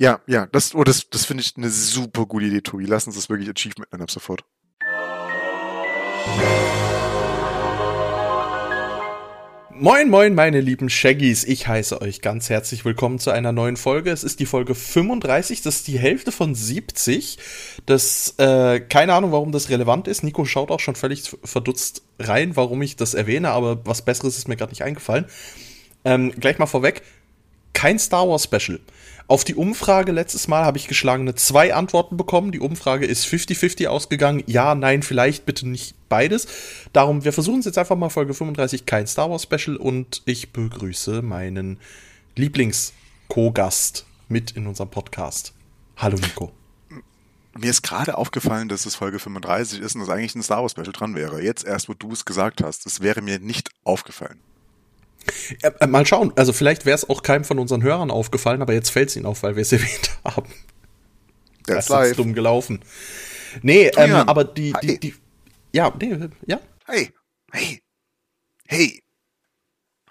Ja, 0.00 0.20
ja, 0.28 0.46
das, 0.46 0.76
oh, 0.76 0.84
das, 0.84 1.10
das 1.10 1.24
finde 1.24 1.42
ich 1.42 1.56
eine 1.56 1.70
super 1.70 2.24
gute 2.24 2.46
Idee, 2.46 2.60
Tobi. 2.60 2.84
Lass 2.86 3.08
uns 3.08 3.16
das 3.16 3.28
wirklich 3.28 3.50
Achievement 3.50 3.90
nennen 3.90 4.04
ab 4.04 4.10
sofort. 4.12 4.44
Moin, 9.72 10.08
moin, 10.08 10.36
meine 10.36 10.60
lieben 10.60 10.88
Shaggies. 10.88 11.42
Ich 11.42 11.66
heiße 11.66 12.00
euch 12.00 12.20
ganz 12.20 12.48
herzlich 12.48 12.84
willkommen 12.84 13.18
zu 13.18 13.32
einer 13.32 13.50
neuen 13.50 13.76
Folge. 13.76 14.12
Es 14.12 14.22
ist 14.22 14.38
die 14.38 14.46
Folge 14.46 14.76
35, 14.76 15.62
das 15.62 15.76
ist 15.76 15.88
die 15.88 15.98
Hälfte 15.98 16.30
von 16.30 16.54
70. 16.54 17.38
Das, 17.84 18.34
äh, 18.38 18.78
keine 18.78 19.14
Ahnung, 19.14 19.32
warum 19.32 19.50
das 19.50 19.68
relevant 19.68 20.06
ist. 20.06 20.22
Nico 20.22 20.44
schaut 20.44 20.70
auch 20.70 20.80
schon 20.80 20.94
völlig 20.94 21.24
verdutzt 21.42 22.02
rein, 22.20 22.54
warum 22.54 22.82
ich 22.82 22.94
das 22.94 23.14
erwähne, 23.14 23.50
aber 23.50 23.84
was 23.84 24.02
Besseres 24.02 24.38
ist 24.38 24.46
mir 24.46 24.56
gerade 24.56 24.70
nicht 24.70 24.82
eingefallen. 24.82 25.24
Ähm, 26.04 26.30
gleich 26.38 26.58
mal 26.58 26.66
vorweg, 26.66 27.02
kein 27.72 27.98
Star 27.98 28.28
Wars 28.28 28.44
Special. 28.44 28.78
Auf 29.28 29.44
die 29.44 29.56
Umfrage 29.56 30.10
letztes 30.10 30.48
Mal 30.48 30.64
habe 30.64 30.78
ich 30.78 30.88
geschlagene 30.88 31.34
zwei 31.34 31.74
Antworten 31.74 32.16
bekommen. 32.16 32.50
Die 32.50 32.60
Umfrage 32.60 33.04
ist 33.04 33.26
50-50 33.26 33.86
ausgegangen. 33.86 34.42
Ja, 34.46 34.74
nein, 34.74 35.02
vielleicht, 35.02 35.44
bitte 35.44 35.68
nicht 35.68 35.94
beides. 36.08 36.48
Darum, 36.94 37.24
wir 37.24 37.34
versuchen 37.34 37.58
es 37.58 37.66
jetzt 37.66 37.76
einfach 37.76 37.96
mal 37.96 38.08
Folge 38.08 38.32
35, 38.32 38.86
kein 38.86 39.06
Star 39.06 39.30
Wars 39.30 39.42
Special. 39.42 39.76
Und 39.76 40.22
ich 40.24 40.54
begrüße 40.54 41.20
meinen 41.20 41.78
Lieblings-Co-Gast 42.36 44.06
mit 44.28 44.52
in 44.52 44.66
unserem 44.66 44.88
Podcast. 44.88 45.52
Hallo 45.98 46.16
Nico. 46.16 46.50
Mir 47.58 47.70
ist 47.70 47.82
gerade 47.82 48.16
aufgefallen, 48.16 48.70
dass 48.70 48.86
es 48.86 48.94
Folge 48.94 49.18
35 49.18 49.80
ist 49.80 49.94
und 49.94 50.00
dass 50.00 50.08
eigentlich 50.08 50.36
ein 50.36 50.42
Star 50.42 50.62
Wars 50.62 50.72
Special 50.72 50.92
dran 50.92 51.14
wäre. 51.14 51.42
Jetzt 51.42 51.66
erst, 51.66 51.90
wo 51.90 51.92
du 51.92 52.12
es 52.12 52.24
gesagt 52.24 52.62
hast. 52.62 52.86
Das 52.86 53.02
wäre 53.02 53.20
mir 53.20 53.40
nicht 53.40 53.68
aufgefallen. 53.84 54.40
Ja, 55.62 55.70
äh, 55.80 55.86
mal 55.86 56.06
schauen. 56.06 56.32
Also 56.36 56.52
vielleicht 56.52 56.86
wäre 56.86 56.94
es 56.94 57.08
auch 57.08 57.22
keinem 57.22 57.44
von 57.44 57.58
unseren 57.58 57.82
Hörern 57.82 58.10
aufgefallen, 58.10 58.62
aber 58.62 58.72
jetzt 58.72 58.90
fällt 58.90 59.10
es 59.10 59.16
ihnen 59.16 59.26
auf, 59.26 59.42
weil 59.42 59.56
wir 59.56 59.62
es 59.62 59.72
erwähnt 59.72 60.10
haben. 60.24 60.52
Das 61.66 61.84
ist 61.84 61.90
live. 61.90 62.16
dumm 62.16 62.34
gelaufen. 62.34 62.80
Nee, 63.62 63.90
ähm, 63.96 64.14
aber 64.14 64.44
die, 64.44 64.72
die, 64.82 64.98
die, 64.98 65.14
ja, 65.72 65.92
nee, 66.00 66.16
ja. 66.46 66.60
Hey, 66.86 67.12
hey, 67.52 67.82
hey. 68.66 69.02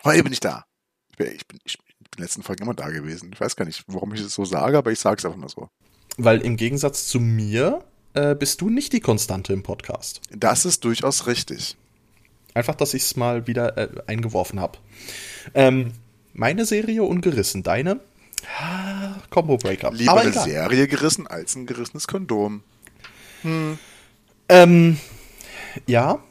Heute 0.03 0.23
bin 0.23 0.33
ich 0.33 0.39
da. 0.39 0.65
Ich 1.11 1.17
bin, 1.17 1.27
ich 1.35 1.47
bin, 1.47 1.59
ich 1.65 1.77
bin 1.77 1.87
in 1.99 2.05
den 2.15 2.23
letzten 2.23 2.43
Folgen 2.43 2.63
immer 2.63 2.73
da 2.73 2.89
gewesen. 2.89 3.31
Ich 3.33 3.41
weiß 3.41 3.55
gar 3.55 3.65
nicht, 3.65 3.83
warum 3.87 4.13
ich 4.13 4.21
es 4.21 4.33
so 4.33 4.45
sage, 4.45 4.77
aber 4.77 4.91
ich 4.91 4.99
sage 4.99 5.17
es 5.17 5.25
einfach 5.25 5.37
mal 5.37 5.49
so. 5.49 5.69
Weil 6.17 6.41
im 6.41 6.57
Gegensatz 6.57 7.07
zu 7.07 7.19
mir 7.19 7.83
äh, 8.13 8.35
bist 8.35 8.61
du 8.61 8.69
nicht 8.69 8.93
die 8.93 8.99
Konstante 8.99 9.53
im 9.53 9.63
Podcast. 9.63 10.21
Das 10.31 10.65
ist 10.65 10.83
durchaus 10.83 11.27
richtig. 11.27 11.77
Einfach, 12.57 12.73
dass 12.73 12.95
ich 12.95 13.03
es 13.03 13.15
mal 13.15 13.45
wieder 13.45 13.77
äh, 13.77 13.87
eingeworfen 14.07 14.59
habe. 14.59 14.79
Ähm, 15.53 15.93
meine 16.33 16.65
Serie 16.65 17.03
ungerissen, 17.03 17.61
deine? 17.61 17.99
Ah, 18.59 19.13
Combo 19.29 19.57
Breaker. 19.57 19.91
Lieber 19.91 20.13
Aber 20.13 20.21
eine 20.21 20.31
egal. 20.31 20.43
Serie 20.43 20.87
gerissen 20.87 21.27
als 21.27 21.55
ein 21.55 21.67
gerissenes 21.67 22.07
Kondom. 22.07 22.63
Hm. 23.43 23.77
Ähm, 24.49 24.97
ja. 25.85 26.23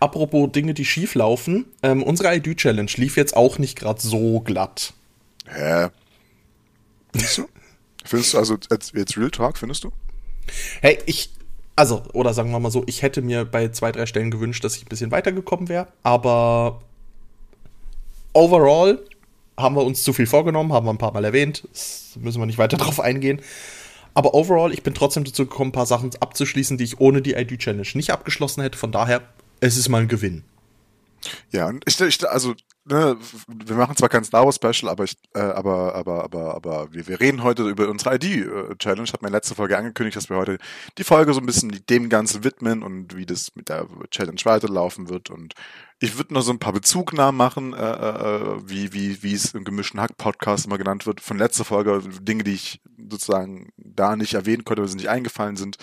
Apropos 0.00 0.50
Dinge, 0.50 0.74
die 0.74 0.84
schief 0.84 1.14
laufen. 1.14 1.66
Ähm, 1.84 2.02
unsere 2.02 2.34
ID-Challenge 2.34 2.90
lief 2.96 3.16
jetzt 3.16 3.36
auch 3.36 3.58
nicht 3.58 3.78
gerade 3.78 4.00
so 4.00 4.40
glatt. 4.40 4.92
Hä? 5.46 5.90
Findest 7.12 7.38
du? 7.38 7.48
findest 8.04 8.34
du 8.34 8.38
also 8.38 8.58
jetzt 8.92 9.16
Real 9.16 9.30
Talk, 9.30 9.56
findest 9.56 9.84
du? 9.84 9.92
Hey, 10.80 10.98
ich, 11.06 11.30
also, 11.76 12.02
oder 12.14 12.32
sagen 12.32 12.50
wir 12.50 12.58
mal 12.58 12.70
so, 12.70 12.82
ich 12.86 13.02
hätte 13.02 13.22
mir 13.22 13.44
bei 13.44 13.68
zwei, 13.68 13.92
drei 13.92 14.06
Stellen 14.06 14.30
gewünscht, 14.30 14.64
dass 14.64 14.76
ich 14.76 14.84
ein 14.84 14.88
bisschen 14.88 15.10
weitergekommen 15.10 15.68
wäre, 15.68 15.88
aber 16.02 16.80
overall 18.32 18.98
haben 19.58 19.76
wir 19.76 19.84
uns 19.84 20.02
zu 20.02 20.12
viel 20.12 20.26
vorgenommen, 20.26 20.72
haben 20.72 20.86
wir 20.86 20.92
ein 20.92 20.98
paar 20.98 21.12
Mal 21.12 21.24
erwähnt, 21.24 21.68
das 21.72 22.16
müssen 22.16 22.40
wir 22.40 22.46
nicht 22.46 22.58
weiter 22.58 22.76
drauf 22.78 23.00
eingehen. 23.00 23.40
Aber 24.14 24.32
overall, 24.32 24.72
ich 24.72 24.82
bin 24.82 24.94
trotzdem 24.94 25.24
dazu 25.24 25.44
gekommen, 25.44 25.68
ein 25.68 25.72
paar 25.72 25.84
Sachen 25.84 26.10
abzuschließen, 26.18 26.78
die 26.78 26.84
ich 26.84 27.00
ohne 27.00 27.20
die 27.20 27.34
ID-Challenge 27.34 27.86
nicht 27.92 28.10
abgeschlossen 28.10 28.62
hätte. 28.62 28.78
Von 28.78 28.90
daher, 28.90 29.20
es 29.60 29.76
ist 29.76 29.90
mal 29.90 30.00
ein 30.00 30.08
Gewinn. 30.08 30.42
Ja, 31.52 31.68
und 31.68 31.84
ich, 31.86 32.00
ich 32.00 32.26
also 32.26 32.54
ne, 32.86 33.16
wir 33.48 33.76
machen 33.76 33.96
zwar 33.96 34.08
kein 34.08 34.24
Star 34.24 34.44
Wars 34.44 34.56
Special, 34.56 34.90
aber 34.90 35.04
ich, 35.04 35.16
äh, 35.34 35.40
aber, 35.40 35.94
aber, 35.94 36.24
aber, 36.24 36.54
aber 36.54 36.92
wir, 36.92 37.06
wir 37.06 37.20
reden 37.20 37.42
heute 37.42 37.68
über 37.68 37.88
unsere 37.88 38.14
ID-Challenge. 38.14 39.10
Hat 39.12 39.22
meine 39.22 39.36
letzte 39.36 39.54
Folge 39.54 39.76
angekündigt, 39.76 40.16
dass 40.16 40.30
wir 40.30 40.36
heute 40.36 40.58
die 40.98 41.04
Folge 41.04 41.34
so 41.34 41.40
ein 41.40 41.46
bisschen 41.46 41.84
dem 41.88 42.08
Ganzen 42.08 42.44
widmen 42.44 42.82
und 42.82 43.16
wie 43.16 43.26
das 43.26 43.54
mit 43.54 43.68
der 43.68 43.86
Challenge 44.10 44.40
weiterlaufen 44.44 45.08
wird. 45.08 45.30
Und 45.30 45.54
ich 45.98 46.16
würde 46.16 46.34
noch 46.34 46.42
so 46.42 46.52
ein 46.52 46.58
paar 46.58 46.72
Bezugnahmen 46.72 47.36
machen, 47.36 47.72
äh, 47.72 47.78
äh, 47.78 48.60
wie, 48.64 48.92
wie, 48.92 49.22
wie 49.22 49.34
es 49.34 49.54
im 49.54 49.64
gemischten 49.64 50.00
Hack-Podcast 50.00 50.66
immer 50.66 50.78
genannt 50.78 51.06
wird, 51.06 51.20
von 51.20 51.38
letzter 51.38 51.64
Folge, 51.64 52.02
Dinge, 52.20 52.44
die 52.44 52.54
ich 52.54 52.80
sozusagen 53.08 53.72
da 53.76 54.16
nicht 54.16 54.34
erwähnen 54.34 54.64
konnte, 54.64 54.82
weil 54.82 54.88
sie 54.88 54.96
nicht 54.96 55.10
eingefallen 55.10 55.56
sind. 55.56 55.76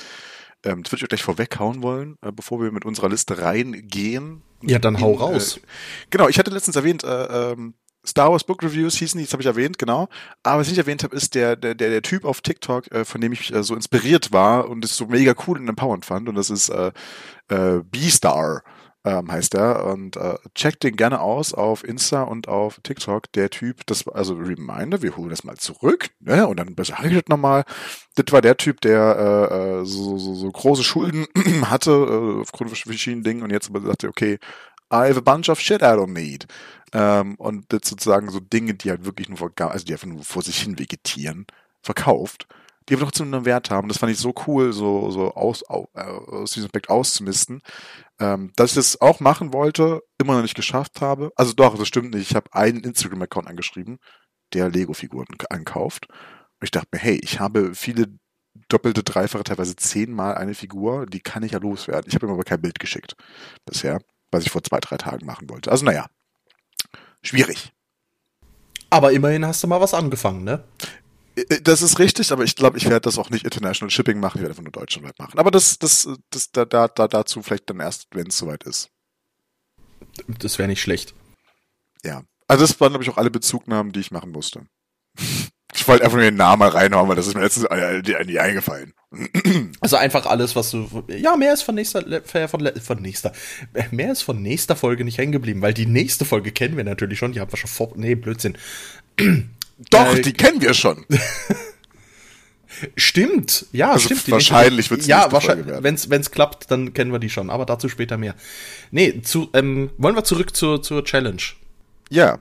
Ähm, 0.63 0.83
das 0.83 0.91
würde 0.91 0.99
ich 0.99 1.03
euch 1.03 1.09
gleich 1.09 1.23
vorweghauen 1.23 1.81
wollen, 1.81 2.17
äh, 2.21 2.31
bevor 2.31 2.61
wir 2.61 2.71
mit 2.71 2.85
unserer 2.85 3.09
Liste 3.09 3.39
reingehen. 3.39 4.41
Ja, 4.61 4.79
dann 4.79 4.99
hau 5.01 5.13
raus. 5.13 5.57
Äh, 5.57 5.61
genau, 6.09 6.29
ich 6.29 6.39
hatte 6.39 6.51
letztens 6.51 6.75
erwähnt, 6.75 7.03
äh, 7.03 7.51
ähm, 7.51 7.73
Star 8.05 8.31
Wars 8.31 8.43
Book 8.43 8.61
Reviews 8.63 8.95
hießen 8.97 9.17
die, 9.17 9.25
das 9.25 9.33
habe 9.33 9.41
ich 9.41 9.47
erwähnt, 9.47 9.79
genau. 9.79 10.09
Aber 10.43 10.59
was 10.59 10.67
ich 10.67 10.73
nicht 10.73 10.79
erwähnt 10.79 11.03
habe, 11.03 11.15
ist 11.15 11.35
der, 11.35 11.55
der, 11.55 11.73
der, 11.73 11.89
der 11.89 12.01
Typ 12.01 12.25
auf 12.25 12.41
TikTok, 12.41 12.91
äh, 12.91 13.05
von 13.05 13.21
dem 13.21 13.31
ich 13.31 13.53
äh, 13.53 13.63
so 13.63 13.75
inspiriert 13.75 14.33
war 14.33 14.69
und 14.69 14.83
es 14.83 14.97
so 14.97 15.05
mega 15.05 15.33
cool 15.47 15.57
und 15.57 15.69
empowernd 15.69 16.05
fand. 16.05 16.27
Und 16.27 16.35
das 16.35 16.49
ist 16.49 16.69
äh, 16.69 16.91
äh, 17.47 17.81
B-Star 17.83 18.63
ähm, 19.05 19.31
heißt 19.31 19.55
er. 19.55 19.85
Und 19.85 20.15
äh, 20.17 20.37
checkt 20.55 20.83
den 20.83 20.95
gerne 20.95 21.21
aus 21.21 21.53
auf 21.53 21.83
Insta 21.83 22.23
und 22.23 22.47
auf 22.47 22.79
TikTok. 22.83 23.31
Der 23.33 23.49
Typ, 23.49 23.85
das 23.85 24.07
also 24.07 24.35
Reminder, 24.35 25.01
wir 25.01 25.17
holen 25.17 25.29
das 25.29 25.43
mal 25.43 25.57
zurück, 25.57 26.09
ne? 26.19 26.47
Und 26.47 26.57
dann 26.57 26.75
besage 26.75 27.09
ich 27.09 27.15
das 27.15 27.27
nochmal. 27.27 27.65
Das 28.15 28.25
war 28.31 28.41
der 28.41 28.57
Typ, 28.57 28.81
der 28.81 29.49
äh, 29.51 29.81
äh 29.81 29.85
so, 29.85 30.17
so, 30.17 30.35
so 30.35 30.51
große 30.51 30.83
Schulden 30.83 31.25
hatte, 31.69 31.91
äh, 31.91 32.41
aufgrund 32.41 32.69
von 32.71 32.77
verschiedenen 32.77 33.23
Dingen 33.23 33.43
und 33.43 33.51
jetzt 33.51 33.69
aber 33.69 33.81
sagte, 33.81 34.07
okay, 34.07 34.39
I 34.91 35.09
have 35.09 35.17
a 35.17 35.21
bunch 35.21 35.49
of 35.49 35.59
shit 35.59 35.81
I 35.81 35.85
don't 35.85 36.13
need. 36.13 36.47
Ähm, 36.93 37.35
und 37.35 37.65
das 37.69 37.81
sozusagen 37.85 38.29
so 38.29 38.39
Dinge, 38.39 38.75
die 38.75 38.89
halt 38.91 39.05
wirklich 39.05 39.29
nur 39.29 39.39
also 39.57 39.85
die 39.85 39.93
einfach 39.93 40.07
nur 40.07 40.23
vor 40.23 40.43
sich 40.43 40.59
hin 40.61 40.77
vegetieren, 40.77 41.47
verkauft 41.81 42.47
die 42.87 42.95
aber 42.95 43.03
trotzdem 43.03 43.33
einen 43.33 43.45
Wert 43.45 43.69
haben. 43.69 43.87
Das 43.87 43.97
fand 43.97 44.11
ich 44.11 44.17
so 44.17 44.33
cool, 44.47 44.73
so, 44.73 45.11
so 45.11 45.33
aus, 45.33 45.63
aus, 45.63 45.87
äh, 45.93 46.01
aus 46.01 46.51
diesem 46.51 46.67
Aspekt 46.67 46.89
auszumisten. 46.89 47.61
Ähm, 48.19 48.51
dass 48.55 48.71
ich 48.71 48.75
das 48.75 49.01
auch 49.01 49.19
machen 49.19 49.53
wollte, 49.53 50.01
immer 50.19 50.35
noch 50.35 50.41
nicht 50.41 50.55
geschafft 50.55 51.01
habe. 51.01 51.31
Also 51.35 51.53
doch, 51.53 51.77
das 51.77 51.87
stimmt 51.87 52.13
nicht. 52.13 52.29
Ich 52.29 52.35
habe 52.35 52.53
einen 52.53 52.83
Instagram-Account 52.83 53.47
angeschrieben, 53.47 53.99
der 54.53 54.69
Lego-Figuren 54.69 55.27
ankauft. 55.49 56.07
Und 56.09 56.63
ich 56.63 56.71
dachte 56.71 56.89
mir, 56.91 56.99
hey, 56.99 57.19
ich 57.21 57.39
habe 57.39 57.75
viele 57.75 58.07
doppelte, 58.69 59.03
dreifache, 59.03 59.43
teilweise 59.43 59.75
zehnmal 59.75 60.35
eine 60.35 60.53
Figur, 60.53 61.05
die 61.05 61.19
kann 61.19 61.43
ich 61.43 61.53
ja 61.53 61.59
loswerden. 61.59 62.05
Ich 62.07 62.15
habe 62.15 62.27
ihm 62.27 62.33
aber 62.33 62.43
kein 62.43 62.61
Bild 62.61 62.79
geschickt 62.79 63.15
bisher, 63.65 63.99
was 64.31 64.45
ich 64.45 64.51
vor 64.51 64.63
zwei, 64.63 64.79
drei 64.79 64.97
Tagen 64.97 65.25
machen 65.25 65.49
wollte. 65.49 65.71
Also 65.71 65.85
naja, 65.85 66.07
schwierig. 67.21 67.71
Aber 68.89 69.11
immerhin 69.11 69.45
hast 69.45 69.63
du 69.63 69.67
mal 69.67 69.81
was 69.81 69.95
angefangen, 69.95 70.43
ne? 70.43 70.63
Äh, 71.35 71.61
das 71.61 71.81
ist 71.81 71.99
richtig, 71.99 72.31
aber 72.31 72.43
ich 72.43 72.55
glaube, 72.55 72.77
ich 72.77 72.85
werde 72.85 73.01
das 73.01 73.17
auch 73.17 73.29
nicht 73.29 73.45
International 73.45 73.89
Shipping 73.89 74.19
machen, 74.19 74.37
ich 74.37 74.41
werde 74.41 74.51
einfach 74.51 74.63
nur 74.63 74.71
deutschlandweit 74.71 75.17
machen. 75.19 75.39
Aber 75.39 75.51
das, 75.51 75.79
das, 75.79 76.07
das, 76.29 76.51
da, 76.51 76.65
da, 76.65 76.87
da 76.87 77.07
dazu 77.07 77.41
vielleicht 77.41 77.69
dann 77.69 77.79
erst, 77.79 78.07
wenn 78.11 78.27
es 78.27 78.37
soweit 78.37 78.63
ist. 78.63 78.89
Das 80.27 80.59
wäre 80.59 80.67
nicht 80.67 80.81
schlecht. 80.81 81.13
Ja. 82.03 82.23
Also 82.47 82.65
das 82.65 82.79
waren, 82.79 82.91
glaube 82.91 83.03
ich, 83.03 83.09
auch 83.09 83.17
alle 83.17 83.31
Bezugnahmen, 83.31 83.91
die 83.91 83.99
ich 83.99 84.11
machen 84.11 84.31
musste. 84.31 84.65
Ich 85.75 85.87
wollte 85.87 86.03
einfach 86.03 86.17
nur 86.17 86.25
den 86.25 86.35
Namen 86.35 86.69
reinhauen, 86.69 87.09
weil 87.09 87.15
das 87.15 87.25
ist 87.25 87.33
mir 87.33 87.41
letztens 87.41 87.67
nie 88.27 88.39
eingefallen. 88.39 88.93
Also 89.81 89.97
einfach 89.97 90.27
alles, 90.27 90.55
was 90.55 90.69
du. 90.71 91.03
Ja, 91.07 91.35
mehr 91.35 91.51
ist 91.51 91.63
von 91.63 91.75
nächster, 91.75 92.03
von, 92.23 92.71
von 92.79 93.01
nächster. 93.01 93.33
Mehr 93.91 94.11
ist 94.11 94.21
von 94.21 94.41
nächster 94.41 94.75
Folge 94.75 95.03
nicht 95.03 95.17
hängen 95.17 95.31
geblieben, 95.31 95.61
weil 95.61 95.73
die 95.73 95.87
nächste 95.87 96.25
Folge 96.25 96.51
kennen 96.51 96.77
wir 96.77 96.83
natürlich 96.83 97.17
schon. 97.17 97.33
Die 97.33 97.41
haben 97.41 97.51
wir 97.51 97.57
schon 97.57 97.69
vor. 97.69 97.91
Nee, 97.95 98.15
Blödsinn. 98.15 98.55
Doch, 99.89 100.15
äh, 100.15 100.21
die 100.21 100.33
kennen 100.33 100.61
wir 100.61 100.73
schon. 100.73 101.05
Stimmt, 102.95 103.67
ja, 103.71 103.91
also 103.91 104.05
stimmt. 104.05 104.31
Wahrscheinlich 104.31 104.89
wird 104.89 105.01
es 105.01 105.07
Ja, 105.07 105.31
wahrscheinlich, 105.31 105.67
wenn 105.83 105.95
es 105.95 106.31
klappt, 106.31 106.69
dann 106.71 106.93
kennen 106.93 107.11
wir 107.11 107.19
die 107.19 107.29
schon, 107.29 107.49
aber 107.49 107.65
dazu 107.65 107.87
später 107.87 108.17
mehr. 108.17 108.35
Nee, 108.91 109.21
zu, 109.21 109.49
ähm, 109.53 109.91
wollen 109.97 110.15
wir 110.15 110.23
zurück 110.23 110.55
zur, 110.55 110.81
zur 110.81 111.03
Challenge? 111.05 111.41
Ja. 112.09 112.39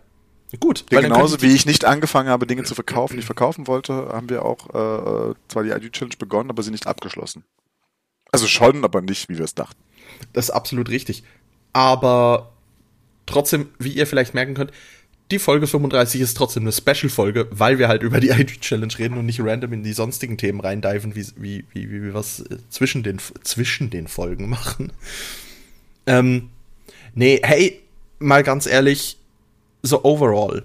Gut. 0.61 0.85
Ja, 0.91 1.01
genauso 1.01 1.41
wie 1.41 1.55
ich 1.55 1.65
nicht 1.65 1.85
angefangen 1.85 2.29
habe, 2.29 2.47
Dinge 2.47 2.65
zu 2.65 2.75
verkaufen, 2.75 3.15
die 3.15 3.21
ich 3.21 3.27
verkaufen 3.27 3.67
wollte, 3.67 4.09
haben 4.13 4.29
wir 4.29 4.45
auch 4.45 4.69
äh, 4.69 5.35
zwar 5.49 5.63
die 5.63 5.71
ID-Challenge 5.71 6.17
begonnen, 6.19 6.51
aber 6.51 6.63
sie 6.63 6.71
nicht 6.71 6.87
abgeschlossen. 6.87 7.45
Also 8.31 8.47
schon, 8.47 8.85
aber 8.85 9.01
nicht, 9.01 9.29
wie 9.29 9.39
wir 9.39 9.45
es 9.45 9.55
dachten. 9.55 9.81
Das 10.33 10.47
ist 10.47 10.51
absolut 10.51 10.91
richtig. 10.91 11.23
Aber 11.73 12.53
trotzdem, 13.25 13.69
wie 13.79 13.93
ihr 13.93 14.07
vielleicht 14.07 14.35
merken 14.35 14.55
könnt, 14.55 14.73
die 15.33 15.39
Folge 15.39 15.67
35 15.67 16.21
ist 16.21 16.37
trotzdem 16.37 16.65
eine 16.65 16.73
Special-Folge, 16.73 17.49
weil 17.51 17.79
wir 17.79 17.89
halt 17.89 18.03
über 18.03 18.21
die 18.21 18.29
ID-Challenge 18.31 18.93
reden 18.99 19.19
und 19.19 19.27
nicht 19.27 19.41
random 19.41 19.73
in 19.73 19.83
die 19.83 19.95
sonstigen 19.95 20.39
Themen 20.39 20.61
reindiven, 20.61 21.17
wie, 21.17 21.27
wie, 21.37 21.65
wie, 21.73 21.91
wie 21.91 22.03
wir 22.03 22.15
was 22.15 22.41
äh, 22.41 22.59
zwischen 22.69 23.03
den, 23.03 23.19
zwischen 23.43 23.91
den 23.91 24.07
Folgen 24.07 24.49
machen. 24.49 24.93
Ähm, 26.07 26.51
nee, 27.15 27.41
hey, 27.43 27.81
mal 28.19 28.43
ganz 28.43 28.67
ehrlich, 28.67 29.19
so 29.83 30.05
overall, 30.05 30.65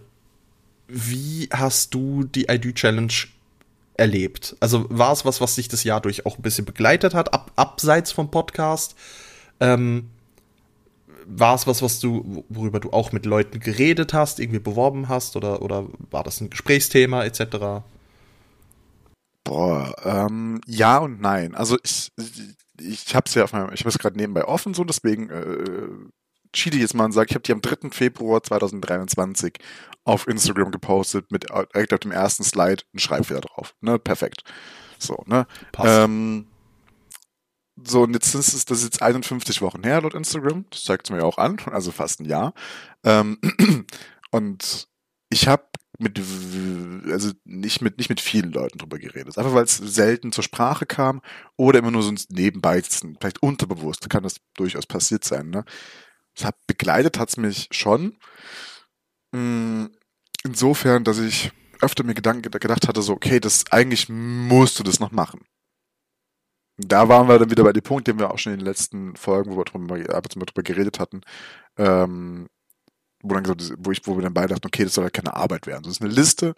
wie 0.87 1.49
hast 1.51 1.93
du 1.93 2.23
die 2.23 2.45
ID-Challenge 2.45 3.13
erlebt? 3.95 4.55
Also 4.59 4.85
war 4.89 5.11
es 5.13 5.25
was, 5.25 5.41
was 5.41 5.55
dich 5.55 5.69
das 5.69 5.83
Jahr 5.83 6.01
durch 6.01 6.25
auch 6.25 6.37
ein 6.37 6.43
bisschen 6.43 6.65
begleitet 6.65 7.13
hat, 7.13 7.33
ab, 7.33 7.51
abseits 7.55 8.11
vom 8.11 8.29
Podcast? 8.29 8.95
Ähm, 9.59 10.09
war 11.29 11.55
es 11.55 11.67
was, 11.67 11.81
was 11.81 11.99
du, 11.99 12.45
worüber 12.49 12.79
du 12.79 12.91
auch 12.91 13.11
mit 13.11 13.25
Leuten 13.25 13.59
geredet 13.59 14.13
hast, 14.13 14.39
irgendwie 14.39 14.59
beworben 14.59 15.09
hast 15.09 15.35
oder, 15.35 15.61
oder 15.61 15.87
war 16.09 16.23
das 16.23 16.39
ein 16.39 16.49
Gesprächsthema 16.49 17.23
etc.? 17.25 17.83
Boah, 19.43 19.93
ähm, 20.03 20.61
ja 20.65 20.97
und 20.99 21.21
nein. 21.21 21.53
Also 21.53 21.77
ich, 21.83 22.11
ich 22.79 23.15
habe 23.15 23.25
es 23.27 23.35
ja 23.35 23.43
auf 23.43 23.53
meinem, 23.53 23.73
ich 23.73 23.81
habe 23.81 23.89
es 23.89 23.97
gerade 23.97 24.17
nebenbei 24.17 24.45
offen, 24.45 24.73
so 24.73 24.83
deswegen 24.83 25.29
äh, 25.29 25.87
cheat 26.53 26.75
ich 26.75 26.81
jetzt 26.81 26.93
mal 26.93 27.05
und 27.05 27.11
sage, 27.11 27.27
ich 27.29 27.35
habe 27.35 27.43
die 27.43 27.51
am 27.51 27.61
3. 27.61 27.89
Februar 27.91 28.41
2023 28.41 29.55
auf 30.05 30.27
Instagram 30.27 30.71
gepostet 30.71 31.31
mit 31.31 31.49
direkt 31.49 31.93
auf 31.93 31.99
dem 31.99 32.11
ersten 32.11 32.43
Slide 32.43 32.83
ein 32.93 32.99
Schreibfehler 32.99 33.41
drauf. 33.41 33.75
Ne, 33.81 33.99
perfekt. 33.99 34.43
So, 34.97 35.23
ne? 35.27 35.45
Passt. 35.73 36.05
Ähm, 36.05 36.47
so, 37.83 38.03
und 38.03 38.13
jetzt 38.13 38.33
ist 38.33 38.53
es, 38.53 38.65
das 38.65 38.79
ist 38.79 38.85
jetzt 38.85 39.01
51 39.01 39.61
Wochen 39.61 39.83
her 39.83 40.01
laut 40.01 40.15
Instagram. 40.15 40.65
Das 40.71 40.83
zeigt 40.83 41.07
es 41.07 41.11
mir 41.11 41.23
auch 41.23 41.37
an, 41.37 41.57
also 41.71 41.91
fast 41.91 42.19
ein 42.19 42.25
Jahr. 42.25 42.53
Ähm, 43.03 43.37
und 44.31 44.87
ich 45.29 45.47
habe 45.47 45.67
mit, 45.99 46.19
also 47.11 47.31
nicht 47.43 47.81
mit, 47.81 47.97
nicht 47.97 48.09
mit 48.09 48.21
vielen 48.21 48.51
Leuten 48.51 48.77
drüber 48.77 48.99
geredet. 48.99 49.37
Einfach 49.37 49.53
weil 49.53 49.63
es 49.63 49.77
selten 49.77 50.31
zur 50.31 50.43
Sprache 50.43 50.85
kam 50.85 51.21
oder 51.55 51.79
immer 51.79 51.91
nur 51.91 52.03
so 52.03 52.13
nebenbei, 52.29 52.81
vielleicht 52.81 53.41
unterbewusst, 53.41 54.09
kann 54.09 54.23
das 54.23 54.37
durchaus 54.55 54.85
passiert 54.85 55.23
sein, 55.23 55.49
ne? 55.49 55.65
Das 56.35 56.45
hat, 56.45 56.55
begleitet 56.67 57.17
hat's 57.17 57.37
mich 57.37 57.67
schon. 57.71 58.17
Mm, 59.31 59.85
insofern, 60.43 61.03
dass 61.03 61.17
ich 61.17 61.51
öfter 61.81 62.03
mir 62.03 62.13
Gedanken 62.13 62.43
gedacht 62.43 62.87
hatte, 62.87 63.01
so, 63.01 63.13
okay, 63.13 63.39
das, 63.39 63.65
eigentlich 63.71 64.07
musst 64.07 64.79
du 64.79 64.83
das 64.83 64.99
noch 64.99 65.11
machen. 65.11 65.41
Da 66.77 67.09
waren 67.09 67.27
wir 67.27 67.39
dann 67.39 67.49
wieder 67.49 67.63
bei 67.63 67.73
dem 67.73 67.83
Punkt, 67.83 68.07
den 68.07 68.19
wir 68.19 68.31
auch 68.31 68.37
schon 68.37 68.53
in 68.53 68.59
den 68.59 68.65
letzten 68.65 69.15
Folgen, 69.15 69.51
wo 69.51 69.57
wir 69.57 69.65
drüber, 69.65 69.97
drüber 69.97 70.63
geredet 70.63 70.99
hatten, 70.99 71.21
ähm, 71.77 72.47
wo, 73.21 73.33
dann 73.33 73.43
gesagt, 73.43 73.73
wo, 73.79 73.91
ich, 73.91 74.05
wo 74.05 74.15
wir 74.15 74.23
dann 74.23 74.33
beide 74.33 74.49
dachten, 74.49 74.67
okay, 74.67 74.83
das 74.83 74.93
soll 74.93 75.05
ja 75.05 75.09
keine 75.09 75.35
Arbeit 75.35 75.65
werden. 75.65 75.83
Das 75.83 75.93
ist 75.93 76.01
eine 76.01 76.11
Liste. 76.11 76.53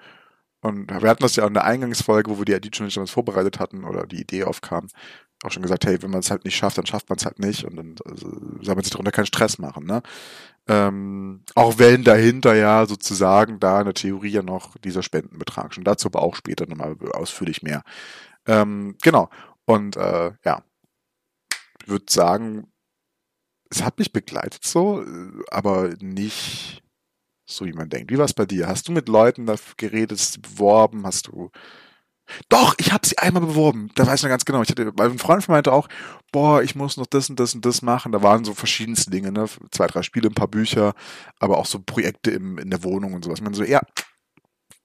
Und 0.62 0.90
wir 0.90 1.10
hatten 1.10 1.24
das 1.24 1.38
ja 1.38 1.44
auch 1.44 1.48
in 1.48 1.54
der 1.54 1.64
Eingangsfolge, 1.64 2.30
wo 2.30 2.38
wir 2.40 2.46
die 2.46 2.54
ID 2.54 2.76
schon 2.76 2.90
damals 2.90 3.12
vorbereitet 3.12 3.60
hatten 3.60 3.86
oder 3.86 4.06
die 4.06 4.20
Idee 4.20 4.44
aufkam, 4.44 4.88
auch 5.44 5.52
schon 5.52 5.64
gesagt, 5.64 5.86
hey, 5.86 6.02
wenn 6.02 6.12
man 6.12 6.20
es 6.20 6.32
halt 6.32 6.44
nicht 6.44 6.58
schafft, 6.58 6.78
dann 6.78 6.86
schafft 6.86 7.10
man 7.10 7.18
es 7.18 7.26
halt 7.26 7.40
nicht 7.40 7.64
und 7.64 7.78
dann 7.78 7.96
also, 8.06 8.28
soll 8.62 8.76
man 8.76 8.84
sich 8.84 8.92
darunter 8.92 9.12
keinen 9.12 9.26
Stress 9.26 9.58
machen. 9.58 9.86
Ne? 9.86 10.02
Ähm, 10.68 11.44
auch 11.56 11.78
wenn 11.78 12.04
dahinter 12.04 12.56
ja 12.56 12.86
sozusagen 12.86 13.60
da 13.60 13.80
in 13.80 13.86
der 13.86 13.94
Theorie 13.94 14.32
ja 14.32 14.44
noch 14.44 14.76
dieser 14.78 15.02
Spendenbetrag 15.02 15.74
schon. 15.74 15.86
Dazu 15.86 16.08
aber 16.08 16.22
auch 16.22 16.36
später 16.36 16.68
nochmal 16.68 16.98
ausführlich 17.14 17.64
mehr. 17.64 17.84
Ähm, 18.46 18.96
genau. 19.02 19.30
Und 19.70 19.98
äh, 19.98 20.32
ja, 20.44 20.64
ich 21.80 21.88
würde 21.88 22.06
sagen, 22.10 22.72
es 23.70 23.84
hat 23.84 24.00
mich 24.00 24.12
begleitet 24.12 24.64
so, 24.66 25.06
aber 25.52 25.90
nicht 26.00 26.82
so, 27.46 27.66
wie 27.66 27.74
man 27.74 27.88
denkt. 27.88 28.12
Wie 28.12 28.18
war 28.18 28.26
es 28.26 28.34
bei 28.34 28.48
dir? 28.48 28.68
Hast 28.68 28.88
du 28.88 28.92
mit 28.92 29.08
Leuten 29.08 29.46
da 29.46 29.56
geredet, 29.78 30.40
beworben? 30.42 31.06
Hast 31.06 31.28
du 31.28 31.52
doch, 32.48 32.74
ich 32.80 32.92
habe 32.92 33.08
sie 33.08 33.20
einmal 33.20 33.44
beworben. 33.44 33.92
Da 33.94 34.08
weiß 34.08 34.20
ich 34.20 34.24
noch 34.24 34.30
ganz 34.30 34.46
genau. 34.46 34.64
Ich 34.64 34.70
hatte, 34.70 34.92
weil 34.96 35.18
Freund 35.20 35.44
von 35.44 35.54
mir 35.54 35.58
meinte 35.58 35.72
auch, 35.72 35.88
boah, 36.32 36.64
ich 36.64 36.76
muss 36.76 36.98
noch 36.98 37.08
das 37.08 37.30
und 37.30 37.40
das 37.40 37.54
und 37.54 37.64
das 37.64 37.84
machen. 37.84 38.12
Da 38.12 38.24
waren 38.24 38.46
so 38.46 38.56
verschiedenste 38.56 39.12
Dinge, 39.12 39.32
ne? 39.32 39.46
Zwei, 39.72 39.86
drei 39.86 40.02
Spiele, 40.02 40.30
ein 40.30 40.36
paar 40.36 40.48
Bücher, 40.48 40.94
aber 41.40 41.58
auch 41.60 41.68
so 41.68 41.80
Projekte 41.80 42.32
im, 42.32 42.58
in 42.58 42.72
der 42.72 42.84
Wohnung 42.84 43.14
und 43.14 43.24
sowas. 43.24 43.42
Man 43.42 43.54
so, 43.54 43.64
ja, 43.64 43.82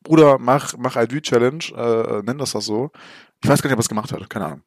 Bruder, 0.02 0.38
mach, 0.38 0.74
mach 0.76 0.96
ID 0.96 1.22
Challenge, 1.22 1.64
äh, 1.74 2.22
nenn 2.22 2.36
das 2.36 2.52
das 2.52 2.66
so. 2.66 2.90
Ich 3.42 3.48
weiß 3.48 3.62
gar 3.62 3.68
nicht, 3.68 3.74
ob 3.74 3.80
er 3.80 3.80
es 3.80 3.88
gemacht 3.88 4.12
hat, 4.12 4.30
keine 4.30 4.46
Ahnung. 4.46 4.62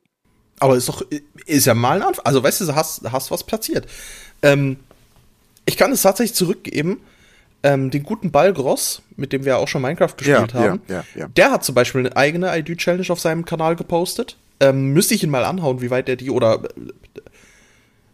Aber 0.59 0.75
ist 0.75 0.89
doch, 0.89 1.03
ist 1.45 1.65
ja 1.65 1.73
mal 1.73 2.01
ein 2.01 2.07
Anfang. 2.07 2.25
Also, 2.25 2.43
weißt 2.43 2.61
du, 2.61 2.75
hast, 2.75 3.01
hast 3.11 3.31
was 3.31 3.43
platziert. 3.43 3.87
Ähm, 4.41 4.77
ich 5.65 5.77
kann 5.77 5.91
es 5.91 6.01
tatsächlich 6.01 6.35
zurückgeben. 6.35 7.01
Ähm, 7.63 7.89
den 7.89 8.03
guten 8.03 8.31
Balgross, 8.31 9.01
mit 9.15 9.33
dem 9.33 9.43
wir 9.43 9.57
auch 9.57 9.67
schon 9.67 9.81
Minecraft 9.81 10.15
gespielt 10.15 10.53
ja, 10.53 10.59
haben, 10.59 10.81
ja, 10.87 11.03
ja, 11.15 11.27
der 11.27 11.51
hat 11.51 11.63
zum 11.63 11.73
Beispiel 11.73 12.01
eine 12.01 12.15
eigene 12.15 12.55
ID-Challenge 12.55 13.09
auf 13.09 13.19
seinem 13.19 13.45
Kanal 13.45 13.75
gepostet. 13.75 14.37
Ähm, 14.59 14.93
müsste 14.93 15.15
ich 15.15 15.23
ihn 15.23 15.31
mal 15.31 15.43
anhauen, 15.43 15.81
wie 15.81 15.89
weit 15.89 16.07
er 16.07 16.17
die 16.17 16.29
oder 16.29 16.63
äh, 16.63 17.21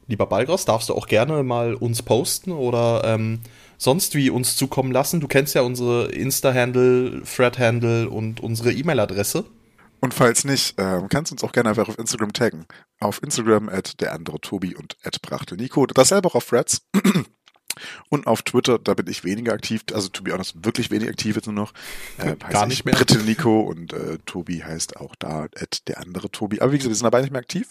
lieber 0.08 0.26
Balgross, 0.28 0.66
darfst 0.66 0.90
du 0.90 0.94
auch 0.94 1.08
gerne 1.08 1.44
mal 1.44 1.74
uns 1.74 2.02
posten 2.02 2.52
oder 2.52 3.04
ähm, 3.06 3.42
sonst 3.78 4.16
wie 4.16 4.30
uns 4.30 4.56
zukommen 4.56 4.92
lassen. 4.92 5.20
Du 5.20 5.28
kennst 5.28 5.56
ja 5.56 5.62
unsere 5.62 6.06
Insta-Handle, 6.12 7.24
Thread-Handle 7.24 8.10
und 8.10 8.40
unsere 8.40 8.72
E-Mail-Adresse. 8.72 9.46
Und 10.04 10.14
falls 10.14 10.44
nicht, 10.44 10.76
ähm, 10.80 11.08
kannst 11.08 11.32
du 11.32 11.36
uns 11.36 11.46
auch 11.46 11.54
gerne 11.54 11.70
einfach 11.70 11.88
auf 11.88 11.98
Instagram 11.98 12.34
taggen. 12.34 12.66
Auf 13.00 13.24
Instagram 13.24 13.70
at 13.70 14.02
der 14.02 14.12
andere 14.12 14.42
Tobi 14.42 14.76
und 14.76 14.98
at 15.02 15.22
Brachte 15.22 15.56
Nico. 15.56 15.86
Dasselbe 15.86 16.28
auch 16.28 16.36
auf 16.36 16.46
Threads. 16.46 16.82
Und 18.10 18.28
auf 18.28 18.44
Twitter, 18.44 18.78
da 18.78 18.94
bin 18.94 19.08
ich 19.08 19.24
weniger 19.24 19.54
aktiv, 19.54 19.82
also 19.94 20.08
to 20.10 20.22
be 20.22 20.32
honest, 20.32 20.64
wirklich 20.64 20.92
wenig 20.92 21.10
aktiv 21.10 21.36
jetzt 21.38 21.48
nur 21.48 21.56
noch. 21.56 21.74
Äh, 22.20 22.36
Gar 22.36 22.68
nicht 22.68 22.86
mehr. 22.86 22.94
Britte 22.94 23.18
Nico 23.20 23.62
und 23.62 23.94
äh, 23.94 24.20
Tobi 24.28 24.62
heißt 24.62 24.98
auch 24.98 25.16
da 25.16 25.48
at 25.56 25.88
der 25.88 26.00
andere 26.00 26.30
Tobi. 26.30 26.60
Aber 26.62 26.72
wie 26.72 26.78
gesagt, 26.78 26.92
wir 26.92 26.96
sind 26.96 27.06
dabei 27.06 27.22
nicht 27.22 27.32
mehr 27.32 27.42
aktiv. 27.42 27.70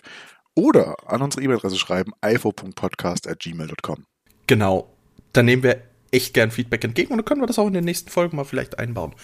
Oder 0.57 0.97
an 1.07 1.23
unsere 1.23 1.45
E-Mail-Adresse 1.45 1.77
schreiben, 1.77 2.13
ifo.podcast 2.25 3.29
at 3.29 3.41
gmail.com. 3.41 4.07
Genau. 4.49 4.93
Dann 5.35 5.45
nehmen 5.45 5.63
wir 5.63 5.83
echt 6.11 6.35
gern 6.35 6.51
Feedback 6.51 6.83
entgegen 6.83 7.13
und 7.13 7.19
dann 7.19 7.25
können 7.27 7.43
wir 7.43 7.47
das 7.47 7.61
auch 7.61 7.69
in 7.69 7.75
den 7.75 7.85
nächsten 7.85 8.11
Folgen 8.11 8.37
mal 8.37 8.45
vielleicht 8.45 8.79
einbauen 8.79 9.15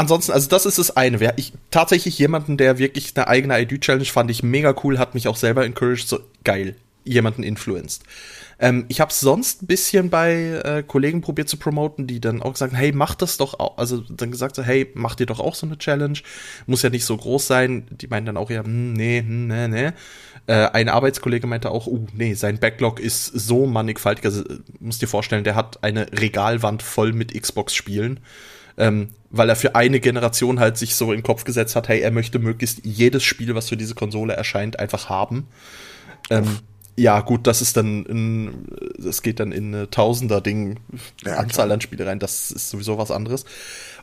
ansonsten, 0.00 0.32
also 0.32 0.48
das 0.48 0.66
ist 0.66 0.78
das 0.78 0.96
eine. 0.96 1.34
Ich 1.36 1.52
tatsächlich 1.70 2.18
jemanden, 2.18 2.56
der 2.56 2.78
wirklich 2.78 3.12
eine 3.14 3.28
eigene 3.28 3.60
ID-Challenge 3.60 4.06
fand 4.06 4.30
ich 4.30 4.42
mega 4.42 4.74
cool, 4.82 4.98
hat 4.98 5.14
mich 5.14 5.28
auch 5.28 5.36
selber 5.36 5.64
encouraged, 5.64 6.08
so 6.08 6.20
geil, 6.42 6.74
jemanden 7.04 7.42
influenced. 7.42 8.02
Ähm, 8.58 8.86
ich 8.88 9.00
habe 9.00 9.12
sonst 9.12 9.62
ein 9.62 9.66
bisschen 9.66 10.10
bei 10.10 10.60
äh, 10.64 10.82
Kollegen 10.82 11.20
probiert 11.20 11.48
zu 11.48 11.58
promoten, 11.58 12.06
die 12.06 12.20
dann 12.20 12.42
auch 12.42 12.52
gesagt, 12.52 12.74
hey, 12.74 12.92
mach 12.92 13.14
das 13.14 13.36
doch 13.36 13.60
auch. 13.60 13.76
Also 13.76 13.98
dann 13.98 14.30
gesagt 14.30 14.56
so, 14.56 14.62
hey, 14.62 14.90
mach 14.94 15.14
dir 15.14 15.26
doch 15.26 15.40
auch 15.40 15.54
so 15.54 15.66
eine 15.66 15.78
Challenge. 15.78 16.18
Muss 16.66 16.82
ja 16.82 16.90
nicht 16.90 17.04
so 17.04 17.16
groß 17.16 17.46
sein. 17.46 17.86
Die 17.90 18.08
meinen 18.08 18.26
dann 18.26 18.36
auch 18.36 18.50
ja, 18.50 18.64
hm, 18.64 18.94
nee, 18.94 19.20
hm, 19.20 19.48
nee, 19.48 19.68
nee. 19.68 19.90
Äh, 20.46 20.66
ein 20.72 20.88
Arbeitskollege 20.88 21.46
meinte 21.46 21.70
auch, 21.70 21.86
uh, 21.86 22.06
nee, 22.14 22.34
sein 22.34 22.58
Backlog 22.58 23.00
ist 23.00 23.26
so 23.26 23.66
mannigfaltig. 23.66 24.24
Also 24.24 24.44
musst 24.78 25.02
dir 25.02 25.08
vorstellen, 25.08 25.44
der 25.44 25.56
hat 25.56 25.82
eine 25.84 26.06
Regalwand 26.12 26.82
voll 26.82 27.12
mit 27.12 27.38
Xbox-Spielen 27.40 28.20
ähm, 28.80 29.10
weil 29.30 29.48
er 29.48 29.56
für 29.56 29.76
eine 29.76 30.00
Generation 30.00 30.58
halt 30.58 30.78
sich 30.78 30.94
so 30.96 31.12
in 31.12 31.18
den 31.18 31.22
Kopf 31.22 31.44
gesetzt 31.44 31.76
hat, 31.76 31.88
hey, 31.88 32.00
er 32.00 32.10
möchte 32.10 32.38
möglichst 32.38 32.80
jedes 32.84 33.22
Spiel, 33.22 33.54
was 33.54 33.68
für 33.68 33.76
diese 33.76 33.94
Konsole 33.94 34.32
erscheint, 34.32 34.78
einfach 34.78 35.08
haben. 35.08 35.46
Ähm, 36.30 36.58
ja, 36.96 37.20
gut, 37.20 37.46
das 37.46 37.60
ist 37.60 37.76
dann 37.76 38.04
in, 38.06 38.66
das 38.98 39.22
geht 39.22 39.38
dann 39.38 39.52
in 39.52 39.74
eine 39.74 39.90
Tausender-Ding, 39.90 40.80
ja, 41.24 41.36
Anzahl 41.36 41.66
klar. 41.66 41.74
an 41.74 41.80
Spiele 41.82 42.06
rein, 42.06 42.18
das 42.18 42.50
ist 42.50 42.70
sowieso 42.70 42.98
was 42.98 43.10
anderes. 43.10 43.44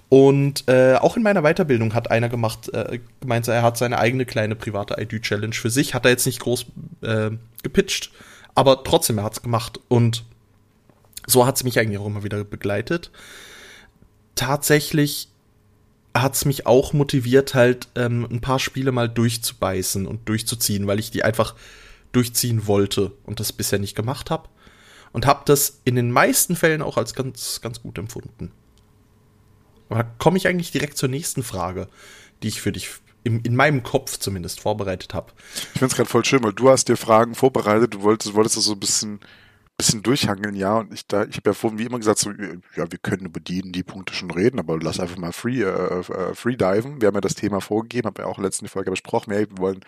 Und 0.09 0.63
äh, 0.67 0.95
auch 0.95 1.17
in 1.17 1.23
meiner 1.23 1.41
Weiterbildung 1.41 1.93
hat 1.95 2.11
einer 2.11 2.29
gemacht, 2.29 2.69
äh, 2.73 2.99
gemeint, 3.19 3.47
er 3.47 3.63
hat 3.63 3.77
seine 3.77 3.97
eigene 3.97 4.25
kleine 4.25 4.55
private 4.55 5.01
ID-Challenge 5.01 5.53
für 5.53 5.71
sich, 5.71 5.95
hat 5.95 6.05
er 6.05 6.11
jetzt 6.11 6.27
nicht 6.27 6.39
groß 6.39 6.67
äh, 7.01 7.31
gepitcht, 7.63 8.11
aber 8.53 8.83
trotzdem, 8.83 9.17
er 9.17 9.23
hat 9.23 9.33
es 9.33 9.41
gemacht. 9.41 9.79
Und 9.87 10.23
so 11.25 11.45
hat 11.45 11.57
es 11.57 11.63
mich 11.63 11.79
eigentlich 11.79 11.97
auch 11.97 12.05
immer 12.05 12.23
wieder 12.23 12.43
begleitet 12.43 13.11
tatsächlich 14.37 15.29
hat 16.15 16.35
es 16.35 16.45
mich 16.45 16.65
auch 16.65 16.93
motiviert, 16.93 17.53
halt 17.53 17.89
ähm, 17.95 18.27
ein 18.29 18.41
paar 18.41 18.59
Spiele 18.59 18.91
mal 18.91 19.09
durchzubeißen 19.09 20.07
und 20.07 20.27
durchzuziehen, 20.27 20.87
weil 20.87 20.99
ich 20.99 21.11
die 21.11 21.23
einfach 21.23 21.55
durchziehen 22.11 22.67
wollte 22.67 23.11
und 23.25 23.39
das 23.39 23.53
bisher 23.53 23.79
nicht 23.79 23.95
gemacht 23.95 24.31
habe. 24.31 24.49
Und 25.13 25.25
habe 25.25 25.43
das 25.45 25.81
in 25.85 25.95
den 25.95 26.11
meisten 26.11 26.55
Fällen 26.55 26.81
auch 26.81 26.97
als 26.97 27.13
ganz, 27.13 27.61
ganz 27.61 27.81
gut 27.81 27.97
empfunden. 27.97 28.51
Aber 29.89 30.03
da 30.03 30.09
komme 30.17 30.37
ich 30.37 30.47
eigentlich 30.47 30.71
direkt 30.71 30.97
zur 30.97 31.09
nächsten 31.09 31.43
Frage, 31.43 31.87
die 32.43 32.49
ich 32.49 32.61
für 32.61 32.71
dich 32.71 32.89
im, 33.23 33.41
in 33.43 33.55
meinem 33.55 33.83
Kopf 33.83 34.17
zumindest 34.17 34.59
vorbereitet 34.59 35.13
habe. 35.13 35.31
Ich 35.55 35.79
finde 35.79 35.87
es 35.87 35.95
gerade 35.95 36.09
voll 36.09 36.25
schön, 36.25 36.43
weil 36.43 36.53
du 36.53 36.69
hast 36.69 36.87
dir 36.87 36.97
Fragen 36.97 37.35
vorbereitet, 37.35 37.93
du 37.93 38.01
wolltest, 38.01 38.33
wolltest 38.35 38.57
das 38.57 38.65
so 38.65 38.73
ein 38.73 38.79
bisschen 38.79 39.19
bisschen 39.77 40.01
durchhangeln, 40.01 40.55
ja. 40.55 40.79
Und 40.79 40.93
ich 40.93 41.05
da, 41.07 41.23
ich 41.23 41.37
habe 41.37 41.51
ja 41.51 41.53
vorhin 41.53 41.79
wie 41.79 41.85
immer 41.85 41.99
gesagt, 41.99 42.19
so, 42.19 42.31
ja, 42.31 42.91
wir 42.91 42.97
können 43.01 43.25
über 43.25 43.39
die, 43.39 43.61
die 43.71 43.83
Punkte 43.83 44.13
schon 44.13 44.31
reden, 44.31 44.59
aber 44.59 44.77
lass 44.79 44.99
einfach 44.99 45.17
mal 45.17 45.31
free, 45.31 45.61
äh, 45.61 45.99
äh, 45.99 46.33
free 46.33 46.55
diven. 46.55 46.99
Wir 46.99 47.07
haben 47.07 47.15
ja 47.15 47.21
das 47.21 47.35
Thema 47.35 47.61
vorgegeben, 47.61 48.07
haben 48.07 48.15
ja 48.17 48.25
auch 48.25 48.37
in 48.37 48.43
der 48.43 48.49
letzten 48.49 48.67
Folge 48.67 48.89
besprochen, 48.89 49.33
ja, 49.33 49.39
wir 49.39 49.57
wollen 49.57 49.81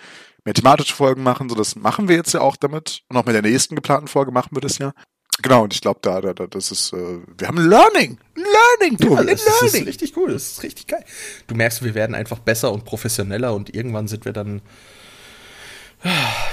mehr 0.46 0.53
thematische 0.53 0.96
Folgen 0.96 1.24
machen, 1.24 1.50
so 1.50 1.55
das 1.55 1.75
machen 1.75 2.08
wir 2.08 2.15
jetzt 2.15 2.34
ja 2.34 2.41
auch 2.41 2.55
damit. 2.55 3.01
Und 3.10 3.17
auch 3.17 3.25
mit 3.25 3.36
der 3.36 3.41
nächsten 3.41 3.75
geplanten 3.75 4.08
Folge 4.08 4.31
machen 4.31 4.55
wir 4.55 4.62
das 4.62 4.77
ja. 4.77 4.93
Genau, 5.41 5.63
und 5.63 5.74
ich 5.74 5.81
glaube, 5.81 6.00
da, 6.01 6.19
da, 6.19 6.34
da, 6.34 6.48
das 6.48 6.69
ist, 6.69 6.93
äh, 6.93 7.19
wir 7.38 7.48
haben 7.48 7.58
Learning, 7.58 8.17
Learning, 8.36 8.98
Tobi, 8.98 9.15
ja, 9.15 9.24
das, 9.24 9.46
Learning. 9.46 9.60
Das 9.62 9.74
ist 9.74 9.88
richtig 9.88 10.17
cool, 10.17 10.34
das 10.34 10.51
ist 10.51 10.63
richtig 10.63 10.88
geil. 10.88 11.03
Du 11.48 11.55
merkst, 11.55 11.84
wir 11.84 11.96
werden 11.96 12.13
einfach 12.13 12.39
besser 12.39 12.72
und 12.74 12.84
professioneller 12.84 13.53
und 13.53 13.74
irgendwann 13.74 14.08
sind 14.08 14.25
wir 14.25 14.34
dann 14.34 14.62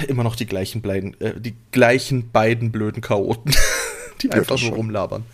immer 0.08 0.24
noch 0.24 0.36
die 0.36 0.46
gleichen 0.46 0.82
beiden, 0.82 1.20
äh, 1.20 1.40
die 1.40 1.54
gleichen 1.70 2.30
beiden 2.30 2.72
blöden 2.72 3.02
Chaoten, 3.02 3.54
die 4.22 4.30
einfach 4.30 4.60
nur 4.60 4.72
rumlabern. 4.72 5.24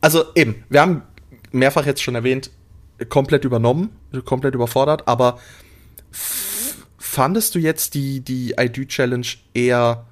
Also 0.00 0.24
eben, 0.34 0.64
wir 0.68 0.80
haben 0.80 1.02
mehrfach 1.52 1.86
jetzt 1.86 2.02
schon 2.02 2.14
erwähnt, 2.14 2.50
komplett 3.08 3.44
übernommen, 3.44 3.90
komplett 4.24 4.54
überfordert, 4.54 5.08
aber 5.08 5.38
fandest 6.98 7.54
du 7.54 7.58
jetzt 7.58 7.94
die, 7.94 8.20
die 8.20 8.54
ID-Challenge 8.58 9.26
eher 9.54 10.06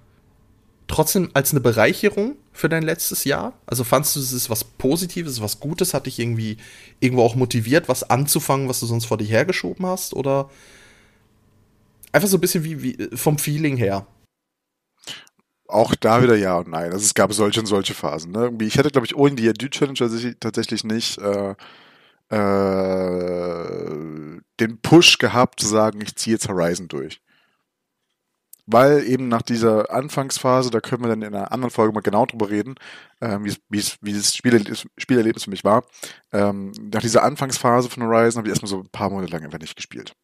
trotzdem 0.88 1.30
als 1.34 1.52
eine 1.52 1.60
Bereicherung 1.60 2.37
für 2.52 2.68
dein 2.68 2.82
letztes 2.82 3.25
Jahr? 3.25 3.52
Also 3.66 3.84
fandest 3.84 4.16
du, 4.16 4.20
es 4.20 4.32
ist 4.32 4.50
was 4.50 4.64
Positives, 4.64 5.40
was 5.40 5.60
Gutes, 5.60 5.94
hat 5.94 6.06
dich 6.06 6.18
irgendwie 6.18 6.56
irgendwo 7.00 7.22
auch 7.22 7.37
motiviert, 7.37 7.88
was 7.88 8.08
anzufangen, 8.08 8.68
was 8.68 8.80
du 8.80 8.87
sonst 8.87 9.04
vor 9.06 9.18
dir 9.18 9.26
hergeschoben 9.26 9.87
hast? 9.87 10.14
Oder 10.14 10.50
einfach 12.18 12.28
so 12.28 12.37
ein 12.37 12.40
bisschen 12.40 12.64
wie, 12.64 12.82
wie 12.82 13.16
vom 13.16 13.38
Feeling 13.38 13.76
her? 13.76 14.06
Auch 15.68 15.94
da 15.94 16.22
wieder 16.22 16.37
ja 16.37 16.58
und 16.58 16.68
nein. 16.68 16.92
Also 16.92 17.04
es 17.04 17.14
gab 17.14 17.32
solche 17.32 17.60
und 17.60 17.66
solche 17.66 17.94
Phasen. 17.94 18.32
Ne? 18.32 18.52
Ich 18.60 18.76
hätte, 18.76 18.90
glaube 18.90 19.06
ich, 19.06 19.14
ohne 19.14 19.37
die 19.37 19.48
Adu-Challenge 19.48 20.34
tatsächlich 20.40 20.82
nicht 20.82 21.18
äh, 21.18 21.54
äh, 22.30 24.40
den 24.60 24.80
Push 24.82 25.18
gehabt, 25.18 25.60
zu 25.60 25.68
sagen, 25.68 26.00
ich 26.00 26.16
ziehe 26.16 26.34
jetzt 26.34 26.48
Horizon 26.48 26.88
durch. 26.88 27.20
Weil 28.66 29.06
eben 29.06 29.28
nach 29.28 29.42
dieser 29.42 29.90
Anfangsphase, 29.90 30.70
da 30.70 30.80
können 30.80 31.04
wir 31.04 31.08
dann 31.08 31.22
in 31.22 31.34
einer 31.34 31.52
anderen 31.52 31.70
Folge 31.70 31.94
mal 31.94 32.00
genau 32.00 32.26
drüber 32.26 32.50
reden, 32.50 32.75
äh, 33.20 33.38
wie 33.70 34.12
das 34.12 34.37
Spielerlebnis, 34.37 34.87
Spielerlebnis 34.98 35.44
für 35.44 35.50
mich 35.50 35.64
war. 35.64 35.84
Ähm, 36.32 36.72
nach 36.92 37.00
dieser 37.00 37.22
Anfangsphase 37.22 37.88
von 37.88 38.02
Horizon 38.02 38.40
habe 38.40 38.48
ich 38.48 38.52
erstmal 38.52 38.68
so 38.68 38.80
ein 38.80 38.90
paar 38.90 39.10
Monate 39.10 39.32
lang 39.32 39.44
einfach 39.44 39.60
nicht 39.60 39.76
gespielt. 39.76 40.14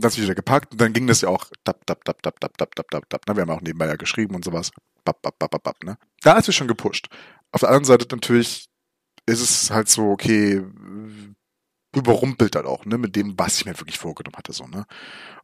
Ist 0.00 0.20
wieder 0.20 0.34
gepackt 0.34 0.72
und 0.72 0.80
dann 0.80 0.92
ging 0.92 1.06
das 1.06 1.20
ja 1.22 1.28
auch 1.28 1.46
tap, 1.64 1.84
tap, 1.86 2.04
tap, 2.04 2.22
tap, 2.22 2.40
tap, 2.40 2.56
tap, 2.56 2.74
tap, 2.74 2.90
tap, 2.90 3.10
tap. 3.10 3.28
Ne? 3.28 3.36
Wir 3.36 3.42
haben 3.42 3.50
auch 3.50 3.60
nebenbei 3.60 3.86
ja 3.86 3.96
geschrieben 3.96 4.34
und 4.34 4.44
sowas. 4.44 4.70
Bap, 5.04 5.20
bap, 5.22 5.38
bap, 5.38 5.50
bap, 5.50 5.62
bap, 5.62 5.84
ne? 5.84 5.98
Da 6.22 6.38
ist 6.38 6.48
es 6.48 6.54
schon 6.54 6.68
gepusht. 6.68 7.08
Auf 7.52 7.60
der 7.60 7.70
anderen 7.70 7.84
Seite 7.84 8.06
natürlich 8.10 8.68
ist 9.26 9.40
es 9.40 9.70
halt 9.70 9.88
so, 9.88 10.10
okay, 10.10 10.62
überrumpelt 11.94 12.56
halt 12.56 12.66
auch, 12.66 12.84
ne, 12.84 12.98
mit 12.98 13.16
dem, 13.16 13.38
was 13.38 13.58
ich 13.58 13.64
mir 13.64 13.78
wirklich 13.78 13.98
vorgenommen 13.98 14.36
hatte, 14.36 14.52
so, 14.52 14.66
ne. 14.66 14.86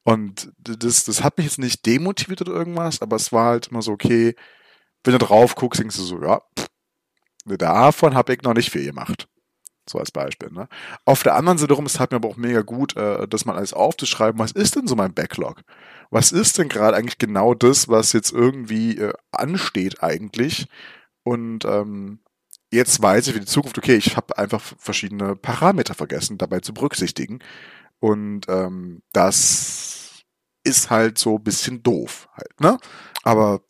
Und 0.02 0.52
das, 0.58 1.04
das 1.04 1.23
hat 1.23 1.38
mich 1.38 1.46
jetzt 1.46 1.58
nicht 1.58 1.84
demotiviert 1.87 2.42
oder 2.42 2.52
irgendwas, 2.52 3.02
aber 3.02 3.16
es 3.16 3.32
war 3.32 3.46
halt 3.46 3.68
immer 3.68 3.82
so, 3.82 3.92
okay, 3.92 4.34
wenn 5.02 5.12
du 5.12 5.18
drauf 5.18 5.54
guckst, 5.54 5.80
denkst 5.80 5.96
du 5.96 6.02
so, 6.02 6.23
ja, 6.23 6.40
pff, 6.58 6.66
davon 7.58 8.14
habe 8.14 8.34
ich 8.34 8.42
noch 8.42 8.54
nicht 8.54 8.70
viel 8.70 8.84
gemacht. 8.84 9.28
So 9.88 9.99
als 9.99 10.11
Beispiel. 10.11 10.50
Ne? 10.50 10.69
Auf 11.05 11.23
der 11.23 11.35
anderen 11.35 11.59
Seite 11.59 11.75
rum, 11.75 11.87
es 11.87 12.00
hat 12.00 12.11
mir 12.11 12.17
aber 12.17 12.29
auch 12.29 12.37
mega 12.37 12.62
gut, 12.62 12.97
äh, 12.97 13.29
das 13.29 13.45
mal 13.45 13.57
alles 13.57 13.75
aufzuschreiben, 13.75 14.38
was 14.38 14.53
ist 14.53 14.76
denn 14.76 14.87
so 14.87 14.97
mein 14.97 15.12
Backlog? 15.12 15.62
Was 16.11 16.33
ist 16.33 16.59
denn 16.59 16.69
gerade 16.69 16.97
eigentlich 16.97 17.19
genau 17.19 17.55
das, 17.55 17.88
was 17.88 18.12
jetzt 18.12 18.33
irgendwie 18.33 18.99
äh, 18.99 19.12
ansteht 19.31 20.03
eigentlich? 20.03 20.67
Und 21.23 21.64
ähm, 21.64 22.21
jetzt 22.71 23.03
weiß 23.03 23.26
ich 23.26 23.35
für 23.35 23.41
die 23.41 23.47
Zukunft, 23.47 23.79
okay, 23.79 23.97
ich 23.97 24.17
habe 24.17 24.38
einfach 24.38 24.62
verschiedene 24.79 25.37
Parameter 25.37 25.95
vergessen, 25.95 26.38
dabei 26.38 26.61
zu 26.61 26.73
berücksichtigen. 26.75 27.41
Und 28.00 28.49
ähm, 28.49 29.03
das 29.12 30.25
ist 30.64 30.91
halt 30.91 31.19
so 31.19 31.37
ein 31.37 31.45
bisschen 31.45 31.83
doof 31.83 32.29
halt, 32.35 32.61
ne? 32.61 32.79
Aber 33.23 33.61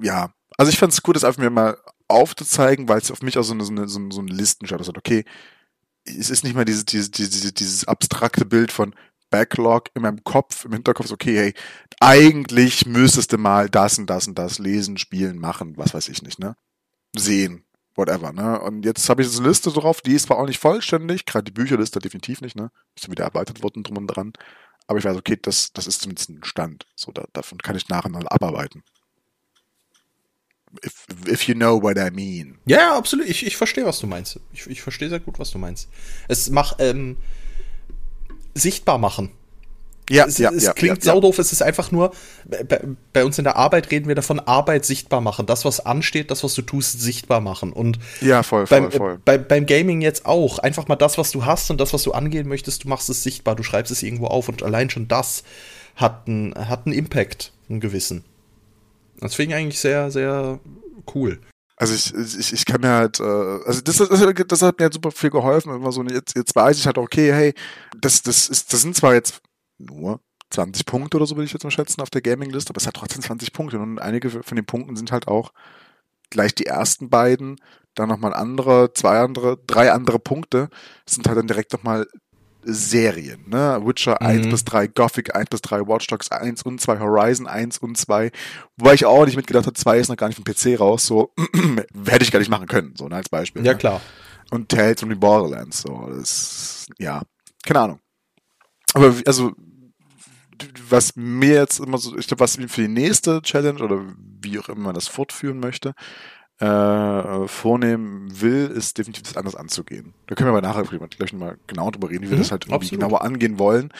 ja, 0.00 0.32
also 0.58 0.70
ich 0.70 0.78
fand 0.78 0.92
es 0.92 1.02
gut, 1.02 1.16
das 1.16 1.24
einfach 1.24 1.42
mir 1.42 1.50
mal 1.50 1.76
aufzuzeigen, 2.08 2.88
weil 2.88 2.98
es 2.98 3.10
auf 3.10 3.22
mich 3.22 3.38
auch 3.38 3.42
so 3.42 3.54
eine, 3.54 3.64
so 3.64 3.72
eine, 3.72 3.88
so 3.88 3.98
eine 4.20 4.32
Listen 4.32 4.66
schaut. 4.66 4.80
Also, 4.80 4.92
okay, 4.96 5.24
es 6.04 6.30
ist 6.30 6.44
nicht 6.44 6.54
mehr 6.54 6.64
dieses, 6.64 6.84
dieses, 6.84 7.10
dieses, 7.10 7.54
dieses 7.54 7.86
abstrakte 7.86 8.44
Bild 8.44 8.72
von 8.72 8.94
Backlog 9.30 9.90
in 9.94 10.02
meinem 10.02 10.24
Kopf, 10.24 10.64
im 10.64 10.72
Hinterkopf, 10.72 11.06
so, 11.06 11.14
okay, 11.14 11.36
hey, 11.36 11.54
eigentlich 12.00 12.86
müsstest 12.86 13.32
du 13.32 13.38
mal 13.38 13.68
das 13.68 13.98
und 13.98 14.08
das 14.08 14.26
und 14.26 14.38
das 14.38 14.58
lesen, 14.58 14.98
spielen, 14.98 15.38
machen, 15.38 15.76
was 15.76 15.94
weiß 15.94 16.08
ich 16.08 16.22
nicht, 16.22 16.38
ne? 16.38 16.56
Sehen 17.16 17.64
whatever, 17.96 18.32
ne? 18.32 18.60
Und 18.60 18.84
jetzt 18.84 19.08
habe 19.08 19.22
ich 19.22 19.28
diese 19.28 19.42
Liste 19.42 19.70
drauf, 19.70 20.00
die 20.00 20.14
ist 20.14 20.26
zwar 20.26 20.38
auch 20.38 20.46
nicht 20.46 20.58
vollständig, 20.58 21.26
gerade 21.26 21.44
die 21.44 21.52
Bücherliste 21.52 21.98
definitiv 22.00 22.40
nicht, 22.40 22.56
ne? 22.56 22.70
Ist 22.96 23.10
wieder 23.10 23.24
erweitert 23.24 23.62
worden 23.62 23.82
drum 23.82 23.98
und 23.98 24.06
dran. 24.08 24.32
Aber 24.86 24.98
ich 24.98 25.04
weiß, 25.04 25.16
okay, 25.16 25.38
das, 25.40 25.72
das 25.72 25.86
ist 25.86 26.02
zumindest 26.02 26.30
ein 26.30 26.44
Stand. 26.44 26.86
So, 26.96 27.12
da, 27.12 27.24
davon 27.32 27.58
kann 27.58 27.76
ich 27.76 27.88
nachher 27.88 28.10
mal 28.10 28.26
abarbeiten. 28.26 28.82
If, 30.84 31.06
if 31.26 31.48
you 31.48 31.54
know 31.54 31.82
what 31.82 31.96
I 31.98 32.10
mean. 32.10 32.58
Ja, 32.64 32.96
absolut. 32.96 33.26
Ich, 33.28 33.44
ich 33.44 33.56
verstehe, 33.56 33.84
was 33.84 33.98
du 33.98 34.06
meinst. 34.06 34.38
Ich, 34.52 34.66
ich 34.66 34.82
verstehe 34.82 35.08
sehr 35.08 35.20
gut, 35.20 35.38
was 35.38 35.50
du 35.50 35.58
meinst. 35.58 35.88
Es 36.28 36.48
macht, 36.50 36.76
ähm, 36.78 37.16
sichtbar 38.54 38.98
machen. 38.98 39.30
Ja, 40.10 40.24
es, 40.26 40.38
ja, 40.38 40.50
es 40.50 40.64
ja, 40.64 40.72
klingt 40.72 41.04
ja, 41.04 41.12
saudoof, 41.12 41.38
es 41.38 41.52
ist 41.52 41.62
einfach 41.62 41.92
nur, 41.92 42.12
bei, 42.44 42.80
bei, 43.12 43.24
uns 43.24 43.38
in 43.38 43.44
der 43.44 43.54
Arbeit 43.54 43.92
reden 43.92 44.08
wir 44.08 44.16
davon, 44.16 44.40
Arbeit 44.40 44.84
sichtbar 44.84 45.20
machen. 45.20 45.46
Das, 45.46 45.64
was 45.64 45.86
ansteht, 45.86 46.32
das, 46.32 46.42
was 46.42 46.54
du 46.54 46.62
tust, 46.62 47.00
sichtbar 47.00 47.40
machen. 47.40 47.72
Und 47.72 48.00
ja, 48.20 48.42
voll, 48.42 48.64
beim, 48.64 48.90
voll, 48.90 48.98
voll. 48.98 49.14
Äh, 49.14 49.18
bei, 49.24 49.38
beim 49.38 49.66
Gaming 49.66 50.00
jetzt 50.00 50.26
auch. 50.26 50.58
Einfach 50.58 50.88
mal 50.88 50.96
das, 50.96 51.16
was 51.16 51.30
du 51.30 51.44
hast 51.44 51.70
und 51.70 51.80
das, 51.80 51.92
was 51.92 52.02
du 52.02 52.10
angehen 52.10 52.48
möchtest, 52.48 52.84
du 52.84 52.88
machst 52.88 53.08
es 53.08 53.22
sichtbar, 53.22 53.54
du 53.54 53.62
schreibst 53.62 53.92
es 53.92 54.02
irgendwo 54.02 54.26
auf 54.26 54.48
und 54.48 54.64
allein 54.64 54.90
schon 54.90 55.06
das 55.06 55.44
hat 55.94 56.26
einen, 56.26 56.54
hat 56.56 56.86
einen 56.86 56.94
Impact, 56.96 57.52
einen 57.68 57.78
gewissen. 57.78 58.24
Das 59.20 59.34
finde 59.34 59.54
ich 59.54 59.60
eigentlich 59.60 59.80
sehr, 59.80 60.10
sehr 60.10 60.60
cool. 61.14 61.40
Also 61.76 61.94
ich, 61.94 62.14
ich, 62.38 62.52
ich 62.52 62.64
kann 62.66 62.82
mir 62.82 62.90
halt, 62.90 63.20
äh, 63.20 63.22
also 63.22 63.80
das, 63.80 63.96
das, 63.96 64.08
das 64.08 64.62
hat 64.62 64.78
mir 64.78 64.84
halt 64.84 64.92
super 64.92 65.10
viel 65.10 65.30
geholfen. 65.30 65.74
Immer 65.74 65.92
so, 65.92 66.02
jetzt, 66.04 66.36
jetzt 66.36 66.54
weiß 66.54 66.78
ich 66.78 66.86
halt, 66.86 66.98
okay, 66.98 67.32
hey, 67.32 67.54
das, 67.98 68.22
das 68.22 68.48
ist, 68.48 68.72
das 68.72 68.82
sind 68.82 68.96
zwar 68.96 69.14
jetzt 69.14 69.40
nur 69.78 70.20
20 70.50 70.84
Punkte 70.84 71.16
oder 71.16 71.26
so 71.26 71.36
würde 71.36 71.46
ich 71.46 71.52
jetzt 71.52 71.64
mal 71.64 71.70
schätzen 71.70 72.02
auf 72.02 72.10
der 72.10 72.22
Gaming-Liste, 72.22 72.70
aber 72.70 72.80
es 72.80 72.86
hat 72.86 72.94
trotzdem 72.94 73.22
20 73.22 73.52
Punkte 73.52 73.78
und 73.78 73.98
einige 73.98 74.30
von 74.30 74.56
den 74.56 74.66
Punkten 74.66 74.96
sind 74.96 75.12
halt 75.12 75.28
auch 75.28 75.52
gleich 76.28 76.54
die 76.54 76.66
ersten 76.66 77.08
beiden, 77.08 77.56
dann 77.94 78.08
nochmal 78.08 78.34
andere, 78.34 78.92
zwei 78.92 79.20
andere, 79.20 79.58
drei 79.66 79.92
andere 79.92 80.18
Punkte 80.18 80.68
sind 81.08 81.26
halt 81.28 81.38
dann 81.38 81.46
direkt 81.46 81.72
nochmal 81.72 82.06
Serien, 82.62 83.48
ne? 83.48 83.80
Witcher 83.84 84.18
mhm. 84.20 84.26
1 84.26 84.48
bis 84.48 84.64
3, 84.64 84.88
Gothic 84.88 85.34
1 85.34 85.48
bis 85.50 85.62
3, 85.62 85.80
Watch 85.86 86.06
Dogs 86.06 86.30
1 86.30 86.62
und 86.62 86.80
2, 86.80 86.98
Horizon 86.98 87.46
1 87.46 87.78
und 87.78 87.96
2. 87.96 88.30
Wobei 88.76 88.94
ich 88.94 89.04
auch 89.06 89.24
nicht 89.24 89.36
mitgedacht 89.36 89.66
habe, 89.66 89.74
2 89.74 89.98
ist 89.98 90.08
noch 90.08 90.16
gar 90.16 90.28
nicht 90.28 90.36
vom 90.36 90.44
PC 90.44 90.78
raus, 90.78 91.06
so 91.06 91.32
hätte 92.06 92.24
ich 92.24 92.30
gar 92.30 92.38
nicht 92.38 92.50
machen 92.50 92.66
können, 92.66 92.94
so 92.96 93.08
ne, 93.08 93.16
als 93.16 93.28
Beispiel. 93.28 93.64
Ja, 93.64 93.72
ne? 93.72 93.78
klar. 93.78 94.00
Und 94.50 94.68
Tales 94.68 95.00
from 95.00 95.10
the 95.10 95.14
Borderlands, 95.14 95.82
so, 95.82 96.08
das, 96.10 96.86
ja, 96.98 97.22
keine 97.64 97.80
Ahnung. 97.80 98.00
Aber 98.94 99.14
also, 99.26 99.52
was 100.88 101.14
mir 101.16 101.54
jetzt 101.54 101.78
immer 101.78 101.98
so, 101.98 102.18
ich 102.18 102.26
glaube, 102.26 102.40
was 102.40 102.56
für 102.56 102.82
die 102.82 102.88
nächste 102.88 103.40
Challenge 103.42 103.82
oder 103.82 104.04
wie 104.42 104.58
auch 104.58 104.68
immer 104.68 104.86
man 104.86 104.94
das 104.94 105.08
fortführen 105.08 105.60
möchte, 105.60 105.94
äh, 106.60 107.48
vornehmen 107.48 108.28
will, 108.40 108.66
ist 108.66 108.98
definitiv 108.98 109.22
das 109.22 109.36
anders 109.36 109.56
anzugehen. 109.56 110.12
Da 110.26 110.34
können 110.34 110.48
wir 110.48 110.58
aber 110.58 110.60
nachher 110.60 110.82
gleich 110.84 111.32
nochmal 111.32 111.56
genau 111.66 111.90
drüber 111.90 112.10
reden, 112.10 112.24
wie 112.24 112.30
wir 112.30 112.36
mhm, 112.36 112.42
das 112.42 112.50
halt 112.50 112.64
irgendwie 112.64 112.86
absolut. 112.86 113.00
genauer 113.00 113.22
angehen 113.22 113.58
wollen. 113.58 113.92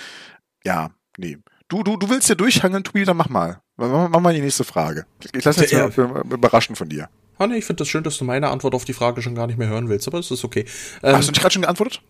Ja, 0.64 0.90
nee. 1.16 1.38
Du, 1.68 1.82
du, 1.82 1.96
du 1.96 2.10
willst 2.10 2.28
ja 2.28 2.34
durchhangeln, 2.34 2.84
Tobi, 2.84 3.04
dann 3.04 3.16
mach 3.16 3.28
mal. 3.28 3.60
Mach, 3.76 4.10
mach 4.10 4.20
mal 4.20 4.34
die 4.34 4.42
nächste 4.42 4.64
Frage. 4.64 5.06
Ich 5.32 5.44
lasse 5.44 5.62
jetzt 5.62 5.72
ja. 5.72 5.88
mal 5.88 6.22
überraschen 6.30 6.76
von 6.76 6.88
dir. 6.88 7.08
Ah, 7.38 7.46
nee, 7.46 7.56
ich 7.56 7.64
finde 7.64 7.80
das 7.80 7.88
schön, 7.88 8.02
dass 8.02 8.18
du 8.18 8.24
meine 8.24 8.50
Antwort 8.50 8.74
auf 8.74 8.84
die 8.84 8.92
Frage 8.92 9.22
schon 9.22 9.34
gar 9.34 9.46
nicht 9.46 9.58
mehr 9.58 9.68
hören 9.68 9.88
willst, 9.88 10.06
aber 10.06 10.18
es 10.18 10.30
ist 10.30 10.44
okay. 10.44 10.66
Ähm, 11.02 11.16
Hast 11.16 11.28
du 11.28 11.32
nicht 11.32 11.40
gerade 11.40 11.54
schon 11.54 11.62
geantwortet? 11.62 12.02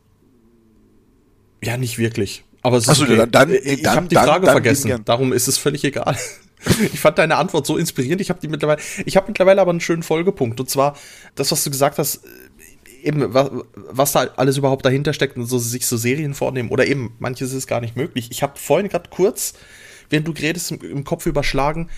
Ja, 1.62 1.76
nicht 1.76 1.98
wirklich. 1.98 2.42
Aber 2.62 2.78
es 2.78 2.84
ist 2.84 2.90
Achso, 2.90 3.04
okay. 3.04 3.16
dann, 3.16 3.30
dann, 3.30 3.50
ich 3.50 3.86
habe 3.86 4.08
die 4.08 4.16
Frage 4.16 4.46
dann, 4.46 4.54
vergessen. 4.54 5.04
Darum 5.04 5.32
ist 5.32 5.46
es 5.46 5.58
völlig 5.58 5.84
egal. 5.84 6.16
ich 6.92 7.00
fand 7.00 7.18
deine 7.18 7.36
Antwort 7.36 7.66
so 7.66 7.76
inspirierend. 7.76 8.20
Ich 8.20 8.30
habe 8.30 8.40
die 8.40 8.48
mittlerweile. 8.48 8.80
Ich 9.06 9.16
habe 9.16 9.28
mittlerweile 9.28 9.60
aber 9.60 9.70
einen 9.70 9.80
schönen 9.80 10.02
Folgepunkt. 10.02 10.60
Und 10.60 10.68
zwar 10.68 10.96
das, 11.34 11.50
was 11.52 11.64
du 11.64 11.70
gesagt 11.70 11.98
hast, 11.98 12.24
äh, 12.24 12.28
eben 13.02 13.32
was, 13.32 13.50
was 13.74 14.12
da 14.12 14.28
alles 14.36 14.56
überhaupt 14.56 14.84
dahinter 14.84 15.12
steckt 15.12 15.36
und 15.36 15.46
so 15.46 15.58
sich 15.58 15.86
so 15.86 15.96
Serien 15.96 16.34
vornehmen 16.34 16.68
oder 16.70 16.86
eben 16.86 17.14
manches 17.18 17.52
ist 17.52 17.66
gar 17.66 17.80
nicht 17.80 17.96
möglich. 17.96 18.28
Ich 18.30 18.42
habe 18.42 18.58
vorhin 18.58 18.88
gerade 18.88 19.08
kurz, 19.10 19.54
während 20.10 20.28
du 20.28 20.32
redest, 20.32 20.70
im, 20.70 20.80
im 20.82 21.04
Kopf 21.04 21.26
überschlagen. 21.26 21.88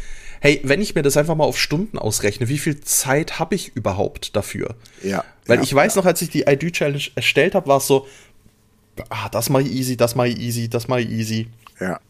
Hey, 0.41 0.61
wenn 0.65 0.81
ich 0.81 0.95
mir 0.95 1.03
das 1.03 1.17
einfach 1.17 1.37
mal 1.37 1.45
auf 1.45 1.59
Stunden 1.59 1.99
ausrechne, 1.99 2.49
wie 2.49 2.59
viel 2.59 2.81
Zeit 2.81 3.39
habe 3.39 3.55
ich 3.55 3.77
überhaupt 3.77 4.35
dafür? 4.35 4.75
Ja. 5.03 5.25
Weil 5.47 5.59
ja, 5.59 5.63
ich 5.63 5.73
weiß 5.73 5.95
ja. 5.95 6.01
noch, 6.01 6.07
als 6.07 6.21
ich 6.23 6.31
die 6.31 6.43
ID 6.43 6.73
Challenge 6.73 7.03
erstellt 7.15 7.55
habe, 7.55 7.69
war 7.69 7.79
es 7.79 7.87
so, 7.87 8.07
ah, 9.09 9.29
das 9.29 9.51
mache 9.51 9.63
ich 9.63 9.73
easy, 9.73 9.97
das 9.97 10.15
mache 10.15 10.29
ich 10.29 10.41
easy, 10.41 10.69
das 10.69 10.89
mache 10.89 11.03
ich 11.03 11.11
easy. 11.11 11.49
Ja. 11.81 12.01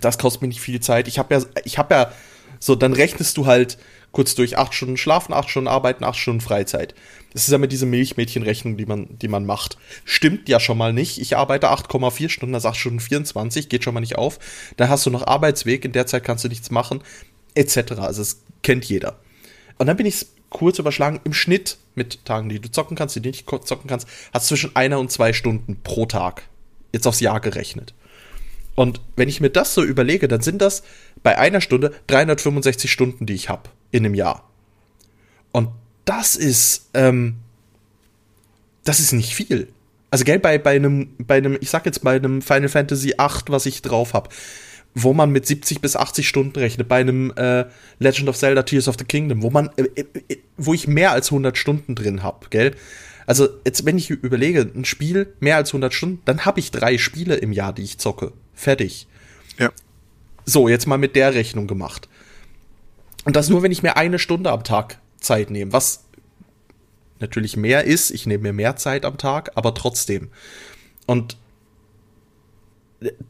Das 0.00 0.18
kostet 0.18 0.42
mir 0.42 0.48
nicht 0.48 0.60
viel 0.60 0.80
Zeit. 0.80 1.08
Ich 1.08 1.18
habe 1.18 1.34
ja, 1.34 1.42
ich 1.64 1.78
habe 1.78 1.94
ja, 1.94 2.12
so, 2.58 2.74
dann 2.74 2.92
rechnest 2.92 3.36
du 3.36 3.46
halt 3.46 3.78
kurz 4.12 4.34
durch 4.34 4.56
acht 4.56 4.72
Stunden 4.72 4.96
schlafen, 4.96 5.34
acht 5.34 5.50
Stunden 5.50 5.68
arbeiten, 5.68 6.02
acht 6.02 6.16
Stunden 6.16 6.40
Freizeit. 6.40 6.94
Das 7.32 7.44
ist 7.44 7.52
ja 7.52 7.58
mit 7.58 7.70
diese 7.70 7.84
Milchmädchenrechnung, 7.84 8.78
die 8.78 8.86
man, 8.86 9.18
die 9.18 9.28
man 9.28 9.44
macht. 9.44 9.76
Stimmt 10.06 10.48
ja 10.48 10.58
schon 10.58 10.78
mal 10.78 10.94
nicht. 10.94 11.20
Ich 11.20 11.36
arbeite 11.36 11.70
8,4 11.70 12.30
Stunden, 12.30 12.54
das 12.54 12.64
8 12.64 12.76
Stunden 12.76 13.00
24, 13.00 13.68
geht 13.68 13.84
schon 13.84 13.92
mal 13.92 14.00
nicht 14.00 14.16
auf. 14.16 14.38
Dann 14.78 14.88
hast 14.88 15.04
du 15.04 15.10
noch 15.10 15.26
Arbeitsweg, 15.26 15.84
in 15.84 15.92
der 15.92 16.06
Zeit 16.06 16.24
kannst 16.24 16.44
du 16.44 16.48
nichts 16.48 16.70
machen, 16.70 17.02
etc. 17.54 17.92
Also 17.98 18.22
das 18.22 18.40
kennt 18.62 18.86
jeder. 18.86 19.18
Und 19.76 19.86
dann 19.86 19.98
bin 19.98 20.06
ich 20.06 20.26
kurz 20.48 20.78
überschlagen, 20.78 21.20
im 21.24 21.34
Schnitt 21.34 21.76
mit 21.94 22.24
Tagen, 22.24 22.48
die 22.48 22.58
du 22.58 22.70
zocken 22.70 22.96
kannst, 22.96 23.16
die 23.16 23.20
du 23.20 23.28
nicht 23.28 23.46
zocken 23.64 23.86
kannst, 23.86 24.08
hast 24.32 24.46
zwischen 24.46 24.74
einer 24.74 24.98
und 24.98 25.12
zwei 25.12 25.34
Stunden 25.34 25.82
pro 25.82 26.06
Tag. 26.06 26.48
Jetzt 26.92 27.06
aufs 27.06 27.20
Jahr 27.20 27.40
gerechnet. 27.40 27.92
Und 28.76 29.00
wenn 29.16 29.28
ich 29.28 29.40
mir 29.40 29.50
das 29.50 29.74
so 29.74 29.82
überlege, 29.82 30.28
dann 30.28 30.42
sind 30.42 30.62
das 30.62 30.84
bei 31.22 31.36
einer 31.38 31.60
Stunde 31.60 31.92
365 32.06 32.92
Stunden, 32.92 33.26
die 33.26 33.34
ich 33.34 33.48
habe 33.48 33.70
in 33.90 34.04
einem 34.04 34.14
Jahr. 34.14 34.48
Und 35.50 35.70
das 36.04 36.36
ist, 36.36 36.90
ähm, 36.94 37.36
das 38.84 39.00
ist 39.00 39.12
nicht 39.12 39.34
viel. 39.34 39.68
Also, 40.10 40.24
gell, 40.24 40.38
bei, 40.38 40.58
bei 40.58 40.76
einem, 40.76 41.08
bei 41.18 41.36
einem, 41.38 41.58
ich 41.60 41.70
sag 41.70 41.86
jetzt 41.86 42.04
bei 42.04 42.16
einem 42.16 42.42
Final 42.42 42.68
Fantasy 42.68 43.14
VIII, 43.18 43.42
was 43.48 43.66
ich 43.66 43.82
drauf 43.82 44.12
hab, 44.12 44.32
wo 44.94 45.14
man 45.14 45.30
mit 45.30 45.46
70 45.46 45.80
bis 45.80 45.96
80 45.96 46.28
Stunden 46.28 46.58
rechnet, 46.58 46.88
bei 46.88 47.00
einem 47.00 47.32
äh, 47.36 47.64
Legend 47.98 48.28
of 48.28 48.36
Zelda 48.36 48.62
Tears 48.62 48.88
of 48.88 48.96
the 48.98 49.04
Kingdom, 49.04 49.42
wo 49.42 49.50
man, 49.50 49.70
äh, 49.76 49.82
äh, 49.94 50.04
äh 50.28 50.36
wo 50.58 50.74
ich 50.74 50.86
mehr 50.86 51.12
als 51.12 51.28
100 51.28 51.56
Stunden 51.56 51.94
drin 51.94 52.22
hab, 52.22 52.50
gell? 52.50 52.74
Also, 53.26 53.48
jetzt, 53.64 53.84
wenn 53.84 53.98
ich 53.98 54.10
überlege, 54.10 54.70
ein 54.74 54.84
Spiel 54.84 55.34
mehr 55.40 55.56
als 55.56 55.70
100 55.70 55.92
Stunden, 55.92 56.22
dann 56.26 56.44
habe 56.44 56.60
ich 56.60 56.70
drei 56.70 56.98
Spiele 56.98 57.34
im 57.36 57.52
Jahr, 57.52 57.72
die 57.72 57.82
ich 57.82 57.98
zocke. 57.98 58.32
Fertig. 58.56 59.06
Ja. 59.58 59.70
So, 60.44 60.68
jetzt 60.68 60.86
mal 60.86 60.98
mit 60.98 61.14
der 61.14 61.34
Rechnung 61.34 61.68
gemacht. 61.68 62.08
Und 63.24 63.36
das 63.36 63.48
nur, 63.48 63.62
wenn 63.62 63.70
ich 63.70 63.84
mir 63.84 63.96
eine 63.96 64.18
Stunde 64.18 64.50
am 64.50 64.64
Tag 64.64 64.98
Zeit 65.20 65.50
nehme, 65.50 65.72
was 65.72 66.04
natürlich 67.20 67.56
mehr 67.56 67.84
ist. 67.84 68.10
Ich 68.10 68.26
nehme 68.26 68.42
mir 68.42 68.52
mehr 68.52 68.76
Zeit 68.76 69.04
am 69.04 69.18
Tag, 69.18 69.52
aber 69.54 69.74
trotzdem. 69.74 70.30
Und 71.06 71.36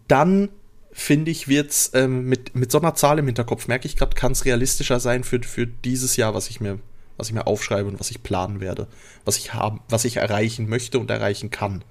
dann 0.08 0.48
finde 0.92 1.30
ich, 1.30 1.48
wird's 1.48 1.90
ähm, 1.94 2.28
mit, 2.28 2.54
mit 2.54 2.72
so 2.72 2.78
einer 2.78 2.94
Zahl 2.94 3.18
im 3.18 3.26
Hinterkopf, 3.26 3.68
merke 3.68 3.86
ich 3.86 3.96
gerade, 3.96 4.14
kann 4.14 4.32
es 4.32 4.44
realistischer 4.44 4.98
sein 4.98 5.24
für, 5.24 5.42
für 5.42 5.66
dieses 5.66 6.16
Jahr, 6.16 6.34
was 6.34 6.48
ich 6.48 6.60
mir 6.60 6.78
was 7.16 7.28
ich 7.28 7.34
mir 7.34 7.46
aufschreibe 7.46 7.88
und 7.88 8.00
was 8.00 8.10
ich 8.10 8.22
planen 8.22 8.60
werde, 8.60 8.88
was 9.24 9.38
ich 9.38 9.54
haben, 9.54 9.80
was 9.88 10.04
ich 10.04 10.16
erreichen 10.16 10.68
möchte 10.68 10.98
und 10.98 11.10
erreichen 11.10 11.50
kann. 11.50 11.84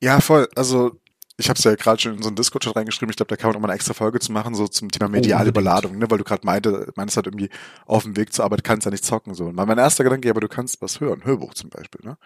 Ja, 0.00 0.20
voll. 0.20 0.48
Also 0.54 1.00
ich 1.36 1.48
habe 1.48 1.58
es 1.58 1.64
ja 1.64 1.74
gerade 1.74 2.00
schon 2.00 2.14
in 2.14 2.22
so 2.22 2.28
einen 2.28 2.36
Discord 2.36 2.76
reingeschrieben. 2.76 3.10
Ich 3.10 3.16
glaube, 3.16 3.28
da 3.28 3.36
kann 3.36 3.50
man 3.50 3.56
auch 3.56 3.60
mal 3.60 3.68
eine 3.68 3.74
extra 3.74 3.92
Folge 3.92 4.20
zu 4.20 4.30
machen, 4.30 4.54
so 4.54 4.68
zum 4.68 4.90
Thema 4.90 5.08
mediale 5.08 5.48
Überladung, 5.48 5.98
ne? 5.98 6.08
weil 6.08 6.18
du 6.18 6.24
gerade 6.24 6.46
meinte, 6.46 6.92
meinst 6.94 7.16
halt 7.16 7.26
irgendwie 7.26 7.50
auf 7.86 8.04
dem 8.04 8.16
Weg 8.16 8.32
zur 8.32 8.44
Arbeit 8.44 8.62
kannst 8.62 8.84
ja 8.84 8.90
nicht 8.90 9.04
zocken 9.04 9.34
so. 9.34 9.46
Und 9.46 9.56
mein 9.56 9.78
erster 9.78 10.04
Gedanke, 10.04 10.28
ja, 10.28 10.32
aber 10.32 10.40
du 10.40 10.48
kannst 10.48 10.80
was 10.80 11.00
hören, 11.00 11.24
Hörbuch 11.24 11.54
zum 11.54 11.70
Beispiel, 11.70 12.02
ne? 12.04 12.16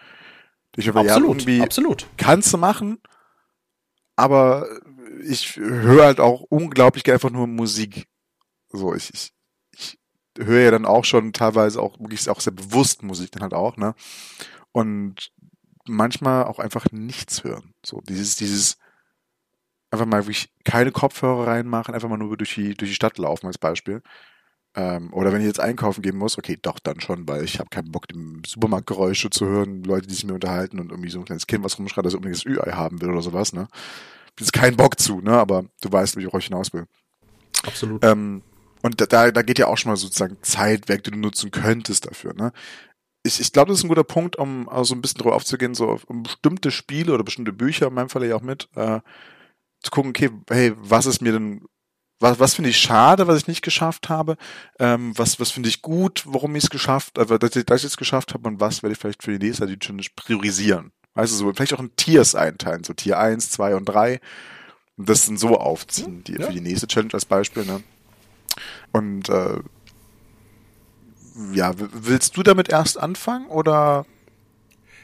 Ich 0.75 0.87
absolut, 0.87 1.45
ja, 1.47 1.63
absolut. 1.63 2.07
Kannst 2.17 2.53
du 2.53 2.57
machen, 2.57 2.99
aber 4.15 4.67
ich 5.23 5.57
höre 5.57 6.05
halt 6.05 6.19
auch 6.19 6.41
unglaublich 6.41 7.11
einfach 7.11 7.31
nur 7.31 7.47
Musik. 7.47 8.07
So, 8.71 8.93
ich, 8.93 9.11
ich, 9.11 9.33
höre 10.37 10.61
ja 10.61 10.71
dann 10.71 10.85
auch 10.85 11.05
schon 11.05 11.33
teilweise 11.33 11.81
auch 11.81 11.99
wirklich 11.99 12.29
auch 12.29 12.39
sehr 12.39 12.53
bewusst 12.53 13.03
Musik 13.03 13.31
dann 13.31 13.41
halt 13.41 13.53
auch, 13.53 13.77
ne? 13.77 13.95
Und 14.71 15.31
manchmal 15.85 16.45
auch 16.45 16.59
einfach 16.59 16.85
nichts 16.91 17.43
hören. 17.43 17.73
So 17.83 18.01
dieses, 18.01 18.35
dieses 18.35 18.77
einfach 19.91 20.05
mal 20.05 20.25
wirklich 20.25 20.49
keine 20.63 20.91
Kopfhörer 20.91 21.47
reinmachen, 21.47 21.93
einfach 21.93 22.09
mal 22.09 22.17
nur 22.17 22.37
durch 22.37 22.55
die, 22.55 22.75
durch 22.75 22.91
die 22.91 22.95
Stadt 22.95 23.17
laufen 23.17 23.47
als 23.47 23.57
Beispiel. 23.57 24.01
Ähm, 24.75 25.11
oder 25.13 25.33
wenn 25.33 25.41
ich 25.41 25.47
jetzt 25.47 25.59
einkaufen 25.59 26.01
gehen 26.03 26.17
muss, 26.17 26.37
okay, 26.37 26.57
doch 26.61 26.77
dann 26.79 26.99
schon, 27.01 27.27
weil 27.27 27.43
ich 27.43 27.59
habe 27.59 27.69
keinen 27.69 27.91
Bock, 27.91 28.05
im 28.13 28.43
Supermarktgeräusche 28.45 29.29
zu 29.31 29.47
hören, 29.47 29.83
Leute, 29.83 30.07
die 30.07 30.13
sich 30.13 30.25
mir 30.25 30.35
unterhalten 30.35 30.79
und 30.79 30.91
irgendwie 30.91 31.09
so 31.09 31.19
ein 31.19 31.25
kleines 31.25 31.47
Kind, 31.47 31.63
was 31.63 31.79
rumschreit, 31.79 32.05
das 32.05 32.13
unbedingt 32.13 32.37
das 32.37 32.45
Ü-Ei 32.45 32.71
haben 32.71 33.01
will 33.01 33.09
oder 33.09 33.21
sowas, 33.21 33.51
ne? 33.51 33.67
Ist 34.39 34.53
keinen 34.53 34.77
Bock 34.77 34.99
zu, 34.99 35.21
ne? 35.21 35.31
Aber 35.31 35.65
du 35.81 35.91
weißt, 35.91 36.15
wie 36.15 36.21
ich 36.21 36.33
euch 36.33 36.45
hinaus 36.45 36.71
will. 36.71 36.85
Absolut. 37.63 38.05
Ähm, 38.05 38.41
und 38.81 39.01
da, 39.11 39.31
da 39.31 39.41
geht 39.41 39.59
ja 39.59 39.67
auch 39.67 39.77
schon 39.77 39.91
mal 39.91 39.97
sozusagen 39.97 40.37
Zeit 40.41 40.87
weg, 40.87 41.03
die 41.03 41.11
du 41.11 41.17
nutzen 41.17 41.51
könntest 41.51 42.07
dafür. 42.07 42.33
Ne? 42.33 42.53
Ich, 43.23 43.41
ich 43.41 43.51
glaube, 43.51 43.69
das 43.69 43.79
ist 43.79 43.83
ein 43.83 43.89
guter 43.89 44.05
Punkt, 44.05 44.37
um 44.37 44.69
also 44.69 44.95
ein 44.95 45.01
bisschen 45.01 45.19
drauf 45.19 45.33
aufzugehen, 45.33 45.75
so 45.75 45.99
um 46.07 46.23
bestimmte 46.23 46.71
Spiele 46.71 47.13
oder 47.13 47.23
bestimmte 47.23 47.51
Bücher, 47.51 47.87
in 47.87 47.93
meinem 47.93 48.09
Fall 48.09 48.23
ja 48.25 48.35
auch 48.35 48.41
mit, 48.41 48.69
äh, 48.75 49.01
zu 49.81 49.91
gucken, 49.91 50.09
okay, 50.09 50.29
hey, 50.49 50.73
was 50.77 51.05
ist 51.05 51.21
mir 51.21 51.31
denn, 51.31 51.65
was, 52.19 52.39
was 52.39 52.55
finde 52.55 52.69
ich 52.69 52.77
schade, 52.77 53.27
was 53.27 53.37
ich 53.37 53.47
nicht 53.47 53.61
geschafft 53.61 54.09
habe, 54.09 54.35
ähm, 54.79 55.17
was, 55.17 55.39
was 55.39 55.51
finde 55.51 55.69
ich 55.69 55.81
gut, 55.81 56.23
warum 56.25 56.55
ich 56.55 56.65
es 56.65 56.69
geschafft, 56.69 57.17
äh, 57.17 57.39
dass 57.39 57.55
ich 57.55 57.83
es 57.85 57.97
geschafft 57.97 58.33
habe 58.33 58.47
und 58.47 58.59
was 58.59 58.83
werde 58.83 58.93
ich 58.93 58.99
vielleicht 58.99 59.23
für 59.23 59.37
die 59.37 59.45
nächste 59.45 59.67
die 59.67 59.79
Challenge 59.79 60.05
priorisieren. 60.15 60.91
Weißt 61.13 61.31
du, 61.31 61.37
so, 61.37 61.53
vielleicht 61.53 61.73
auch 61.73 61.79
in 61.79 61.95
Tiers 61.95 62.35
einteilen, 62.35 62.83
so 62.83 62.93
Tier 62.93 63.17
1, 63.17 63.51
2 63.51 63.75
und 63.75 63.85
3 63.85 64.19
und 64.97 65.09
das 65.09 65.25
dann 65.25 65.37
so 65.37 65.57
aufziehen, 65.57 66.23
die, 66.25 66.33
ja. 66.33 66.45
für 66.45 66.53
die 66.53 66.61
nächste 66.61 66.87
Challenge 66.87 67.13
als 67.13 67.25
Beispiel, 67.25 67.65
ne? 67.65 67.81
Und 68.91 69.29
äh, 69.29 69.59
ja, 71.53 71.73
willst 71.77 72.35
du 72.35 72.43
damit 72.43 72.69
erst 72.69 72.97
anfangen 72.97 73.47
oder? 73.47 74.05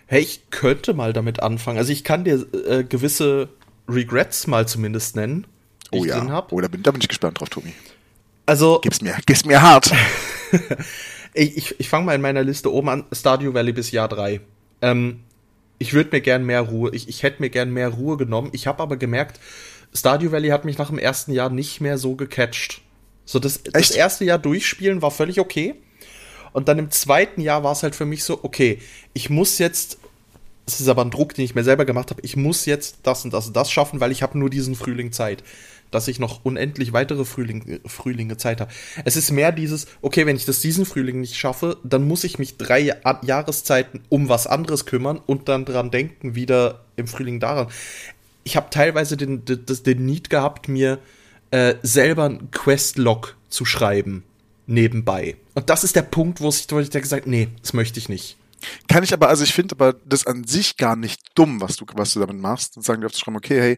Hey, 0.08 0.22
ich 0.22 0.50
könnte 0.52 0.94
mal 0.94 1.14
damit 1.14 1.42
anfangen. 1.42 1.78
Also 1.78 1.92
ich 1.92 2.04
kann 2.04 2.26
dir 2.26 2.46
äh, 2.54 2.84
gewisse 2.84 3.50
Regrets 3.88 4.48
mal 4.48 4.68
zumindest 4.68 5.16
nennen. 5.16 5.48
Oh 5.92 6.04
ich 6.04 6.10
ja. 6.10 6.20
Drin 6.20 6.32
hab. 6.32 6.52
Oh, 6.52 6.62
da 6.62 6.68
bin, 6.68 6.84
da 6.84 6.92
bin 6.92 7.02
ich 7.02 7.08
gespannt 7.08 7.40
drauf, 7.40 7.50
Tobi. 7.50 7.74
Also. 8.46 8.80
Gib's 8.82 9.02
mir, 9.02 9.16
gib's 9.26 9.46
mir 9.46 9.62
hart. 9.62 9.92
ich 11.34 11.58
ich, 11.58 11.80
ich 11.80 11.90
fange 11.90 12.06
mal 12.06 12.16
in 12.16 12.22
meiner 12.22 12.44
Liste 12.44 12.72
oben 12.72 12.90
an. 12.90 13.06
Stardew 13.12 13.54
Valley 13.54 13.74
bis 13.74 13.92
Jahr 13.92 14.08
3. 14.08 14.42
Ähm, 14.82 15.22
ich 15.78 15.94
würde 15.94 16.12
mir 16.12 16.22
gern 16.22 16.46
mehr 16.46 16.62
Ruhe, 16.62 16.92
ich, 16.94 17.10
ich 17.10 17.24
hätte 17.24 17.42
mir 17.42 17.50
gern 17.50 17.72
mehr 17.72 17.90
Ruhe 17.90 18.18
genommen. 18.18 18.50
Ich 18.54 18.68
habe 18.68 18.82
aber 18.82 18.98
gemerkt, 18.98 19.40
Stardew 19.94 20.32
Valley 20.32 20.50
hat 20.50 20.66
mich 20.66 20.78
nach 20.78 20.90
dem 20.90 21.00
ersten 21.00 21.32
Jahr 21.32 21.50
nicht 21.50 21.82
mehr 21.82 21.98
so 21.98 22.16
gecatcht. 22.16 22.82
So, 23.26 23.40
das, 23.40 23.64
das 23.64 23.92
erste 23.92 24.24
Jahr 24.26 24.38
durchspielen 24.38 25.02
war 25.02 25.12
völlig 25.12 25.40
okay. 25.40 25.76
Und 26.54 26.68
dann 26.70 26.80
im 26.80 26.92
zweiten 26.92 27.42
Jahr 27.42 27.64
war 27.64 27.74
es 27.74 27.84
halt 27.84 27.96
für 27.96 28.06
mich 28.06 28.24
so, 28.24 28.40
okay, 28.44 28.80
ich 29.14 29.30
muss 29.30 29.58
jetzt, 29.58 29.98
das 30.66 30.82
ist 30.82 30.88
aber 30.88 31.04
ein 31.04 31.12
Druck, 31.12 31.34
den 31.36 31.46
ich 31.46 31.56
mir 31.56 31.64
selber 31.64 31.86
gemacht 31.86 32.10
habe, 32.10 32.22
ich 32.24 32.36
muss 32.36 32.66
jetzt 32.66 33.00
das 33.04 33.24
und 33.24 33.34
das 33.34 33.48
und 33.48 33.56
das 33.56 33.72
schaffen, 33.72 34.00
weil 34.00 34.12
ich 34.12 34.24
habe 34.24 34.38
nur 34.38 34.50
diesen 34.50 34.76
Frühling 34.76 35.12
Zeit. 35.12 35.44
Dass 35.92 36.08
ich 36.08 36.20
noch 36.20 36.44
unendlich 36.44 36.92
weitere 36.94 37.24
Frühling, 37.24 37.80
Frühlinge 37.86 38.38
Zeit 38.38 38.60
habe. 38.60 38.72
Es 39.06 39.16
ist 39.16 39.32
mehr 39.32 39.52
dieses, 39.52 39.86
okay, 40.02 40.26
wenn 40.26 40.36
ich 40.36 40.44
das 40.44 40.60
diesen 40.60 40.86
Frühling 40.86 41.22
nicht 41.22 41.38
schaffe, 41.38 41.78
dann 41.84 42.08
muss 42.08 42.24
ich 42.24 42.40
mich 42.40 42.58
drei 42.58 42.96
Jahreszeiten 43.22 44.02
um 44.10 44.28
was 44.28 44.48
anderes 44.48 44.88
kümmern 44.88 45.22
und 45.26 45.48
dann 45.48 45.64
dran 45.64 45.92
denken, 45.92 46.34
wieder 46.34 46.84
im 46.96 47.08
Frühling 47.08 47.40
daran. 47.40 47.68
Ich 48.44 48.58
habe 48.58 48.72
teilweise 48.72 49.16
den, 49.16 49.46
den, 49.46 49.64
den 49.66 50.06
Need 50.06 50.32
gehabt, 50.32 50.68
mir 50.68 50.98
äh, 51.52 51.76
selber 51.84 52.26
ein 52.26 52.50
Questlog 52.50 53.38
zu 53.50 53.64
schreiben 53.64 54.24
nebenbei. 54.68 55.36
Und 55.54 55.70
das 55.70 55.84
ist 55.84 55.96
der 55.96 56.02
Punkt, 56.02 56.42
wo 56.42 56.50
ich, 56.50 56.66
wo 56.70 56.80
ich 56.80 56.90
gesagt 56.90 57.28
nee, 57.28 57.50
das 57.62 57.74
möchte 57.74 58.00
ich 58.00 58.10
nicht. 58.10 58.38
Kann 58.88 59.04
ich 59.04 59.14
aber, 59.14 59.30
also 59.30 59.44
ich 59.44 59.54
finde 59.54 59.76
aber 59.76 59.94
das 60.06 60.28
an 60.28 60.46
sich 60.46 60.78
gar 60.78 60.96
nicht 60.96 61.22
dumm, 61.36 61.62
was 61.62 61.78
du, 61.78 61.86
was 61.94 62.14
du 62.14 62.20
damit 62.20 62.40
machst. 62.40 62.78
Und 62.78 62.84
sagen 62.84 63.02
dir 63.02 63.08
aufzuschreiben, 63.08 63.38
okay, 63.38 63.60
hey, 63.60 63.78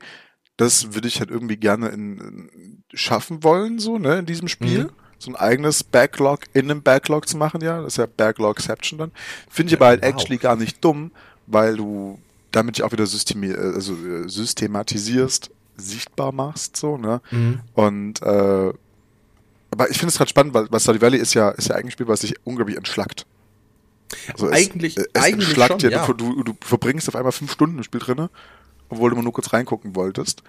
das 0.58 0.94
würde 0.94 1.08
ich 1.08 1.20
halt 1.20 1.30
irgendwie 1.30 1.58
gerne 1.58 1.90
in, 1.90 2.18
in, 2.18 2.84
schaffen 2.94 3.44
wollen, 3.44 3.80
so, 3.80 3.98
ne, 3.98 4.20
in 4.20 4.26
diesem 4.26 4.48
Spiel. 4.48 4.86
Mhm. 4.86 4.92
So 5.20 5.32
ein 5.32 5.36
eigenes 5.36 5.84
Backlog 5.84 6.42
in 6.54 6.70
einem 6.70 6.84
Backlog 6.84 7.28
zu 7.28 7.38
machen, 7.38 7.62
ja. 7.62 7.82
Das 7.82 7.94
ist 7.94 7.98
ja 7.98 8.06
Backlogception 8.06 9.00
dann. 9.00 9.12
Finde 9.50 9.74
ich 9.74 9.80
aber 9.80 9.88
halt 9.88 10.04
wow. 10.04 10.10
actually 10.10 10.38
gar 10.38 10.56
nicht 10.56 10.84
dumm, 10.84 11.12
weil 11.48 11.78
du 11.78 12.20
damit 12.52 12.78
ja 12.78 12.86
auch 12.86 12.92
wieder 12.92 13.08
systemi 13.08 13.52
also 13.52 13.94
äh, 13.94 14.30
systematisierst, 14.30 15.50
sichtbar 15.76 16.32
machst, 16.32 16.78
so, 16.78 16.98
ne? 16.98 17.22
Mhm. 17.32 17.62
Und 17.74 18.22
äh, 18.22 18.74
aber 19.72 19.90
ich 19.90 19.98
finde 19.98 20.10
es 20.10 20.18
gerade 20.18 20.30
spannend, 20.30 20.54
weil, 20.54 20.72
weil 20.72 20.80
Stardew 20.80 21.02
Valley 21.02 21.20
ist 21.20 21.34
ja, 21.34 21.50
ist 21.50 21.70
ja 21.70 21.76
eigentlich 21.76 21.88
ein 21.88 21.92
Spiel, 21.92 22.08
was 22.08 22.22
sich 22.22 22.36
unglaublich 22.44 22.78
entschlackt. 22.78 23.26
Also 24.32 24.50
eigentlich, 24.50 24.98
es, 24.98 25.08
es 25.14 25.22
eigentlich 25.22 25.50
entschlackt 25.50 25.82
schon, 25.82 25.92
ja. 25.92 26.06
Du, 26.06 26.14
du, 26.14 26.44
du 26.44 26.58
verbringst 26.62 27.08
auf 27.08 27.16
einmal 27.16 27.32
fünf 27.32 27.52
Stunden 27.52 27.78
im 27.78 27.84
Spiel 27.84 28.00
drinne, 28.00 28.30
obwohl 28.90 29.10
du 29.10 29.16
mal 29.16 29.24
nur 29.24 29.34
kurz 29.34 29.52
reingucken 29.54 29.96
wolltest. 29.96 30.44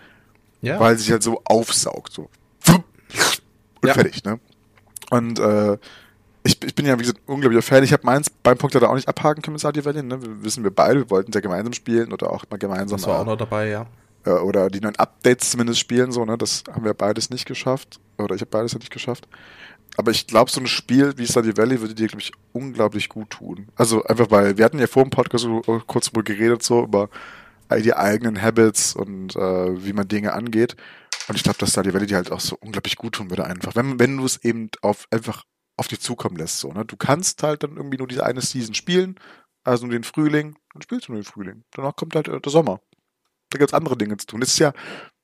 Ja. 0.61 0.81
Weil 0.81 0.99
sich 0.99 1.11
halt 1.11 1.23
so 1.23 1.41
aufsaugt, 1.45 2.13
so. 2.13 2.29
Und 3.81 3.87
ja. 3.87 3.95
fertig, 3.95 4.25
ne? 4.25 4.41
Und 5.11 5.39
äh, 5.39 5.79
ich, 6.43 6.63
ich 6.65 6.75
bin 6.75 6.87
ja, 6.87 6.99
wie 6.99 7.03
gesagt, 7.03 7.21
unglaublicher 7.27 7.63
Fan. 7.63 7.85
Ich 7.85 7.93
habe 7.93 8.05
meins 8.05 8.29
beim 8.31 8.59
Punkt 8.59 8.75
da 8.75 8.89
auch 8.89 8.95
nicht 8.95 9.09
abhaken 9.09 9.43
können 9.43 9.55
mit 9.55 9.61
Stardew 9.61 9.85
Valley, 9.85 10.03
ne? 10.03 10.21
Wir 10.21 10.43
wissen 10.43 10.65
wir 10.65 10.73
beide, 10.73 11.01
wir 11.01 11.11
wollten 11.11 11.31
es 11.31 11.35
ja 11.35 11.41
gemeinsam 11.41 11.73
spielen 11.73 12.13
oder 12.13 12.33
auch 12.33 12.45
mal 12.51 12.57
gemeinsam. 12.57 12.99
Das 12.99 13.07
war 13.07 13.21
auch 13.21 13.27
noch 13.27 13.37
dabei, 13.37 13.69
ja. 13.69 13.87
Äh, 14.25 14.31
oder 14.31 14.69
die 14.69 14.81
neuen 14.81 14.97
Updates 14.97 15.51
zumindest 15.51 15.79
spielen, 15.79 16.11
so, 16.11 16.25
ne? 16.25 16.37
Das 16.37 16.65
haben 16.73 16.85
wir 16.85 16.95
beides 16.95 17.31
nicht 17.31 17.47
geschafft. 17.47 18.01
Oder 18.19 18.35
ich 18.35 18.41
habe 18.41 18.51
beides 18.51 18.73
ja 18.73 18.79
nicht 18.79 18.91
geschafft. 18.91 19.29
Aber 19.99 20.13
ich 20.13 20.29
glaube, 20.29 20.49
so 20.49 20.61
ein 20.61 20.69
Spiel 20.69 21.19
wie 21.19 21.27
Stardew 21.27 21.57
Valley 21.57 21.81
würde 21.81 21.93
dir, 21.95 22.07
glaube 22.07 22.23
ich, 22.23 22.31
unglaublich 22.53 23.09
gut 23.09 23.31
tun. 23.31 23.67
Also 23.75 24.05
einfach, 24.05 24.31
weil 24.31 24.57
wir 24.57 24.65
hatten 24.65 24.79
ja 24.79 24.87
vor 24.87 25.03
dem 25.03 25.11
Podcast 25.11 25.49
kurz 25.89 26.13
mal 26.13 26.23
geredet, 26.23 26.63
so 26.63 26.85
über 26.85 27.11
die 27.83 27.95
eigenen 27.95 28.41
Habits 28.41 28.95
und 28.95 29.35
äh, 29.35 29.85
wie 29.85 29.93
man 29.93 30.07
Dinge 30.07 30.35
angeht. 30.35 30.77
Und 31.27 31.35
ich 31.35 31.43
glaube, 31.43 31.59
dass 31.59 31.73
Stardew 31.73 31.93
Valley 31.93 32.07
dir 32.07 32.17
halt 32.17 32.31
auch 32.31 32.39
so 32.39 32.57
unglaublich 32.61 32.95
gut 32.95 33.15
tun 33.17 33.29
würde, 33.29 33.45
einfach. 33.45 33.75
Wenn, 33.75 33.99
wenn 33.99 34.17
du 34.17 34.25
es 34.25 34.43
eben 34.45 34.71
auf, 34.83 35.09
einfach 35.11 35.43
auf 35.77 35.89
dich 35.89 36.01
zukommen 36.01 36.37
lässt, 36.37 36.61
so, 36.61 36.73
ne? 36.73 36.85
Du 36.85 36.97
kannst 36.97 37.43
halt 37.43 37.65
dann 37.65 37.77
irgendwie 37.77 37.99
nur 37.99 38.07
diese 38.07 38.25
eine 38.25 38.41
Season 38.41 38.75
spielen, 38.75 39.17
also 39.65 39.85
nur 39.85 39.97
den 39.97 40.05
Frühling, 40.05 40.57
dann 40.73 40.83
spielst 40.83 41.09
du 41.09 41.13
nur 41.13 41.21
den 41.21 41.27
Frühling. 41.27 41.65
Danach 41.73 41.97
kommt 41.97 42.15
halt 42.15 42.29
der 42.29 42.53
Sommer 42.53 42.81
da 43.51 43.59
gibt's 43.59 43.75
andere 43.75 43.97
Dinge 43.97 44.17
zu 44.17 44.27
tun. 44.27 44.41
Das 44.41 44.51
ist 44.51 44.59
ja, 44.59 44.73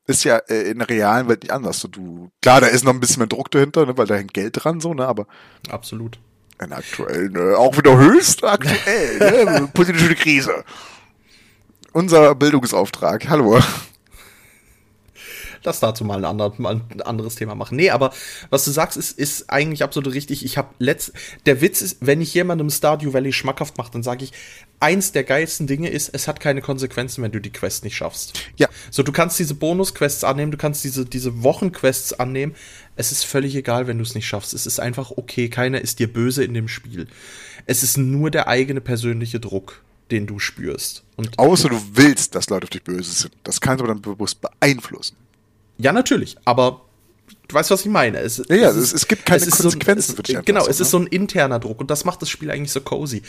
ist 0.07 0.25
ja 0.25 0.39
äh, 0.49 0.71
in 0.71 0.79
der 0.79 0.89
realen 0.89 1.29
Welt 1.29 1.43
nicht 1.43 1.53
anders. 1.53 1.81
So, 1.81 1.89
du, 1.89 2.31
klar, 2.43 2.61
da 2.61 2.67
ist 2.67 2.85
noch 2.85 2.93
ein 2.93 3.01
bisschen 3.01 3.21
mehr 3.21 3.27
Druck 3.27 3.51
dahinter, 3.51 3.87
ne, 3.87 3.97
weil 3.97 4.07
da 4.07 4.15
hängt 4.17 4.35
Geld 4.35 4.63
dran, 4.63 4.81
so, 4.81 4.95
ne, 4.95 5.07
aber. 5.07 5.27
Absolut. 5.69 6.19
In 6.63 6.73
aktuell, 6.73 7.31
ne, 7.31 7.57
auch 7.57 7.77
wieder 7.77 7.97
höchst 7.97 8.45
aktuell, 8.45 9.19
ne, 9.45 9.69
politische 9.73 10.15
Krise. 10.15 10.65
Unser 11.93 12.35
Bildungsauftrag, 12.35 13.29
hallo. 13.29 13.61
Lass 15.65 15.81
dazu 15.81 16.05
mal 16.05 16.19
ein, 16.19 16.25
ander, 16.25 16.53
mal 16.59 16.81
ein 16.91 17.03
anderes 17.03 17.35
Thema 17.35 17.55
machen. 17.55 17.77
Nee, 17.77 17.91
aber 17.91 18.13
was 18.51 18.65
du 18.65 18.71
sagst, 18.71 18.97
ist, 18.97 19.19
ist 19.19 19.51
eigentlich 19.51 19.83
absolut 19.83 20.15
richtig. 20.15 20.45
Ich 20.45 20.57
habe 20.59 20.69
letzt, 20.79 21.13
der 21.47 21.61
Witz 21.61 21.83
ist, 21.83 21.99
wenn 22.01 22.21
ich 22.21 22.33
jemandem 22.35 22.71
Stardew 22.71 23.13
Valley 23.13 23.33
schmackhaft 23.33 23.77
mache, 23.79 23.91
dann 23.93 24.03
sage 24.03 24.25
ich, 24.25 24.33
eins 24.81 25.13
der 25.13 25.25
geilsten 25.25 25.67
Dinge 25.67 25.89
ist, 25.89 26.11
es 26.13 26.29
hat 26.29 26.41
keine 26.41 26.61
Konsequenzen, 26.61 27.23
wenn 27.23 27.33
du 27.33 27.41
die 27.41 27.53
Quest 27.53 27.85
nicht 27.85 27.97
schaffst. 27.97 28.39
Ja. 28.57 28.69
So, 28.91 29.03
du 29.03 29.13
kannst 29.13 29.39
diese 29.39 29.55
Bonus-Quests 29.55 30.25
annehmen, 30.25 30.53
du 30.53 30.59
kannst 30.59 30.85
diese, 30.85 31.05
diese 31.07 31.43
Wochenquests 31.43 32.13
annehmen. 32.13 32.55
Es 32.97 33.11
ist 33.11 33.25
völlig 33.25 33.57
egal, 33.57 33.87
wenn 33.87 33.99
du 33.99 34.05
es 34.05 34.15
nicht 34.15 34.27
schaffst. 34.27 34.55
Es 34.55 34.67
ist 34.67 34.81
einfach 34.81 35.11
okay, 35.11 35.49
keiner 35.49 35.81
ist 35.81 35.99
dir 35.99 36.13
böse 36.13 36.45
in 36.45 36.55
dem 36.55 36.69
Spiel. 36.69 37.09
Es 37.67 37.83
ist 37.83 37.97
nur 37.97 38.31
der 38.31 38.49
eigene 38.49 38.81
persönliche 38.81 39.41
Druck, 39.41 39.83
den 40.11 40.27
du 40.27 40.39
spürst. 40.39 41.03
Und 41.17 41.39
Außer 41.39 41.71
du 41.71 41.81
willst, 41.95 42.35
dass 42.35 42.51
Leute 42.51 42.65
auf 42.65 42.71
dich 42.71 42.83
böse 42.83 43.11
sind. 43.11 43.35
Das 43.43 43.61
kannst 43.61 43.81
du 43.81 43.85
aber 43.85 43.95
dann 43.95 44.03
bewusst 44.03 44.41
beeinflussen. 44.41 45.17
Ja, 45.79 45.93
natürlich, 45.93 46.37
aber 46.45 46.83
du 47.49 47.55
weißt, 47.55 47.71
was 47.71 47.81
ich 47.83 47.91
meine. 47.91 48.19
Es, 48.19 48.43
ja, 48.49 48.57
ja, 48.57 48.71
es, 48.71 48.77
ist, 48.77 48.95
es 48.95 49.09
gibt 49.09 49.27
keine 49.27 49.45
Konsequenzen 49.45 50.17
so 50.17 50.23
ein, 50.23 50.39
es. 50.39 50.45
Genau, 50.45 50.67
es 50.67 50.81
ist 50.81 50.91
so 50.91 50.99
ein 50.99 51.07
interner 51.07 51.59
Druck 51.59 51.81
und 51.81 51.91
das 51.91 52.05
macht 52.05 52.23
das 52.23 52.31
Spiel 52.31 52.51
eigentlich 52.51 52.73
so 52.73 52.81
cozy. 52.81 53.23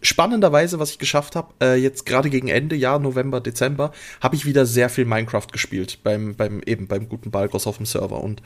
Spannenderweise, 0.00 0.80
was 0.80 0.90
ich 0.90 0.98
geschafft 0.98 1.36
habe, 1.36 1.52
äh, 1.60 1.76
jetzt 1.76 2.06
gerade 2.06 2.28
gegen 2.28 2.48
Ende, 2.48 2.74
Jahr, 2.74 2.98
November, 2.98 3.40
Dezember, 3.40 3.92
habe 4.20 4.34
ich 4.34 4.44
wieder 4.44 4.66
sehr 4.66 4.88
viel 4.88 5.04
Minecraft 5.04 5.46
gespielt, 5.52 6.00
beim, 6.02 6.34
beim, 6.34 6.60
eben 6.66 6.88
beim 6.88 7.08
guten 7.08 7.30
Balgos 7.30 7.68
auf 7.68 7.76
dem 7.76 7.86
Server. 7.86 8.20
Und 8.20 8.42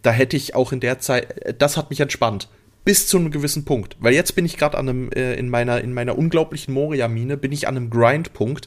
da 0.00 0.12
hätte 0.12 0.38
ich 0.38 0.54
auch 0.54 0.72
in 0.72 0.80
der 0.80 0.98
Zeit, 0.98 1.44
äh, 1.44 1.54
das 1.54 1.76
hat 1.76 1.90
mich 1.90 2.00
entspannt. 2.00 2.48
Bis 2.84 3.06
zu 3.06 3.18
einem 3.18 3.30
gewissen 3.30 3.66
Punkt. 3.66 3.96
Weil 4.00 4.14
jetzt 4.14 4.34
bin 4.34 4.46
ich 4.46 4.56
gerade 4.56 4.78
an 4.78 4.88
einem, 4.88 5.12
äh, 5.12 5.34
in 5.34 5.50
meiner, 5.50 5.82
in 5.82 5.92
meiner 5.92 6.16
unglaublichen 6.16 6.72
Moria-Mine, 6.72 7.36
bin 7.36 7.52
ich 7.52 7.68
an 7.68 7.76
einem 7.76 7.90
Grind-Punkt, 7.90 8.66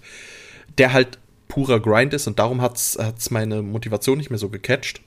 der 0.78 0.94
halt 0.94 1.18
purer 1.52 1.82
Grind 1.82 2.14
ist 2.14 2.28
und 2.28 2.40
darum 2.40 2.62
hat's, 2.62 2.98
hat's 2.98 3.30
meine 3.30 3.62
Motivation 3.62 4.18
nicht 4.18 4.30
mehr 4.30 4.40
so 4.40 4.48
gecatcht. 4.48 5.02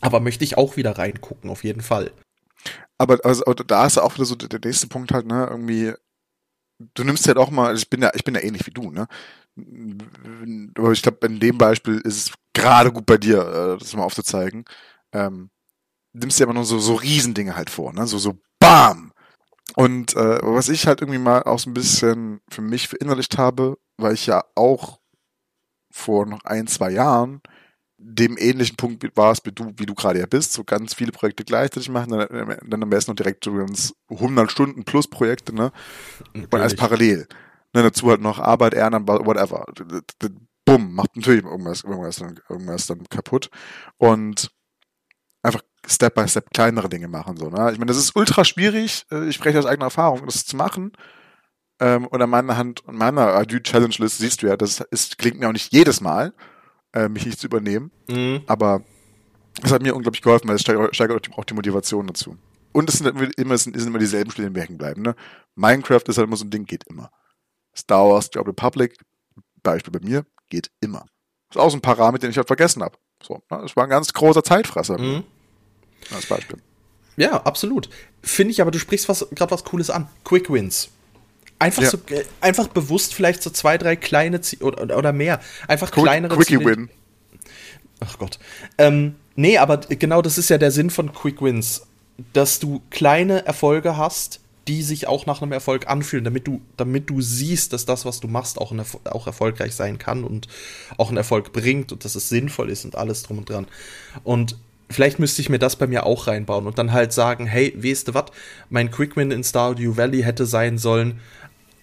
Aber 0.00 0.20
möchte 0.20 0.44
ich 0.44 0.56
auch 0.56 0.76
wieder 0.76 0.96
reingucken, 0.96 1.50
auf 1.50 1.64
jeden 1.64 1.80
Fall. 1.80 2.12
Aber 2.98 3.18
also, 3.24 3.42
da 3.52 3.84
ist 3.84 3.98
auch 3.98 4.14
wieder 4.14 4.26
so 4.26 4.36
der 4.36 4.60
nächste 4.64 4.86
Punkt 4.86 5.10
halt, 5.10 5.26
ne, 5.26 5.48
irgendwie, 5.50 5.92
du 6.94 7.02
nimmst 7.02 7.26
halt 7.26 7.36
auch 7.36 7.50
mal, 7.50 7.66
also 7.66 7.82
ich 7.82 7.90
bin 7.90 8.00
ja, 8.00 8.12
ich 8.14 8.22
bin 8.22 8.36
ja 8.36 8.42
ähnlich 8.42 8.64
wie 8.64 8.70
du, 8.70 8.92
ne? 8.92 9.08
Aber 10.78 10.92
ich 10.92 11.02
glaube, 11.02 11.26
in 11.26 11.40
dem 11.40 11.58
Beispiel 11.58 12.00
ist 12.04 12.28
es 12.28 12.34
gerade 12.52 12.92
gut 12.92 13.06
bei 13.06 13.18
dir, 13.18 13.40
äh, 13.40 13.78
das 13.78 13.94
mal 13.96 14.04
aufzuzeigen. 14.04 14.64
Ähm, 15.12 15.50
nimmst 16.12 16.38
dir 16.38 16.44
aber 16.44 16.54
nur 16.54 16.64
so, 16.64 16.78
so 16.78 16.94
Riesendinge 16.94 17.56
halt 17.56 17.70
vor, 17.70 17.92
ne? 17.92 18.06
So, 18.06 18.18
so 18.18 18.38
BAM! 18.60 19.12
Und 19.74 20.14
äh, 20.14 20.38
was 20.42 20.68
ich 20.68 20.86
halt 20.86 21.00
irgendwie 21.00 21.18
mal 21.18 21.42
auch 21.42 21.58
so 21.58 21.70
ein 21.70 21.74
bisschen 21.74 22.40
für 22.48 22.62
mich 22.62 22.86
verinnerlicht 22.86 23.36
habe, 23.36 23.78
weil 23.96 24.14
ich 24.14 24.26
ja 24.26 24.44
auch 24.54 25.00
vor 25.94 26.26
noch 26.26 26.44
ein, 26.44 26.66
zwei 26.66 26.90
Jahren 26.90 27.40
dem 27.96 28.36
ähnlichen 28.36 28.76
Punkt 28.76 29.04
warst, 29.16 29.46
wie 29.46 29.52
du, 29.52 29.72
wie 29.76 29.86
du 29.86 29.94
gerade 29.94 30.18
ja 30.18 30.26
bist, 30.26 30.52
so 30.52 30.64
ganz 30.64 30.92
viele 30.92 31.12
Projekte 31.12 31.44
gleichzeitig 31.44 31.88
machen, 31.88 32.10
dann, 32.10 32.58
dann 32.66 32.82
am 32.82 32.90
besten 32.90 33.12
noch 33.12 33.16
direkt 33.16 33.44
so 33.44 33.52
100 34.10 34.50
Stunden 34.50 34.84
plus 34.84 35.08
Projekte, 35.08 35.54
ne? 35.54 35.70
Natürlich. 36.18 36.52
Und 36.52 36.60
als 36.60 36.74
parallel. 36.74 37.28
Ne, 37.72 37.82
dazu 37.82 38.10
halt 38.10 38.20
noch 38.20 38.38
Arbeit, 38.38 38.74
Ehrenamt, 38.74 39.08
whatever. 39.08 39.64
Bumm, 40.64 40.94
macht 40.94 41.16
natürlich 41.16 41.44
irgendwas, 41.44 41.84
irgendwas, 41.84 42.16
dann, 42.16 42.40
irgendwas 42.48 42.86
dann 42.86 43.04
kaputt. 43.08 43.48
Und 43.96 44.50
einfach 45.42 45.62
Step 45.86 46.14
by 46.14 46.28
Step 46.28 46.50
kleinere 46.52 46.88
Dinge 46.88 47.08
machen, 47.08 47.36
so, 47.36 47.48
ne? 47.48 47.70
Ich 47.72 47.78
meine, 47.78 47.88
das 47.88 47.98
ist 47.98 48.16
ultra 48.16 48.44
schwierig, 48.44 49.06
äh, 49.12 49.28
ich 49.28 49.36
spreche 49.36 49.58
aus 49.58 49.66
eigener 49.66 49.86
Erfahrung, 49.86 50.26
das 50.26 50.44
zu 50.44 50.56
machen. 50.56 50.92
Ähm, 51.84 52.06
und 52.06 52.22
an 52.22 52.30
meiner 52.30 52.56
Hand, 52.56 52.82
an 52.86 52.96
meiner 52.96 53.34
Adieu-Challenge-List 53.34 54.16
siehst 54.16 54.40
du 54.40 54.46
ja, 54.46 54.56
das 54.56 54.80
ist, 54.90 55.18
klingt 55.18 55.38
mir 55.38 55.48
auch 55.48 55.52
nicht 55.52 55.70
jedes 55.70 56.00
Mal 56.00 56.32
äh, 56.94 57.10
mich 57.10 57.26
nicht 57.26 57.38
zu 57.38 57.46
übernehmen. 57.46 57.90
Mhm. 58.08 58.40
Aber 58.46 58.80
es 59.62 59.70
hat 59.70 59.82
mir 59.82 59.94
unglaublich 59.94 60.22
geholfen, 60.22 60.48
weil 60.48 60.56
es 60.56 60.62
steigert 60.62 61.28
auch 61.36 61.44
die 61.44 61.54
Motivation 61.54 62.06
dazu. 62.06 62.38
Und 62.72 62.88
es 62.88 62.98
sind 62.98 63.14
halt 63.14 63.34
immer, 63.34 63.54
es 63.54 63.64
sind 63.64 63.76
immer 63.76 63.98
dieselben 63.98 64.30
Spiele, 64.30 64.50
die 64.50 64.60
hängen 64.60 64.78
bleiben. 64.78 65.02
Ne? 65.02 65.14
Minecraft 65.56 66.02
ist 66.06 66.16
halt 66.16 66.26
immer 66.26 66.36
so 66.36 66.46
ein 66.46 66.50
Ding, 66.50 66.64
geht 66.64 66.84
immer. 66.88 67.10
Star 67.76 68.08
Wars, 68.08 68.30
The 68.32 68.38
Republic, 68.38 68.96
Beispiel 69.62 69.92
bei 69.92 70.06
mir, 70.06 70.24
geht 70.48 70.70
immer. 70.80 71.04
Das 71.48 71.56
ist 71.56 71.60
auch 71.60 71.70
so 71.70 71.76
ein 71.76 71.82
Parameter, 71.82 72.22
den 72.22 72.30
ich 72.30 72.38
halt 72.38 72.46
vergessen 72.46 72.82
habe. 72.82 72.96
So, 73.22 73.42
ne? 73.50 73.60
Das 73.60 73.76
war 73.76 73.84
ein 73.84 73.90
ganz 73.90 74.10
großer 74.12 74.42
Zeitfresser. 74.42 74.98
Mhm. 74.98 75.24
Als 76.14 76.26
Beispiel. 76.26 76.58
Ja, 77.16 77.42
absolut. 77.42 77.90
Finde 78.22 78.52
ich 78.52 78.62
aber, 78.62 78.70
du 78.70 78.78
sprichst 78.78 79.08
was, 79.08 79.26
gerade 79.32 79.52
was 79.52 79.64
Cooles 79.64 79.90
an. 79.90 80.08
Quick 80.24 80.50
Wins. 80.50 80.90
Einfach 81.58 81.82
ja. 81.82 81.90
so, 81.90 81.98
äh, 82.10 82.24
einfach 82.40 82.68
bewusst 82.68 83.14
vielleicht 83.14 83.42
so 83.42 83.50
zwei, 83.50 83.78
drei 83.78 83.96
kleine 83.96 84.40
Ziele 84.40 84.64
oder, 84.64 84.98
oder 84.98 85.12
mehr. 85.12 85.40
Einfach 85.68 85.90
Quick, 85.90 86.04
kleinere 86.04 86.36
Quickie 86.36 86.58
Ziele. 86.58 86.64
Win. 86.64 86.90
Ach 88.00 88.18
Gott. 88.18 88.38
Ähm, 88.78 89.14
nee, 89.36 89.58
aber 89.58 89.78
genau 89.78 90.20
das 90.20 90.38
ist 90.38 90.50
ja 90.50 90.58
der 90.58 90.70
Sinn 90.70 90.90
von 90.90 91.12
Quick 91.12 91.40
Wins. 91.42 91.86
Dass 92.32 92.60
du 92.60 92.80
kleine 92.90 93.44
Erfolge 93.44 93.96
hast, 93.96 94.40
die 94.68 94.82
sich 94.82 95.06
auch 95.06 95.26
nach 95.26 95.42
einem 95.42 95.52
Erfolg 95.52 95.88
anfühlen, 95.88 96.24
damit 96.24 96.46
du, 96.46 96.60
damit 96.76 97.10
du 97.10 97.20
siehst, 97.20 97.72
dass 97.72 97.84
das, 97.86 98.04
was 98.04 98.20
du 98.20 98.28
machst, 98.28 98.58
auch, 98.58 98.72
ein, 98.72 98.82
auch 99.04 99.26
erfolgreich 99.26 99.74
sein 99.74 99.98
kann 99.98 100.24
und 100.24 100.48
auch 100.96 101.08
einen 101.08 101.16
Erfolg 101.16 101.52
bringt 101.52 101.92
und 101.92 102.04
dass 102.04 102.14
es 102.14 102.28
sinnvoll 102.28 102.70
ist 102.70 102.84
und 102.84 102.96
alles 102.96 103.22
drum 103.22 103.38
und 103.38 103.50
dran. 103.50 103.66
Und 104.22 104.56
vielleicht 104.90 105.18
müsste 105.18 105.42
ich 105.42 105.48
mir 105.48 105.58
das 105.58 105.76
bei 105.76 105.86
mir 105.86 106.06
auch 106.06 106.26
reinbauen 106.26 106.66
und 106.66 106.78
dann 106.78 106.92
halt 106.92 107.12
sagen, 107.12 107.46
hey, 107.46 107.74
weißt 107.76 108.08
du 108.08 108.14
was, 108.14 108.26
mein 108.70 108.90
Quick 108.90 109.16
Win 109.16 109.30
in 109.30 109.44
Stardew 109.44 109.96
Valley 109.96 110.22
hätte 110.22 110.46
sein 110.46 110.78
sollen, 110.78 111.20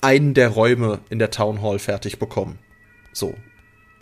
einen 0.02 0.34
der 0.34 0.50
Räume 0.50 1.00
in 1.10 1.20
der 1.20 1.32
Town 1.32 1.62
Hall 1.62 1.80
fertig 1.80 2.20
bekommen. 2.20 2.60
So. 3.14 3.36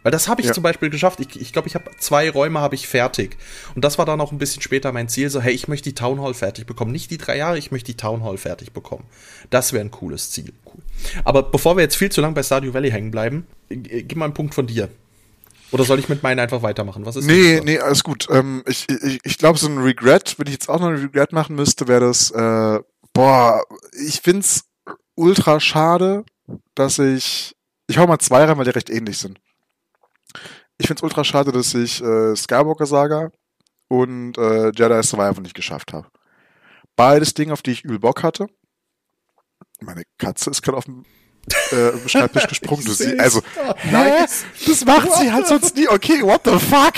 Weil 0.02 0.12
das 0.12 0.30
habe 0.30 0.42
ich 0.42 0.48
ja. 0.48 0.54
zum 0.54 0.64
Beispiel 0.64 0.90
geschafft. 0.90 1.20
Ich 1.20 1.28
glaube, 1.28 1.42
ich, 1.44 1.52
glaub, 1.52 1.66
ich 1.68 1.76
habe 1.76 1.92
zwei 2.00 2.30
Räume 2.30 2.60
habe 2.60 2.76
ich 2.76 2.88
fertig. 2.88 3.38
Und 3.76 3.84
das 3.84 3.98
war 3.98 4.06
dann 4.06 4.22
auch 4.22 4.32
ein 4.32 4.38
bisschen 4.38 4.62
später 4.62 4.92
mein 4.92 5.10
Ziel. 5.10 5.30
So, 5.30 5.42
hey, 5.42 5.54
ich 5.54 5.68
möchte 5.68 5.90
die 5.90 5.96
Town 5.96 6.22
Hall 6.22 6.34
fertig 6.34 6.66
bekommen. 6.66 6.92
Nicht 6.92 7.12
die 7.12 7.18
drei 7.18 7.38
Jahre, 7.38 7.58
ich 7.58 7.72
möchte 7.72 7.92
die 7.92 7.98
Town 7.98 8.24
Hall 8.24 8.38
fertig 8.38 8.72
bekommen. 8.72 9.04
Das 9.50 9.74
wäre 9.74 9.84
ein 9.84 9.92
cooles 9.92 10.32
Ziel. 10.32 10.54
Cool. 10.66 10.82
Aber 11.26 11.44
bevor 11.44 11.76
wir 11.76 11.84
jetzt 11.84 11.98
viel 11.98 12.12
zu 12.12 12.22
lang 12.22 12.34
bei 12.34 12.44
Stardew 12.44 12.74
Valley 12.74 12.92
hängen 12.92 13.12
bleiben, 13.12 13.46
gib 13.70 14.16
mal 14.16 14.26
einen 14.26 14.34
Punkt 14.34 14.56
von 14.56 14.68
dir. 14.68 14.90
Oder 15.72 15.84
soll 15.84 16.00
ich 16.00 16.10
mit 16.10 16.24
meinen 16.24 16.40
einfach 16.40 16.64
weitermachen? 16.64 17.06
Was 17.06 17.16
ist 17.16 17.26
Nee, 17.26 17.62
nee, 17.64 17.78
alles 17.80 18.04
gut. 18.04 18.28
Ähm, 18.32 18.64
ich 18.68 18.88
ich, 18.90 19.20
ich 19.24 19.38
glaube, 19.38 19.60
so 19.60 19.68
ein 19.68 19.78
Regret, 19.78 20.36
wenn 20.40 20.48
ich 20.48 20.54
jetzt 20.54 20.70
auch 20.70 20.80
noch 20.80 20.88
ein 20.88 20.96
Regret 20.96 21.32
machen 21.32 21.56
müsste, 21.56 21.88
wäre 21.88 22.00
das, 22.00 22.32
äh, 22.32 22.80
boah, 23.14 23.64
ich 24.08 24.22
find's 24.22 24.69
ultra 25.20 25.60
schade, 25.60 26.24
dass 26.74 26.98
ich. 26.98 27.56
Ich 27.88 27.98
hau 27.98 28.06
mal 28.06 28.20
zwei 28.20 28.46
rein, 28.46 28.58
weil 28.58 28.66
die 28.66 28.72
recht 28.72 28.90
ähnlich 28.90 29.18
sind. 29.18 29.40
Ich 30.78 30.88
find's 30.88 31.02
ultra 31.02 31.24
schade, 31.24 31.52
dass 31.52 31.74
ich 31.74 32.02
äh, 32.02 32.36
Skywalker 32.36 32.86
Saga 32.86 33.32
und 33.88 34.38
äh, 34.38 34.68
Jedi 34.68 35.02
Survivor 35.04 35.42
nicht 35.42 35.56
geschafft 35.56 35.92
habe. 35.92 36.08
Beides 36.96 37.34
Dinge, 37.34 37.54
auf 37.54 37.64
die 37.64 37.72
ich 37.72 37.84
übel 37.84 38.00
Bock 38.00 38.22
hatte. 38.22 38.48
Meine 39.82 40.04
Katze 40.18 40.52
ist 40.52 40.62
gerade 40.62 40.78
auf 40.78 40.86
dem 40.86 41.04
äh, 41.72 42.08
Schreibtisch 42.08 42.48
gesprungen. 42.50 42.86
Du 42.86 42.92
sie, 42.92 43.20
also, 43.20 43.42
nice. 43.92 44.46
das 44.68 44.86
macht 44.86 45.12
sie 45.14 45.32
halt 45.32 45.48
sonst 45.48 45.76
nie. 45.76 45.88
Okay, 45.88 46.22
what 46.22 46.42
the 46.46 46.60
fuck? 46.60 46.94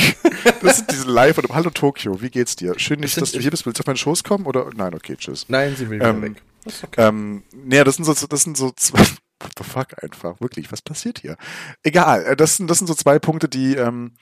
Das 0.62 0.78
sind 0.78 0.92
diese 0.92 1.10
Live 1.10 1.38
und 1.38 1.50
Hallo 1.50 1.70
Tokio, 1.70 2.22
wie 2.22 2.30
geht's 2.30 2.56
dir? 2.56 2.78
Schön 2.78 3.00
nicht, 3.00 3.20
dass 3.20 3.32
du 3.32 3.40
hier 3.40 3.52
bist. 3.52 3.66
Willst 3.66 3.80
du 3.80 3.84
auf 3.84 3.88
meinen 3.88 3.98
Schoß 3.98 4.24
kommen 4.24 4.46
oder? 4.46 4.70
Nein, 4.76 4.94
okay, 4.94 5.16
tschüss. 5.16 5.46
Nein, 5.48 5.76
sie 5.78 5.90
will 5.90 6.00
wieder 6.00 6.10
ähm, 6.10 6.22
weg. 6.22 6.42
Okay. 6.66 7.08
Ähm, 7.08 7.44
nee, 7.54 7.84
das 7.84 7.96
sind 7.96 8.06
so, 8.06 8.14
das 8.14 8.44
sind 8.44 8.58
so 8.58 8.72
zwei, 8.72 9.00
what 9.40 9.52
the 9.58 9.64
fuck 9.64 10.04
einfach, 10.04 10.40
wirklich, 10.42 10.72
was 10.72 10.82
passiert 10.82 11.20
hier? 11.20 11.38
Egal, 11.84 12.26
äh, 12.26 12.36
das 12.36 12.58
sind, 12.58 12.70
das 12.70 12.78
sind 12.78 12.88
so 12.88 12.94
zwei 12.94 13.20
Punkte, 13.20 13.50
die, 13.50 13.76
ähm, 13.76 14.14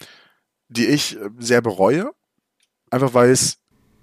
die 0.69 0.88
ich 0.88 1.17
äh, 1.17 1.30
sehr 1.39 1.62
bereue. 1.62 2.12
Einfach 2.91 3.13
weil 3.13 3.30
es 3.30 3.58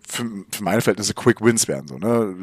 für, 0.07 0.25
für 0.51 0.62
meine 0.62 0.81
Verhältnisse 0.81 1.14
Quick 1.14 1.40
Wins 1.40 1.66
wären, 1.66 1.88
so, 1.88 1.99
ne? 1.99 2.37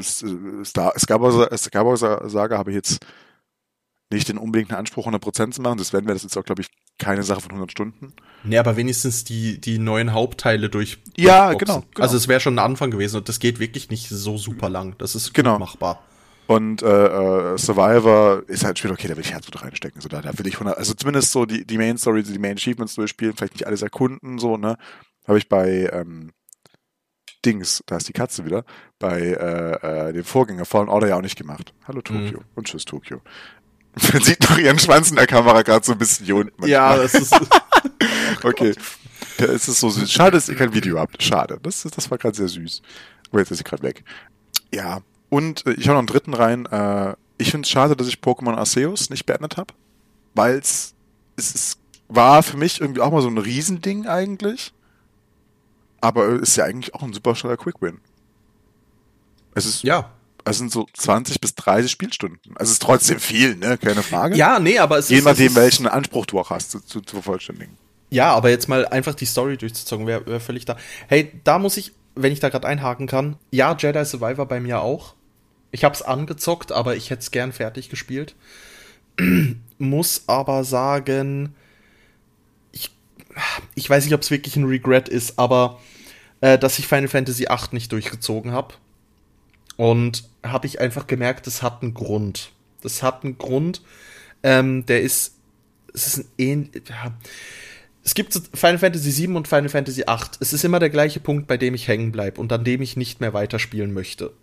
Star, 0.66 0.94
Skywalker 0.98 2.30
Saga 2.30 2.58
habe 2.58 2.72
ich 2.72 2.76
jetzt 2.76 3.06
nicht 4.14 4.30
den 4.30 4.38
unbedingten 4.38 4.76
Anspruch, 4.76 5.08
100% 5.08 5.52
zu 5.52 5.62
machen. 5.62 5.78
Das 5.78 5.94
werden 5.94 6.08
wir, 6.08 6.14
das 6.14 6.24
ist 6.24 6.38
auch, 6.38 6.46
glaube 6.46 6.62
ich, 6.62 6.70
keine 6.98 7.24
Sache 7.24 7.42
von 7.42 7.52
100 7.52 7.72
Stunden. 7.72 8.14
Nee, 8.44 8.58
aber 8.58 8.76
wenigstens 8.78 9.24
die, 9.24 9.60
die 9.60 9.80
neuen 9.80 10.14
Hauptteile 10.14 10.70
durch. 10.70 11.00
Ja, 11.18 11.54
genau, 11.54 11.84
genau, 11.94 12.04
Also 12.04 12.18
es 12.18 12.28
wäre 12.28 12.40
schon 12.40 12.56
ein 12.56 12.66
Anfang 12.66 12.92
gewesen 12.92 13.18
und 13.18 13.30
das 13.30 13.40
geht 13.40 13.60
wirklich 13.60 13.90
nicht 13.90 14.10
so 14.10 14.38
super 14.38 14.70
lang. 14.70 14.96
Das 14.98 15.16
ist 15.16 15.34
genau. 15.34 15.60
machbar. 15.60 16.04
Und 16.46 16.84
äh, 16.84 16.88
äh, 16.88 17.58
Survivor 17.58 18.44
ist 18.48 18.66
halt 18.66 18.78
schwierig, 18.78 19.00
okay, 19.00 19.08
da 19.08 19.16
will 19.16 19.24
ich 19.24 19.32
Herzblut 19.32 19.64
reinstecken. 19.64 20.02
So, 20.02 20.10
da, 20.10 20.22
da 20.22 20.38
will 20.38 20.48
ich 20.48 20.56
100, 20.56 20.78
also 20.78 20.94
zumindest 20.94 21.32
so 21.32 21.46
die, 21.46 21.66
die 21.66 21.78
Main 21.78 21.98
Story, 21.98 22.24
die 22.24 22.38
Main 22.38 22.58
Achievements 22.58 22.96
durchspielen, 22.96 23.36
vielleicht 23.36 23.54
nicht 23.54 23.68
alles 23.68 23.82
erkunden, 23.82 24.38
so, 24.40 24.58
ne? 24.58 24.78
Habe 25.26 25.38
ich 25.38 25.48
bei 25.48 25.90
ähm, 25.94 26.32
Dings, 27.46 27.82
da 27.86 27.98
ist 27.98 28.10
die 28.10 28.14
Katze 28.14 28.46
wieder, 28.46 28.66
bei 29.00 29.20
äh, 29.20 30.10
äh, 30.10 30.14
dem 30.14 30.24
Vorgänger 30.26 30.66
Fallen 30.66 30.90
Order 30.90 31.08
ja 31.08 31.18
auch 31.18 31.22
nicht 31.22 31.38
gemacht. 31.38 31.74
Hallo 31.88 32.02
Tokio 32.02 32.40
mhm. 32.40 32.46
und 32.56 32.68
tschüss 32.68 32.86
Tokio. 32.86 33.22
Man 34.14 34.24
sieht 34.24 34.50
noch 34.50 34.58
ihren 34.58 34.80
Schwanz 34.80 35.10
in 35.10 35.16
der 35.16 35.28
Kamera 35.28 35.62
gerade 35.62 35.86
so 35.86 35.92
ein 35.92 35.98
bisschen 35.98 36.26
hier 36.26 36.36
unten. 36.36 36.66
Ja, 36.68 36.96
das 36.96 37.14
ist. 37.14 37.34
okay. 38.44 38.74
Ja, 39.40 39.46
es 39.46 39.68
ist 39.68 39.80
so 39.80 39.90
süß. 39.90 40.12
Schade, 40.12 40.32
dass 40.32 40.50
ihr 40.50 40.56
kein 40.56 40.74
Video 40.74 41.00
habt. 41.00 41.22
Schade. 41.22 41.60
Das, 41.62 41.84
das 41.84 42.10
war 42.10 42.18
gerade 42.18 42.36
sehr 42.36 42.48
süß. 42.48 42.82
Aber 43.30 43.40
jetzt 43.40 43.52
ist 43.52 43.60
sie 43.60 43.64
gerade 43.64 43.84
weg. 43.84 44.04
Ja. 44.74 45.02
Und 45.30 45.66
äh, 45.66 45.74
ich 45.74 45.88
habe 45.88 45.94
noch 45.94 46.00
einen 46.00 46.08
dritten 46.08 46.34
rein. 46.34 46.66
Äh, 46.68 47.16
ich 47.38 47.52
finde 47.52 47.66
es 47.66 47.70
schade, 47.70 47.96
dass 47.96 48.08
ich 48.08 48.16
Pokémon 48.16 48.56
Arceus 48.56 49.10
nicht 49.10 49.26
beendet 49.26 49.58
habe. 49.58 49.74
Weil 50.34 50.58
es 50.58 50.94
ist 51.36 51.80
war 52.16 52.44
für 52.44 52.58
mich 52.58 52.80
irgendwie 52.80 53.02
auch 53.02 53.12
mal 53.12 53.22
so 53.22 53.28
ein 53.28 53.38
Riesending 53.38 54.08
eigentlich. 54.08 54.74
Aber 56.02 56.28
ist 56.28 56.56
ja 56.58 56.66
eigentlich 56.66 56.94
auch 56.94 57.02
ein 57.02 57.14
super 57.14 57.36
schneller 57.36 57.58
Quick 57.58 57.82
Win. 57.82 58.00
Es 59.56 59.66
ist, 59.66 59.84
Ja. 59.84 60.12
Es 60.46 60.58
sind 60.58 60.72
so 60.72 60.88
20 60.94 61.40
bis 61.40 61.56
30 61.56 61.92
Spielstunden. 61.92 62.40
Also 62.56 62.70
es 62.70 62.74
ist 62.74 62.82
trotzdem 62.82 63.20
viel, 63.20 63.56
ne? 63.56 63.78
Keine 63.78 64.04
Frage. 64.04 64.36
Ja, 64.36 64.60
nee, 64.60 64.78
aber 64.78 64.98
es 64.98 65.10
Je 65.10 65.18
ist. 65.18 65.26
nachdem, 65.26 65.48
es 65.48 65.52
ist 65.54 65.58
welchen 65.58 65.88
Anspruch 65.88 66.26
du 66.26 66.40
auch 66.40 66.50
hast, 66.50 66.72
zu, 66.72 66.80
zu, 66.80 67.02
zu 67.02 67.16
vervollständigen. 67.16 67.78
Ja, 68.10 68.34
aber 68.34 68.50
jetzt 68.50 68.68
mal 68.70 68.86
einfach 68.86 69.16
die 69.16 69.26
Story 69.26 69.58
durchzuzogen, 69.58 70.06
wäre 70.06 70.26
wär 70.28 70.40
völlig 70.40 70.66
da. 70.66 70.78
Hey, 71.08 71.32
da 71.44 71.58
muss 71.60 71.78
ich, 71.78 71.94
wenn 72.16 72.32
ich 72.32 72.40
da 72.40 72.50
gerade 72.50 72.68
einhaken 72.68 73.08
kann, 73.08 73.38
ja, 73.52 73.76
Jedi 73.78 74.06
Survivor 74.06 74.46
bei 74.46 74.60
mir 74.60 74.82
auch. 74.82 75.16
Ich 75.72 75.84
hab's 75.84 76.04
angezockt, 76.04 76.72
aber 76.72 76.96
ich 76.96 77.10
hätte 77.10 77.22
es 77.22 77.32
gern 77.32 77.52
fertig 77.52 77.90
gespielt. 77.90 78.36
muss 79.80 80.24
aber 80.28 80.64
sagen, 80.64 81.56
ich, 82.72 82.92
ich 83.76 83.90
weiß 83.90 84.06
nicht, 84.06 84.14
ob 84.14 84.22
es 84.22 84.32
wirklich 84.32 84.56
ein 84.58 84.66
Regret 84.66 85.10
ist, 85.10 85.40
aber 85.40 85.80
äh, 86.42 86.60
dass 86.60 86.78
ich 86.78 86.88
Final 86.88 87.08
Fantasy 87.08 87.46
VIII 87.46 87.70
nicht 87.72 87.92
durchgezogen 87.92 88.52
habe. 88.52 88.76
Und 89.78 90.30
habe 90.44 90.68
ich 90.68 90.80
einfach 90.80 91.08
gemerkt, 91.08 91.48
das 91.48 91.62
hat 91.62 91.82
einen 91.82 91.94
Grund. 91.94 92.52
Das 92.82 93.02
hat 93.02 93.24
einen 93.24 93.38
Grund. 93.38 93.82
Ähm, 94.44 94.86
der 94.86 95.02
ist, 95.02 95.36
es 95.94 96.08
ist 96.08 96.18
ein 96.18 96.26
ähnlich, 96.38 96.84
ja. 96.90 97.14
Es 98.06 98.14
gibt 98.16 98.34
Final 98.54 98.78
Fantasy 98.80 99.16
VII 99.16 99.36
und 99.36 99.48
Final 99.48 99.70
Fantasy 99.70 100.02
VIII. 100.06 100.18
Es 100.42 100.52
ist 100.52 100.66
immer 100.66 100.80
der 100.80 100.90
gleiche 100.90 101.22
Punkt, 101.22 101.48
bei 101.48 101.56
dem 101.56 101.74
ich 101.74 101.88
hängen 101.88 102.12
bleibe 102.12 102.42
und 102.42 102.52
an 102.52 102.66
dem 102.66 102.82
ich 102.82 102.98
nicht 102.98 103.22
mehr 103.22 103.34
weiterspielen 103.34 103.94
möchte. 103.94 104.34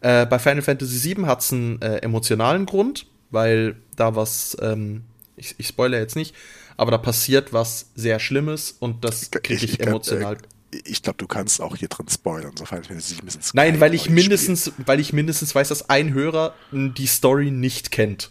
Äh, 0.00 0.26
bei 0.26 0.38
Final 0.38 0.62
Fantasy 0.62 1.16
VII 1.16 1.26
hat 1.26 1.40
es 1.40 1.52
einen 1.52 1.82
äh, 1.82 1.96
emotionalen 1.98 2.66
Grund, 2.66 3.06
weil 3.30 3.76
da 3.96 4.14
was, 4.14 4.56
ähm, 4.62 5.02
ich, 5.36 5.56
ich 5.58 5.66
spoilere 5.66 6.00
jetzt 6.00 6.14
nicht, 6.14 6.36
aber 6.76 6.92
da 6.92 6.98
passiert 6.98 7.52
was 7.52 7.90
sehr 7.96 8.20
Schlimmes 8.20 8.76
und 8.78 9.04
das 9.04 9.30
kriege 9.30 9.64
ich, 9.64 9.78
kann, 9.78 9.88
emotional. 9.88 10.34
Äh, 10.34 10.38
ich 10.84 11.02
glaube, 11.02 11.16
du 11.18 11.26
kannst 11.26 11.60
auch 11.60 11.76
hier 11.76 11.88
drin 11.88 12.06
spoilern, 12.08 12.52
so 12.56 12.64
wir 12.70 13.00
sich 13.00 13.20
ein 13.20 13.24
bisschen 13.24 13.42
Nein, 13.54 13.80
weil 13.80 13.94
ich 13.94 14.08
mindestens, 14.08 14.72
weil 14.78 15.00
ich 15.00 15.12
mindestens 15.12 15.54
weiß, 15.54 15.68
dass 15.68 15.90
ein 15.90 16.14
Hörer 16.14 16.54
die 16.72 17.06
Story 17.06 17.50
nicht 17.50 17.90
kennt. 17.90 18.30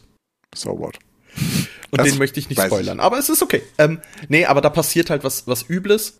So 0.55 0.79
what? 0.79 0.97
Und 1.91 1.99
Das 1.99 2.07
den 2.07 2.17
möchte 2.17 2.39
ich 2.39 2.49
nicht 2.49 2.61
spoilern. 2.61 2.99
Aber 2.99 3.17
es 3.17 3.29
ist 3.29 3.41
okay. 3.41 3.61
Ähm, 3.77 3.99
nee, 4.27 4.45
aber 4.45 4.61
da 4.61 4.69
passiert 4.69 5.09
halt 5.09 5.23
was, 5.23 5.47
was 5.47 5.69
Übles. 5.69 6.19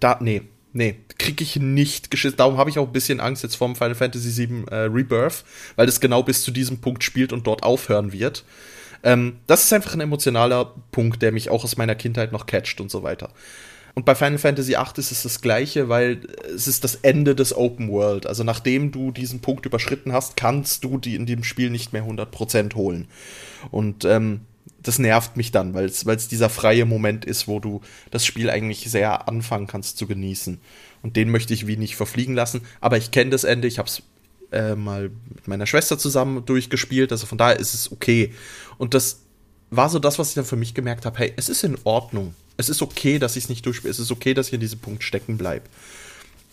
Da, 0.00 0.18
nee, 0.20 0.42
nee, 0.72 0.96
krieg 1.18 1.40
ich 1.40 1.56
nicht 1.56 2.10
geschissen. 2.10 2.36
Darum 2.36 2.56
habe 2.56 2.70
ich 2.70 2.78
auch 2.78 2.86
ein 2.86 2.92
bisschen 2.92 3.20
Angst 3.20 3.42
jetzt 3.42 3.56
vom 3.56 3.76
Final 3.76 3.94
Fantasy 3.94 4.48
VII 4.48 4.64
äh, 4.70 4.74
Rebirth, 4.74 5.44
weil 5.76 5.86
das 5.86 6.00
genau 6.00 6.22
bis 6.22 6.42
zu 6.42 6.50
diesem 6.50 6.80
Punkt 6.80 7.04
spielt 7.04 7.32
und 7.32 7.46
dort 7.46 7.62
aufhören 7.62 8.12
wird. 8.12 8.44
Ähm, 9.02 9.38
das 9.46 9.64
ist 9.64 9.72
einfach 9.72 9.94
ein 9.94 10.00
emotionaler 10.00 10.74
Punkt, 10.90 11.22
der 11.22 11.32
mich 11.32 11.50
auch 11.50 11.64
aus 11.64 11.76
meiner 11.76 11.94
Kindheit 11.94 12.32
noch 12.32 12.46
catcht 12.46 12.80
und 12.80 12.90
so 12.90 13.02
weiter. 13.02 13.30
Und 13.98 14.04
bei 14.04 14.14
Final 14.14 14.38
Fantasy 14.38 14.74
VIII 14.74 14.92
ist 14.98 15.10
es 15.10 15.24
das 15.24 15.40
gleiche, 15.40 15.88
weil 15.88 16.20
es 16.54 16.68
ist 16.68 16.84
das 16.84 16.94
Ende 17.02 17.34
des 17.34 17.52
Open 17.52 17.90
World. 17.90 18.28
Also 18.28 18.44
nachdem 18.44 18.92
du 18.92 19.10
diesen 19.10 19.40
Punkt 19.40 19.66
überschritten 19.66 20.12
hast, 20.12 20.36
kannst 20.36 20.84
du 20.84 20.98
die 20.98 21.16
in 21.16 21.26
dem 21.26 21.42
Spiel 21.42 21.68
nicht 21.68 21.92
mehr 21.92 22.04
100% 22.04 22.76
holen. 22.76 23.08
Und 23.72 24.04
ähm, 24.04 24.42
das 24.84 25.00
nervt 25.00 25.36
mich 25.36 25.50
dann, 25.50 25.74
weil 25.74 25.86
es 25.86 26.28
dieser 26.28 26.48
freie 26.48 26.84
Moment 26.84 27.24
ist, 27.24 27.48
wo 27.48 27.58
du 27.58 27.80
das 28.12 28.24
Spiel 28.24 28.50
eigentlich 28.50 28.88
sehr 28.88 29.26
anfangen 29.26 29.66
kannst 29.66 29.98
zu 29.98 30.06
genießen. 30.06 30.60
Und 31.02 31.16
den 31.16 31.28
möchte 31.28 31.52
ich 31.52 31.66
wie 31.66 31.76
nicht 31.76 31.96
verfliegen 31.96 32.36
lassen. 32.36 32.60
Aber 32.80 32.98
ich 32.98 33.10
kenne 33.10 33.30
das 33.30 33.42
Ende, 33.42 33.66
ich 33.66 33.80
habe 33.80 33.88
es 33.88 34.04
äh, 34.52 34.76
mal 34.76 35.10
mit 35.34 35.48
meiner 35.48 35.66
Schwester 35.66 35.98
zusammen 35.98 36.44
durchgespielt, 36.46 37.10
also 37.10 37.26
von 37.26 37.36
daher 37.36 37.58
ist 37.58 37.74
es 37.74 37.90
okay. 37.90 38.32
Und 38.76 38.94
das 38.94 39.22
war 39.70 39.88
so 39.88 39.98
das, 39.98 40.20
was 40.20 40.28
ich 40.28 40.34
dann 40.36 40.44
für 40.44 40.54
mich 40.54 40.74
gemerkt 40.74 41.04
habe, 41.04 41.18
hey, 41.18 41.32
es 41.34 41.48
ist 41.48 41.64
in 41.64 41.76
Ordnung. 41.82 42.36
Es 42.58 42.68
ist 42.68 42.82
okay, 42.82 43.18
dass 43.18 43.36
ich 43.36 43.44
es 43.44 43.48
nicht 43.48 43.64
durchspiele. 43.64 43.90
Es 43.90 43.98
ist 43.98 44.10
okay, 44.10 44.34
dass 44.34 44.48
ich 44.48 44.52
in 44.52 44.60
diesem 44.60 44.80
Punkt 44.80 45.02
stecken 45.02 45.38
bleibe. 45.38 45.64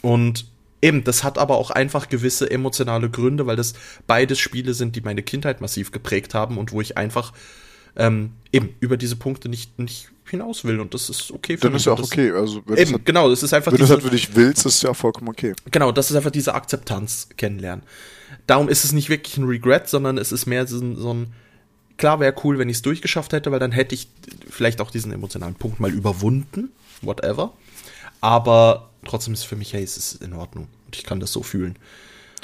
Und 0.01 0.45
eben, 0.81 1.03
das 1.03 1.23
hat 1.23 1.37
aber 1.37 1.57
auch 1.57 1.71
einfach 1.71 2.07
gewisse 2.09 2.49
emotionale 2.49 3.09
Gründe, 3.09 3.45
weil 3.47 3.55
das 3.57 3.73
beides 4.07 4.39
Spiele 4.39 4.73
sind, 4.73 4.95
die 4.95 5.01
meine 5.01 5.23
Kindheit 5.23 5.61
massiv 5.61 5.91
geprägt 5.91 6.33
haben 6.33 6.57
und 6.57 6.71
wo 6.71 6.79
ich 6.79 6.95
einfach 6.95 7.33
ähm, 7.97 8.31
eben 8.51 8.75
über 8.81 8.97
diese 8.97 9.15
Punkte 9.15 9.49
nicht, 9.49 9.79
nicht 9.79 10.09
hinaus 10.29 10.63
will. 10.63 10.79
Und 10.79 10.93
das 10.93 11.09
ist 11.09 11.31
okay 11.31 11.57
für 11.57 11.61
Dann 11.63 11.73
mich. 11.73 11.81
ist 11.81 11.85
ja 11.85 11.93
auch 11.93 11.97
das, 11.99 12.11
okay. 12.11 12.31
Also, 12.31 12.61
wenn 12.67 12.77
Eben, 12.77 12.91
du 12.91 12.97
es 12.99 13.03
genau, 13.05 13.29
das 13.29 13.41
ist 13.41 13.53
einfach 13.53 13.71
halt, 13.71 13.79
wenn 13.79 13.87
du's 13.87 13.87
diese- 13.87 13.93
halt 13.95 14.03
für 14.03 14.15
dich 14.15 14.35
willst, 14.35 14.65
ist 14.65 14.83
ja 14.83 14.93
vollkommen 14.93 15.29
okay. 15.29 15.53
Genau, 15.71 15.91
das 15.91 16.11
ist 16.11 16.15
einfach 16.17 16.31
diese 16.31 16.53
Akzeptanz 16.53 17.29
kennenlernen. 17.37 17.83
Darum 18.45 18.69
ist 18.69 18.83
es 18.85 18.91
nicht 18.91 19.09
wirklich 19.09 19.37
ein 19.37 19.45
Regret, 19.45 19.87
sondern 19.89 20.17
es 20.19 20.31
ist 20.31 20.45
mehr 20.45 20.67
so 20.67 20.77
ein, 20.79 20.95
so 20.97 21.13
ein 21.13 21.33
klar 21.97 22.19
wäre 22.19 22.33
cool, 22.43 22.57
wenn 22.59 22.69
ich 22.69 22.77
es 22.77 22.81
durchgeschafft 22.81 23.33
hätte, 23.33 23.51
weil 23.51 23.59
dann 23.59 23.71
hätte 23.71 23.95
ich 23.95 24.07
vielleicht 24.49 24.81
auch 24.81 24.91
diesen 24.91 25.11
emotionalen 25.11 25.55
Punkt 25.55 25.79
mal 25.79 25.91
überwunden, 25.91 26.71
whatever. 27.01 27.53
Aber 28.21 28.89
trotzdem 29.05 29.33
ist 29.33 29.41
es 29.41 29.45
für 29.45 29.55
mich, 29.55 29.73
hey, 29.73 29.83
es 29.83 29.97
ist 29.97 30.21
in 30.21 30.33
Ordnung 30.33 30.67
und 30.85 30.95
ich 30.95 31.03
kann 31.03 31.19
das 31.19 31.31
so 31.31 31.43
fühlen. 31.43 31.77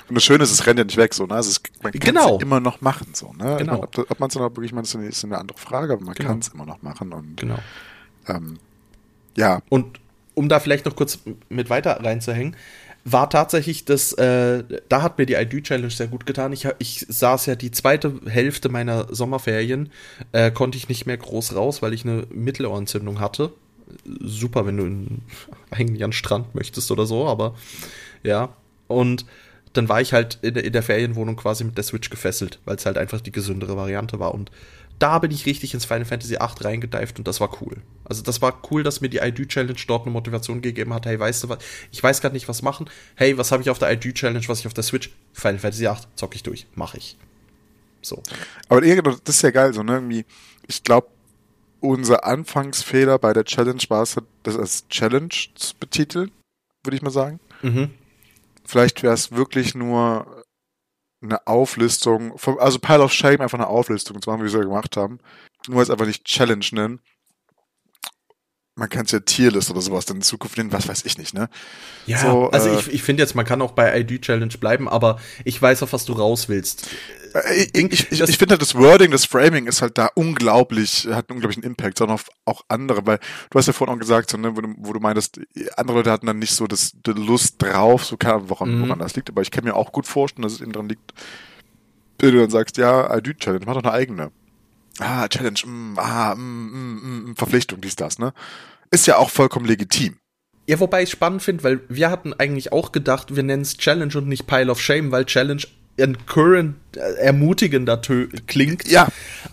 Und 0.09 0.15
das 0.15 0.23
Schöne 0.23 0.43
ist, 0.43 0.51
es 0.51 0.65
rennt 0.65 0.77
ja 0.79 0.83
nicht 0.85 0.97
weg, 0.97 1.13
so, 1.13 1.25
ne? 1.25 1.35
Also 1.35 1.49
es, 1.51 1.61
man 1.81 1.91
kann 1.93 2.01
es 2.01 2.05
Genau. 2.05 2.39
immer 2.39 2.59
noch 2.59 2.81
machen, 2.81 3.13
so, 3.13 3.31
ne? 3.33 3.55
Genau. 3.57 3.73
Mein, 3.73 3.83
ob, 3.83 3.97
ob 3.97 4.19
man 4.19 4.27
es 4.27 4.33
dann 4.33 4.43
wirklich 4.43 4.73
ist 4.73 4.95
eine, 4.95 5.07
ist 5.07 5.23
eine 5.23 5.37
andere 5.37 5.57
Frage, 5.57 5.93
aber 5.93 6.03
man 6.03 6.15
Genau. 6.15 6.29
kann 6.29 6.39
es 6.39 6.49
immer 6.49 6.65
noch 6.65 6.81
machen 6.81 7.13
und, 7.13 7.37
Genau. 7.37 7.59
ähm, 8.27 8.57
ja, 9.37 9.61
Und 9.69 9.99
um 10.33 10.49
da 10.49 10.59
vielleicht 10.59 10.85
noch 10.85 10.95
kurz 10.95 11.19
mit 11.49 11.69
weiter 11.69 12.03
reinzuhängen, 12.03 12.55
war 13.03 13.29
tatsächlich 13.29 13.85
das, 13.85 14.13
äh, 14.13 14.63
da 14.89 15.01
hat 15.01 15.17
mir 15.17 15.25
die 15.25 15.33
ID-Challenge 15.33 15.89
sehr 15.89 16.07
gut 16.07 16.25
getan. 16.25 16.53
Ich, 16.53 16.67
ich 16.79 17.05
saß 17.09 17.47
ja 17.47 17.55
die 17.55 17.71
zweite 17.71 18.13
Hälfte 18.27 18.69
meiner 18.69 19.13
Sommerferien, 19.13 19.91
äh, 20.31 20.51
konnte 20.51 20.77
ich 20.77 20.87
nicht 20.89 21.05
mehr 21.05 21.17
groß 21.17 21.55
raus, 21.55 21.81
weil 21.81 21.93
ich 21.93 22.05
eine 22.05 22.27
Mittelohrentzündung 22.29 23.19
hatte. 23.19 23.53
Super, 24.05 24.65
wenn 24.65 24.77
du 24.77 24.85
in, 24.85 25.21
eigentlich 25.71 26.03
an 26.03 26.09
den 26.09 26.13
Strand 26.13 26.53
möchtest 26.53 26.91
oder 26.91 27.05
so, 27.05 27.27
aber 27.27 27.55
ja. 28.23 28.49
Und 28.87 29.25
dann 29.73 29.89
war 29.89 30.01
ich 30.01 30.13
halt 30.13 30.39
in, 30.41 30.53
der- 30.53 30.63
in 30.63 30.73
der 30.73 30.84
Ferienwohnung 30.84 31.36
quasi 31.36 31.63
mit 31.63 31.77
der 31.77 31.84
Switch 31.84 32.10
gefesselt, 32.10 32.60
weil 32.65 32.75
es 32.75 32.86
halt 32.86 32.97
einfach 32.97 33.21
die 33.21 33.31
gesündere 33.31 33.77
Variante 33.77 34.19
war. 34.19 34.34
Und 34.34 34.51
da 34.99 35.17
bin 35.19 35.31
ich 35.31 35.45
richtig 35.47 35.73
ins 35.73 35.86
Final 35.86 36.05
Fantasy 36.05 36.36
VIII 36.36 36.63
reingedeift 36.63 37.17
und 37.17 37.27
das 37.27 37.39
war 37.39 37.62
cool. 37.62 37.77
Also 38.05 38.21
das 38.21 38.41
war 38.41 38.62
cool, 38.69 38.84
dass 38.84 39.01
mir 39.01 39.10
die 39.10 39.17
ID-Challenge 39.17 39.79
dort 39.88 40.03
eine 40.03 40.12
Motivation 40.12 40.62
gegeben 40.62 40.93
hat. 40.93 41.05
Hey, 41.07 41.19
weißt 41.19 41.43
du 41.43 41.49
was? 41.49 41.57
Ich 41.91 42.03
weiß 42.03 42.21
gerade 42.21 42.36
nicht, 42.36 42.47
was 42.47 42.62
machen. 42.62 42.88
Hey, 43.15 43.38
was 43.38 43.51
habe 43.51 43.63
ich 43.63 43.69
auf 43.69 43.79
der 43.79 43.91
ID-Challenge, 43.91 44.47
was 44.47 44.60
ich 44.60 44.67
auf 44.67 44.73
der 44.73 44.84
Switch? 44.84 45.10
Final 45.34 45.57
Fantasy 45.60 45.86
VIII, 45.86 45.95
zock 46.15 46.36
ich 46.36 46.43
durch. 46.43 46.67
Mach 46.75 46.93
ich. 46.93 47.17
So. 48.03 48.21
aber 48.69 48.81
das 48.81 49.36
ist 49.36 49.41
ja 49.41 49.51
geil, 49.51 49.73
so, 49.73 49.81
ne? 49.84 49.93
Irgendwie, 49.93 50.25
ich 50.67 50.84
glaube, 50.84 51.07
unser 51.79 52.25
Anfangsfehler 52.25 53.17
bei 53.19 53.34
der 53.34 53.45
Challenge 53.45 53.81
war 53.89 54.03
es, 54.03 54.17
das 54.43 54.57
als 54.57 54.88
Challenge 54.89 55.29
zu 55.55 55.73
betiteln, 55.79 56.31
würde 56.84 56.95
ich 56.95 57.01
mal 57.01 57.10
sagen. 57.12 57.39
Mhm. 57.62 57.91
Vielleicht 58.71 59.03
wäre 59.03 59.13
es 59.13 59.34
wirklich 59.34 59.75
nur 59.75 60.45
eine 61.21 61.45
Auflistung, 61.45 62.38
vom, 62.38 62.57
also 62.57 62.79
Pile 62.79 63.03
of 63.03 63.12
Shame 63.12 63.41
einfach 63.41 63.60
eine 63.60 63.67
Auflistung 63.67 64.21
zu 64.21 64.29
machen, 64.29 64.39
wie 64.39 64.43
wir 64.43 64.47
es 64.47 64.53
ja 64.53 64.62
gemacht 64.62 64.95
haben. 64.95 65.19
Nur 65.67 65.81
jetzt 65.81 65.89
einfach 65.91 66.05
nicht 66.05 66.23
Challenge 66.23 66.65
nennen. 66.71 67.01
Man 68.75 68.88
kann 68.88 69.05
es 69.05 69.12
ja 69.12 69.19
Tierlist 69.19 69.69
oder 69.69 69.81
sowas 69.81 70.05
dann 70.05 70.17
in 70.17 70.21
Zukunft 70.23 70.57
nennen, 70.57 70.71
was 70.71 70.88
weiß 70.88 71.03
ich 71.05 71.17
nicht, 71.17 71.34
ne? 71.34 71.49
Ja, 72.07 72.17
So, 72.19 72.49
also 72.51 72.69
äh, 72.69 72.79
ich, 72.79 72.93
ich 72.93 73.03
finde 73.03 73.21
jetzt, 73.21 73.36
man 73.36 73.45
kann 73.45 73.62
auch 73.62 73.73
bei 73.73 73.99
ID-Challenge 73.99 74.57
bleiben, 74.60 74.88
aber 74.88 75.19
ich 75.43 75.62
weiß 75.62 75.84
auf 75.84 75.91
was 75.91 76.05
du 76.05 76.13
raus 76.13 76.47
willst. 76.47 76.88
Äh, 77.34 77.63
Ich, 77.73 77.75
ich, 77.75 78.12
ich, 78.12 78.21
ich 78.21 78.38
finde 78.38 78.53
halt 78.53 78.62
das 78.62 78.73
Wording, 78.75 79.12
das 79.12 79.25
Framing 79.25 79.67
ist 79.67 79.81
halt 79.81 79.97
da 79.97 80.10
unglaublich, 80.15 81.05
hat 81.12 81.29
einen 81.29 81.38
unglaublichen 81.38 81.63
Impact, 81.63 81.97
sondern 81.97 82.15
auf 82.15 82.29
auch 82.45 82.62
andere, 82.69 83.05
weil 83.05 83.19
du 83.49 83.60
hast 83.60 83.67
ja 83.67 83.73
vorhin 83.73 83.93
auch 83.95 83.99
gesagt, 83.99 84.29
so, 84.31 84.38
ne, 84.38 84.55
wo, 84.55 84.62
du, 84.62 84.73
wo 84.77 84.93
du 84.93 85.01
meintest, 85.01 85.41
andere 85.75 85.97
Leute 85.97 86.12
hatten 86.12 86.25
dann 86.27 86.39
nicht 86.39 86.53
so 86.53 86.65
das, 86.65 86.93
die 87.05 87.12
Lust 87.12 87.62
drauf, 87.62 88.05
so 88.05 88.15
keine 88.15 88.36
Ahnung, 88.36 88.49
woran, 88.49 88.77
Mhm. 88.77 88.81
woran 88.84 88.99
das 88.99 89.15
liegt, 89.15 89.29
aber 89.29 89.41
ich 89.41 89.51
kann 89.51 89.65
mir 89.65 89.75
auch 89.75 89.91
gut 89.91 90.07
vorstellen, 90.07 90.43
dass 90.43 90.53
es 90.53 90.62
eben 90.62 90.71
dran 90.71 90.88
liegt, 90.88 91.12
wenn 92.19 92.34
du 92.34 92.39
dann 92.39 92.49
sagst, 92.49 92.77
ja, 92.77 93.13
I 93.17 93.21
do 93.21 93.34
Challenge, 93.34 93.65
mach 93.65 93.73
doch 93.73 93.84
eine 93.84 93.91
eigene. 93.91 94.31
Ah, 95.01 95.27
Challenge, 95.27 95.59
mm, 95.65 95.97
ah, 95.97 96.35
mm, 96.35 96.39
mm, 96.39 97.29
mm, 97.31 97.35
Verpflichtung, 97.35 97.81
dies, 97.81 97.95
das, 97.95 98.19
ne? 98.19 98.33
Ist 98.91 99.07
ja 99.07 99.17
auch 99.17 99.29
vollkommen 99.29 99.65
legitim. 99.65 100.17
Ja, 100.67 100.79
wobei 100.79 101.01
ich 101.01 101.07
es 101.09 101.11
spannend 101.11 101.41
finde, 101.41 101.63
weil 101.63 101.79
wir 101.89 102.09
hatten 102.11 102.33
eigentlich 102.33 102.71
auch 102.71 102.91
gedacht, 102.91 103.35
wir 103.35 103.43
nennen 103.43 103.63
es 103.63 103.77
Challenge 103.77 104.15
und 104.15 104.27
nicht 104.27 104.45
Pile 104.47 104.71
of 104.71 104.79
Shame, 104.79 105.11
weil 105.11 105.25
Challenge 105.25 105.63
encouragend, 105.97 106.75
äh, 106.95 106.99
ermutigender 107.15 107.95
tö- 107.95 108.29
klingt 108.47 108.87
Ja. 108.87 109.07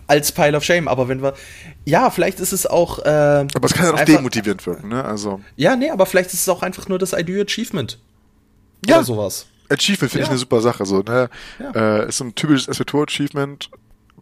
als 0.06 0.32
Pile 0.32 0.56
of 0.56 0.64
Shame. 0.64 0.87
Aber 0.87 1.08
wenn 1.08 1.22
wir, 1.22 1.34
ja, 1.84 2.11
vielleicht 2.11 2.40
ist 2.40 2.52
es 2.52 2.66
auch, 2.66 2.98
äh, 3.00 3.08
Aber 3.54 3.64
es 3.66 3.74
kann 3.74 3.87
ja 3.87 3.94
auch 3.94 4.04
demotivierend 4.04 4.64
wirken, 4.66 4.88
ne? 4.88 5.04
Also, 5.04 5.40
ja, 5.56 5.76
nee, 5.76 5.90
aber 5.90 6.06
vielleicht 6.06 6.32
ist 6.32 6.40
es 6.42 6.48
auch 6.48 6.62
einfach 6.62 6.88
nur 6.88 6.98
das 6.98 7.12
ID 7.12 7.40
Achievement. 7.40 7.98
Ja. 8.87 8.96
Oder 8.96 9.04
sowas. 9.04 9.46
Achievement 9.70 10.11
finde 10.12 10.22
ich 10.22 10.26
Ja. 10.28 10.30
eine 10.30 10.38
super 10.38 10.61
Sache. 10.61 10.87
So, 10.87 11.00
ne? 11.00 11.28
Ja. 11.58 12.00
äh, 12.02 12.08
ist 12.08 12.18
so 12.18 12.24
ein 12.24 12.34
typisches 12.34 12.66
SWTOR-Achievement 12.76 13.70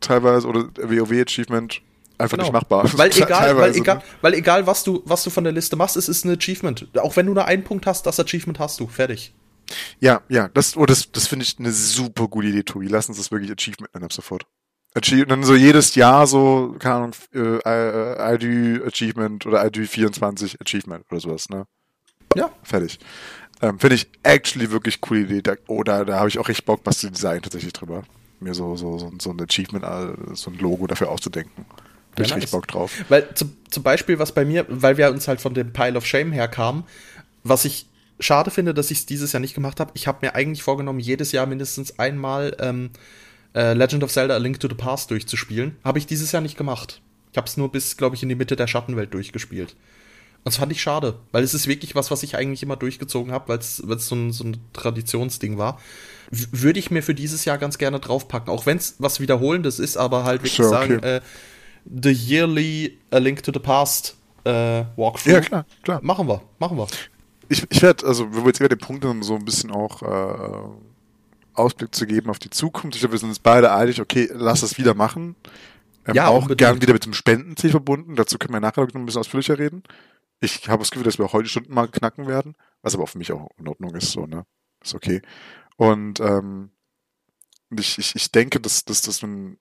teilweise 0.01 0.47
oder 0.47 0.69
WoW-Achievement 0.77 1.83
einfach 2.19 2.39
nicht 2.39 2.53
machbar. 2.53 2.91
Weil 2.97 3.11
egal, 3.17 3.57
weil 3.57 3.75
egal, 3.75 4.03
weil 4.23 4.35
egal, 4.35 4.67
was 4.67 4.85
du, 4.85 5.03
was 5.05 5.23
du 5.25 5.31
von 5.31 5.45
der 5.45 5.53
Liste 5.53 5.77
machst, 5.77 5.97
es 5.97 6.09
ist 6.09 6.25
ein 6.25 6.31
Achievement. 6.37 6.89
Auch 6.99 7.17
wenn 7.17 7.27
du 7.27 7.35
nur 7.35 7.45
einen 7.45 7.65
Punkt 7.65 7.87
hast, 7.87 8.07
das 8.07 8.19
Achievement 8.21 8.59
hast 8.59 8.81
du. 8.81 8.87
Fertig. 8.87 9.35
Ja, 9.99 10.23
ja, 10.29 10.49
das, 10.49 10.77
oh, 10.77 10.87
das, 10.87 11.11
das 11.11 11.27
finde 11.27 11.45
ich 11.45 11.59
eine 11.59 11.73
super 11.73 12.29
gute 12.29 12.49
Idee, 12.49 12.63
Tobi. 12.63 12.87
Lass 12.87 13.09
uns 13.09 13.19
das 13.19 13.31
wirklich 13.31 13.51
Achievement 13.51 13.93
nennen 13.95 14.05
ab 14.05 14.13
sofort. 14.13 14.47
Achie- 14.95 15.27
dann 15.27 15.43
so 15.43 15.55
jedes 15.55 15.95
Jahr 15.95 16.27
so, 16.27 16.75
keine 16.79 16.95
Ahnung, 16.95 17.13
äh, 17.35 17.59
äh, 17.67 18.35
ID 18.37 18.83
Achievement 18.87 19.45
oder 19.45 19.65
ID 19.67 19.87
24 19.89 20.61
Achievement 20.61 21.05
oder 21.11 21.21
sowas, 21.21 21.49
ne? 21.51 21.67
Ja. 22.35 22.51
Fertig. 22.63 22.99
Ähm, 23.61 23.79
Finde 23.79 23.97
ich 23.97 24.09
actually 24.23 24.71
wirklich 24.71 25.01
coole 25.01 25.21
Idee. 25.21 25.43
Da, 25.43 25.55
oder 25.67 26.05
da 26.05 26.19
habe 26.19 26.29
ich 26.29 26.39
auch 26.39 26.49
richtig 26.49 26.65
Bock, 26.67 26.81
was 26.85 26.99
zu 26.99 27.11
designen 27.11 27.43
tatsächlich 27.43 27.73
drüber. 27.73 28.05
Mir 28.41 28.55
so, 28.55 28.77
so, 28.77 28.99
so, 28.99 29.13
so 29.19 29.31
ein 29.31 29.41
Achievement, 29.41 29.85
äh, 29.85 30.35
so 30.35 30.51
ein 30.51 30.59
Logo 30.59 30.87
dafür 30.87 31.11
auszudenken. 31.11 31.65
Bin 32.15 32.25
ich 32.25 32.31
Ja, 32.31 32.37
richtig 32.37 32.51
nice. 32.51 32.51
Bock 32.51 32.69
drauf. 32.69 32.93
Weil 33.09 33.35
zum, 33.35 33.57
zum 33.71 33.83
Beispiel, 33.83 34.19
was 34.19 34.33
bei 34.33 34.45
mir, 34.45 34.67
weil 34.69 34.97
wir 34.97 35.11
uns 35.11 35.29
halt 35.29 35.41
von 35.41 35.55
dem 35.55 35.73
Pile 35.73 35.97
of 35.97 36.07
Shame 36.07 36.33
herkamen, 36.33 36.85
was 37.45 37.65
ich 37.65 37.87
schade 38.21 38.51
finde, 38.51 38.75
dass 38.75 38.91
ich 38.91 38.99
es 38.99 39.07
dieses 39.07 39.33
Jahr 39.33 39.41
nicht 39.41 39.55
gemacht 39.55 39.81
habe. 39.81 39.93
Ich 39.95 40.07
habe 40.07 40.19
mir 40.23 40.35
eigentlich 40.35 40.63
vorgenommen, 40.63 41.01
jedes 41.01 41.33
Jahr 41.33 41.47
mindestens 41.47 41.99
einmal 41.99 42.57
ähm, 42.61 42.91
äh, 43.55 43.73
Legend 43.75 44.05
of 44.05 44.13
Zelda 44.13 44.35
A 44.35 44.39
Link 44.39 44.61
to 44.61 44.69
the 44.69 44.75
Past 44.75 45.11
durchzuspielen. 45.11 45.77
Habe 45.85 45.99
ich 45.99 46.07
dieses 46.07 46.33
Jahr 46.33 46.43
nicht 46.43 46.57
gemacht. 46.57 47.01
Ich 47.33 47.37
habe 47.37 47.47
es 47.47 47.57
nur 47.57 47.71
bis, 47.71 47.97
glaube 47.97 48.17
ich, 48.17 48.23
in 48.23 48.29
die 48.29 48.35
Mitte 48.35 48.57
der 48.57 48.67
Schattenwelt 48.67 49.13
durchgespielt. 49.13 49.77
Das 50.47 50.59
fand 50.59 50.71
ich 50.71 50.81
schade, 50.81 51.19
weil 51.33 51.43
es 51.43 51.55
ist 51.55 51.67
wirklich 51.67 51.97
was, 51.97 52.13
was 52.13 52.23
ich 52.23 52.37
eigentlich 52.37 52.63
immer 52.63 52.77
durchgezogen 52.77 53.33
habe, 53.33 53.49
weil 53.49 53.59
es 53.59 53.79
so 53.79 54.15
ein, 54.15 54.31
so 54.31 54.45
ein 54.45 54.59
Traditionsding 54.73 55.59
war. 55.59 55.81
W 56.31 56.47
würde 56.53 56.79
ich 56.79 56.93
mir 56.93 57.03
für 57.03 57.15
dieses 57.17 57.45
Jahr 57.45 57.59
ganz 57.59 57.79
gerne 57.79 57.99
draufpacken, 57.99 58.49
auch 58.49 58.65
wenn 58.65 58.77
es 58.77 58.95
was 59.01 59.19
Wiederholendes 59.19 59.81
ist, 59.81 59.97
aber 59.97 60.23
halt 60.23 60.43
wirklich 60.43 60.55
Sure, 60.55 60.69
sagen, 60.69 60.99
okay. 60.99 61.17
äh, 61.17 61.21
The 62.01 62.13
Yearly 62.13 62.97
A 63.11 63.19
Link 63.19 63.43
to 63.43 63.51
the 63.53 63.59
Past 63.59 64.17
äh, 64.45 64.85
Walkthrough. 64.95 65.33
Ja, 65.33 65.41
klar, 65.41 65.67
klar. 65.83 65.99
Machen 66.05 66.29
wir, 66.29 66.41
machen 66.61 66.79
wir. 66.79 66.87
Ich, 67.49 67.65
ich 67.69 67.83
werde, 67.83 68.07
also 68.07 68.27
wir 68.31 68.37
wollen 68.37 68.47
jetzt 68.47 68.61
über 68.61 68.69
den 68.69 68.79
Punkt, 68.79 69.05
um 69.05 69.25
so 69.25 69.35
ein 69.35 69.45
bisschen 69.45 69.73
auch 69.73 70.01
äh, 70.03 70.69
Ausblick 71.55 71.93
zu 71.93 72.07
geben 72.07 72.31
auf 72.31 72.39
die 72.39 72.51
Zukunft. 72.51 72.95
Ich 72.95 73.01
glaube, 73.01 73.15
wir 73.15 73.19
sind 73.19 73.31
uns 73.31 73.41
beide 73.41 73.73
einig, 73.73 74.01
okay, 74.01 74.29
lass 74.33 74.63
es 74.63 74.79
wieder 74.79 74.95
machen. 74.95 75.35
Ähm, 76.07 76.15
Ja, 76.15 76.29
auch 76.29 76.43
unbedingt. 76.43 76.59
gern 76.59 76.81
wieder 76.83 76.93
mit 76.93 77.05
dem 77.05 77.15
Spendenziel 77.15 77.71
verbunden. 77.71 78.15
Dazu 78.15 78.39
können 78.39 78.53
wir 78.53 78.61
nachher 78.61 78.85
noch 78.85 78.95
ein 78.95 79.07
bisschen 79.07 79.21
ausführlicher 79.21 79.59
reden. 79.59 79.83
Ich 80.41 80.69
habe 80.69 80.81
das 80.81 80.91
Gefühl, 80.91 81.05
dass 81.05 81.19
wir 81.19 81.33
heute 81.33 81.49
Stunden 81.49 81.73
mal 81.73 81.89
knacken 81.89 82.27
werden, 82.27 82.57
was 82.83 82.95
aber 82.95 83.07
für 83.07 83.19
mich 83.19 83.33
auch 83.33 83.49
in 83.59 83.69
Ordnung 83.69 83.95
ist, 83.95 84.13
so, 84.13 84.27
ne? 84.27 84.45
Ist 84.83 84.95
okay. 84.95 85.23
Und 85.77 86.21
ähm, 86.21 86.71
ich, 87.71 87.99
ich, 87.99 88.15
ich 88.15 88.33
denke, 88.33 88.61
dass, 88.61 88.85
dass, 88.85 89.03
dass 89.03 89.23
man 89.23 89.59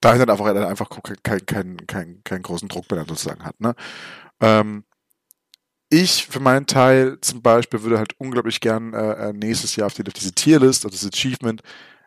dahin 0.00 0.20
dann 0.20 0.30
einfach, 0.30 0.46
einfach 0.46 0.88
keinen 1.22 1.44
kein, 1.46 1.86
kein, 1.86 2.22
keinen 2.24 2.42
großen 2.42 2.68
Druck 2.68 2.90
mehr 2.90 3.04
sozusagen 3.06 3.44
hat, 3.44 3.60
ne? 3.60 3.74
Ähm, 4.40 4.84
ich 5.88 6.26
für 6.26 6.40
meinen 6.40 6.66
Teil 6.66 7.18
zum 7.20 7.42
Beispiel 7.42 7.82
würde 7.82 7.98
halt 7.98 8.18
unglaublich 8.18 8.60
gern 8.60 8.92
äh, 8.92 9.28
äh, 9.28 9.32
nächstes 9.32 9.76
Jahr 9.76 9.86
auf, 9.86 9.94
die, 9.94 10.06
auf 10.06 10.12
diese 10.12 10.32
Tierlist, 10.32 10.84
also 10.84 10.96
das 10.96 11.06
Achievement, 11.14 11.62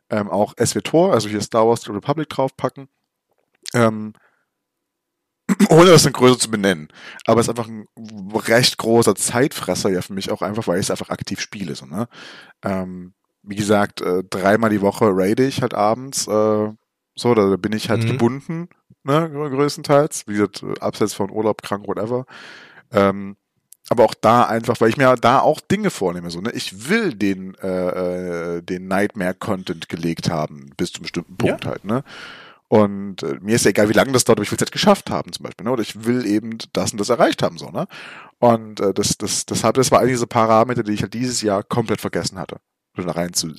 ähm, 0.10 0.30
auch 0.30 0.54
SWTOR, 0.58 1.14
also 1.14 1.30
hier 1.30 1.42
Star 1.42 1.68
Wars 1.68 1.82
The 1.82 1.92
Republic 1.92 2.30
draufpacken. 2.30 2.90
Ähm, 3.74 4.14
ohne 5.70 5.90
das 5.92 6.06
in 6.06 6.14
Größe 6.14 6.38
zu 6.40 6.52
benennen. 6.52 6.90
Aber 7.26 7.42
es 7.42 7.48
ist 7.48 7.50
einfach 7.50 7.68
ein 7.68 7.88
recht 8.34 8.78
großer 8.78 9.16
Zeitfresser 9.16 9.90
ja 9.90 10.02
für 10.02 10.14
mich 10.14 10.32
auch 10.32 10.42
einfach, 10.42 10.68
weil 10.68 10.80
ich 10.80 10.86
es 10.86 10.92
einfach 10.92 11.10
aktiv 11.10 11.40
spiele. 11.40 11.76
So, 11.76 11.86
ne? 11.86 12.08
ähm, 12.64 13.14
wie 13.44 13.56
gesagt, 13.56 14.02
äh, 14.02 14.24
dreimal 14.30 14.70
die 14.70 14.82
Woche 14.82 15.10
raide 15.12 15.46
ich 15.46 15.62
halt 15.62 15.74
abends. 15.74 16.28
Äh, 16.28 16.70
so, 17.16 17.34
da, 17.36 17.56
bin 17.58 17.74
ich 17.74 17.90
halt 17.90 18.04
Mhm. 18.04 18.08
gebunden, 18.08 18.70
ne, 19.04 19.30
größtenteils. 19.30 20.28
Wie 20.28 20.34
gesagt, 20.34 20.64
äh, 20.64 20.80
abseits 20.80 21.14
von 21.14 21.32
Urlaub, 21.32 21.62
krank, 21.62 21.88
whatever. 21.88 22.26
Ähm, 22.92 23.36
aber 23.90 24.04
auch 24.06 24.14
da 24.14 24.44
einfach, 24.44 24.80
weil 24.82 24.90
ich 24.90 24.98
mir 24.98 25.16
da 25.16 25.40
auch 25.40 25.60
Dinge 25.62 25.90
vornehme. 25.90 26.30
So, 26.30 26.42
ne? 26.42 26.52
Ich 26.52 26.90
will 26.90 27.16
den, 27.16 27.56
äh, 27.56 28.58
äh, 28.58 28.62
den 28.62 28.88
Nightmare-Content 28.88 29.90
gelegt 29.90 30.30
haben, 30.30 30.70
bis 30.78 30.92
zu 30.92 30.98
einem 30.98 31.04
bestimmten 31.04 31.38
Punkt 31.38 31.66
halt, 31.66 31.86
ne? 31.86 32.04
Und 32.70 33.24
äh, 33.24 33.38
mir 33.42 33.56
ist 33.56 33.66
ja 33.66 33.72
egal, 33.72 33.90
wie 33.90 33.94
lange 33.94 34.12
das 34.12 34.24
dauert, 34.24 34.38
aber 34.38 34.44
ich 34.44 34.52
will 34.52 34.58
es 34.58 34.62
halt 34.62 34.72
geschafft 34.72 35.10
haben, 35.10 35.34
zum 35.34 35.44
Beispiel, 35.44 35.66
ne? 35.66 35.72
Oder 35.72 35.82
ich 35.82 36.06
will 36.06 36.26
eben 36.26 36.58
das 36.72 36.92
und 36.92 37.00
das 37.00 37.10
erreicht 37.10 37.42
haben, 37.44 37.58
so, 37.58 37.70
ne? 37.72 37.88
Und 38.38 38.80
äh, 38.80 38.94
das, 38.94 39.18
das, 39.18 39.46
deshalb, 39.46 39.76
das 39.76 39.92
war 39.92 40.00
eigentlich 40.00 40.20
so 40.20 40.28
Parameter, 40.28 40.84
die 40.84 40.94
ich 40.94 41.02
halt 41.02 41.14
dieses 41.14 41.42
Jahr 41.42 41.64
komplett 41.64 42.00
vergessen 42.00 42.38
hatte. 42.40 42.58
Rein 42.96 43.34
zu 43.34 43.54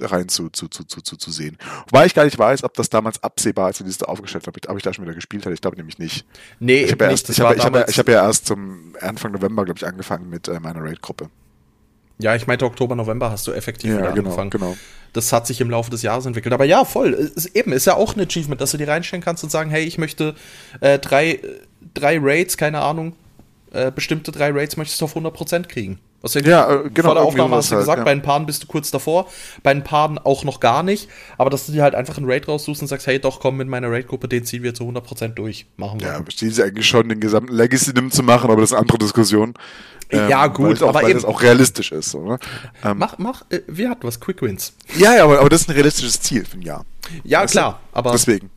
rein 0.00 0.28
zu, 0.28 0.48
zu, 0.48 0.68
zu, 0.68 0.84
zu, 0.84 1.02
zu, 1.02 1.16
zu 1.16 1.30
sehen. 1.30 1.58
Wobei 1.90 2.06
ich 2.06 2.14
gar 2.14 2.24
nicht 2.24 2.38
weiß, 2.38 2.64
ob 2.64 2.74
das 2.74 2.88
damals 2.88 3.22
absehbar, 3.22 3.66
als 3.66 3.78
wir 3.78 3.84
die 3.84 3.90
Liste 3.90 4.08
aufgestellt 4.08 4.46
haben, 4.46 4.54
ob 4.68 4.76
ich 4.76 4.82
da 4.82 4.92
schon 4.92 5.04
wieder 5.04 5.14
gespielt 5.14 5.44
hatte. 5.44 5.54
Ich 5.54 5.60
glaube 5.60 5.76
nämlich 5.76 5.98
nicht. 5.98 6.26
Nee, 6.58 6.84
Ich 6.84 6.92
habe 6.92 7.04
ja, 7.04 7.10
Das 7.10 7.28
ich 7.28 7.40
hab, 7.40 7.54
ich 7.54 7.64
hab, 7.64 7.88
ich 7.88 7.98
hab 7.98 8.08
ja 8.08 8.26
erst 8.26 8.46
zum 8.46 8.96
Anfang 9.00 9.32
November, 9.32 9.64
glaube 9.64 9.78
ich, 9.78 9.86
angefangen 9.86 10.28
mit 10.28 10.48
äh, 10.48 10.60
meiner 10.60 10.82
Raid-Gruppe. 10.82 11.30
Ja, 12.22 12.34
ich 12.34 12.46
meinte 12.46 12.64
Oktober, 12.64 12.94
November 12.96 13.30
hast 13.30 13.46
du 13.46 13.52
effektiv 13.52 13.90
Ja, 13.90 13.98
wieder 13.98 14.12
genau, 14.12 14.28
angefangen. 14.30 14.50
genau. 14.50 14.76
Das 15.12 15.32
hat 15.32 15.46
sich 15.46 15.60
im 15.60 15.68
Laufe 15.68 15.90
des 15.90 16.00
Jahres 16.02 16.24
entwickelt. 16.24 16.54
Aber 16.54 16.64
ja, 16.64 16.84
voll. 16.86 17.12
Es 17.12 17.30
Ist, 17.46 17.56
eben, 17.56 17.72
ist 17.72 17.84
ja 17.84 17.96
auch 17.96 18.16
ein 18.16 18.20
Achievement, 18.26 18.60
dass 18.60 18.70
du 18.70 18.78
dir 18.78 18.88
reinstellen 18.88 19.22
kannst 19.22 19.44
und 19.44 19.50
sagen, 19.50 19.68
hey, 19.70 19.84
ich 19.84 19.98
möchte 19.98 20.34
äh, 20.80 20.98
drei, 20.98 21.32
äh, 21.32 21.40
drei 21.92 22.18
Raids, 22.18 22.56
keine 22.56 22.80
Ahnung, 22.80 23.14
äh, 23.72 23.90
bestimmte 23.90 24.32
drei 24.32 24.50
Raids 24.50 24.76
möchtest 24.78 25.00
du 25.00 25.04
auf 25.04 25.14
100% 25.16 25.66
kriegen. 25.68 25.98
Was 26.22 26.34
ja, 26.34 26.40
Ja, 26.42 26.72
äh, 26.72 26.90
genau, 26.90 27.08
volle 27.08 27.20
irgendwie 27.20 27.40
Aufnahme 27.42 27.56
hast 27.56 27.70
du 27.70 27.74
halt, 27.76 27.82
gesagt, 27.82 27.98
ja. 27.98 28.04
bei 28.04 28.12
ein 28.12 28.22
Paaren 28.22 28.46
bist 28.46 28.62
du 28.62 28.66
kurz 28.68 28.90
davor, 28.90 29.26
bei 29.62 29.70
ein 29.72 29.84
Paaren 29.84 30.18
auch 30.18 30.44
noch 30.44 30.60
gar 30.60 30.82
nicht, 30.82 31.08
aber 31.36 31.50
dass 31.50 31.66
du 31.66 31.72
dir 31.72 31.82
halt 31.82 31.94
einfach 31.94 32.16
einen 32.16 32.30
Raid 32.30 32.48
raussuchst 32.48 32.80
und 32.80 32.88
sagst, 32.88 33.06
hey, 33.06 33.18
doch, 33.18 33.40
komm 33.40 33.56
mit 33.56 33.68
meiner 33.68 33.90
Raid-Gruppe, 33.90 34.28
den 34.28 34.44
ziehen 34.44 34.62
wir 34.62 34.72
zu 34.74 34.84
100% 34.84 35.28
durch. 35.34 35.66
Machen 35.76 36.00
wir. 36.00 36.08
Ja, 36.08 36.20
besteht 36.20 36.54
sie 36.54 36.62
eigentlich 36.62 36.86
schon, 36.86 37.08
den 37.08 37.20
gesamten 37.20 37.52
Legacy-Nim 37.52 38.10
zu 38.10 38.22
machen, 38.22 38.50
aber 38.50 38.60
das 38.60 38.70
ist 38.70 38.74
eine 38.74 38.82
andere 38.82 38.98
Diskussion. 38.98 39.54
Ja, 40.12 40.46
gut, 40.48 40.82
auch, 40.82 40.90
aber 40.90 41.00
weil 41.02 41.10
eben- 41.10 41.14
das 41.20 41.24
auch 41.24 41.40
realistisch 41.42 41.90
ist. 41.90 42.10
So, 42.10 42.22
ne? 42.22 42.38
ähm, 42.84 42.98
Mach, 42.98 43.16
mach, 43.18 43.42
äh, 43.48 43.60
wir 43.66 43.88
hatten 43.88 44.06
was, 44.06 44.20
Quick 44.20 44.42
Wins. 44.42 44.74
ja, 44.98 45.14
ja, 45.16 45.24
aber, 45.24 45.40
aber 45.40 45.48
das 45.48 45.62
ist 45.62 45.68
ein 45.70 45.72
realistisches 45.72 46.20
Ziel 46.20 46.44
für 46.44 46.58
ein 46.58 46.62
Jahr. 46.62 46.84
Ja, 47.24 47.40
Weißt 47.40 47.54
du? 47.54 47.58
klar, 47.58 47.80
aber 47.92 48.12
Deswegen. 48.12 48.50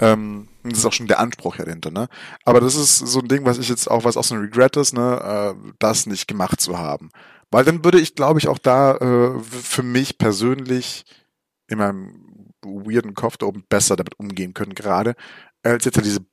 Ähm, 0.00 0.48
das 0.70 0.80
ist 0.80 0.86
auch 0.86 0.92
schon 0.92 1.06
der 1.06 1.18
Anspruch 1.20 1.56
ja 1.56 1.64
dahinter, 1.64 1.90
ne? 1.90 2.08
Aber 2.44 2.60
das 2.60 2.74
ist 2.74 2.98
so 2.98 3.20
ein 3.20 3.28
Ding, 3.28 3.44
was 3.44 3.58
ich 3.58 3.68
jetzt 3.68 3.90
auch, 3.90 4.04
was 4.04 4.16
auch 4.16 4.24
so 4.24 4.34
ein 4.34 4.40
Regret 4.40 4.76
ist, 4.76 4.94
ne, 4.94 5.54
äh, 5.56 5.72
das 5.78 6.06
nicht 6.06 6.28
gemacht 6.28 6.60
zu 6.60 6.78
haben. 6.78 7.10
Weil 7.50 7.64
dann 7.64 7.84
würde 7.84 8.00
ich, 8.00 8.14
glaube 8.14 8.38
ich, 8.38 8.48
auch 8.48 8.58
da 8.58 8.96
äh, 8.96 9.40
für 9.40 9.82
mich 9.82 10.18
persönlich 10.18 11.04
in 11.68 11.78
meinem 11.78 12.52
weirden 12.62 13.14
Kopf 13.14 13.36
da 13.36 13.46
oben 13.46 13.64
besser 13.68 13.96
damit 13.96 14.18
umgehen 14.18 14.54
können, 14.54 14.74
gerade, 14.74 15.14
als 15.62 15.84
jetzt 15.84 15.96
halt 15.96 16.06
diese 16.06 16.24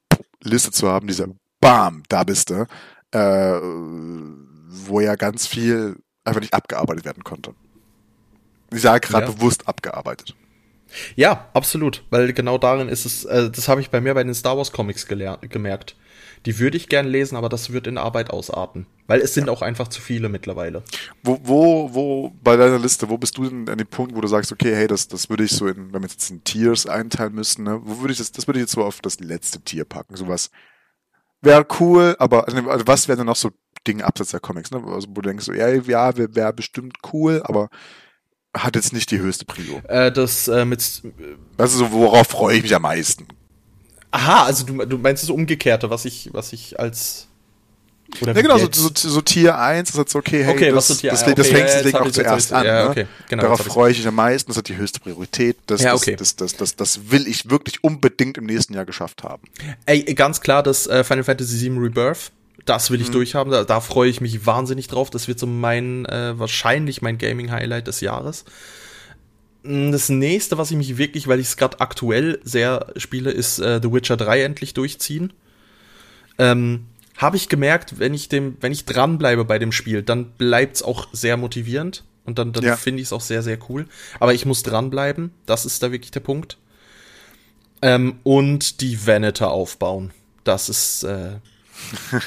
Liste 0.41 0.71
zu 0.71 0.89
haben, 0.89 1.07
diese 1.07 1.35
Bam, 1.59 2.03
da 2.09 2.23
bist 2.23 2.49
du, 2.49 2.67
äh, 3.11 3.59
wo 3.61 4.99
ja 4.99 5.15
ganz 5.15 5.47
viel 5.47 5.97
einfach 6.25 6.41
nicht 6.41 6.53
abgearbeitet 6.53 7.05
werden 7.05 7.23
konnte. 7.23 7.53
Ich 8.73 8.81
sage 8.81 9.07
gerade 9.07 9.27
Ja. 9.27 9.31
bewusst 9.31 9.67
abgearbeitet. 9.67 10.35
Ja, 11.15 11.49
absolut, 11.53 12.03
weil 12.09 12.33
genau 12.33 12.57
darin 12.57 12.89
ist 12.89 13.05
es, 13.05 13.25
äh, 13.25 13.49
das 13.49 13.67
habe 13.67 13.81
ich 13.81 13.89
bei 13.89 14.01
mir 14.01 14.13
bei 14.13 14.23
den 14.23 14.33
Star 14.33 14.57
Wars 14.57 14.71
Comics 14.71 15.07
gemerkt. 15.07 15.95
Die 16.45 16.59
würde 16.59 16.75
ich 16.75 16.89
gern 16.89 17.07
lesen, 17.07 17.37
aber 17.37 17.47
das 17.47 17.71
wird 17.71 17.87
in 17.87 17.97
Arbeit 17.97 18.29
ausarten, 18.29 18.85
weil 19.07 19.21
es 19.21 19.33
sind 19.33 19.49
auch 19.49 19.61
einfach 19.61 19.87
zu 19.87 20.01
viele 20.01 20.27
mittlerweile. 20.27 20.83
Wo, 21.23 21.39
wo, 21.41 21.93
wo 21.93 22.33
bei 22.43 22.57
deiner 22.57 22.79
Liste, 22.79 23.09
wo 23.09 23.17
bist 23.17 23.37
du 23.37 23.49
denn 23.49 23.69
an 23.69 23.77
dem 23.77 23.87
Punkt, 23.87 24.13
wo 24.13 24.19
du 24.19 24.27
sagst, 24.27 24.51
okay, 24.51 24.75
hey, 24.75 24.87
das, 24.87 25.07
das 25.07 25.29
würde 25.29 25.45
ich 25.45 25.51
so 25.51 25.67
in, 25.67 25.93
wenn 25.93 26.01
wir 26.01 26.09
jetzt 26.09 26.29
in 26.29 26.43
Tiers 26.43 26.85
einteilen 26.85 27.33
müssten, 27.33 27.63
ne, 27.63 27.79
wo 27.83 28.01
würde 28.01 28.11
ich 28.11 28.17
das, 28.17 28.31
das 28.33 28.45
würde 28.47 28.59
ich 28.59 28.63
jetzt 28.63 28.73
so 28.73 28.83
auf 28.83 28.99
das 28.99 29.19
letzte 29.21 29.61
Tier 29.61 29.85
packen, 29.85 30.17
sowas. 30.17 30.51
Wäre 31.41 31.65
cool, 31.79 32.15
aber 32.19 32.47
also, 32.47 32.69
also 32.69 32.87
was 32.87 33.07
wären 33.07 33.19
denn 33.19 33.27
noch 33.27 33.35
so 33.35 33.51
Dinge 33.87 34.05
abseits 34.05 34.31
der 34.31 34.39
Comics, 34.39 34.71
ne? 34.71 34.81
Also, 34.85 35.07
wo 35.09 35.15
du 35.15 35.29
denkst, 35.29 35.45
so, 35.45 35.53
ja, 35.53 35.69
ja, 35.69 36.17
wäre 36.17 36.35
wär 36.35 36.53
bestimmt 36.53 36.97
cool, 37.11 37.41
aber 37.43 37.69
hat 38.55 38.75
jetzt 38.75 38.93
nicht 38.93 39.09
die 39.11 39.19
höchste 39.19 39.45
Prio. 39.45 39.81
Äh, 39.87 40.11
das 40.11 40.47
äh, 40.47 40.65
mit, 40.65 41.01
Also 41.57 41.77
so, 41.79 41.91
worauf 41.91 42.27
freue 42.27 42.57
ich 42.57 42.63
mich 42.63 42.75
am 42.75 42.83
meisten? 42.83 43.27
aha, 44.11 44.43
also 44.45 44.63
du, 44.65 44.85
du 44.85 44.97
meinst 44.99 45.23
das 45.23 45.29
Umgekehrte, 45.31 45.89
was 45.89 46.05
ich, 46.05 46.29
was 46.33 46.53
ich 46.53 46.79
als 46.79 47.27
oder 48.21 48.35
Ja, 48.35 48.41
genau, 48.43 48.59
so, 48.59 48.69
so, 48.71 48.91
so 48.93 49.21
Tier 49.21 49.57
1 49.57 49.89
ist 49.89 49.97
jetzt 49.97 50.11
so, 50.11 50.19
okay, 50.19 50.43
hey, 50.43 50.53
Okay, 50.53 50.71
das, 50.71 50.87
so 50.87 50.93
Tier- 50.93 51.09
das, 51.09 51.23
okay, 51.23 51.33
das 51.33 51.47
ja, 51.47 51.53
fängt 51.55 51.67
jetzt 51.67 51.77
deswegen 51.79 51.97
auch 51.97 52.05
jetzt 52.05 52.15
zuerst 52.15 52.53
an. 52.53 52.65
ja, 52.65 52.83
ne? 52.83 52.89
okay, 52.91 53.07
genau, 53.27 53.41
Darauf 53.43 53.61
freue 53.61 53.91
ich 53.91 53.97
mich 53.97 54.07
am 54.07 54.13
meisten, 54.13 54.51
das 54.51 54.57
hat 54.57 54.67
die 54.67 54.77
höchste 54.77 54.99
Priorität. 54.99 55.57
Das, 55.65 55.81
Ja, 55.81 55.93
das, 55.93 56.01
okay. 56.03 56.15
das, 56.15 56.35
das, 56.35 56.55
das, 56.55 56.75
das 56.75 57.09
will 57.09 57.27
ich 57.27 57.49
wirklich 57.49 57.83
unbedingt 57.83 58.37
im 58.37 58.45
nächsten 58.45 58.75
Jahr 58.75 58.85
geschafft 58.85 59.23
haben. 59.23 59.41
Ey, 59.87 60.03
ganz 60.13 60.41
klar, 60.41 60.61
das 60.61 60.85
äh, 60.85 61.03
Final 61.03 61.23
Fantasy 61.23 61.59
VII 61.71 61.79
Rebirth, 61.79 62.31
das 62.65 62.91
will 62.91 63.01
ich 63.01 63.09
Mhm. 63.09 63.13
durchhaben. 63.13 63.51
Da, 63.51 63.63
da 63.63 63.81
freue 63.81 64.09
ich 64.09 64.21
mich 64.21 64.45
wahnsinnig 64.45 64.87
drauf. 64.87 65.09
Das 65.09 65.27
wird 65.27 65.39
so 65.39 65.47
mein, 65.47 66.05
äh, 66.05 66.37
wahrscheinlich 66.39 67.01
mein 67.01 67.17
Gaming-Highlight 67.17 67.87
des 67.87 68.01
Jahres. 68.01 68.45
Mm, 69.63 69.91
Das 69.91 70.09
nächste, 70.09 70.57
was 70.57 70.71
ich 70.71 70.77
mich 70.77 70.97
wirklich, 70.97 71.27
weil 71.27 71.39
ich 71.39 71.47
es 71.47 71.57
gerade 71.57 71.79
aktuell 71.81 72.39
sehr 72.43 72.87
spiele, 72.97 73.31
ist 73.31 73.59
äh, 73.59 73.79
The 73.81 73.91
Witcher 73.91 74.17
3 74.17 74.43
endlich 74.43 74.73
durchziehen. 74.73 75.33
Ähm, 76.37 76.85
Habe 77.17 77.37
ich 77.37 77.47
gemerkt, 77.47 77.99
wenn 77.99 78.13
ich 78.15 78.27
dem, 78.27 78.57
wenn 78.59 78.71
ich 78.71 78.85
dranbleibe 78.85 79.45
bei 79.45 79.59
dem 79.59 79.71
Spiel, 79.71 80.01
dann 80.01 80.31
bleibt's 80.31 80.81
auch 80.81 81.07
sehr 81.13 81.37
motivierend 81.37 82.03
und 82.25 82.39
dann, 82.39 82.53
dann 82.53 82.63
Ja. 82.63 82.75
finde 82.75 83.01
ich 83.01 83.07
es 83.09 83.13
auch 83.13 83.21
sehr, 83.21 83.43
sehr 83.43 83.59
cool. 83.69 83.85
Aber 84.19 84.33
ich 84.33 84.45
muss 84.47 84.63
dranbleiben, 84.63 85.31
das 85.45 85.65
ist 85.65 85.83
da 85.83 85.91
wirklich 85.91 86.09
der 86.09 86.21
Punkt. 86.21 86.57
Ähm, 87.83 88.15
und 88.23 88.81
die 88.81 89.05
Veneter 89.05 89.51
aufbauen. 89.51 90.11
Das 90.43 90.69
ist, 90.69 91.03
äh, 91.03 91.33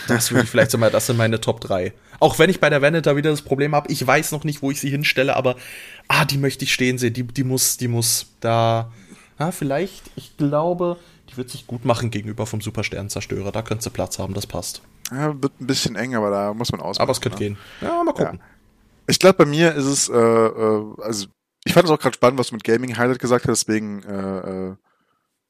das 0.09 0.31
würde 0.31 0.45
ich 0.45 0.51
vielleicht 0.51 0.71
so 0.71 0.79
mal, 0.79 0.91
das 0.91 1.07
sind 1.07 1.17
meine 1.17 1.41
Top 1.41 1.61
3. 1.61 1.93
Auch 2.21 2.39
wenn 2.39 2.51
ich 2.51 2.61
bei 2.61 2.71
der 2.71 2.83
Veneter 2.83 3.17
wieder 3.17 3.31
das 3.31 3.43
Problem 3.43 3.75
habe, 3.75 3.91
ich 3.93 4.07
weiß 4.07 4.33
noch 4.33 4.45
nicht, 4.45 4.63
wo 4.63 4.71
ich 4.71 4.81
sie 4.81 4.91
hinstelle, 4.91 5.37
aber 5.37 5.57
ah, 6.09 6.25
die 6.25 6.39
möchte 6.39 6.65
ich 6.65 6.73
stehen 6.73 6.99
sehen, 6.99 7.13
die, 7.13 7.25
die 7.25 7.45
muss, 7.45 7.77
die 7.77 7.89
muss, 7.89 8.33
da 8.41 8.91
Ja, 9.39 9.51
vielleicht, 9.51 10.11
ich 10.17 10.37
glaube, 10.37 10.97
die 11.31 11.37
wird 11.37 11.51
sich 11.51 11.67
gut 11.67 11.85
machen 11.85 12.11
gegenüber 12.11 12.47
vom 12.47 12.61
Supersternzerstörer. 12.61 13.53
Da 13.53 13.63
könnte 13.63 13.85
sie 13.85 13.91
Platz 13.91 14.19
haben, 14.19 14.35
das 14.35 14.47
passt. 14.47 14.83
Ja, 15.11 15.41
wird 15.41 15.61
ein 15.61 15.67
bisschen 15.67 15.97
eng, 15.97 16.15
aber 16.15 16.31
da 16.31 16.55
muss 16.55 16.73
man 16.73 16.81
ausmachen. 16.81 17.03
Aber 17.03 17.13
es 17.13 17.21
könnte 17.21 17.39
ne? 17.39 17.45
gehen. 17.45 17.59
Ja, 17.81 18.03
mal 18.03 18.13
gucken. 18.13 18.39
Ja. 18.41 18.45
Ich 19.09 19.19
glaube, 19.19 19.39
bei 19.39 19.45
mir 19.45 19.75
ist 19.75 19.85
es, 19.85 20.09
äh, 20.09 20.17
äh, 20.17 20.85
also 21.03 21.27
ich 21.65 21.73
fand 21.73 21.85
es 21.85 21.91
auch 21.91 21.99
gerade 21.99 22.15
spannend, 22.15 22.39
was 22.39 22.49
du 22.49 22.55
mit 22.55 22.65
Gaming 22.65 22.97
Highlight 22.97 23.19
gesagt 23.19 23.47
hast, 23.49 23.67
deswegen 23.67 24.03
äh, 24.05 24.71
äh, 24.71 24.77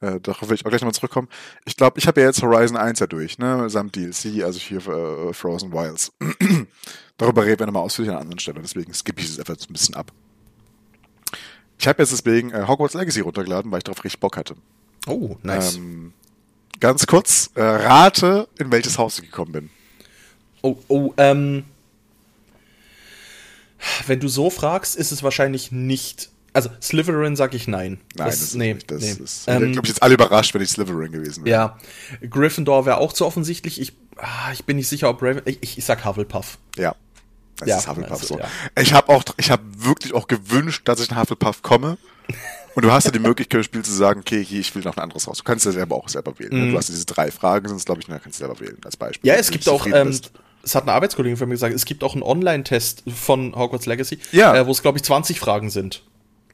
äh, 0.01 0.20
darauf 0.20 0.49
will 0.49 0.55
ich 0.55 0.64
auch 0.64 0.70
gleich 0.70 0.82
nochmal 0.82 0.94
zurückkommen. 0.94 1.28
Ich 1.64 1.76
glaube, 1.76 1.99
ich 1.99 2.07
habe 2.07 2.20
ja 2.20 2.26
jetzt 2.26 2.42
Horizon 2.42 2.76
1 2.76 3.01
ja 3.01 3.07
durch, 3.07 3.38
ne, 3.38 3.70
samt 3.70 3.97
DLC, 3.97 4.42
also 4.44 4.59
hier 4.59 4.78
äh, 4.86 5.32
Frozen 5.32 5.72
Wilds. 5.72 6.12
Darüber 7.16 7.44
reden 7.44 7.61
wir 7.61 7.66
nochmal 7.66 7.82
ausführlich 7.82 8.11
an 8.11 8.16
einer 8.16 8.22
anderen 8.22 8.40
Stelle, 8.40 8.61
deswegen 8.61 8.92
skippe 8.92 9.20
ich 9.20 9.28
es 9.28 9.38
einfach 9.38 9.57
so 9.59 9.66
ein 9.70 9.72
bisschen 9.72 9.94
ab. 9.94 10.12
Ich 11.78 11.86
habe 11.88 12.03
jetzt 12.03 12.12
deswegen 12.12 12.51
äh, 12.51 12.66
Hogwarts 12.66 12.94
Legacy 12.94 13.20
runtergeladen, 13.20 13.70
weil 13.70 13.78
ich 13.78 13.84
darauf 13.84 14.05
richtig 14.05 14.20
Bock 14.20 14.36
hatte. 14.36 14.57
Oh, 15.07 15.36
nice. 15.42 15.76
Ähm, 15.76 16.12
ganz 16.80 17.07
kurz, 17.07 17.51
äh, 17.55 17.62
rate, 17.62 18.49
in 18.59 18.70
welches 18.72 18.99
Haus 18.99 19.18
ich 19.18 19.26
gekommen 19.26 19.53
bin. 19.53 19.70
Oh, 20.62 20.76
oh, 20.88 21.14
ähm. 21.16 21.64
Wenn 24.07 24.20
du 24.20 24.28
so 24.28 24.51
fragst, 24.51 24.97
ist 24.97 25.12
es 25.12 25.22
wahrscheinlich 25.22 25.70
nicht. 25.70 26.30
Also, 26.57 26.70
Slytherin 26.80 27.36
sag 27.36 27.54
ich 27.54 27.68
nein. 27.68 28.00
Nein, 28.16 28.26
das, 28.28 28.40
ist 28.40 28.54
nee, 28.54 28.74
nicht. 28.74 28.90
Das 28.90 29.00
nee. 29.02 29.11
ist, 29.22 29.44
Ähm, 29.46 29.72
glaube 29.72 29.86
ich, 29.86 29.90
jetzt 29.90 30.02
alle 30.02 30.14
überrascht, 30.14 30.54
wenn 30.54 30.62
ich 30.62 30.70
Slytherin 30.70 31.12
gewesen 31.12 31.44
wäre. 31.44 31.54
ja, 31.57 31.78
Gryffindor 32.28 32.86
wäre 32.86 32.96
auch 32.98 33.12
zu 33.12 33.26
offensichtlich. 33.26 33.80
Ich, 33.80 33.92
ah, 34.16 34.52
ich 34.52 34.64
bin 34.64 34.76
nicht 34.76 34.88
sicher, 34.88 35.09
ob 35.11 35.22
Raven. 35.22 35.42
Ich, 35.44 35.76
ich 35.78 35.84
sag 35.84 36.04
Hufflepuff. 36.04 36.59
Ja. 36.76 36.94
Das 37.59 37.68
Ja, 37.68 37.78
ist 37.78 37.88
Hufflepuff 37.88 38.12
also, 38.22 38.26
so. 38.34 38.38
ja. 38.38 38.48
Ich 38.80 38.92
habe 38.92 39.09
auch, 39.12 39.22
ich 39.36 39.50
habe 39.50 39.62
wirklich 39.78 40.12
auch 40.14 40.26
gewünscht, 40.28 40.88
dass 40.88 41.00
ich 41.00 41.11
in 41.11 41.18
Hufflepuff 41.18 41.62
komme. 41.62 41.98
Und 42.74 42.84
du 42.84 42.92
hast 42.92 43.04
ja 43.04 43.11
die 43.11 43.18
Möglichkeit 43.18 43.59
im 43.59 43.64
Spiel 43.64 43.82
zu 43.82 43.92
sagen, 43.92 44.20
okay, 44.20 44.44
hier, 44.44 44.61
ich 44.61 44.74
will 44.74 44.82
noch 44.82 44.96
ein 44.96 45.02
anderes 45.02 45.26
Haus. 45.26 45.38
Du 45.38 45.44
kannst 45.44 45.64
ja 45.64 45.72
selber 45.72 45.96
auch 45.96 46.09
selber 46.09 46.38
wählen. 46.38 46.66
ne? 46.66 46.70
Du 46.72 46.76
hast 46.76 46.88
diese 46.90 47.07
drei 47.07 47.30
Fragen, 47.30 47.74
es, 47.74 47.84
glaube 47.86 48.00
ich, 48.02 48.09
ne, 48.09 48.20
kannst 48.22 48.38
du 48.40 48.44
selber 48.46 48.61
wählen, 48.61 48.76
als 48.84 48.96
Beispiel. 48.96 49.28
Ja, 49.28 49.34
es 49.36 49.50
gibt 49.50 49.66
auch, 49.68 49.86
ähm, 49.86 50.09
bist. 50.09 50.32
es 50.62 50.74
hat 50.74 50.82
eine 50.82 50.92
Arbeitskollegin 50.92 51.38
von 51.38 51.48
mir 51.48 51.54
gesagt, 51.54 51.74
es 51.74 51.86
gibt 51.86 52.04
auch 52.04 52.12
einen 52.12 52.22
Online-Test 52.22 53.04
von 53.14 53.54
Hogwarts 53.57 53.86
Legacy, 53.86 54.18
Ja. 54.32 54.54
äh, 54.54 54.66
wo 54.66 54.72
es, 54.72 54.82
glaube 54.82 54.98
ich, 54.98 55.04
20 55.04 55.40
Fragen 55.40 55.70
sind. 55.70 56.02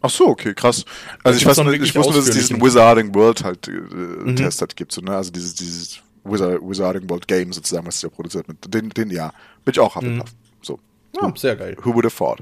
Ach 0.03 0.11
so, 0.11 0.28
okay, 0.28 0.53
krass. 0.53 0.84
Also 1.22 1.36
ich 1.38 1.44
gibt's 1.44 1.59
weiß 1.59 1.64
nur, 1.64 1.74
ich 1.74 1.94
wusste, 1.94 2.14
dass 2.14 2.28
es 2.28 2.34
diesen 2.34 2.61
Wizarding 2.61 3.14
World 3.14 3.44
halt 3.44 3.68
äh, 3.68 3.70
Mhm. 3.70 4.36
Test 4.36 4.61
halt 4.61 4.76
gibt, 4.76 4.92
so, 4.92 5.00
ne? 5.00 5.16
Also 5.16 5.30
dieses, 5.30 5.55
dieses 5.55 6.00
Wizard, 6.24 6.61
Wizarding 6.61 7.09
World 7.09 7.26
Game 7.26 7.53
sozusagen, 7.53 7.86
was 7.86 8.00
sie 8.00 8.07
ja 8.07 8.11
produziert 8.11 8.48
mit. 8.48 8.72
Den, 8.72 8.90
den 8.90 9.11
ja. 9.11 9.32
Bin 9.64 9.72
ich 9.72 9.80
auch 9.80 9.94
Hufflepuff. 9.94 10.30
So. 10.61 10.78
Ja, 11.20 11.32
sehr 11.36 11.57
geil. 11.57 11.76
Who 11.82 11.94
would 11.94 12.05
have 12.05 12.16
thought? 12.16 12.40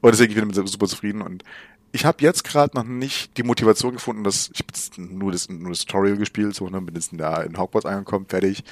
Und 0.00 0.10
deswegen 0.12 0.34
bin 0.34 0.48
ich 0.48 0.56
damit 0.56 0.70
super 0.70 0.86
zufrieden 0.86 1.22
und 1.22 1.44
ich 1.92 2.04
habe 2.04 2.18
jetzt 2.22 2.44
gerade 2.44 2.74
noch 2.74 2.84
nicht 2.84 3.36
die 3.36 3.42
Motivation 3.42 3.92
gefunden, 3.92 4.24
dass 4.24 4.50
ich 4.52 4.60
jetzt 4.66 4.98
nur 4.98 5.30
das, 5.30 5.48
nur 5.48 5.68
das 5.70 5.84
Tutorial 5.84 6.16
gespielt, 6.16 6.54
so, 6.54 6.68
ne, 6.68 6.80
bin 6.80 6.94
jetzt 6.94 7.10
da 7.12 7.42
in 7.42 7.58
Hogwarts 7.58 7.86
angekommen, 7.86 8.26
fertig. 8.26 8.64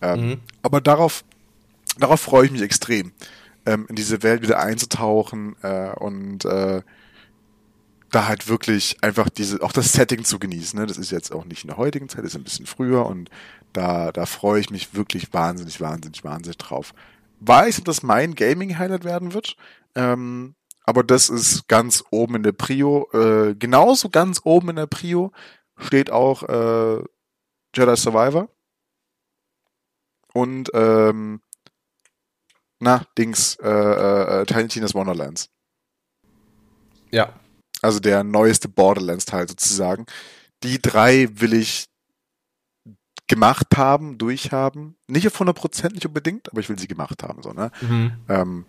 Ähm, 0.00 0.40
Aber 0.62 0.80
darauf, 0.80 1.22
darauf 1.98 2.20
freue 2.20 2.46
ich 2.46 2.50
mich 2.50 2.62
extrem, 2.62 3.12
ähm, 3.66 3.86
in 3.88 3.94
diese 3.94 4.22
Welt 4.22 4.42
wieder 4.42 4.58
einzutauchen 4.58 5.54
äh, 5.62 5.90
und 5.90 6.44
äh, 6.46 6.80
da 8.12 8.28
halt 8.28 8.46
wirklich 8.48 9.02
einfach 9.02 9.28
diese, 9.28 9.62
auch 9.62 9.72
das 9.72 9.92
Setting 9.92 10.24
zu 10.24 10.38
genießen. 10.38 10.78
Ne? 10.78 10.86
Das 10.86 10.98
ist 10.98 11.10
jetzt 11.10 11.32
auch 11.32 11.44
nicht 11.44 11.64
in 11.64 11.68
der 11.68 11.78
heutigen 11.78 12.08
Zeit, 12.08 12.24
das 12.24 12.32
ist 12.32 12.36
ein 12.36 12.44
bisschen 12.44 12.66
früher 12.66 13.06
und 13.06 13.30
da, 13.72 14.12
da 14.12 14.26
freue 14.26 14.60
ich 14.60 14.70
mich 14.70 14.94
wirklich 14.94 15.32
wahnsinnig, 15.32 15.80
wahnsinnig, 15.80 16.22
wahnsinnig 16.22 16.58
drauf. 16.58 16.94
Weiß, 17.40 17.78
ob 17.78 17.86
das 17.86 18.02
mein 18.02 18.34
Gaming-Highlight 18.34 19.04
werden 19.04 19.32
wird, 19.32 19.56
ähm, 19.94 20.54
aber 20.84 21.02
das 21.02 21.30
ist 21.30 21.68
ganz 21.68 22.04
oben 22.10 22.36
in 22.36 22.42
der 22.42 22.52
Prio. 22.52 23.08
Äh, 23.12 23.54
genauso 23.54 24.10
ganz 24.10 24.40
oben 24.44 24.70
in 24.70 24.76
der 24.76 24.86
Prio 24.86 25.32
steht 25.78 26.10
auch 26.10 26.42
äh, 26.42 27.02
Jedi 27.74 27.96
Survivor 27.96 28.48
und 30.34 30.70
ähm, 30.74 31.40
na, 32.78 33.06
Dings, 33.16 33.56
äh, 33.62 33.70
äh, 33.70 34.44
Tiny 34.44 34.68
Tina's 34.68 34.94
Wonderlands. 34.94 35.48
Ja. 37.10 37.32
Also 37.82 38.00
der 38.00 38.24
neueste 38.24 38.68
Borderlands-Teil 38.68 39.48
sozusagen. 39.48 40.06
Die 40.62 40.80
drei 40.80 41.28
will 41.34 41.52
ich 41.52 41.86
gemacht 43.26 43.76
haben, 43.76 44.18
durchhaben. 44.18 44.96
Nicht 45.08 45.26
auf 45.26 45.40
100% 45.40 45.92
nicht 45.92 46.06
unbedingt, 46.06 46.50
aber 46.50 46.60
ich 46.60 46.68
will 46.68 46.78
sie 46.78 46.88
gemacht 46.88 47.22
haben. 47.22 47.42
So, 47.42 47.52
ne? 47.52 47.70
Mhm. 47.80 48.12
Ähm, 48.28 48.64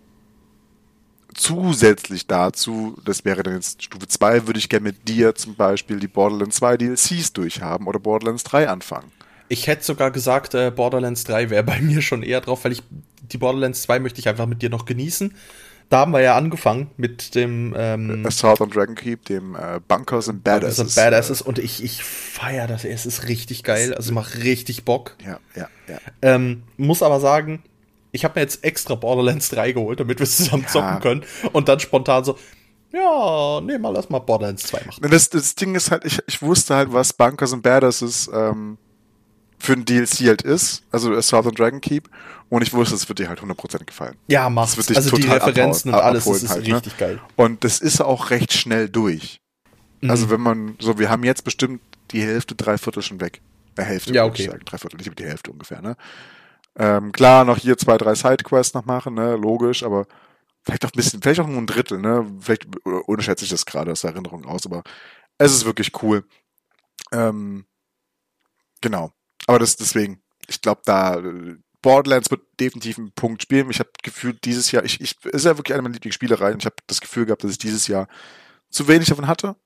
zusätzlich 1.34 2.26
dazu, 2.26 2.96
das 3.04 3.24
wäre 3.24 3.42
dann 3.42 3.54
jetzt 3.54 3.82
Stufe 3.82 4.08
2, 4.08 4.46
würde 4.46 4.58
ich 4.58 4.68
gerne 4.68 4.84
mit 4.84 5.08
dir 5.08 5.34
zum 5.34 5.54
Beispiel 5.54 6.00
die 6.00 6.08
Borderlands 6.08 6.56
2 6.56 6.76
DLCs 6.76 7.32
durchhaben 7.32 7.86
oder 7.86 7.98
Borderlands 7.98 8.44
3 8.44 8.68
anfangen. 8.68 9.12
Ich 9.48 9.66
hätte 9.66 9.84
sogar 9.84 10.10
gesagt, 10.10 10.54
äh, 10.54 10.72
Borderlands 10.74 11.24
3 11.24 11.50
wäre 11.50 11.62
bei 11.62 11.80
mir 11.82 12.02
schon 12.02 12.22
eher 12.22 12.40
drauf, 12.40 12.64
weil 12.64 12.72
ich 12.72 12.82
die 13.22 13.38
Borderlands 13.38 13.82
2 13.82 14.00
möchte 14.00 14.20
ich 14.20 14.28
einfach 14.28 14.46
mit 14.46 14.62
dir 14.62 14.70
noch 14.70 14.84
genießen. 14.84 15.34
Da 15.90 15.98
haben 15.98 16.12
wir 16.12 16.20
ja 16.20 16.36
angefangen 16.36 16.90
mit 16.96 17.34
dem 17.34 17.74
ähm, 17.76 18.24
Assault 18.26 18.60
on 18.60 18.70
Dragon 18.70 18.94
Keep, 18.94 19.26
dem 19.26 19.54
äh, 19.54 19.80
Bunkers 19.86 20.28
and 20.28 20.42
Badasses, 20.42 20.76
Badasses. 20.78 20.94
Badasses 20.96 21.42
und 21.42 21.58
ich, 21.58 21.84
ich 21.84 22.02
feiere 22.02 22.66
das. 22.66 22.84
Es 22.84 23.06
ist 23.06 23.28
richtig 23.28 23.62
geil, 23.62 23.94
also 23.94 24.12
macht 24.12 24.42
richtig 24.42 24.84
Bock. 24.84 25.16
Ja, 25.24 25.38
ja, 25.54 25.68
ja. 25.86 25.98
Ähm, 26.22 26.62
muss 26.76 27.02
aber 27.02 27.20
sagen, 27.20 27.62
ich 28.12 28.24
habe 28.24 28.38
mir 28.38 28.42
jetzt 28.42 28.64
extra 28.64 28.94
Borderlands 28.94 29.48
3 29.50 29.72
geholt, 29.72 30.00
damit 30.00 30.18
wir 30.18 30.24
es 30.24 30.36
zusammen 30.38 30.62
Ja. 30.64 30.68
zocken 30.68 31.00
können. 31.00 31.24
Und 31.52 31.68
dann 31.68 31.80
spontan 31.80 32.24
so, 32.24 32.38
ja, 32.92 33.60
nee, 33.60 33.76
mal 33.78 33.90
lass 33.90 34.08
mal 34.08 34.20
Borderlands 34.20 34.64
2 34.64 34.80
machen. 34.86 35.10
Das, 35.10 35.28
das 35.30 35.54
Ding 35.54 35.74
ist 35.74 35.90
halt, 35.90 36.04
ich, 36.04 36.20
ich 36.26 36.40
wusste 36.40 36.76
halt, 36.76 36.92
was 36.92 37.12
Bunkers 37.12 37.52
and 37.52 37.62
Badasses 37.62 38.30
ähm, 38.32 38.78
für 39.64 39.72
ein 39.72 39.84
DLC 39.84 40.28
halt 40.28 40.42
ist, 40.42 40.82
also 40.90 41.10
on 41.12 41.54
Dragon 41.54 41.80
Keep, 41.80 42.08
und 42.50 42.62
ich 42.62 42.72
wusste, 42.72 42.94
es 42.94 43.08
wird 43.08 43.18
dir 43.18 43.28
halt 43.28 43.40
100% 43.40 43.84
gefallen. 43.84 44.16
Ja, 44.28 44.44
Das 44.44 44.52
macht's. 44.52 44.76
wird 44.76 44.90
dich 44.90 44.96
Also 44.96 45.16
die 45.16 45.26
Referenzen 45.26 45.92
und 45.92 46.00
alles, 46.00 46.24
das 46.24 46.42
ist 46.42 46.50
halt, 46.50 46.66
ne? 46.68 46.76
richtig 46.76 46.98
geil. 46.98 47.20
Und 47.36 47.64
das 47.64 47.80
ist 47.80 48.00
auch 48.00 48.30
recht 48.30 48.52
schnell 48.52 48.88
durch. 48.88 49.40
Mhm. 50.00 50.10
Also 50.10 50.30
wenn 50.30 50.40
man, 50.40 50.76
so, 50.80 50.98
wir 50.98 51.10
haben 51.10 51.24
jetzt 51.24 51.44
bestimmt 51.44 51.80
die 52.10 52.22
Hälfte, 52.22 52.54
drei 52.54 52.78
Viertel 52.78 53.02
schon 53.02 53.20
weg. 53.20 53.40
Äh, 53.76 53.82
Hälfte, 53.82 54.12
Ja, 54.12 54.24
würd 54.24 54.38
ich 54.38 54.44
okay. 54.46 54.52
sagen. 54.52 54.64
Drei 54.66 54.78
Viertel, 54.78 54.96
nicht 54.98 55.06
über 55.06 55.16
die 55.16 55.24
Hälfte 55.24 55.50
ungefähr, 55.50 55.80
ne? 55.82 55.96
Ähm, 56.76 57.12
klar, 57.12 57.44
noch 57.44 57.58
hier 57.58 57.78
zwei, 57.78 57.96
drei 57.96 58.14
Sidequests 58.14 58.74
noch 58.74 58.84
machen, 58.84 59.14
ne? 59.14 59.36
Logisch, 59.36 59.82
aber 59.82 60.06
vielleicht 60.62 60.84
auch 60.84 60.90
ein 60.90 60.96
bisschen, 60.96 61.22
vielleicht 61.22 61.40
auch 61.40 61.46
nur 61.46 61.58
ein 61.58 61.66
Drittel, 61.66 61.98
ne? 61.98 62.30
Vielleicht 62.40 62.66
äh, 62.66 62.90
unterschätze 63.06 63.44
ich 63.44 63.50
das 63.50 63.64
gerade 63.66 63.92
aus 63.92 64.02
der 64.02 64.10
Erinnerung 64.10 64.44
aus, 64.44 64.66
aber 64.66 64.82
es 65.38 65.52
ist 65.52 65.64
wirklich 65.64 65.90
cool. 66.02 66.24
Ähm, 67.12 67.64
genau. 68.80 69.10
Aber 69.46 69.58
das 69.58 69.76
deswegen, 69.76 70.22
ich 70.48 70.60
glaube, 70.60 70.82
da 70.84 71.16
äh, 71.18 71.56
Borderlands 71.82 72.30
wird 72.30 72.42
definitiv 72.60 72.98
einen 72.98 73.12
Punkt 73.12 73.42
spielen. 73.42 73.70
Ich 73.70 73.78
habe 73.78 73.90
gefühlt 74.02 74.44
dieses 74.44 74.70
Jahr, 74.72 74.84
ich, 74.84 75.00
ich 75.00 75.22
ist 75.26 75.44
ja 75.44 75.56
wirklich 75.58 75.74
eine 75.74 75.82
meiner 75.82 75.94
Lieblingsspielereien. 75.94 76.58
Ich 76.58 76.64
habe 76.66 76.76
das 76.86 77.00
Gefühl 77.00 77.26
gehabt, 77.26 77.44
dass 77.44 77.50
ich 77.50 77.58
dieses 77.58 77.86
Jahr 77.88 78.08
zu 78.70 78.88
wenig 78.88 79.08
davon 79.08 79.26
hatte. 79.26 79.56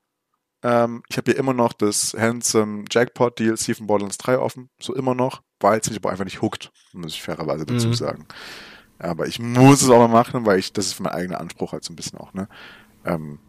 Ähm, 0.61 1.03
ich 1.07 1.15
habe 1.17 1.31
hier 1.31 1.39
immer 1.39 1.53
noch 1.53 1.71
das 1.71 2.13
Handsome 2.13 2.83
Jackpot 2.91 3.39
DLC 3.39 3.77
von 3.77 3.87
Borderlands 3.87 4.17
3 4.17 4.37
offen, 4.37 4.69
so 4.81 4.93
immer 4.93 5.15
noch, 5.15 5.41
weil 5.61 5.79
es 5.79 5.87
mich 5.89 5.97
aber 5.97 6.09
einfach 6.11 6.25
nicht 6.25 6.41
huckt, 6.41 6.71
muss 6.91 7.13
ich 7.13 7.23
fairerweise 7.23 7.65
dazu 7.65 7.87
Mhm. 7.87 7.93
sagen. 7.93 8.27
Aber 8.97 9.27
ich 9.27 9.39
muss 9.39 9.81
es 9.81 9.89
auch 9.89 9.99
mal 9.99 10.09
machen, 10.09 10.45
weil 10.45 10.59
ich, 10.59 10.73
das 10.73 10.87
ist 10.87 10.99
mein 10.99 11.13
eigener 11.13 11.39
Anspruch 11.39 11.71
halt 11.71 11.85
so 11.85 11.93
ein 11.93 11.95
bisschen 11.95 12.19
auch, 12.19 12.33
ne? 12.33 12.49
Ähm, 13.05 13.39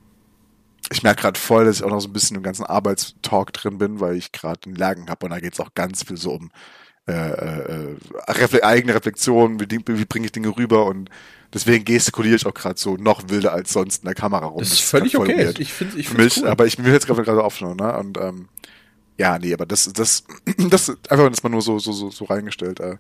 ich 0.91 1.03
merke 1.03 1.23
gerade 1.23 1.39
voll, 1.39 1.65
dass 1.65 1.77
ich 1.77 1.85
auch 1.85 1.91
noch 1.91 2.01
so 2.01 2.09
ein 2.09 2.13
bisschen 2.13 2.37
im 2.37 2.43
ganzen 2.43 2.65
Arbeitstalk 2.65 3.53
drin 3.53 3.79
bin, 3.79 4.01
weil 4.01 4.17
ich 4.17 4.33
gerade 4.33 4.61
einen 4.67 4.75
Lagen 4.75 5.09
habe 5.09 5.27
und 5.27 5.31
da 5.31 5.41
geht 5.41 5.55
es 5.55 5.61
auch 5.61 5.75
ganz 5.75 6.03
viel 6.03 6.17
so 6.17 6.33
um 6.33 6.51
äh, 7.07 7.13
äh, 7.13 7.97
refle 8.29 8.63
eigene 8.63 8.95
Reflexion, 8.95 9.59
wie, 9.61 9.69
wie 9.69 10.05
bringe 10.05 10.27
ich 10.27 10.33
Dinge 10.33 10.57
rüber 10.57 10.87
und 10.87 11.09
deswegen 11.53 11.85
gestikuliere 11.85 12.37
ich 12.37 12.47
auch 12.47 12.55
gerade 12.55 12.79
so 12.79 12.97
noch 12.97 13.29
wilder 13.29 13.53
als 13.53 13.73
sonst 13.73 14.03
in 14.03 14.07
der 14.07 14.15
Kamera 14.15 14.47
rum. 14.47 14.61
Das 14.61 14.73
ist 14.73 14.83
völlig 14.83 15.17
okay. 15.17 15.47
weird 15.47 15.59
Ich 15.59 15.73
finde 15.73 15.99
ich 15.99 16.09
für 16.09 16.17
find's 16.17 16.37
mich, 16.37 16.45
cool. 16.45 16.51
aber 16.51 16.67
ich 16.67 16.79
will 16.83 16.93
jetzt 16.93 17.07
gerade 17.07 17.23
gerade 17.23 17.43
aufschauen, 17.43 17.77
ne? 17.77 17.97
Und 17.99 18.19
ähm, 18.19 18.49
ja, 19.17 19.39
nee, 19.39 19.53
aber 19.53 19.67
das, 19.67 19.91
das, 19.93 20.25
das 20.71 20.91
einfach 21.09 21.29
das 21.31 21.43
mal 21.43 21.51
nur 21.51 21.63
so, 21.63 21.79
so, 21.79 21.93
so, 21.93 22.11
so 22.11 22.25
reingestellt. 22.25 22.81
Äh. 22.81 22.97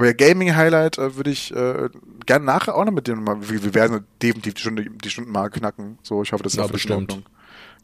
Aber 0.00 0.06
ja, 0.06 0.14
Gaming-Highlight 0.14 0.96
äh, 0.96 1.16
würde 1.16 1.28
ich 1.30 1.54
äh, 1.54 1.90
gerne 2.24 2.46
nachher 2.46 2.74
auch 2.74 2.86
noch 2.86 2.92
mit 2.92 3.06
dir 3.06 3.16
mal. 3.16 3.36
Wir, 3.50 3.62
wir 3.62 3.74
werden 3.74 4.06
definitiv 4.22 4.54
die 4.54 4.60
Stunde, 4.62 4.86
die 4.88 5.10
Stundenmarke 5.10 5.58
knacken. 5.60 5.98
So, 6.02 6.22
ich 6.22 6.32
hoffe, 6.32 6.42
das 6.42 6.54
ist 6.54 6.58
Ja, 6.58 6.64
in 6.64 6.72
bestimmt. 6.72 7.12
Ordnung. 7.12 7.26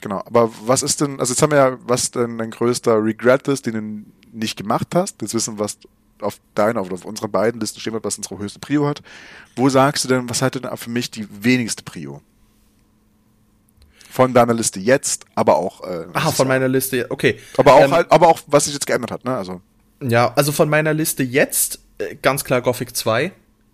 Genau. 0.00 0.22
Aber 0.24 0.50
was 0.64 0.82
ist 0.82 1.02
denn, 1.02 1.20
also 1.20 1.34
jetzt 1.34 1.42
haben 1.42 1.50
wir 1.50 1.58
ja, 1.58 1.78
was 1.86 2.12
denn 2.12 2.38
dein 2.38 2.52
größter 2.52 3.04
Regret 3.04 3.46
ist, 3.48 3.66
den 3.66 3.74
du 4.32 4.38
nicht 4.38 4.56
gemacht 4.56 4.94
hast. 4.94 5.20
Jetzt 5.20 5.34
wissen, 5.34 5.58
wir, 5.58 5.64
was 5.64 5.76
auf 6.22 6.40
deiner 6.54 6.80
oder 6.80 6.94
auf 6.94 7.04
unseren 7.04 7.30
beiden 7.30 7.60
Listen 7.60 7.80
stehen 7.80 7.92
wird, 7.92 8.04
was 8.04 8.16
unsere 8.16 8.38
höchste 8.38 8.60
Prio 8.60 8.86
hat. 8.86 9.02
Wo 9.54 9.68
sagst 9.68 10.04
du 10.04 10.08
denn, 10.08 10.26
was 10.30 10.40
hat 10.40 10.54
denn 10.54 10.66
für 10.74 10.88
mich 10.88 11.10
die 11.10 11.28
wenigste 11.44 11.82
Prio? 11.82 12.22
Von 14.08 14.32
deiner 14.32 14.54
Liste 14.54 14.80
jetzt, 14.80 15.26
aber 15.34 15.56
auch. 15.56 15.82
Äh, 15.82 16.06
Aha, 16.14 16.32
von 16.32 16.48
meiner 16.48 16.68
Liste, 16.68 17.10
okay. 17.10 17.38
aber 17.58 17.74
auch 17.74 17.82
Ähm, 17.82 17.90
halt, 17.90 18.10
aber 18.10 18.28
auch, 18.28 18.40
was 18.46 18.64
sich 18.64 18.72
jetzt 18.72 18.86
geändert 18.86 19.10
hat, 19.10 19.26
ne? 19.26 19.36
Also. 19.36 19.60
Ja, 20.02 20.32
also 20.34 20.52
von 20.52 20.70
meiner 20.70 20.94
Liste 20.94 21.22
jetzt 21.22 21.80
ganz 22.22 22.44
klar 22.44 22.62
Gothic 22.62 22.96
2, 22.96 23.32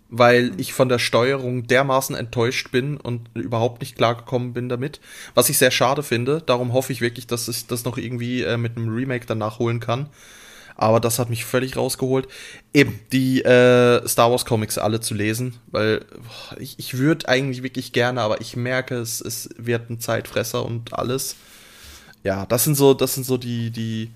weil 0.09 0.51
ich 0.57 0.73
von 0.73 0.89
der 0.89 0.99
Steuerung 0.99 1.67
dermaßen 1.67 2.15
enttäuscht 2.15 2.71
bin 2.71 2.97
und 2.97 3.29
überhaupt 3.33 3.81
nicht 3.81 3.95
klargekommen 3.95 4.53
bin 4.53 4.69
damit. 4.69 4.99
Was 5.33 5.49
ich 5.49 5.57
sehr 5.57 5.71
schade 5.71 6.03
finde. 6.03 6.41
Darum 6.45 6.73
hoffe 6.73 6.93
ich 6.93 7.01
wirklich, 7.01 7.27
dass 7.27 7.47
ich 7.47 7.67
das 7.67 7.83
noch 7.83 7.97
irgendwie 7.97 8.43
äh, 8.43 8.57
mit 8.57 8.77
einem 8.77 8.93
Remake 8.93 9.25
dann 9.25 9.39
nachholen 9.39 9.79
kann. 9.79 10.09
Aber 10.75 10.99
das 10.99 11.19
hat 11.19 11.29
mich 11.29 11.45
völlig 11.45 11.77
rausgeholt. 11.77 12.27
Eben, 12.73 12.99
die 13.11 13.41
äh, 13.43 14.07
Star 14.07 14.31
Wars 14.31 14.45
Comics 14.45 14.77
alle 14.77 14.99
zu 14.99 15.13
lesen, 15.13 15.59
weil 15.67 15.99
boah, 15.99 16.59
ich, 16.59 16.79
ich 16.79 16.97
würde 16.97 17.27
eigentlich 17.27 17.63
wirklich 17.63 17.93
gerne, 17.93 18.21
aber 18.21 18.41
ich 18.41 18.55
merke, 18.55 18.95
es, 18.95 19.21
es 19.21 19.49
wird 19.57 19.89
ein 19.89 19.99
Zeitfresser 19.99 20.65
und 20.65 20.93
alles. 20.93 21.35
Ja, 22.23 22.45
das 22.45 22.63
sind 22.63 22.75
so, 22.75 22.93
das 22.93 23.15
sind 23.15 23.25
so 23.25 23.37
die, 23.37 23.69
die, 23.69 24.11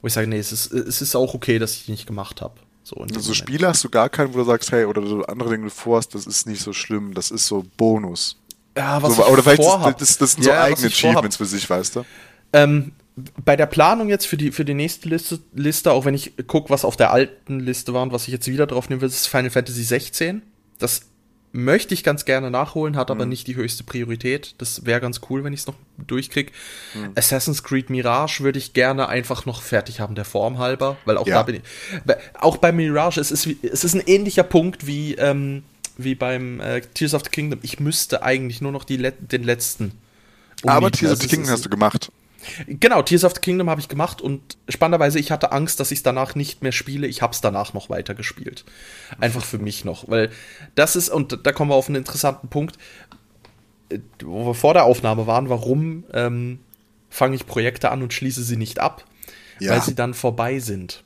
wo 0.00 0.06
ich 0.06 0.12
sage, 0.12 0.26
nee, 0.26 0.38
es 0.38 0.52
ist, 0.52 0.72
es 0.72 1.00
ist 1.00 1.14
auch 1.14 1.34
okay, 1.34 1.58
dass 1.58 1.76
ich 1.76 1.86
die 1.86 1.92
nicht 1.92 2.06
gemacht 2.06 2.42
habe. 2.42 2.54
So, 2.84 2.96
also 2.96 3.32
Spiele 3.34 3.68
hast 3.68 3.84
du 3.84 3.88
gar 3.88 4.08
keinen, 4.08 4.34
wo 4.34 4.38
du 4.38 4.44
sagst, 4.44 4.72
hey, 4.72 4.84
oder 4.86 5.06
so 5.06 5.22
andere 5.24 5.50
Dinge, 5.50 5.64
du 5.64 5.70
vorhast, 5.70 6.14
das 6.14 6.26
ist 6.26 6.46
nicht 6.46 6.60
so 6.60 6.72
schlimm, 6.72 7.14
das 7.14 7.30
ist 7.30 7.46
so 7.46 7.64
Bonus. 7.76 8.36
Ja, 8.76 9.02
was 9.02 9.16
so, 9.16 9.22
ich 9.22 9.28
Oder 9.28 9.42
vielleicht 9.42 9.62
das, 9.62 9.96
das, 9.96 10.18
das, 10.18 10.32
sind 10.32 10.44
so 10.44 10.50
ja, 10.50 10.64
eigene 10.64 10.86
Achievements 10.86 11.36
für 11.36 11.46
sich, 11.46 11.68
weißt 11.68 11.96
du? 11.96 12.04
Ähm, 12.52 12.92
bei 13.44 13.56
der 13.56 13.66
Planung 13.66 14.08
jetzt 14.08 14.26
für 14.26 14.36
die, 14.36 14.50
für 14.50 14.64
die 14.64 14.74
nächste 14.74 15.08
Liste, 15.08 15.38
Liste, 15.54 15.92
auch 15.92 16.04
wenn 16.04 16.14
ich 16.14 16.32
gucke, 16.46 16.70
was 16.70 16.84
auf 16.84 16.96
der 16.96 17.12
alten 17.12 17.60
Liste 17.60 17.92
war 17.92 18.02
und 18.02 18.12
was 18.12 18.24
ich 18.24 18.32
jetzt 18.32 18.48
wieder 18.48 18.66
drauf 18.66 18.88
nehmen 18.88 19.00
will, 19.00 19.08
ist 19.08 19.26
Final 19.26 19.50
Fantasy 19.50 19.84
16. 19.84 20.42
Das 20.78 21.02
möchte 21.52 21.92
ich 21.92 22.02
ganz 22.02 22.24
gerne 22.24 22.50
nachholen, 22.50 22.96
hat 22.96 23.10
aber 23.10 23.24
mhm. 23.24 23.30
nicht 23.30 23.46
die 23.46 23.56
höchste 23.56 23.84
Priorität. 23.84 24.54
Das 24.58 24.86
wäre 24.86 25.00
ganz 25.00 25.20
cool, 25.28 25.44
wenn 25.44 25.52
ich 25.52 25.60
es 25.60 25.66
noch 25.66 25.74
durchkrieg. 25.98 26.52
Mhm. 26.94 27.12
Assassin's 27.14 27.62
Creed 27.62 27.90
Mirage 27.90 28.40
würde 28.40 28.58
ich 28.58 28.72
gerne 28.72 29.08
einfach 29.08 29.44
noch 29.44 29.62
fertig 29.62 30.00
haben, 30.00 30.14
der 30.14 30.24
Form 30.24 30.58
halber, 30.58 30.96
weil 31.04 31.18
auch 31.18 31.26
ja. 31.26 31.36
da 31.36 31.42
bin 31.42 31.56
ich. 31.56 31.62
Auch 32.38 32.56
bei 32.56 32.72
Mirage, 32.72 33.20
es 33.20 33.30
ist, 33.30 33.46
es 33.62 33.84
ist 33.84 33.94
ein 33.94 34.02
ähnlicher 34.06 34.44
Punkt 34.44 34.86
wie, 34.86 35.14
ähm, 35.14 35.62
wie 35.98 36.14
beim 36.14 36.60
äh, 36.60 36.80
Tears 36.80 37.14
of 37.14 37.22
the 37.24 37.30
Kingdom. 37.30 37.60
Ich 37.62 37.78
müsste 37.78 38.22
eigentlich 38.22 38.60
nur 38.60 38.72
noch 38.72 38.84
die, 38.84 38.96
den 38.98 39.44
letzten. 39.44 39.92
Aber 40.64 40.90
Tears 40.90 41.14
of 41.14 41.20
the 41.20 41.28
Kingdom 41.28 41.50
hast 41.50 41.64
du 41.64 41.68
gemacht. 41.68 42.10
Genau, 42.66 43.02
Tears 43.02 43.24
of 43.24 43.34
the 43.34 43.40
Kingdom 43.40 43.70
habe 43.70 43.80
ich 43.80 43.88
gemacht 43.88 44.20
und 44.20 44.56
spannenderweise, 44.68 45.18
ich 45.18 45.30
hatte 45.30 45.52
Angst, 45.52 45.80
dass 45.80 45.90
ich 45.90 46.00
es 46.00 46.02
danach 46.02 46.34
nicht 46.34 46.62
mehr 46.62 46.72
spiele. 46.72 47.06
Ich 47.06 47.22
habe 47.22 47.32
es 47.32 47.40
danach 47.40 47.72
noch 47.74 47.90
weiter 47.90 48.14
gespielt. 48.14 48.64
Einfach 49.20 49.44
für 49.44 49.58
mich 49.58 49.84
noch, 49.84 50.08
weil 50.08 50.30
das 50.74 50.96
ist, 50.96 51.08
und 51.08 51.46
da 51.46 51.52
kommen 51.52 51.70
wir 51.70 51.74
auf 51.74 51.88
einen 51.88 51.96
interessanten 51.96 52.48
Punkt, 52.48 52.78
äh, 53.90 53.98
wo 54.22 54.46
wir 54.46 54.54
vor 54.54 54.74
der 54.74 54.84
Aufnahme 54.84 55.26
waren, 55.26 55.48
warum 55.48 56.04
ähm, 56.12 56.58
fange 57.10 57.36
ich 57.36 57.46
Projekte 57.46 57.90
an 57.90 58.02
und 58.02 58.12
schließe 58.12 58.42
sie 58.42 58.56
nicht 58.56 58.78
ab? 58.78 59.04
Ja. 59.60 59.72
Weil 59.72 59.82
sie 59.82 59.94
dann 59.94 60.14
vorbei 60.14 60.58
sind. 60.58 61.04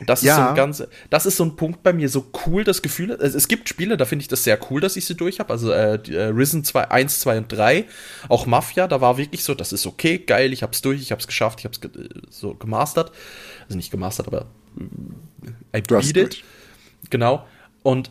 Und 0.00 0.08
das 0.08 0.22
ja. 0.22 0.32
ist 0.32 0.36
so 0.36 0.48
ein 0.48 0.54
ganz, 0.54 0.84
das 1.10 1.26
ist 1.26 1.36
so 1.36 1.44
ein 1.44 1.56
Punkt 1.56 1.82
bei 1.82 1.92
mir, 1.92 2.08
so 2.08 2.26
cool 2.46 2.64
das 2.64 2.82
Gefühl. 2.82 3.10
Es, 3.12 3.34
es 3.34 3.48
gibt 3.48 3.68
Spiele, 3.68 3.96
da 3.96 4.04
finde 4.04 4.22
ich 4.22 4.28
das 4.28 4.44
sehr 4.44 4.58
cool, 4.70 4.80
dass 4.80 4.96
ich 4.96 5.06
sie 5.06 5.14
durch 5.14 5.40
habe. 5.40 5.52
Also 5.52 5.72
äh, 5.72 5.98
äh 6.10 6.24
Risen 6.24 6.64
2, 6.64 6.90
1, 6.90 7.20
2 7.20 7.38
und 7.38 7.52
3, 7.52 7.84
auch 8.28 8.46
Mafia, 8.46 8.88
da 8.88 9.00
war 9.00 9.18
wirklich 9.18 9.44
so, 9.44 9.54
das 9.54 9.72
ist 9.72 9.86
okay, 9.86 10.18
geil, 10.18 10.52
ich 10.52 10.62
hab's 10.62 10.82
durch, 10.82 11.00
ich 11.00 11.12
hab's 11.12 11.26
geschafft, 11.26 11.60
ich 11.60 11.64
hab's 11.64 11.80
ge 11.80 11.90
so 12.30 12.54
gemastert. 12.54 13.12
Also 13.64 13.76
nicht 13.76 13.90
gemastert, 13.90 14.26
aber 14.28 14.46
äh, 15.72 15.78
I 15.78 15.82
beat 15.82 16.16
it. 16.16 16.44
Genau. 17.10 17.46
Und 17.82 18.10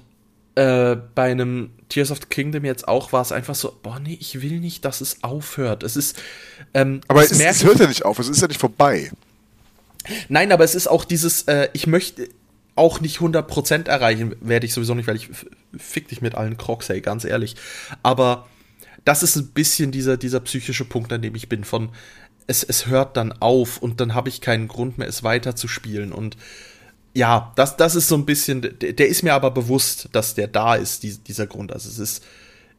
äh, 0.56 0.98
bei 1.14 1.32
einem 1.32 1.70
Tears 1.90 2.12
of 2.12 2.20
the 2.20 2.26
Kingdom 2.28 2.66
jetzt 2.66 2.88
auch 2.88 3.14
war 3.14 3.22
es 3.22 3.32
einfach 3.32 3.56
so, 3.56 3.78
boah, 3.84 4.00
nee, 4.00 4.18
ich 4.20 4.42
will 4.42 4.60
nicht, 4.60 4.84
dass 4.86 5.02
es 5.02 5.24
aufhört. 5.24 5.84
Es 5.84 5.96
ist. 5.96 6.18
Ähm, 6.74 7.02
aber 7.08 7.24
es, 7.24 7.40
es 7.40 7.64
hört 7.64 7.80
ja 7.80 7.88
nicht 7.88 8.06
auf, 8.06 8.18
es 8.20 8.28
ist 8.28 8.42
ja 8.42 8.48
nicht 8.48 8.60
vorbei. 8.60 9.12
Nein, 10.30 10.52
aber 10.52 10.64
es 10.64 10.76
ist 10.76 10.88
auch 10.88 11.06
dieses, 11.06 11.44
äh, 11.44 11.70
ich 11.74 11.88
möchte 11.88 12.30
auch 12.76 13.02
nicht 13.02 13.20
100% 13.20 13.88
erreichen, 13.88 14.36
werde 14.40 14.66
ich 14.66 14.74
sowieso 14.74 14.94
nicht, 14.94 15.08
weil 15.08 15.16
ich 15.16 15.30
fick 15.78 16.08
dich 16.08 16.22
mit 16.22 16.36
allen 16.36 16.58
Crocs, 16.58 16.90
ey, 16.90 17.02
ganz 17.02 17.26
ehrlich. 17.26 17.56
Aber 18.04 18.48
das 19.04 19.24
ist 19.24 19.36
ein 19.36 19.48
bisschen 19.48 19.92
dieser, 19.92 20.18
dieser 20.18 20.40
psychische 20.42 20.86
Punkt, 20.86 21.12
an 21.12 21.22
dem 21.22 21.36
ich 21.36 21.50
bin, 21.50 21.64
von 21.64 21.90
es, 22.46 22.64
es 22.64 22.88
hört 22.88 23.18
dann 23.18 23.34
auf 23.34 23.78
und 23.78 24.00
dann 24.00 24.14
habe 24.14 24.30
ich 24.30 24.42
keinen 24.42 24.68
Grund 24.68 24.98
mehr, 24.98 25.08
es 25.08 25.24
weiterzuspielen. 25.24 26.14
Und 26.14 26.38
ja, 27.14 27.52
das, 27.56 27.78
das 27.78 27.96
ist 27.96 28.08
so 28.08 28.16
ein 28.16 28.26
bisschen, 28.26 28.62
der, 28.62 28.94
der 28.94 29.08
ist 29.08 29.24
mir 29.24 29.34
aber 29.34 29.52
bewusst, 29.52 30.10
dass 30.14 30.36
der 30.36 30.48
da 30.48 30.76
ist, 30.76 31.04
die, 31.04 31.18
dieser 31.18 31.48
Grund. 31.48 31.74
Also 31.74 31.90
es 31.90 32.00
ist 32.00 32.24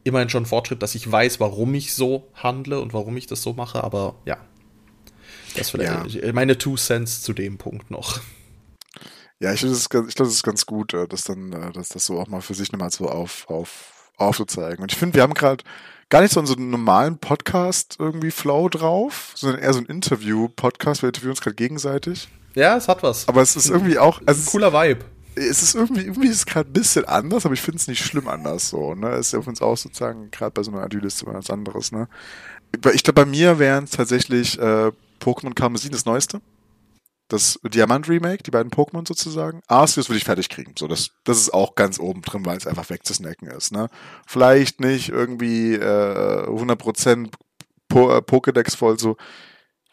immerhin 0.03 0.29
schon 0.29 0.43
ein 0.43 0.47
Fortschritt, 0.47 0.81
dass 0.81 0.95
ich 0.95 1.09
weiß, 1.11 1.39
warum 1.39 1.73
ich 1.73 1.93
so 1.93 2.27
handle 2.33 2.79
und 2.79 2.93
warum 2.93 3.17
ich 3.17 3.27
das 3.27 3.43
so 3.43 3.53
mache, 3.53 3.83
aber 3.83 4.15
ja, 4.25 4.37
das 5.55 5.69
vielleicht 5.69 6.13
ja. 6.13 6.33
meine 6.33 6.57
Two 6.57 6.75
Cents 6.75 7.21
zu 7.21 7.33
dem 7.33 7.57
Punkt 7.57 7.91
noch. 7.91 8.19
Ja, 9.39 9.53
ich 9.53 9.61
finde 9.61 9.75
es 9.75 9.87
ich 9.89 10.19
ist 10.19 10.43
ganz 10.43 10.65
gut, 10.65 10.93
äh, 10.93 11.07
dass 11.07 11.23
dann, 11.23 11.53
äh, 11.53 11.71
dass 11.71 11.89
das 11.89 12.05
so 12.05 12.19
auch 12.19 12.27
mal 12.27 12.41
für 12.41 12.53
sich 12.53 12.71
nochmal 12.71 12.91
so 12.91 13.07
auf, 13.07 13.49
auf, 13.49 14.11
aufzuzeigen. 14.17 14.83
Und 14.83 14.91
ich 14.91 14.97
finde, 14.97 15.15
wir 15.15 15.23
haben 15.23 15.33
gerade 15.33 15.63
gar 16.09 16.21
nicht 16.21 16.33
so 16.33 16.41
einen 16.41 16.69
normalen 16.69 17.17
Podcast 17.19 17.95
irgendwie 17.99 18.31
Flow 18.31 18.67
drauf, 18.67 19.31
sondern 19.35 19.61
eher 19.61 19.71
so 19.71 19.79
ein 19.79 19.85
Interview-Podcast. 19.85 21.03
Wir 21.03 21.07
interviewen 21.07 21.31
uns 21.31 21.41
gerade 21.41 21.55
gegenseitig. 21.55 22.27
Ja, 22.55 22.75
es 22.75 22.87
hat 22.89 23.01
was. 23.01 23.27
Aber 23.29 23.41
es 23.41 23.55
ist 23.55 23.69
irgendwie 23.69 23.97
auch, 23.97 24.21
also 24.25 24.41
ein 24.41 24.45
cooler 24.45 24.73
Vibe. 24.73 25.05
Es 25.35 25.63
ist 25.63 25.75
irgendwie, 25.75 26.01
irgendwie 26.01 26.27
ist 26.27 26.37
es 26.37 26.45
gerade 26.45 26.69
ein 26.69 26.73
bisschen 26.73 27.05
anders, 27.05 27.45
aber 27.45 27.53
ich 27.53 27.61
finde 27.61 27.77
es 27.77 27.87
nicht 27.87 28.03
schlimm 28.03 28.27
anders 28.27 28.69
so, 28.69 28.93
ne? 28.93 29.11
Es 29.11 29.27
ist 29.27 29.33
ja 29.33 29.41
für 29.41 29.49
uns 29.49 29.61
auch 29.61 29.77
sozusagen 29.77 30.31
gerade 30.31 30.51
bei 30.51 30.63
so 30.63 30.71
einer 30.71 30.81
Adyliste 30.81 31.27
was 31.27 31.49
anderes, 31.49 31.93
ne? 31.93 32.09
Ich 32.93 33.03
glaube, 33.03 33.23
bei 33.23 33.25
mir 33.25 33.57
wären 33.57 33.85
es 33.85 33.91
tatsächlich 33.91 34.59
äh, 34.59 34.91
Pokémon 35.19 35.53
Karmesin 35.53 35.91
das 35.91 36.05
neueste. 36.05 36.41
Das 37.27 37.59
Diamant-Remake, 37.63 38.41
die 38.41 38.51
beiden 38.51 38.71
Pokémon 38.71 39.07
sozusagen. 39.07 39.61
Arceus 39.67 40.09
würde 40.09 40.17
ich 40.17 40.23
fertig 40.23 40.49
kriegen. 40.49 40.73
So, 40.77 40.87
das, 40.87 41.11
das 41.23 41.37
ist 41.37 41.53
auch 41.53 41.75
ganz 41.75 41.99
oben 41.99 42.21
drin, 42.21 42.43
weil 42.45 42.57
es 42.57 42.65
einfach 42.65 42.89
wegzusnacken 42.89 43.47
ist. 43.49 43.71
Ne? 43.71 43.87
Vielleicht 44.25 44.79
nicht 44.79 45.09
irgendwie 45.09 45.75
äh, 45.75 46.47
100% 46.47 47.29
po 47.87 48.11
äh, 48.11 48.17
Pokédex 48.17 48.75
voll, 48.75 48.97
so 48.97 49.15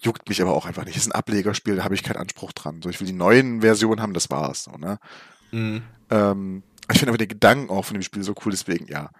juckt 0.00 0.28
mich 0.28 0.40
aber 0.40 0.54
auch 0.54 0.64
einfach 0.64 0.86
nicht. 0.86 0.96
Ist 0.96 1.08
ein 1.08 1.12
Ablegerspiel, 1.12 1.76
da 1.76 1.84
habe 1.84 1.94
ich 1.94 2.02
keinen 2.02 2.16
Anspruch 2.16 2.52
dran. 2.52 2.80
So, 2.82 2.88
ich 2.88 3.00
will 3.00 3.06
die 3.06 3.12
neuen 3.12 3.60
Versionen 3.60 4.00
haben, 4.00 4.14
das 4.14 4.30
war's. 4.30 4.64
So, 4.64 4.72
ne? 4.72 4.98
Mhm. 5.50 5.82
Ähm, 6.10 6.62
ich 6.92 6.98
finde 6.98 7.10
aber 7.10 7.18
den 7.18 7.28
Gedanken 7.28 7.70
auch 7.70 7.84
von 7.84 7.94
dem 7.94 8.02
Spiel 8.02 8.22
so 8.22 8.34
cool, 8.44 8.52
deswegen 8.52 8.86
ja. 8.86 9.10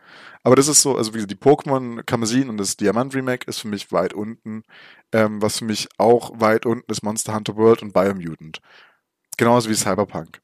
Aber 0.42 0.56
das 0.56 0.68
ist 0.68 0.82
so, 0.82 0.96
also 0.96 1.12
wie 1.12 1.18
gesagt, 1.18 1.32
die 1.32 1.36
Pokémon 1.36 2.02
Kamezin 2.04 2.48
und 2.48 2.58
das 2.58 2.76
Diamant 2.76 3.14
Remake 3.14 3.46
ist 3.48 3.60
für 3.60 3.68
mich 3.68 3.90
weit 3.92 4.14
unten. 4.14 4.62
Ähm, 5.12 5.42
was 5.42 5.58
für 5.58 5.64
mich 5.64 5.88
auch 5.98 6.40
weit 6.40 6.66
unten 6.66 6.90
ist 6.90 7.02
Monster 7.02 7.34
Hunter 7.34 7.56
World 7.56 7.82
und 7.82 7.92
Biomutant. 7.92 8.60
Genauso 9.36 9.68
wie 9.70 9.74
Cyberpunk. 9.74 10.40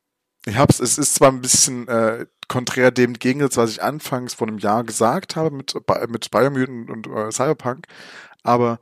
Ich 0.47 0.57
hab's, 0.57 0.81
es 0.81 0.99
ist 0.99 1.15
zwar 1.15 1.31
ein 1.31 1.41
bisschen 1.41 1.87
äh, 1.89 2.27
konträr 2.49 2.91
dem 2.91 3.15
Gegensatz, 3.15 3.57
was 3.57 3.71
ich 3.71 3.83
anfangs 3.83 4.35
vor 4.35 4.49
einem 4.49 4.59
Jahr 4.59 4.85
gesagt 4.85 5.37
habe 5.37 5.51
mit, 5.51 5.75
mit 6.09 6.31
Biomutant 6.31 6.91
und 6.91 7.07
äh, 7.07 7.31
Cyberpunk, 7.31 7.87
aber 8.43 8.81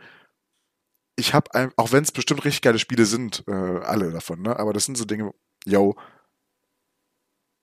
ich 1.17 1.35
habe, 1.35 1.71
auch 1.77 1.93
wenn 1.93 2.03
es 2.03 2.13
bestimmt 2.13 2.45
richtig 2.45 2.63
geile 2.63 2.79
Spiele 2.79 3.05
sind, 3.05 3.45
äh, 3.47 3.53
alle 3.53 4.11
davon, 4.11 4.43
ne? 4.43 4.59
aber 4.59 4.73
das 4.73 4.87
sind 4.87 4.97
so 4.97 5.05
Dinge, 5.05 5.33
yo, 5.67 5.95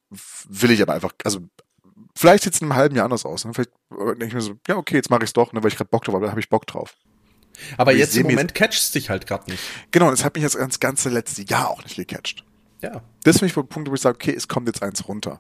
will 0.10 0.72
ich 0.72 0.82
aber 0.82 0.94
einfach, 0.94 1.14
also 1.24 1.40
vielleicht 2.16 2.44
sieht 2.44 2.54
es 2.54 2.62
in 2.62 2.66
einem 2.66 2.76
halben 2.76 2.96
Jahr 2.96 3.06
anders 3.06 3.26
aus. 3.26 3.46
Ne? 3.46 3.54
Vielleicht 3.54 3.72
äh, 3.92 4.06
denke 4.06 4.28
ich 4.28 4.34
mir 4.34 4.42
so, 4.42 4.54
ja, 4.68 4.78
okay, 4.78 4.96
jetzt 4.96 5.10
mache 5.10 5.24
ich 5.24 5.30
es 5.30 5.34
doch, 5.34 5.54
ne, 5.54 5.64
weil 5.64 5.70
ich 5.70 5.78
gerade 5.78 5.90
Bock 5.90 6.04
drauf 6.04 6.16
habe, 6.16 6.26
da 6.26 6.32
habe 6.32 6.40
ich 6.40 6.50
Bock 6.50 6.66
drauf. 6.68 6.96
Aber 7.78 7.94
jetzt 7.94 8.16
im 8.16 8.28
Moment 8.28 8.54
catcht 8.54 8.80
es 8.80 8.92
dich 8.92 9.10
halt 9.10 9.26
gerade 9.26 9.50
nicht. 9.50 9.64
Genau, 9.92 10.12
das 10.12 10.24
hat 10.24 10.36
mich 10.36 10.44
jetzt 10.44 10.56
das 10.56 10.80
ganze 10.80 11.10
letzte 11.10 11.42
Jahr 11.42 11.70
auch 11.70 11.84
nicht 11.84 11.96
gecatcht. 11.96 12.44
Ja. 12.82 13.02
Das 13.24 13.38
finde 13.38 13.48
ich 13.48 13.54
der 13.56 13.64
Punkt, 13.64 13.90
wo 13.90 13.96
ich 13.96 14.02
sage, 14.02 14.16
okay, 14.16 14.34
es 14.36 14.48
kommt 14.48 14.68
jetzt 14.68 14.84
eins 14.84 15.08
runter. 15.08 15.40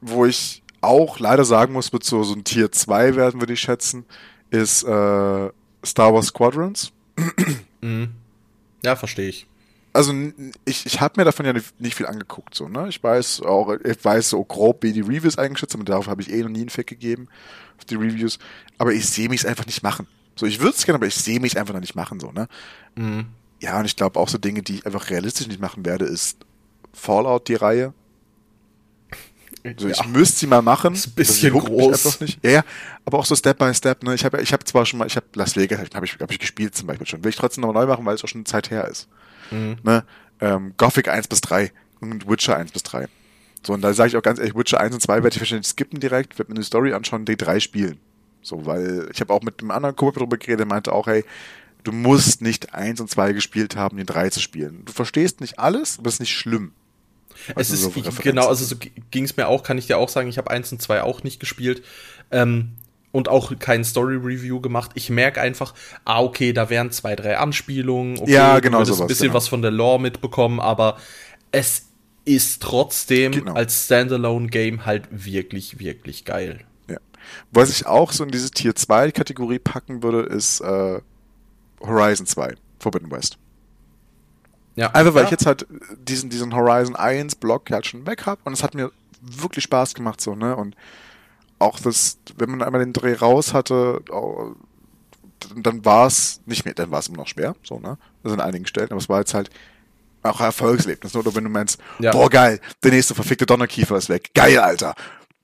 Wo 0.00 0.24
ich 0.24 0.62
auch 0.80 1.18
leider 1.18 1.44
sagen 1.44 1.74
muss, 1.74 1.92
wird 1.92 2.04
so, 2.04 2.22
so 2.22 2.34
ein 2.34 2.44
Tier 2.44 2.72
2 2.72 3.16
werden, 3.16 3.40
würde 3.40 3.52
ich 3.52 3.60
schätzen, 3.60 4.06
ist 4.48 4.82
äh, 4.84 5.50
Star 5.84 6.14
Wars 6.14 6.28
Squadrons. 6.28 6.92
Mhm. 7.80 8.14
Ja, 8.82 8.96
verstehe 8.96 9.28
ich 9.28 9.46
also 9.92 10.12
ich, 10.64 10.86
ich 10.86 11.00
habe 11.00 11.14
mir 11.16 11.24
davon 11.24 11.46
ja 11.46 11.52
nicht, 11.52 11.80
nicht, 11.80 11.94
viel 11.94 12.06
angeguckt, 12.06 12.54
so, 12.54 12.68
ne? 12.68 12.88
Ich 12.88 13.02
weiß 13.02 13.42
auch, 13.42 13.72
ich 13.84 14.04
weiß 14.04 14.30
so 14.30 14.44
grob, 14.44 14.82
wie 14.82 14.92
die 14.92 15.00
Reviews 15.00 15.38
eingeschätzt 15.38 15.74
haben, 15.74 15.84
darauf 15.84 16.08
habe 16.08 16.22
ich 16.22 16.30
eh 16.30 16.42
noch 16.42 16.50
nie 16.50 16.60
einen 16.60 16.68
Fick 16.68 16.86
gegeben, 16.86 17.28
auf 17.78 17.84
die 17.84 17.96
Reviews, 17.96 18.38
aber 18.78 18.92
ich 18.92 19.08
sehe 19.08 19.28
mich 19.28 19.46
einfach 19.46 19.66
nicht 19.66 19.82
machen. 19.82 20.06
So, 20.36 20.46
ich 20.46 20.60
würde 20.60 20.76
es 20.76 20.84
gerne, 20.84 20.96
aber 20.96 21.06
ich 21.06 21.16
sehe 21.16 21.40
mich 21.40 21.58
einfach 21.58 21.74
noch 21.74 21.80
nicht 21.80 21.96
machen, 21.96 22.20
so, 22.20 22.30
ne? 22.32 22.48
Mhm. 22.94 23.26
Ja, 23.60 23.78
und 23.80 23.86
ich 23.86 23.96
glaube 23.96 24.20
auch 24.20 24.28
so 24.28 24.38
Dinge, 24.38 24.62
die 24.62 24.76
ich 24.76 24.86
einfach 24.86 25.10
realistisch 25.10 25.48
nicht 25.48 25.60
machen 25.60 25.84
werde, 25.84 26.04
ist 26.04 26.38
Fallout, 26.92 27.48
die 27.48 27.54
Reihe. 27.54 27.92
Also 29.64 29.88
ich 29.88 30.06
müsste 30.06 30.38
sie 30.38 30.46
mal 30.46 30.62
machen. 30.62 30.94
Das 30.94 31.00
ist 31.00 31.08
ein 31.08 31.14
bisschen 31.14 31.52
groß. 31.58 32.06
Einfach 32.06 32.20
nicht. 32.20 32.44
Ja, 32.44 32.50
ja, 32.50 32.64
aber 33.04 33.18
auch 33.18 33.26
so 33.26 33.34
Step 33.34 33.58
by 33.58 33.72
Step. 33.74 34.02
Ne? 34.02 34.14
Ich 34.14 34.24
habe 34.24 34.40
ich 34.40 34.52
hab 34.52 34.66
zwar 34.66 34.86
schon 34.86 34.98
mal, 34.98 35.06
ich 35.06 35.16
habe 35.16 35.26
Las 35.34 35.56
Vegas, 35.56 35.80
habe 35.94 36.06
ich, 36.06 36.18
hab 36.18 36.30
ich 36.30 36.38
gespielt 36.38 36.74
zum 36.74 36.86
Beispiel 36.86 37.06
schon. 37.06 37.22
Will 37.24 37.30
ich 37.30 37.36
trotzdem 37.36 37.62
nochmal 37.62 37.84
neu 37.84 37.90
machen, 37.90 38.04
weil 38.06 38.14
es 38.14 38.24
auch 38.24 38.28
schon 38.28 38.40
eine 38.40 38.44
Zeit 38.44 38.70
her 38.70 38.86
ist. 38.88 39.08
Mhm. 39.50 39.76
Ne? 39.82 40.04
Ähm, 40.40 40.74
Gothic 40.76 41.08
1 41.08 41.28
bis 41.28 41.40
3 41.40 41.72
und 42.00 42.28
Witcher 42.28 42.56
1 42.56 42.72
bis 42.72 42.82
3. 42.84 43.08
So, 43.66 43.72
und 43.72 43.82
da 43.82 43.92
sage 43.92 44.08
ich 44.08 44.16
auch 44.16 44.22
ganz 44.22 44.38
ehrlich, 44.38 44.54
Witcher 44.54 44.80
1 44.80 44.94
und 44.94 45.00
2 45.00 45.22
werde 45.22 45.34
ich 45.34 45.40
wahrscheinlich 45.40 45.66
skippen 45.66 46.00
direkt, 46.00 46.38
werde 46.38 46.52
mir 46.52 46.56
eine 46.56 46.64
Story 46.64 46.92
anschauen, 46.92 47.24
die 47.24 47.36
3 47.36 47.60
spielen. 47.60 47.98
So, 48.42 48.66
weil 48.66 49.08
ich 49.12 49.20
habe 49.20 49.32
auch 49.32 49.42
mit 49.42 49.60
einem 49.60 49.72
anderen 49.72 49.96
Kumpel 49.96 50.20
darüber 50.20 50.38
geredet, 50.38 50.60
der 50.60 50.66
meinte 50.66 50.92
auch, 50.92 51.06
hey, 51.06 51.24
du 51.82 51.92
musst 51.92 52.40
nicht 52.40 52.74
1 52.74 53.00
und 53.00 53.10
2 53.10 53.32
gespielt 53.32 53.76
haben, 53.76 53.96
die 53.96 54.04
3 54.04 54.30
zu 54.30 54.40
spielen. 54.40 54.84
Du 54.84 54.92
verstehst 54.92 55.40
nicht 55.40 55.58
alles, 55.58 55.98
aber 55.98 56.08
es 56.08 56.14
ist 56.14 56.20
nicht 56.20 56.34
schlimm. 56.34 56.72
Also 57.54 57.74
es 57.74 57.80
ist 57.80 57.94
so 57.94 58.22
genau, 58.22 58.48
also 58.48 58.64
so 58.64 58.76
ging 59.10 59.24
es 59.24 59.36
mir 59.36 59.48
auch, 59.48 59.62
kann 59.62 59.78
ich 59.78 59.86
dir 59.86 59.98
auch 59.98 60.08
sagen. 60.08 60.28
Ich 60.28 60.38
habe 60.38 60.50
eins 60.50 60.70
und 60.72 60.82
zwei 60.82 61.02
auch 61.02 61.22
nicht 61.22 61.40
gespielt. 61.40 61.82
Ähm, 62.30 62.72
und 63.10 63.28
auch 63.28 63.52
kein 63.58 63.84
Story-Review 63.84 64.60
gemacht. 64.60 64.90
Ich 64.94 65.10
merke 65.10 65.40
einfach, 65.40 65.74
ah, 66.04 66.20
okay, 66.20 66.52
da 66.52 66.70
wären 66.70 66.90
zwei, 66.90 67.16
drei 67.16 67.38
Anspielungen. 67.38 68.18
Okay, 68.18 68.32
ja, 68.32 68.60
genau. 68.60 68.80
Du 68.80 68.86
sowas, 68.86 69.00
ein 69.02 69.06
bisschen 69.06 69.28
genau. 69.28 69.34
was 69.34 69.48
von 69.48 69.62
der 69.62 69.70
Lore 69.70 70.00
mitbekommen, 70.00 70.60
aber 70.60 70.98
es 71.50 71.86
ist 72.24 72.62
trotzdem 72.62 73.32
genau. 73.32 73.54
als 73.54 73.86
Standalone-Game 73.86 74.84
halt 74.84 75.08
wirklich, 75.10 75.78
wirklich 75.78 76.26
geil. 76.26 76.60
Ja. 76.90 76.98
Was 77.50 77.70
ich 77.70 77.86
auch 77.86 78.12
so 78.12 78.24
in 78.24 78.30
diese 78.30 78.50
Tier 78.50 78.74
2 78.74 79.12
Kategorie 79.12 79.58
packen 79.58 80.02
würde, 80.02 80.22
ist 80.22 80.60
äh, 80.60 81.00
Horizon 81.80 82.26
2, 82.26 82.54
Forbidden 82.78 83.10
West. 83.10 83.38
Ja. 84.78 84.92
Einfach 84.92 85.14
weil 85.14 85.22
ja. 85.22 85.24
ich 85.24 85.32
jetzt 85.32 85.44
halt 85.44 85.66
diesen, 85.98 86.30
diesen 86.30 86.54
Horizon 86.54 86.94
1 86.94 87.34
Block 87.34 87.68
halt 87.72 87.84
schon 87.86 88.06
weg 88.06 88.26
habe 88.26 88.40
und 88.44 88.52
es 88.52 88.62
hat 88.62 88.74
mir 88.74 88.92
wirklich 89.20 89.64
Spaß 89.64 89.94
gemacht 89.94 90.20
so, 90.20 90.36
ne? 90.36 90.54
Und 90.54 90.76
auch 91.58 91.80
das, 91.80 92.18
wenn 92.36 92.50
man 92.50 92.62
einmal 92.62 92.78
den 92.78 92.92
Dreh 92.92 93.14
raus 93.14 93.52
hatte, 93.52 94.00
dann 95.56 95.84
war 95.84 96.06
es 96.06 96.40
nicht 96.46 96.64
mehr, 96.64 96.74
dann 96.74 96.92
war 96.92 97.00
es 97.00 97.08
immer 97.08 97.16
noch 97.16 97.26
schwer, 97.26 97.56
so, 97.64 97.80
ne? 97.80 97.98
Also 98.22 98.34
an 98.34 98.40
einigen 98.40 98.66
Stellen, 98.66 98.90
aber 98.90 98.98
es 98.98 99.08
war 99.08 99.18
jetzt 99.18 99.34
halt 99.34 99.50
auch 100.22 100.38
ein 100.38 100.46
Erfolgserlebnis, 100.46 101.12
ne? 101.12 101.20
oder 101.20 101.34
wenn 101.34 101.42
du 101.42 101.50
meinst, 101.50 101.80
ja. 101.98 102.12
boah, 102.12 102.30
geil, 102.30 102.60
der 102.84 102.92
nächste 102.92 103.16
verfickte 103.16 103.46
Donnerkiefer 103.46 103.96
ist 103.96 104.08
weg, 104.08 104.30
geil, 104.32 104.58
Alter, 104.58 104.94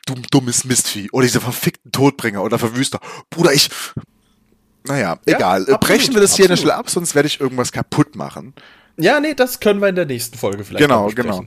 du 0.07 0.15
dummes 0.31 0.65
Mistvieh, 0.65 1.11
oder 1.11 1.27
diese 1.27 1.41
verfickten 1.41 1.91
Todbringer 1.91 2.41
oder 2.41 2.61
Verwüster, 2.61 3.01
Bruder, 3.31 3.53
ich, 3.53 3.69
naja, 4.85 5.19
ja, 5.27 5.35
egal, 5.35 5.63
absolut, 5.63 5.81
brechen 5.81 6.15
wir 6.15 6.21
das 6.21 6.37
hier 6.37 6.45
absolut. 6.45 6.61
schnell 6.61 6.73
ab, 6.73 6.89
sonst 6.89 7.17
werde 7.17 7.27
ich 7.27 7.41
irgendwas 7.41 7.73
kaputt 7.73 8.15
machen. 8.15 8.55
Ja, 8.97 9.21
nee, 9.21 9.35
das 9.35 9.61
können 9.61 9.81
wir 9.81 9.89
in 9.89 9.97
der 9.97 10.07
nächsten 10.07 10.39
Folge 10.39 10.65
vielleicht 10.65 10.83
Genau, 10.83 11.09
genau. 11.09 11.45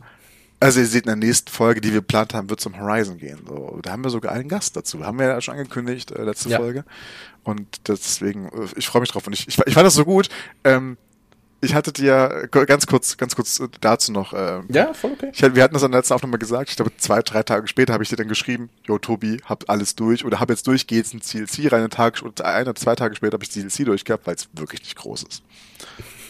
Also 0.59 0.79
ihr 0.79 0.87
seht 0.87 1.03
in 1.03 1.07
der 1.07 1.15
nächsten 1.15 1.51
Folge, 1.51 1.81
die 1.81 1.89
wir 1.89 1.99
geplant 1.99 2.33
haben, 2.33 2.49
wird 2.49 2.59
zum 2.59 2.79
Horizon 2.79 3.17
gehen. 3.17 3.39
So, 3.47 3.79
da 3.83 3.91
haben 3.91 4.03
wir 4.03 4.09
sogar 4.09 4.31
einen 4.31 4.49
Gast 4.49 4.75
dazu. 4.75 5.05
Haben 5.05 5.19
wir 5.19 5.27
ja 5.27 5.39
schon 5.39 5.53
angekündigt, 5.53 6.11
äh, 6.11 6.23
letzte 6.23 6.49
ja. 6.49 6.57
Folge. 6.57 6.83
Und 7.43 7.67
deswegen, 7.87 8.47
äh, 8.47 8.67
ich 8.75 8.87
freue 8.87 9.01
mich 9.01 9.11
drauf. 9.11 9.27
Und 9.27 9.33
ich, 9.33 9.47
ich, 9.47 9.59
ich 9.65 9.73
fand 9.73 9.85
das 9.85 9.93
so 9.93 10.03
gut. 10.03 10.29
Ähm, 10.63 10.97
ich 11.61 11.73
hatte 11.73 11.91
dir 11.91 12.49
ganz 12.51 12.85
kurz, 12.85 13.17
ganz 13.17 13.35
kurz 13.35 13.61
dazu 13.81 14.11
noch. 14.11 14.33
Ähm, 14.35 14.65
ja, 14.69 14.93
voll 14.93 15.11
okay. 15.13 15.31
Ich, 15.33 15.41
wir 15.41 15.63
hatten 15.63 15.73
das 15.73 15.83
an 15.83 15.91
der 15.91 15.99
letzten 15.99 16.13
Aufnahme 16.13 16.37
gesagt. 16.37 16.69
Ich 16.69 16.75
glaube, 16.75 16.91
zwei, 16.97 17.21
drei 17.21 17.43
Tage 17.43 17.67
später 17.67 17.93
habe 17.93 18.03
ich 18.03 18.09
dir 18.09 18.15
dann 18.15 18.27
geschrieben, 18.27 18.69
Jo, 18.87 18.97
Tobi, 18.97 19.41
hab 19.45 19.69
alles 19.69 19.95
durch 19.95 20.25
oder 20.25 20.39
hab 20.39 20.49
jetzt 20.49 20.67
durch, 20.67 20.87
geh 20.87 20.97
jetzt 20.97 21.13
in 21.13 21.21
CLC 21.21 21.71
rein. 21.71 21.81
Einen 21.81 21.89
Tag 21.89 22.21
oder 22.23 22.45
ein 22.45 22.63
oder 22.63 22.75
zwei 22.75 22.95
Tage 22.95 23.15
später 23.15 23.33
habe 23.33 23.43
ich 23.43 23.51
CLC 23.51 23.85
durchgehabt, 23.85 24.25
weil 24.25 24.35
es 24.35 24.49
wirklich 24.53 24.81
nicht 24.81 24.95
groß 24.97 25.23
ist. 25.23 25.43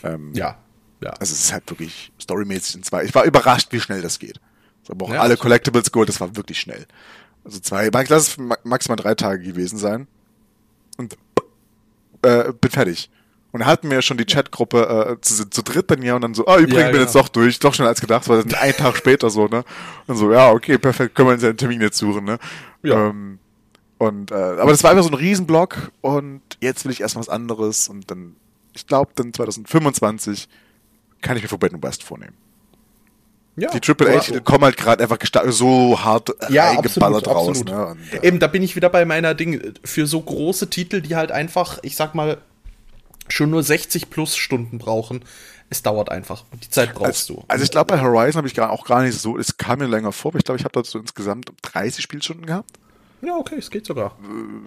Ähm, 0.03 0.31
ja, 0.33 0.57
ja. 1.01 1.11
Also 1.11 1.33
es 1.33 1.45
ist 1.45 1.53
halt 1.53 1.69
wirklich 1.69 2.11
storymäßig 2.19 2.75
in 2.75 2.83
zwei. 2.83 3.03
Ich 3.03 3.13
war 3.13 3.23
überrascht, 3.23 3.71
wie 3.71 3.79
schnell 3.79 4.01
das 4.01 4.19
geht. 4.19 4.39
Ich 4.83 4.89
habe 4.89 5.03
auch 5.05 5.13
ja, 5.13 5.21
alle 5.21 5.37
Collectibles 5.37 5.91
geholt, 5.91 6.09
das 6.09 6.19
war 6.21 6.35
wirklich 6.35 6.59
schnell. 6.59 6.87
Also 7.43 7.59
zwei, 7.59 7.89
lass 7.89 8.29
es 8.29 8.37
maximal 8.63 8.95
drei 8.95 9.15
Tage 9.15 9.43
gewesen 9.43 9.77
sein. 9.77 10.07
Und 10.97 11.17
äh, 12.21 12.51
bin 12.53 12.71
fertig. 12.71 13.09
Und 13.51 13.65
hatten 13.65 13.89
wir 13.89 14.01
schon 14.01 14.17
die 14.17 14.25
Chatgruppe 14.25 15.17
äh, 15.17 15.21
zu, 15.21 15.49
zu 15.49 15.61
dritt 15.61 15.89
dann 15.89 16.01
ja 16.01 16.15
und 16.15 16.21
dann 16.21 16.33
so, 16.33 16.45
ah, 16.47 16.57
übrigens 16.57 16.81
ja, 16.81 16.91
bin 16.91 17.01
jetzt 17.01 17.13
genau. 17.13 17.23
doch 17.23 17.29
durch, 17.29 17.59
doch 17.59 17.73
schneller 17.73 17.89
als 17.89 18.01
gedacht, 18.01 18.27
weil 18.27 18.43
das 18.43 18.53
ein 18.53 18.73
Tag 18.73 18.97
später 18.97 19.29
so, 19.29 19.47
ne? 19.47 19.63
Und 20.07 20.17
so, 20.17 20.31
ja, 20.31 20.51
okay, 20.51 20.77
perfekt, 20.77 21.15
können 21.15 21.29
wir 21.29 21.33
uns 21.33 21.43
einen 21.43 21.57
Termin 21.57 21.81
jetzt 21.81 21.97
suchen, 21.97 22.25
ne? 22.25 22.39
Ja. 22.83 23.07
Ähm, 23.07 23.39
und 23.97 24.31
äh, 24.31 24.35
aber 24.35 24.71
das 24.71 24.83
war 24.83 24.91
einfach 24.91 25.03
so 25.03 25.09
ein 25.09 25.15
Riesenblock 25.15 25.91
und 26.01 26.41
jetzt 26.59 26.85
will 26.85 26.91
ich 26.91 27.01
erst 27.01 27.15
was 27.15 27.29
anderes 27.29 27.87
und 27.87 28.11
dann, 28.11 28.35
ich 28.73 28.85
glaube, 28.85 29.11
dann 29.15 29.33
2025 29.33 30.49
kann 31.21 31.37
ich 31.37 31.43
mir 31.43 31.49
Forbidden 31.49 31.81
West 31.83 32.03
vornehmen. 32.03 32.35
Ja, 33.59 33.71
die 33.71 33.79
Triple 33.79 34.15
H 34.15 34.39
kommen 34.41 34.65
halt 34.65 34.77
gerade 34.77 35.01
einfach 35.01 35.17
so 35.47 35.99
hart 35.99 36.29
ja, 36.49 36.69
eingeballert 36.69 37.27
absolut, 37.27 37.27
raus. 37.27 37.61
Absolut. 37.61 37.67
Ne? 37.67 37.87
Und, 37.87 38.23
äh 38.23 38.27
Eben, 38.27 38.39
da 38.39 38.45
bin 38.45 38.61
ich 38.61 38.75
wieder 38.75 38.89
bei 38.89 39.03
meiner 39.03 39.33
Ding. 39.33 39.73
Für 39.83 40.05
so 40.05 40.21
große 40.21 40.69
Titel, 40.69 41.01
die 41.01 41.15
halt 41.15 41.31
einfach, 41.31 41.79
ich 41.81 41.95
sag 41.95 42.13
mal, 42.13 42.37
schon 43.29 43.49
nur 43.49 43.63
60 43.63 44.11
plus 44.11 44.37
Stunden 44.37 44.77
brauchen, 44.77 45.25
es 45.71 45.81
dauert 45.81 46.09
einfach. 46.09 46.45
Und 46.51 46.63
die 46.63 46.69
Zeit 46.69 46.93
brauchst 46.93 47.29
also, 47.29 47.33
du. 47.33 47.45
Also 47.47 47.63
ich 47.63 47.71
glaube, 47.71 47.95
bei 47.95 48.01
Horizon 48.01 48.37
habe 48.37 48.47
ich 48.47 48.61
auch 48.61 48.85
gar 48.85 49.01
nicht 49.01 49.19
so, 49.19 49.37
es 49.37 49.57
kam 49.57 49.79
mir 49.79 49.87
länger 49.87 50.11
vor, 50.11 50.31
aber 50.31 50.37
ich 50.37 50.45
glaube, 50.45 50.59
ich 50.59 50.63
habe 50.63 50.73
dazu 50.73 50.99
insgesamt 50.99 51.51
30 51.63 52.03
Spielstunden 52.03 52.45
gehabt. 52.45 52.71
Ja, 53.21 53.35
okay, 53.35 53.55
es 53.57 53.71
geht 53.71 53.85
sogar. 53.85 54.15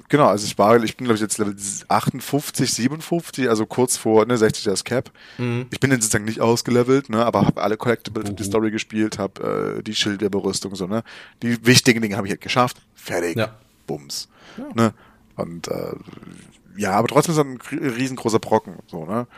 Genau, 0.09 0.26
also 0.26 0.44
ich 0.44 0.59
war, 0.59 0.82
ich 0.82 0.96
bin 0.96 1.05
glaube 1.05 1.14
ich 1.14 1.20
jetzt 1.20 1.38
Level 1.38 1.55
58, 1.88 2.72
57, 2.72 3.48
also 3.48 3.64
kurz 3.64 3.96
vor 3.96 4.26
ne, 4.26 4.36
60 4.36 4.64
das 4.64 4.84
Cap. 4.84 5.12
Mhm. 5.38 5.66
Ich 5.70 5.78
bin 5.78 5.90
jetzt 5.92 6.03
sozusagen 6.03 6.24
nicht 6.24 6.40
ausgelevelt, 6.40 7.11
ne, 7.11 7.24
aber 7.24 7.46
habe 7.46 7.62
alle 7.62 7.76
Collectibles 7.76 8.28
und 8.28 8.40
die 8.40 8.44
Story 8.44 8.70
gespielt, 8.70 9.18
habe 9.18 9.78
äh, 9.78 9.82
die 9.82 9.94
Schilderberüstung 9.94 10.74
so, 10.74 10.86
ne. 10.86 11.05
Die 11.42 11.64
wichtigen 11.64 12.03
Dinge 12.03 12.16
habe 12.16 12.26
ich 12.26 12.32
halt 12.32 12.40
geschafft. 12.40 12.78
Fertig. 12.94 13.36
Ja. 13.36 13.57
Bums. 13.86 14.28
Ja. 14.57 14.68
Ne? 14.74 14.94
Und 15.36 15.68
äh, 15.68 15.94
ja, 16.76 16.92
aber 16.92 17.09
trotzdem 17.09 17.32
ist 17.32 17.38
das 17.38 17.46
ein 17.46 17.61
riesengroßer 17.78 18.40
Brocken, 18.40 18.76
so, 18.88 19.05
ne. 19.05 19.28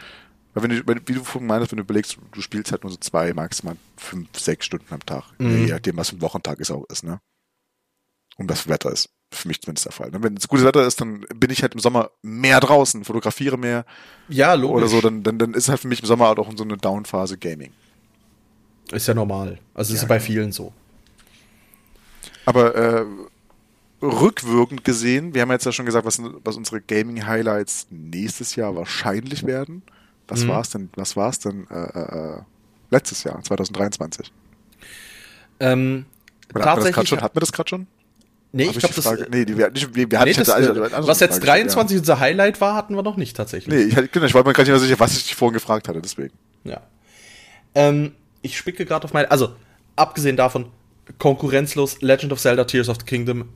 Weil 0.54 0.62
wenn 0.64 0.70
du, 0.70 1.06
wie 1.06 1.14
du 1.14 1.24
vorhin 1.24 1.46
meinst, 1.46 1.70
wenn 1.70 1.78
du 1.78 1.82
überlegst, 1.82 2.18
du 2.32 2.40
spielst 2.42 2.72
halt 2.72 2.82
nur 2.82 2.92
so 2.92 2.98
zwei, 2.98 3.32
maximal 3.32 3.76
fünf, 3.96 4.28
sechs 4.38 4.66
Stunden 4.66 4.92
am 4.92 5.04
Tag. 5.04 5.24
Mhm. 5.38 5.66
Je 5.66 5.72
nachdem, 5.72 5.96
was 5.96 6.12
ein 6.12 6.20
Wochentag 6.20 6.60
ist 6.60 6.70
auch 6.70 6.84
ist, 6.90 7.04
ne 7.04 7.20
um 8.36 8.46
das 8.46 8.68
Wetter 8.68 8.90
ist. 8.90 9.10
Für 9.30 9.48
mich 9.48 9.62
zumindest 9.62 9.86
der 9.86 9.92
Fall. 9.92 10.10
Ne? 10.10 10.22
Wenn 10.22 10.36
es 10.36 10.48
gutes 10.48 10.64
Wetter 10.64 10.86
ist, 10.86 11.00
dann 11.00 11.24
bin 11.34 11.50
ich 11.50 11.62
halt 11.62 11.74
im 11.74 11.80
Sommer 11.80 12.10
mehr 12.22 12.60
draußen, 12.60 13.04
fotografiere 13.04 13.56
mehr. 13.56 13.86
Ja, 14.28 14.54
logisch. 14.54 14.76
Oder 14.76 14.88
so, 14.88 15.00
dann, 15.00 15.22
dann, 15.22 15.38
dann 15.38 15.54
ist 15.54 15.68
halt 15.68 15.80
für 15.80 15.88
mich 15.88 16.00
im 16.00 16.06
Sommer 16.06 16.26
halt 16.26 16.38
auch 16.38 16.50
so 16.54 16.64
eine 16.64 16.76
Downphase 16.76 17.38
Gaming. 17.38 17.72
Ist 18.90 19.08
ja 19.08 19.14
normal. 19.14 19.58
Also 19.74 19.94
ist 19.94 20.02
ja 20.02 20.08
bei 20.08 20.20
vielen 20.20 20.52
so. 20.52 20.72
Aber 22.44 22.74
äh, 22.74 23.06
rückwirkend 24.02 24.84
gesehen, 24.84 25.34
wir 25.34 25.42
haben 25.42 25.50
jetzt 25.50 25.64
ja 25.64 25.72
schon 25.72 25.86
gesagt, 25.86 26.04
was, 26.04 26.20
was 26.44 26.56
unsere 26.56 26.80
Gaming-Highlights 26.80 27.86
nächstes 27.90 28.56
Jahr 28.56 28.74
wahrscheinlich 28.76 29.46
werden. 29.46 29.82
Was 30.28 30.44
mhm. 30.44 30.48
war 30.48 30.60
es 30.60 30.70
denn? 30.70 30.90
Was 30.94 31.16
war 31.16 31.30
es 31.30 31.38
denn 31.38 31.66
äh, 31.70 31.74
äh, 31.74 32.36
äh 32.36 32.40
letztes 32.90 33.24
Jahr, 33.24 33.42
2023? 33.42 34.30
Ähm, 35.60 36.04
oder 36.54 36.64
tatsächlich. 36.64 37.12
Hatten 37.12 37.36
wir 37.36 37.40
das 37.40 37.52
gerade 37.52 37.68
schon? 37.68 37.86
Nee, 38.54 38.64
ich 38.64 38.78
glaube, 38.78 38.94
das. 38.94 39.28
Nee, 39.30 39.46
die, 39.46 39.56
wir, 39.56 39.72
wir, 39.72 40.10
wir 40.10 40.18
hatten 40.20 40.28
nee, 40.28 40.34
das, 40.34 40.50
also, 40.50 40.76
Was 40.76 41.20
jetzt 41.20 41.42
Frage 41.42 41.62
23 41.64 41.98
unser 41.98 42.20
Highlight 42.20 42.60
war, 42.60 42.74
hatten 42.74 42.94
wir 42.94 43.02
noch 43.02 43.16
nicht 43.16 43.34
tatsächlich. 43.34 43.74
Nee, 43.74 44.02
ich, 44.02 44.12
genau, 44.12 44.26
ich 44.26 44.34
war 44.34 44.44
mir 44.44 44.52
gerade 44.52 44.70
nicht 44.70 44.78
mehr 44.78 44.88
sicher, 44.88 45.00
was 45.00 45.16
ich 45.16 45.24
dich 45.24 45.34
vorhin 45.34 45.54
gefragt 45.54 45.88
hatte, 45.88 46.02
deswegen. 46.02 46.34
Ja. 46.64 46.82
Ähm, 47.74 48.12
ich 48.42 48.58
spicke 48.58 48.84
gerade 48.84 49.04
auf 49.04 49.14
meine. 49.14 49.30
Also, 49.30 49.54
abgesehen 49.96 50.36
davon, 50.36 50.66
konkurrenzlos 51.18 52.02
Legend 52.02 52.32
of 52.32 52.40
Zelda 52.40 52.64
Tears 52.64 52.90
of 52.90 52.98
the 53.00 53.06
Kingdom 53.06 53.48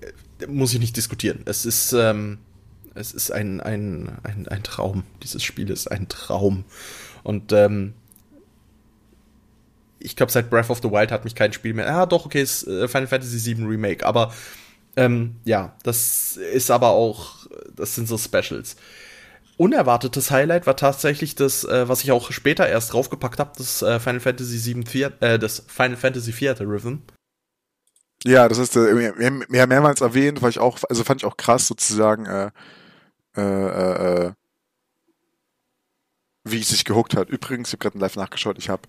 äh, 0.00 0.46
muss 0.46 0.72
ich 0.72 0.80
nicht 0.80 0.96
diskutieren. 0.96 1.42
Es 1.44 1.66
ist, 1.66 1.92
ähm, 1.92 2.38
es 2.94 3.12
ist 3.12 3.30
ein, 3.30 3.60
ein, 3.60 4.10
ein, 4.22 4.48
ein 4.48 4.62
Traum. 4.62 5.04
Dieses 5.22 5.42
Spiel 5.42 5.68
ist 5.68 5.90
ein 5.90 6.08
Traum. 6.08 6.64
Und 7.24 7.52
ähm, 7.52 7.92
ich 10.00 10.16
glaube, 10.16 10.32
seit 10.32 10.50
Breath 10.50 10.70
of 10.70 10.80
the 10.82 10.90
Wild 10.90 11.10
hat 11.10 11.24
mich 11.24 11.34
kein 11.34 11.52
Spiel 11.52 11.74
mehr. 11.74 11.88
Ah, 11.88 12.06
doch, 12.06 12.26
okay, 12.26 12.42
ist 12.42 12.66
äh, 12.66 12.88
Final 12.88 13.06
Fantasy 13.06 13.56
VII 13.56 13.64
Remake. 13.66 14.04
Aber 14.04 14.32
ähm, 14.96 15.36
ja, 15.44 15.76
das 15.82 16.36
ist 16.36 16.70
aber 16.70 16.90
auch, 16.90 17.46
das 17.74 17.94
sind 17.94 18.08
so 18.08 18.18
Specials. 18.18 18.76
Unerwartetes 19.56 20.30
Highlight 20.30 20.66
war 20.66 20.76
tatsächlich 20.76 21.34
das, 21.34 21.64
äh, 21.64 21.88
was 21.88 22.04
ich 22.04 22.12
auch 22.12 22.30
später 22.30 22.68
erst 22.68 22.92
draufgepackt 22.92 23.40
habe, 23.40 23.52
das 23.56 23.82
äh, 23.82 23.98
Final 23.98 24.20
Fantasy 24.20 24.74
VII, 24.74 25.08
äh, 25.20 25.38
das 25.38 25.64
Final 25.66 25.96
Fantasy 25.96 26.32
Theater 26.32 26.64
Rhythm. 26.64 26.98
Ja, 28.24 28.48
das 28.48 28.58
ist 28.58 28.76
äh, 28.76 29.12
mehr, 29.48 29.66
mehrmals 29.66 30.00
erwähnt, 30.00 30.42
weil 30.42 30.50
ich 30.50 30.58
auch, 30.58 30.78
also 30.88 31.04
fand 31.04 31.22
ich 31.22 31.26
auch 31.26 31.36
krass 31.36 31.66
sozusagen, 31.66 32.26
äh, 32.26 32.50
äh, 33.36 33.42
äh, 33.42 34.26
äh 34.26 34.32
wie 36.44 36.60
es 36.60 36.68
sich 36.68 36.84
gehuckt 36.84 37.16
hat. 37.16 37.28
Übrigens, 37.28 37.68
ich 37.68 37.74
habe 37.74 37.82
gerade 37.82 37.98
live 37.98 38.16
nachgeschaut, 38.16 38.58
ich 38.58 38.68
habe 38.70 38.82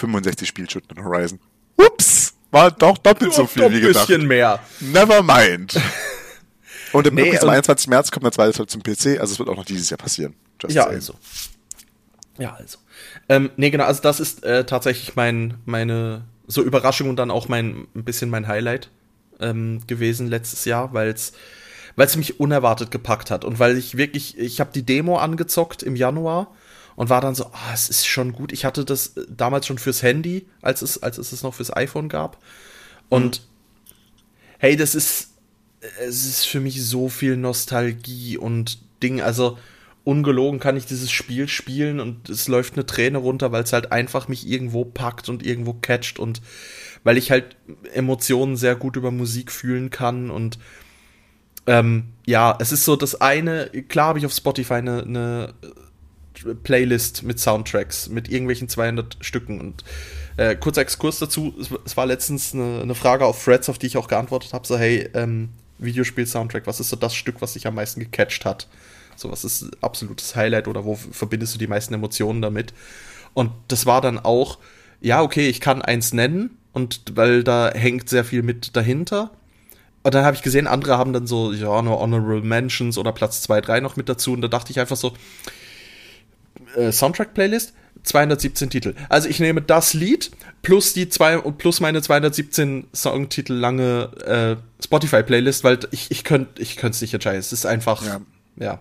65 0.00 0.48
Spielstunden 0.48 0.96
in 0.96 1.04
Horizon. 1.04 1.38
Ups! 1.76 2.34
War 2.50 2.70
doch 2.70 2.98
doppelt 2.98 3.32
so 3.32 3.46
viel 3.46 3.70
wie 3.70 3.80
gedacht. 3.80 4.02
Ein 4.02 4.06
bisschen 4.06 4.26
mehr. 4.26 4.60
Never 4.80 5.22
mind. 5.22 5.80
Und 6.92 7.06
im 7.06 7.14
nee, 7.14 7.38
am 7.38 7.48
21. 7.48 7.88
März 7.88 8.10
kommt 8.10 8.24
der 8.24 8.32
zweite 8.32 8.56
Teil 8.56 8.66
zum 8.66 8.82
PC, 8.82 9.20
also 9.20 9.32
es 9.32 9.38
wird 9.38 9.48
auch 9.48 9.56
noch 9.56 9.64
dieses 9.64 9.90
Jahr 9.90 9.98
passieren. 9.98 10.34
Just 10.60 10.74
ja, 10.74 10.82
saying. 10.82 10.96
also. 10.96 11.14
Ja, 12.38 12.54
also. 12.54 12.78
Ähm, 13.28 13.50
nee, 13.56 13.70
genau, 13.70 13.84
also 13.84 14.02
das 14.02 14.18
ist 14.18 14.42
äh, 14.42 14.64
tatsächlich 14.64 15.14
mein, 15.14 15.58
meine, 15.64 16.24
so 16.48 16.62
Überraschung 16.62 17.08
und 17.08 17.16
dann 17.16 17.30
auch 17.30 17.48
mein, 17.48 17.86
ein 17.94 18.04
bisschen 18.04 18.28
mein 18.28 18.48
Highlight 18.48 18.90
ähm, 19.38 19.82
gewesen 19.86 20.26
letztes 20.26 20.64
Jahr, 20.64 20.92
weil 20.92 21.10
es 21.10 21.32
weil 21.96 22.06
es 22.06 22.16
mich 22.16 22.40
unerwartet 22.40 22.90
gepackt 22.90 23.30
hat 23.30 23.44
und 23.44 23.58
weil 23.58 23.76
ich 23.76 23.96
wirklich, 23.96 24.38
ich 24.38 24.60
habe 24.60 24.70
die 24.72 24.84
Demo 24.84 25.18
angezockt 25.18 25.82
im 25.82 25.96
Januar 25.96 26.54
und 27.00 27.08
war 27.08 27.22
dann 27.22 27.34
so, 27.34 27.46
ah, 27.46 27.72
es 27.72 27.88
ist 27.88 28.06
schon 28.06 28.34
gut. 28.34 28.52
Ich 28.52 28.66
hatte 28.66 28.84
das 28.84 29.16
äh, 29.16 29.24
damals 29.26 29.66
schon 29.66 29.78
fürs 29.78 30.02
Handy, 30.02 30.44
als 30.60 30.82
es, 30.82 31.02
als 31.02 31.16
es 31.16 31.32
es 31.32 31.42
noch 31.42 31.54
fürs 31.54 31.74
iPhone 31.74 32.10
gab. 32.10 32.36
Und 33.08 33.40
mhm. 33.40 33.44
hey, 34.58 34.76
das 34.76 34.94
ist, 34.94 35.30
es 35.80 36.26
ist 36.26 36.44
für 36.44 36.60
mich 36.60 36.84
so 36.84 37.08
viel 37.08 37.38
Nostalgie 37.38 38.36
und 38.36 38.80
Ding, 39.02 39.22
also 39.22 39.56
ungelogen 40.04 40.60
kann 40.60 40.76
ich 40.76 40.84
dieses 40.84 41.10
Spiel 41.10 41.48
spielen 41.48 42.00
und 42.00 42.28
es 42.28 42.48
läuft 42.48 42.74
eine 42.74 42.84
Träne 42.84 43.16
runter, 43.16 43.50
weil 43.50 43.62
es 43.62 43.72
halt 43.72 43.92
einfach 43.92 44.28
mich 44.28 44.46
irgendwo 44.46 44.84
packt 44.84 45.30
und 45.30 45.42
irgendwo 45.42 45.72
catcht 45.72 46.18
und 46.18 46.42
weil 47.02 47.16
ich 47.16 47.30
halt 47.30 47.56
Emotionen 47.94 48.58
sehr 48.58 48.76
gut 48.76 48.96
über 48.96 49.10
Musik 49.10 49.52
fühlen 49.52 49.88
kann 49.88 50.30
und 50.30 50.58
ähm, 51.66 52.08
ja, 52.26 52.58
es 52.60 52.72
ist 52.72 52.84
so 52.84 52.94
das 52.94 53.22
eine, 53.22 53.70
klar 53.88 54.08
habe 54.08 54.18
ich 54.18 54.26
auf 54.26 54.34
Spotify 54.34 54.74
eine, 54.74 55.02
eine 55.02 55.54
Playlist 56.62 57.22
mit 57.22 57.38
Soundtracks, 57.38 58.08
mit 58.08 58.28
irgendwelchen 58.28 58.68
200 58.68 59.16
Stücken 59.20 59.60
und 59.60 59.84
äh, 60.36 60.56
kurzer 60.56 60.82
Exkurs 60.82 61.18
dazu, 61.18 61.54
es, 61.84 61.96
war 61.96 62.06
letztens 62.06 62.54
eine, 62.54 62.80
eine, 62.82 62.94
Frage 62.94 63.26
auf 63.26 63.44
Threads, 63.44 63.68
auf 63.68 63.78
die 63.78 63.86
ich 63.86 63.96
auch 63.96 64.08
geantwortet 64.08 64.52
habe, 64.52 64.66
so 64.66 64.78
hey, 64.78 65.08
ähm, 65.14 65.50
Videospiel-Soundtrack, 65.78 66.66
was 66.66 66.80
ist 66.80 66.90
so 66.90 66.96
das 66.96 67.14
Stück, 67.14 67.40
was 67.40 67.54
dich 67.54 67.66
am 67.66 67.74
meisten 67.74 68.00
gecatcht 68.00 68.44
hat? 68.44 68.68
So, 69.16 69.30
was 69.30 69.44
ist 69.44 69.70
absolutes 69.82 70.34
Highlight 70.36 70.68
oder 70.68 70.84
wo 70.84 70.94
verbindest 70.94 71.54
du 71.54 71.58
die 71.58 71.66
meisten 71.66 71.92
Emotionen 71.92 72.40
damit? 72.40 72.72
Und 73.34 73.50
das 73.68 73.86
war 73.86 74.00
dann 74.00 74.18
auch, 74.18 74.58
ja, 75.00 75.22
okay, 75.22 75.48
ich 75.48 75.60
kann 75.60 75.82
eins 75.82 76.12
nennen 76.12 76.56
und 76.72 77.02
weil 77.14 77.44
da 77.44 77.70
hängt 77.72 78.08
sehr 78.08 78.24
viel 78.24 78.42
mit 78.42 78.76
dahinter. 78.76 79.30
Und 80.02 80.14
dann 80.14 80.24
habe 80.24 80.36
ich 80.36 80.42
gesehen, 80.42 80.66
andere 80.66 80.96
haben 80.96 81.12
dann 81.12 81.26
so, 81.26 81.52
ja, 81.52 81.82
nur 81.82 82.00
Honorable 82.00 82.40
Mentions 82.40 82.96
oder 82.96 83.12
Platz 83.12 83.42
2, 83.42 83.60
3 83.60 83.80
noch 83.80 83.96
mit 83.96 84.08
dazu. 84.08 84.32
Und 84.32 84.40
da 84.40 84.48
dachte 84.48 84.70
ich 84.70 84.80
einfach 84.80 84.96
so, 84.96 85.12
äh, 86.76 86.92
Soundtrack-Playlist, 86.92 87.72
217 88.02 88.70
Titel. 88.70 88.94
Also 89.08 89.28
ich 89.28 89.40
nehme 89.40 89.62
das 89.62 89.94
Lied 89.94 90.30
plus 90.62 90.92
die 90.92 91.08
zwei 91.08 91.38
plus 91.38 91.80
meine 91.80 92.02
217 92.02 92.88
Songtitel 92.94 93.54
lange 93.54 94.10
äh, 94.24 94.82
Spotify 94.82 95.22
Playlist, 95.22 95.64
weil 95.64 95.78
ich 95.90 96.10
ich 96.10 96.24
könnte 96.24 96.62
ich 96.62 96.76
könnte 96.76 96.96
es 96.96 97.00
nicht 97.02 97.14
entscheiden. 97.14 97.40
Es 97.40 97.52
ist 97.52 97.66
einfach 97.66 98.04
ja. 98.04 98.20
ja. 98.56 98.80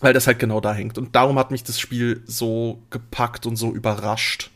Weil 0.00 0.12
das 0.12 0.26
halt 0.26 0.40
genau 0.40 0.60
da 0.60 0.74
hängt 0.74 0.98
und 0.98 1.14
darum 1.14 1.38
hat 1.38 1.50
mich 1.50 1.62
das 1.62 1.78
Spiel 1.78 2.22
so 2.26 2.82
gepackt 2.90 3.46
und 3.46 3.56
so 3.56 3.72
überrascht, 3.72 4.50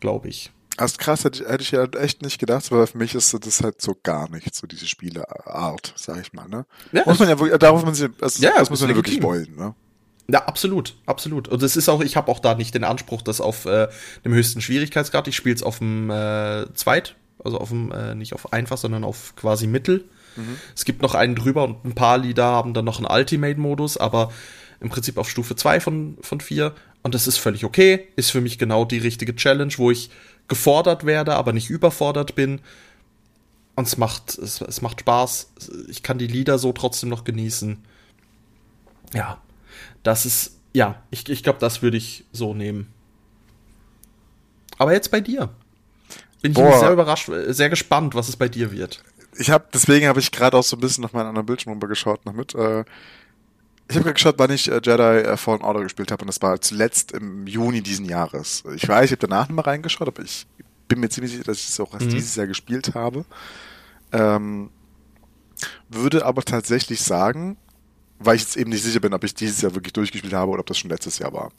glaube 0.00 0.28
ich. 0.28 0.50
Das 0.76 0.92
ist 0.92 0.98
krass, 0.98 1.24
hätte 1.24 1.42
ich, 1.42 1.48
hätte 1.48 1.62
ich 1.62 1.70
ja 1.72 1.84
echt 1.84 2.22
nicht 2.22 2.38
gedacht, 2.38 2.70
weil 2.70 2.86
für 2.86 2.98
mich 2.98 3.14
ist 3.14 3.34
das 3.34 3.62
halt 3.62 3.82
so 3.82 3.96
gar 4.00 4.30
nicht, 4.30 4.54
so 4.54 4.66
diese 4.66 4.86
Spieleart, 4.86 5.92
sag 5.96 6.20
ich 6.20 6.32
mal, 6.32 6.48
ne? 6.48 6.66
Ja, 6.92 7.02
muss 7.04 7.18
man 7.18 7.28
ja 7.28 7.58
darauf 7.58 7.84
man 7.84 7.94
sich, 7.94 8.08
das, 8.18 8.38
ja, 8.38 8.52
das 8.56 8.70
muss 8.70 8.80
man 8.80 8.90
ja 8.90 8.94
wirklich 8.94 9.20
wollen, 9.20 9.56
ne? 9.56 9.74
Ja, 10.30 10.44
absolut, 10.44 10.94
absolut. 11.06 11.48
Und 11.48 11.62
es 11.62 11.76
ist 11.76 11.88
auch, 11.88 12.02
ich 12.02 12.16
habe 12.16 12.30
auch 12.30 12.38
da 12.38 12.54
nicht 12.54 12.74
den 12.74 12.84
Anspruch, 12.84 13.22
das 13.22 13.40
auf 13.40 13.64
äh, 13.64 13.88
dem 14.24 14.34
höchsten 14.34 14.60
Schwierigkeitsgrad. 14.60 15.26
Ich 15.26 15.36
spiele 15.36 15.54
es 15.54 15.62
auf 15.62 15.78
dem 15.78 16.10
äh, 16.10 16.66
Zweit, 16.74 17.16
also 17.42 17.58
auf 17.58 17.70
dem, 17.70 17.90
äh, 17.92 18.14
nicht 18.14 18.34
auf 18.34 18.52
einfach, 18.52 18.76
sondern 18.76 19.04
auf 19.04 19.34
quasi 19.36 19.66
Mittel. 19.66 20.04
Mhm. 20.36 20.58
Es 20.76 20.84
gibt 20.84 21.00
noch 21.00 21.14
einen 21.14 21.34
drüber 21.34 21.64
und 21.64 21.82
ein 21.84 21.94
paar 21.94 22.18
Lieder 22.18 22.44
haben 22.44 22.74
dann 22.74 22.84
noch 22.84 22.98
einen 22.98 23.06
Ultimate-Modus, 23.06 23.96
aber 23.96 24.30
im 24.80 24.90
Prinzip 24.90 25.16
auf 25.16 25.30
Stufe 25.30 25.56
2 25.56 25.80
von, 25.80 26.18
von 26.20 26.42
4. 26.42 26.74
Und 27.02 27.14
das 27.14 27.26
ist 27.26 27.38
völlig 27.38 27.64
okay. 27.64 28.08
Ist 28.16 28.30
für 28.30 28.42
mich 28.42 28.58
genau 28.58 28.84
die 28.84 28.98
richtige 28.98 29.34
Challenge, 29.34 29.72
wo 29.78 29.90
ich 29.90 30.10
gefordert 30.46 31.06
werde, 31.06 31.36
aber 31.36 31.54
nicht 31.54 31.70
überfordert 31.70 32.34
bin. 32.34 32.60
Und 33.76 33.86
es 33.86 33.96
macht, 33.96 34.36
es, 34.36 34.60
es 34.60 34.82
macht 34.82 35.00
Spaß. 35.00 35.52
Ich 35.88 36.02
kann 36.02 36.18
die 36.18 36.26
Lieder 36.26 36.58
so 36.58 36.72
trotzdem 36.72 37.08
noch 37.08 37.24
genießen. 37.24 37.82
Ja, 39.14 39.40
das 40.08 40.24
ist, 40.24 40.58
ja, 40.72 41.02
ich, 41.10 41.28
ich 41.28 41.42
glaube, 41.42 41.58
das 41.58 41.82
würde 41.82 41.98
ich 41.98 42.24
so 42.32 42.54
nehmen. 42.54 42.90
Aber 44.78 44.94
jetzt 44.94 45.10
bei 45.10 45.20
dir. 45.20 45.50
Bin 46.40 46.52
ich 46.52 46.58
sehr 46.58 46.92
überrascht, 46.92 47.30
sehr 47.48 47.68
gespannt, 47.68 48.14
was 48.14 48.28
es 48.30 48.36
bei 48.36 48.48
dir 48.48 48.72
wird. 48.72 49.02
Ich 49.36 49.50
habe, 49.50 49.66
deswegen 49.72 50.06
habe 50.06 50.18
ich 50.18 50.30
gerade 50.30 50.56
auch 50.56 50.62
so 50.62 50.76
ein 50.76 50.80
bisschen 50.80 51.04
auf 51.04 51.12
meinen 51.12 51.26
anderen 51.26 51.44
Bildschirm 51.44 51.74
rübergeschaut 51.74 52.24
noch 52.24 52.32
mit. 52.32 52.54
Äh, 52.54 52.84
ich 53.90 53.96
habe 53.96 54.04
gerade 54.04 54.14
geschaut, 54.14 54.34
wann 54.38 54.50
ich 54.50 54.70
äh, 54.70 54.80
Jedi 54.82 55.02
äh, 55.02 55.36
Fallen 55.36 55.60
Order 55.60 55.82
gespielt 55.82 56.10
habe 56.10 56.22
und 56.22 56.28
das 56.28 56.40
war 56.40 56.58
zuletzt 56.60 57.12
im 57.12 57.46
Juni 57.46 57.82
diesen 57.82 58.06
Jahres. 58.06 58.64
Ich 58.74 58.88
weiß, 58.88 59.06
ich 59.06 59.10
habe 59.10 59.28
danach 59.28 59.48
nochmal 59.48 59.64
reingeschaut, 59.64 60.08
aber 60.08 60.22
ich 60.22 60.46
bin 60.86 61.00
mir 61.00 61.10
ziemlich 61.10 61.32
sicher, 61.32 61.44
dass 61.44 61.58
ich 61.58 61.68
es 61.68 61.80
auch 61.80 61.92
erst 61.92 62.06
mhm. 62.06 62.10
dieses 62.10 62.34
Jahr 62.34 62.46
gespielt 62.46 62.94
habe. 62.94 63.26
Ähm, 64.12 64.70
würde 65.90 66.24
aber 66.24 66.42
tatsächlich 66.44 67.02
sagen, 67.02 67.58
weil 68.18 68.36
ich 68.36 68.42
jetzt 68.42 68.56
eben 68.56 68.70
nicht 68.70 68.82
sicher 68.82 69.00
bin, 69.00 69.14
ob 69.14 69.24
ich 69.24 69.34
dieses 69.34 69.60
Jahr 69.60 69.74
wirklich 69.74 69.92
durchgespielt 69.92 70.32
habe 70.32 70.50
oder 70.50 70.60
ob 70.60 70.66
das 70.66 70.78
schon 70.78 70.90
letztes 70.90 71.18
Jahr 71.18 71.32
war. 71.32 71.50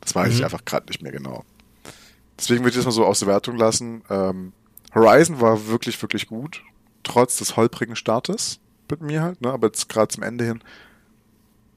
Das 0.00 0.14
weiß 0.14 0.28
mhm. 0.28 0.34
ich 0.34 0.44
einfach 0.44 0.64
gerade 0.64 0.86
nicht 0.86 1.02
mehr 1.02 1.12
genau. 1.12 1.44
Deswegen 2.38 2.60
würde 2.60 2.70
ich 2.70 2.76
das 2.76 2.84
mal 2.84 2.92
so 2.92 3.04
aus 3.04 3.20
der 3.20 3.28
Wertung 3.28 3.56
lassen. 3.56 4.02
Ähm, 4.10 4.52
Horizon 4.94 5.40
war 5.40 5.68
wirklich, 5.68 6.00
wirklich 6.00 6.26
gut, 6.26 6.62
trotz 7.02 7.36
des 7.36 7.56
holprigen 7.56 7.96
Startes 7.96 8.60
mit 8.90 9.02
mir 9.02 9.22
halt, 9.22 9.40
ne? 9.40 9.50
aber 9.50 9.66
jetzt 9.66 9.88
gerade 9.88 10.08
zum 10.08 10.22
Ende 10.22 10.44
hin, 10.44 10.60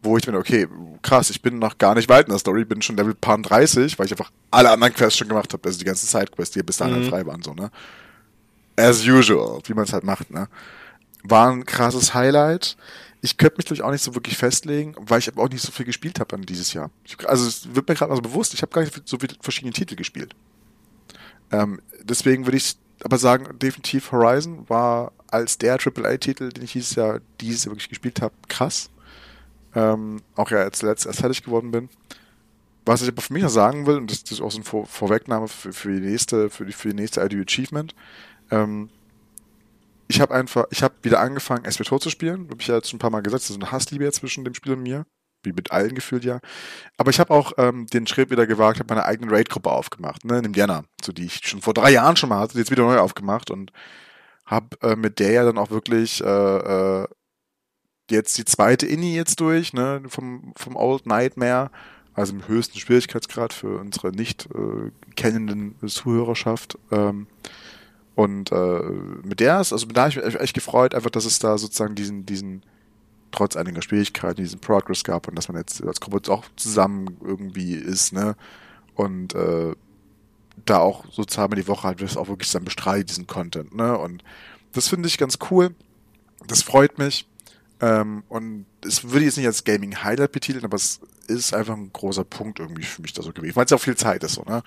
wo 0.02 0.18
ich 0.18 0.26
bin, 0.26 0.36
okay, 0.36 0.68
krass, 1.02 1.30
ich 1.30 1.42
bin 1.42 1.60
noch 1.60 1.78
gar 1.78 1.96
nicht 1.96 2.10
weit 2.10 2.28
in 2.28 2.32
der 2.32 2.39
Story, 2.39 2.66
bin 2.66 2.82
schon 2.82 2.96
Level 2.96 3.14
Pan 3.14 3.44
30, 3.44 4.00
weil 4.00 4.06
ich 4.06 4.12
einfach 4.14 4.32
alle 4.50 4.72
anderen 4.72 4.94
Quests 4.94 5.18
schon 5.18 5.28
gemacht 5.28 5.54
habe, 5.54 5.68
also 5.68 5.78
die 5.78 5.86
ganzen 5.86 6.08
Sidequests, 6.08 6.54
die 6.54 6.64
bis 6.64 6.78
dahin 6.78 7.04
mhm. 7.04 7.10
frei 7.10 7.26
waren, 7.26 7.42
so, 7.44 7.54
ne? 7.54 7.70
As 8.78 9.06
usual, 9.06 9.60
wie 9.66 9.74
man 9.74 9.84
es 9.84 9.94
halt 9.94 10.04
macht, 10.04 10.32
ne? 10.32 10.48
War 11.24 11.52
ein 11.52 11.66
krasses 11.66 12.14
Highlight 12.14 12.78
ich 13.22 13.38
könnte 13.38 13.57
mich 13.57 13.65
durch 13.65 13.84
auch 13.84 13.91
nicht 13.91 14.03
so 14.03 14.15
wirklich 14.15 14.38
festlegen, 14.38 14.95
weil 14.97 15.19
ich 15.19 15.28
aber 15.28 15.43
auch 15.43 15.49
nicht 15.49 15.61
so 15.61 15.72
viel 15.72 15.86
gespielt 15.86 16.19
habe 16.19 16.36
an 16.36 16.41
dieses 16.41 16.74
Jahr. 16.74 16.89
Ich, 17.03 17.17
also 17.28 17.47
es 17.47 17.74
wird 17.76 17.88
mir 17.88 17.95
gerade 17.95 18.09
mal 18.09 18.15
so 18.15 18.22
bewusst, 18.22 18.53
ich 18.53 18.61
habe 18.61 18.72
gar 18.72 18.82
nicht 18.82 19.07
so 19.07 19.19
viele 19.19 19.36
verschiedene 19.39 19.74
Titel 19.74 19.95
gespielt. 19.95 20.36
Ähm, 21.51 21.82
deswegen 22.03 22.45
würde 22.45 22.57
ich 22.57 22.76
aber 23.03 23.17
sagen, 23.17 23.57
definitiv 23.59 24.11
Horizon 24.11 24.67
war 24.69 25.11
als 25.28 25.57
der 25.57 25.74
AAA-Titel, 25.74 26.49
den 26.49 26.63
ich 26.63 26.74
dieses 26.74 26.95
Jahr, 26.95 27.19
dieses 27.39 27.65
Jahr 27.65 27.74
wirklich 27.74 27.89
gespielt 27.89 28.22
habe, 28.22 28.34
krass. 28.47 28.89
Ähm, 29.74 30.22
auch 30.36 30.51
ja 30.51 30.59
als 30.59 30.82
letztes 30.82 31.05
erst 31.05 31.19
fertig 31.22 31.43
geworden 31.43 31.72
bin. 31.72 31.89
Was 32.86 33.01
ich 33.01 33.07
aber 33.07 33.22
für 33.22 33.34
mich 33.34 33.43
noch 33.43 33.49
sagen 33.49 33.86
will, 33.86 33.97
und 33.97 34.09
das, 34.09 34.24
das 34.24 34.34
ist 34.34 34.41
auch 34.41 34.51
so 34.51 34.57
eine 34.57 34.65
Vor 34.65 34.86
Vorwegnahme 34.86 35.47
für, 35.47 35.72
für 35.72 35.93
die 35.93 36.05
nächste, 36.05 36.49
für 36.49 36.65
die, 36.65 36.74
für 36.74 36.89
die 36.89 36.95
nächste 36.95 37.22
IDU 37.22 37.41
Achievement, 37.41 37.93
ähm, 38.49 38.89
ich 40.12 40.20
habe 40.20 40.34
einfach, 40.34 40.66
ich 40.72 40.84
habe 40.84 40.93
wieder 41.03 41.22
angefangen, 41.22 41.70
SWTOR 41.70 42.01
zu 42.01 42.09
spielen. 42.09 42.49
Habe 42.49 42.62
ich 42.62 42.68
ja 42.68 42.76
jetzt 42.76 42.89
schon 42.89 42.97
ein 42.97 42.99
paar 42.99 43.09
Mal 43.09 43.22
gesagt, 43.22 43.43
das 43.43 43.49
ist 43.49 43.55
eine 43.55 43.72
Hassliebe 43.72 44.12
zwischen 44.12 44.43
dem 44.43 44.53
Spiel 44.53 44.74
und 44.74 44.84
mir. 44.84 45.05
Wie 45.43 45.53
mit 45.53 45.72
allen 45.72 45.95
gefühlt 45.95 46.26
ja. 46.26 46.39
Aber 46.97 47.09
ich 47.09 47.20
habe 47.20 47.34
auch 47.34 47.53
ähm, 47.57 47.88
den 47.88 48.05
Schritt 48.05 48.30
wieder 48.30 48.45
gewagt, 48.45 48.80
habe 48.80 48.93
meine 48.93 49.05
eigene 49.05 49.32
Raid-Gruppe 49.32 49.72
aufgemacht, 49.72 50.24
ne, 50.26 50.38
in 50.38 50.45
Indiana, 50.45 50.84
so 51.01 51.12
die 51.14 51.26
ich 51.26 51.47
schon 51.47 51.62
vor 51.62 51.74
drei 51.74 51.91
Jahren 51.91 52.16
schon 52.16 52.30
mal 52.30 52.39
hatte, 52.39 52.59
jetzt 52.59 52.70
wieder 52.70 52.84
neu 52.84 52.99
aufgemacht 52.99 53.49
und 53.49 53.72
habe 54.45 54.78
äh, 54.82 54.95
mit 54.95 55.18
der 55.18 55.32
ja 55.32 55.45
dann 55.45 55.57
auch 55.57 55.72
wirklich 55.72 56.22
äh, 56.24 56.28
äh, 56.28 57.07
jetzt 58.12 58.38
die 58.38 58.45
zweite 58.45 58.86
Inni 58.86 59.16
jetzt 59.16 59.39
durch, 59.39 59.74
ne, 59.74 60.03
vom, 60.07 60.53
vom 60.57 60.76
Old 60.76 61.07
Nightmare, 61.07 61.72
also 62.14 62.34
im 62.34 62.47
höchsten 62.47 62.78
Schwierigkeitsgrad 62.78 63.53
für 63.53 63.80
unsere 63.80 64.12
nicht 64.12 64.47
äh, 64.53 64.91
kennenden 65.16 65.76
Zuhörerschaft. 65.88 66.78
Ähm, 66.91 67.28
und 68.16 68.51
äh, 68.51 68.82
mit 69.24 69.39
der 69.39 69.62
ist, 69.62 69.72
also 69.72 69.86
da 69.88 70.01
habe 70.01 70.09
ich 70.09 70.24
mich 70.24 70.39
echt 70.39 70.53
gefreut, 70.53 70.93
einfach, 70.93 71.09
dass 71.09 71.26
es 71.26 71.39
da 71.39 71.57
sozusagen 71.57 71.95
diesen, 71.95 72.26
diesen, 72.26 72.64
trotz 73.32 73.55
einiger 73.55 73.82
Schwierigkeiten, 73.82 74.41
diesen 74.41 74.59
Progress 74.59 75.03
gab 75.03 75.28
und 75.28 75.36
dass 75.36 75.47
man 75.47 75.57
jetzt 75.57 75.84
als 75.84 76.01
Gruppe 76.01 76.32
auch 76.32 76.43
zusammen 76.57 77.18
irgendwie 77.24 77.74
ist, 77.74 78.12
ne? 78.14 78.36
Und 78.95 79.34
äh, 79.34 79.74
da 80.66 80.80
auch 80.80 81.05
so 81.12 81.24
zweimal 81.24 81.59
die 81.59 81.68
Woche 81.68 81.88
halt 81.88 82.01
das 82.01 82.18
auch 82.18 82.28
wirklich 82.28 82.51
dann 82.51 82.66
bestreitet, 82.66 83.09
diesen 83.09 83.28
Content, 83.28 83.74
ne? 83.74 83.97
Und 83.97 84.24
das 84.74 84.89
finde 84.89 85.07
ich 85.07 85.18
ganz 85.18 85.39
cool. 85.49 85.74
Das 86.47 86.62
freut 86.62 86.97
mich. 86.97 87.28
Ähm, 87.80 88.24
und 88.30 88.66
es 88.86 89.09
würde 89.09 89.26
jetzt 89.26 89.38
nicht 89.38 89.47
als 89.47 89.64
Gaming 89.64 90.03
Highlight 90.03 90.34
betiteln, 90.34 90.66
aber 90.66 90.76
es 90.76 90.99
ist 91.28 91.53
einfach 91.53 91.76
ein 91.76 91.91
großer 91.93 92.26
Punkt 92.26 92.59
irgendwie 92.59 92.84
für 92.84 93.01
mich 93.01 93.14
da 93.14 93.24
so 93.24 93.32
gewesen. 93.32 93.55
Weil 93.55 93.66
es 93.66 93.72
ja 93.72 93.78
auch 93.78 93.82
viel 93.82 93.95
Zeit 93.95 94.24
ist, 94.24 94.34
so, 94.34 94.43
ne? 94.43 94.62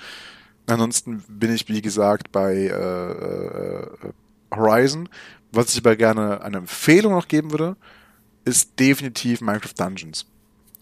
Ansonsten 0.67 1.23
bin 1.29 1.53
ich, 1.53 1.69
wie 1.69 1.83
gesagt, 1.83 2.33
bei 2.33 2.55
äh, 2.55 3.13
äh, 3.13 4.13
Horizon. 4.55 5.09
Was 5.53 5.73
ich 5.73 5.79
aber 5.79 5.97
gerne 5.97 6.43
eine 6.43 6.59
Empfehlung 6.59 7.13
noch 7.13 7.29
geben 7.29 7.51
würde, 7.51 7.77
ist 8.45 8.79
definitiv 8.79 9.41
Minecraft 9.41 9.75
Dungeons. 9.77 10.27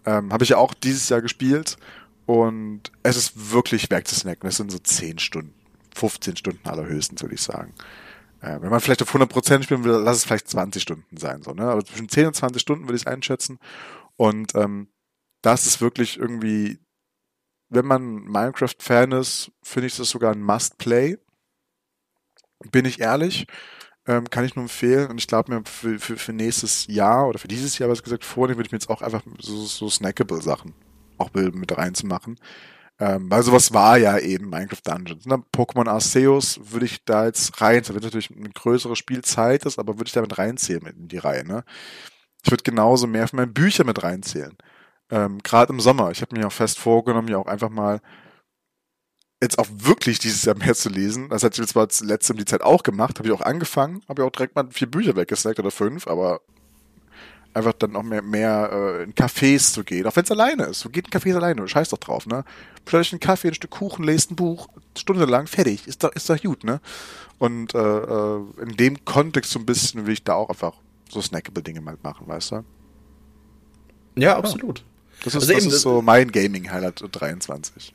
Ähm, 0.06 0.32
Habe 0.32 0.44
ich 0.44 0.50
ja 0.50 0.56
auch 0.56 0.74
dieses 0.74 1.08
Jahr 1.08 1.20
gespielt 1.20 1.76
und 2.26 2.90
es 3.02 3.16
ist 3.16 3.52
wirklich 3.52 3.90
wegzusnacken. 3.90 4.48
Es 4.48 4.56
sind 4.56 4.70
so 4.70 4.78
10 4.78 5.18
Stunden, 5.18 5.54
15 5.94 6.36
Stunden 6.36 6.68
allerhöchstens, 6.68 7.22
würde 7.22 7.34
ich 7.34 7.42
sagen. 7.42 7.74
Äh, 8.40 8.60
wenn 8.60 8.70
man 8.70 8.80
vielleicht 8.80 9.02
auf 9.02 9.14
100% 9.14 9.62
spielen 9.62 9.84
will, 9.84 9.92
lass 9.92 10.18
es 10.18 10.24
vielleicht 10.24 10.48
20 10.48 10.82
Stunden 10.82 11.16
sein. 11.16 11.42
So, 11.42 11.52
ne? 11.52 11.64
Aber 11.64 11.84
zwischen 11.84 12.08
10 12.08 12.28
und 12.28 12.34
20 12.34 12.60
Stunden 12.60 12.86
würde 12.86 12.96
ich 12.96 13.06
einschätzen. 13.06 13.58
Und 14.16 14.54
ähm, 14.54 14.88
das 15.42 15.66
ist 15.66 15.80
wirklich 15.80 16.18
irgendwie 16.18 16.78
wenn 17.72 17.86
man 17.86 18.24
Minecraft-Fan 18.24 19.12
ist, 19.12 19.50
finde 19.62 19.86
ich 19.86 19.96
das 19.96 20.10
sogar 20.10 20.32
ein 20.32 20.42
Must-Play. 20.42 21.18
Bin 22.70 22.84
ich 22.84 23.00
ehrlich. 23.00 23.46
Ähm, 24.06 24.28
kann 24.28 24.44
ich 24.44 24.56
nur 24.56 24.64
empfehlen. 24.64 25.10
Und 25.10 25.18
ich 25.18 25.26
glaube 25.26 25.52
mir 25.52 25.62
für, 25.64 25.98
für, 25.98 26.16
für 26.16 26.32
nächstes 26.32 26.86
Jahr 26.86 27.28
oder 27.28 27.38
für 27.38 27.48
dieses 27.48 27.78
Jahr, 27.78 27.88
was 27.88 28.02
gesagt, 28.02 28.24
vornehmen, 28.24 28.58
würde 28.58 28.66
ich 28.66 28.72
mir 28.72 28.78
jetzt 28.78 28.90
auch 28.90 29.02
einfach 29.02 29.22
so, 29.38 29.64
so 29.64 29.88
snackable 29.88 30.42
Sachen 30.42 30.74
auch 31.18 31.32
mit 31.34 31.76
reinzumachen. 31.76 32.38
Ähm, 32.98 33.30
weil 33.30 33.42
sowas 33.42 33.72
war 33.72 33.96
ja 33.96 34.18
eben 34.18 34.50
Minecraft 34.50 34.82
Dungeons. 34.84 35.26
Ne? 35.26 35.42
Pokémon 35.54 35.88
Arceus 35.88 36.60
würde 36.62 36.86
ich 36.86 37.04
da 37.04 37.26
jetzt 37.26 37.60
rein, 37.60 37.82
wenn 37.88 37.96
natürlich 37.96 38.30
eine 38.30 38.50
größere 38.50 38.96
Spielzeit 38.96 39.64
ist, 39.64 39.78
aber 39.78 39.98
würde 39.98 40.08
ich 40.08 40.12
damit 40.12 40.36
reinzählen 40.36 40.86
in 40.86 41.08
die 41.08 41.18
Reihe. 41.18 41.44
Ne? 41.44 41.64
Ich 42.44 42.50
würde 42.50 42.62
genauso 42.64 43.06
mehr 43.06 43.26
von 43.28 43.38
meinen 43.38 43.54
Büchern 43.54 43.86
mit 43.86 44.02
reinzählen. 44.02 44.56
Ähm, 45.12 45.40
Gerade 45.42 45.72
im 45.74 45.78
Sommer. 45.78 46.10
Ich 46.10 46.22
habe 46.22 46.34
mir 46.34 46.46
auch 46.46 46.52
fest 46.52 46.78
vorgenommen, 46.78 47.28
ja 47.28 47.36
auch 47.36 47.46
einfach 47.46 47.68
mal 47.68 48.00
jetzt 49.42 49.58
auch 49.58 49.66
wirklich 49.70 50.18
dieses 50.18 50.44
Jahr 50.44 50.56
mehr 50.58 50.74
zu 50.74 50.88
lesen. 50.88 51.28
Das 51.28 51.44
hat 51.44 51.58
ich 51.58 51.66
zwar 51.66 51.90
zuletzt 51.90 52.30
um 52.30 52.38
die 52.38 52.46
Zeit 52.46 52.62
auch 52.62 52.82
gemacht, 52.82 53.18
habe 53.18 53.28
ich 53.28 53.34
auch 53.34 53.42
angefangen, 53.42 54.02
habe 54.08 54.22
ich 54.22 54.26
auch 54.26 54.32
direkt 54.32 54.56
mal 54.56 54.66
vier 54.70 54.90
Bücher 54.90 55.14
weggesnackt 55.14 55.60
oder 55.60 55.70
fünf, 55.70 56.06
aber 56.06 56.40
einfach 57.52 57.74
dann 57.74 57.94
auch 57.94 58.02
mehr, 58.02 58.22
mehr 58.22 58.70
äh, 58.72 59.02
in 59.02 59.14
Cafés 59.14 59.74
zu 59.74 59.84
gehen, 59.84 60.06
auch 60.06 60.16
wenn 60.16 60.24
es 60.24 60.30
alleine 60.30 60.64
ist. 60.64 60.82
Du 60.82 60.88
geht 60.88 61.08
in 61.08 61.12
Cafés 61.12 61.36
alleine, 61.36 61.68
scheiß 61.68 61.90
doch 61.90 61.98
drauf, 61.98 62.26
ne? 62.26 62.44
Stell 62.88 63.00
euch 63.00 63.12
einen 63.12 63.20
Kaffee, 63.20 63.48
ein 63.48 63.54
Stück 63.54 63.72
Kuchen, 63.72 64.04
lest 64.04 64.30
ein 64.30 64.36
Buch, 64.36 64.68
stundenlang, 64.96 65.46
fertig, 65.46 65.86
ist 65.86 66.02
doch, 66.02 66.12
ist 66.12 66.30
doch 66.30 66.40
gut, 66.40 66.64
ne? 66.64 66.80
Und 67.38 67.74
äh, 67.74 67.78
äh, 67.78 68.40
in 68.62 68.76
dem 68.78 69.04
Kontext 69.04 69.50
so 69.50 69.58
ein 69.58 69.66
bisschen 69.66 70.06
will 70.06 70.14
ich 70.14 70.24
da 70.24 70.34
auch 70.34 70.48
einfach 70.48 70.76
so 71.10 71.20
snackable 71.20 71.62
Dinge 71.62 71.82
mal 71.82 71.98
machen, 72.02 72.26
weißt 72.26 72.52
du? 72.52 72.64
Ja, 74.16 74.38
absolut. 74.38 74.82
Das 75.24 75.34
ist, 75.34 75.42
also 75.42 75.54
das 75.54 75.74
ist 75.74 75.82
so 75.82 76.02
mein 76.02 76.30
Gaming-Highlight 76.32 77.04
23. 77.10 77.94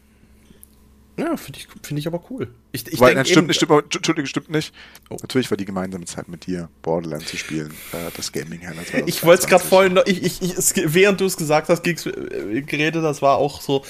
Ja, 1.18 1.36
finde 1.36 1.60
ich, 1.60 1.68
find 1.82 2.00
ich 2.00 2.06
aber 2.06 2.24
cool. 2.30 2.54
Ich, 2.72 2.86
ich 2.86 3.00
Weil, 3.00 3.16
nein, 3.16 3.26
stimmt, 3.26 3.48
nicht, 3.48 3.58
stimmt, 3.58 3.96
Entschuldigung, 3.96 4.28
stimmt 4.28 4.52
nicht. 4.52 4.72
Oh. 5.10 5.18
Natürlich 5.20 5.50
war 5.50 5.58
die 5.58 5.66
gemeinsame 5.66 6.06
Zeit 6.06 6.28
mit 6.28 6.46
dir, 6.46 6.70
Borderlands 6.84 7.26
zu 7.26 7.38
spielen, 7.38 7.72
äh, 7.92 8.12
das 8.16 8.32
gaming 8.32 8.62
highlight 8.62 8.94
Ich 9.08 9.24
wollte 9.24 9.42
es 9.42 9.50
gerade 9.50 9.64
vorhin, 9.64 9.94
noch, 9.94 10.06
ich, 10.06 10.22
ich, 10.22 10.42
ich, 10.44 10.94
während 10.94 11.20
du 11.20 11.26
es 11.26 11.36
gesagt 11.36 11.70
hast, 11.70 11.82
ging's, 11.82 12.06
äh, 12.06 12.62
geredet, 12.62 13.04
das 13.04 13.24
war 13.24 13.38
auch 13.38 13.62
so, 13.62 13.84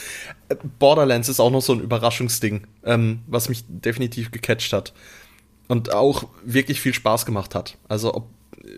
äh, 0.47 0.55
Borderlands 0.79 1.27
ist 1.27 1.41
auch 1.41 1.51
noch 1.51 1.61
so 1.61 1.73
ein 1.73 1.81
Überraschungsding, 1.81 2.65
ähm, 2.85 3.19
was 3.27 3.49
mich 3.49 3.65
definitiv 3.67 4.31
gecatcht 4.31 4.71
hat. 4.71 4.93
Und 5.67 5.91
auch 5.91 6.29
wirklich 6.45 6.79
viel 6.79 6.93
Spaß 6.93 7.25
gemacht 7.25 7.55
hat. 7.55 7.77
Also, 7.89 8.15
ob, 8.15 8.29
äh, 8.63 8.69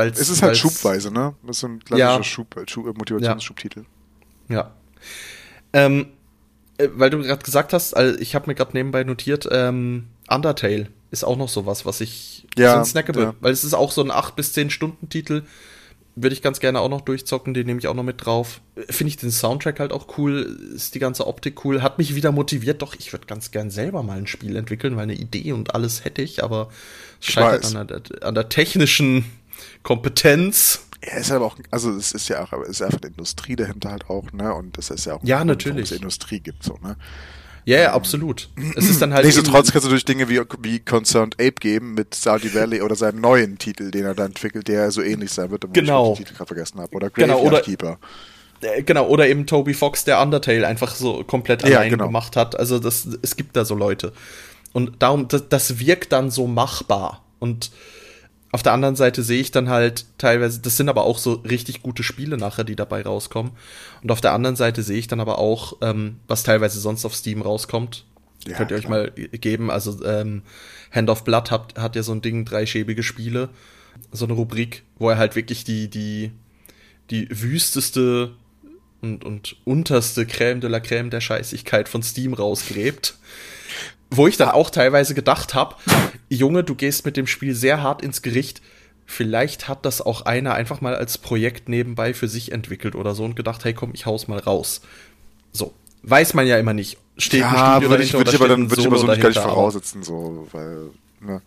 weil 0.00 0.08
Es 0.08 0.30
ist 0.30 0.42
halt 0.42 0.56
schubweise, 0.56 1.12
ne? 1.12 1.34
Das 1.46 1.58
ist 1.58 1.64
ein 1.64 1.84
klassischer 1.84 2.16
ja. 2.16 2.22
Schub, 2.22 2.56
Schub, 2.66 2.96
Motivationsschubtitel. 2.96 3.84
Ja. 4.48 4.56
ja. 4.56 4.70
Ähm, 5.72 6.06
äh, 6.78 6.88
weil 6.94 7.10
du 7.10 7.22
gerade 7.22 7.42
gesagt 7.42 7.72
hast, 7.72 7.94
also 7.94 8.18
ich 8.18 8.34
habe 8.34 8.46
mir 8.46 8.54
gerade 8.54 8.72
nebenbei 8.72 9.04
notiert, 9.04 9.46
ähm, 9.50 10.06
Undertale 10.28 10.88
ist 11.10 11.24
auch 11.24 11.36
noch 11.36 11.48
sowas, 11.48 11.84
was 11.84 12.00
ich 12.00 12.46
ja, 12.56 12.72
so 12.72 12.78
ein 12.78 12.84
Snackable, 12.84 13.22
ja. 13.22 13.34
weil 13.40 13.52
es 13.52 13.64
ist 13.64 13.74
auch 13.74 13.92
so 13.92 14.02
ein 14.02 14.10
8 14.10 14.36
bis 14.36 14.52
10 14.54 14.70
Stunden 14.70 15.08
Titel. 15.08 15.42
Würde 16.16 16.34
ich 16.34 16.42
ganz 16.42 16.60
gerne 16.60 16.80
auch 16.80 16.88
noch 16.88 17.02
durchzocken, 17.02 17.54
den 17.54 17.66
nehme 17.66 17.78
ich 17.78 17.86
auch 17.86 17.94
noch 17.94 18.02
mit 18.02 18.24
drauf. 18.24 18.60
Finde 18.88 19.10
ich 19.10 19.16
den 19.16 19.30
Soundtrack 19.30 19.80
halt 19.80 19.92
auch 19.92 20.18
cool, 20.18 20.58
ist 20.74 20.94
die 20.94 20.98
ganze 20.98 21.26
Optik 21.26 21.64
cool, 21.64 21.82
hat 21.82 21.98
mich 21.98 22.14
wieder 22.14 22.32
motiviert, 22.32 22.82
doch 22.82 22.94
ich 22.98 23.12
würde 23.12 23.26
ganz 23.26 23.50
gern 23.52 23.70
selber 23.70 24.02
mal 24.02 24.18
ein 24.18 24.26
Spiel 24.26 24.56
entwickeln, 24.56 24.96
weil 24.96 25.04
eine 25.04 25.14
Idee 25.14 25.52
und 25.52 25.74
alles 25.74 26.04
hätte 26.04 26.22
ich, 26.22 26.42
aber 26.42 26.70
es 27.20 27.26
scheitert 27.28 27.74
an 27.76 27.86
der, 27.86 28.02
an 28.22 28.34
der 28.34 28.48
technischen 28.48 29.24
Kompetenz. 29.82 30.86
Ja, 31.04 31.16
ist 31.16 31.30
aber 31.30 31.46
auch, 31.46 31.56
also 31.70 31.90
es 31.92 32.12
ist 32.12 32.28
ja 32.28 32.44
auch, 32.44 32.52
aber 32.52 32.64
es 32.64 32.70
ist 32.70 32.82
einfach 32.82 33.00
eine 33.00 33.10
Industrie 33.10 33.56
dahinter 33.56 33.90
halt 33.90 34.10
auch, 34.10 34.32
ne? 34.32 34.52
Und 34.54 34.76
das 34.76 34.90
ist 34.90 35.06
ja 35.06 35.14
auch, 35.14 35.24
ja, 35.24 35.44
natürlich. 35.44 35.90
es 35.90 35.96
Industrie 35.96 36.40
gibt, 36.40 36.62
so, 36.62 36.78
ne? 36.82 36.96
Ja, 37.64 37.78
ja, 37.78 37.92
absolut. 37.92 38.48
Es 38.76 38.88
ist 38.88 39.02
dann 39.02 39.12
halt. 39.12 39.24
Nichtsdestotrotz 39.24 39.70
kannst 39.70 39.86
du 39.86 39.90
durch 39.90 40.04
Dinge 40.04 40.28
wie, 40.28 40.40
wie 40.60 40.80
Concerned 40.80 41.34
Ape 41.34 41.54
geben 41.60 41.94
mit 41.94 42.14
Saudi 42.14 42.54
Valley 42.54 42.82
oder 42.82 42.96
seinem 42.96 43.20
neuen 43.20 43.58
Titel, 43.58 43.90
den 43.90 44.04
er 44.04 44.14
da 44.14 44.24
entwickelt, 44.24 44.68
der 44.68 44.90
so 44.90 45.02
ähnlich 45.02 45.30
sein 45.30 45.50
wird, 45.50 45.72
genau. 45.72 46.12
ich 46.12 46.18
den 46.18 46.24
Titel 46.24 46.36
gerade 46.36 46.48
vergessen 46.48 46.80
habe. 46.80 46.94
Oder 46.94 47.10
Graveyard 47.10 47.38
genau, 47.38 47.46
oder, 47.46 47.60
Keeper. 47.60 47.98
Äh, 48.62 48.82
genau, 48.82 49.06
oder 49.08 49.28
eben 49.28 49.46
Toby 49.46 49.74
Fox, 49.74 50.04
der 50.04 50.20
Undertale 50.20 50.66
einfach 50.66 50.94
so 50.94 51.22
komplett 51.24 51.62
ja, 51.62 51.78
allein 51.78 51.90
genau. 51.90 52.06
gemacht 52.06 52.36
hat. 52.36 52.58
Also 52.58 52.78
das, 52.78 53.06
es 53.22 53.36
gibt 53.36 53.56
da 53.56 53.64
so 53.64 53.74
Leute. 53.74 54.12
Und 54.72 55.02
darum, 55.02 55.28
das, 55.28 55.48
das 55.48 55.78
wirkt 55.78 56.12
dann 56.12 56.30
so 56.30 56.46
machbar. 56.46 57.24
Und 57.38 57.70
auf 58.52 58.62
der 58.62 58.72
anderen 58.72 58.96
Seite 58.96 59.22
sehe 59.22 59.40
ich 59.40 59.52
dann 59.52 59.68
halt 59.68 60.06
teilweise, 60.18 60.60
das 60.60 60.76
sind 60.76 60.88
aber 60.88 61.04
auch 61.04 61.18
so 61.18 61.34
richtig 61.34 61.82
gute 61.82 62.02
Spiele 62.02 62.36
nachher, 62.36 62.64
die 62.64 62.74
dabei 62.74 63.02
rauskommen. 63.02 63.52
Und 64.02 64.10
auf 64.10 64.20
der 64.20 64.32
anderen 64.32 64.56
Seite 64.56 64.82
sehe 64.82 64.98
ich 64.98 65.06
dann 65.06 65.20
aber 65.20 65.38
auch, 65.38 65.76
ähm, 65.82 66.16
was 66.26 66.42
teilweise 66.42 66.80
sonst 66.80 67.04
auf 67.04 67.14
Steam 67.14 67.42
rauskommt. 67.42 68.06
Ja, 68.46 68.56
Könnt 68.56 68.70
ihr 68.72 68.76
euch 68.76 68.88
mal 68.88 69.10
geben. 69.10 69.70
Also 69.70 70.04
ähm, 70.04 70.42
Hand 70.90 71.10
of 71.10 71.24
Blood 71.24 71.50
hat, 71.50 71.78
hat 71.78 71.94
ja 71.94 72.02
so 72.02 72.12
ein 72.12 72.22
Ding, 72.22 72.44
drei 72.44 72.66
schäbige 72.66 73.02
Spiele. 73.02 73.50
So 74.10 74.24
eine 74.24 74.34
Rubrik, 74.34 74.82
wo 74.98 75.10
er 75.10 75.18
halt 75.18 75.36
wirklich 75.36 75.62
die, 75.64 75.88
die, 75.88 76.32
die 77.10 77.28
wüsteste 77.30 78.32
und, 79.00 79.24
und 79.24 79.56
unterste 79.64 80.22
Crème 80.22 80.60
de 80.60 80.70
la 80.70 80.78
Crème 80.78 81.10
der 81.10 81.20
Scheißigkeit 81.20 81.88
von 81.88 82.02
Steam 82.02 82.34
rausgräbt. 82.34 83.16
Wo 84.10 84.26
ich 84.26 84.36
dann 84.36 84.50
auch 84.50 84.70
teilweise 84.70 85.14
gedacht 85.14 85.54
habe, 85.54 85.76
Junge, 86.28 86.64
du 86.64 86.74
gehst 86.74 87.04
mit 87.04 87.16
dem 87.16 87.26
Spiel 87.26 87.54
sehr 87.54 87.82
hart 87.82 88.02
ins 88.02 88.22
Gericht. 88.22 88.60
Vielleicht 89.06 89.68
hat 89.68 89.84
das 89.84 90.00
auch 90.00 90.22
einer 90.22 90.54
einfach 90.54 90.80
mal 90.80 90.94
als 90.94 91.18
Projekt 91.18 91.68
nebenbei 91.68 92.14
für 92.14 92.28
sich 92.28 92.52
entwickelt 92.52 92.94
oder 92.94 93.14
so 93.14 93.24
und 93.24 93.34
gedacht, 93.34 93.64
hey 93.64 93.74
komm, 93.74 93.90
ich 93.92 94.06
hau's 94.06 94.28
mal 94.28 94.38
raus. 94.38 94.82
So. 95.52 95.74
Weiß 96.02 96.34
man 96.34 96.46
ja 96.46 96.58
immer 96.58 96.72
nicht. 96.72 96.98
Steht 97.18 97.40
ja, 97.40 97.50
ein 97.50 97.82
Studio 97.82 97.90
würde 97.90 98.04
ich, 98.04 98.12
würde 98.14 98.30
ich 98.30 98.36
aber 98.36 98.48
dann 98.48 98.70
würde 98.70 98.80
ich 98.80 98.86
aber 98.86 98.98
so 98.98 99.06
nicht 99.06 99.20
gar 99.20 99.28
nicht 99.28 99.40
voraussetzen, 99.40 100.02
so, 100.02 100.48
weil, 100.52 100.90
ne. 101.20 101.42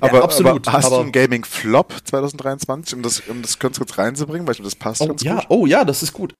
Aber, 0.00 0.18
ja, 0.18 0.22
absolut, 0.22 0.68
aber 0.68 0.72
hast 0.76 0.86
aber, 0.86 0.96
du 0.96 1.02
einen 1.02 1.12
Gaming-Flop 1.12 1.94
2023, 2.04 2.94
um 2.96 3.02
das, 3.02 3.20
um 3.26 3.42
das 3.42 3.58
ganz 3.58 3.78
kurz 3.78 3.98
reinzubringen, 3.98 4.46
weil 4.46 4.54
ich 4.54 4.60
mir 4.60 4.66
das 4.66 4.76
passt 4.76 5.00
oh, 5.00 5.08
ganz 5.08 5.22
ja, 5.22 5.36
gut? 5.36 5.46
Oh 5.48 5.66
ja, 5.66 5.84
das 5.84 6.02
ist 6.02 6.12
gut. 6.12 6.34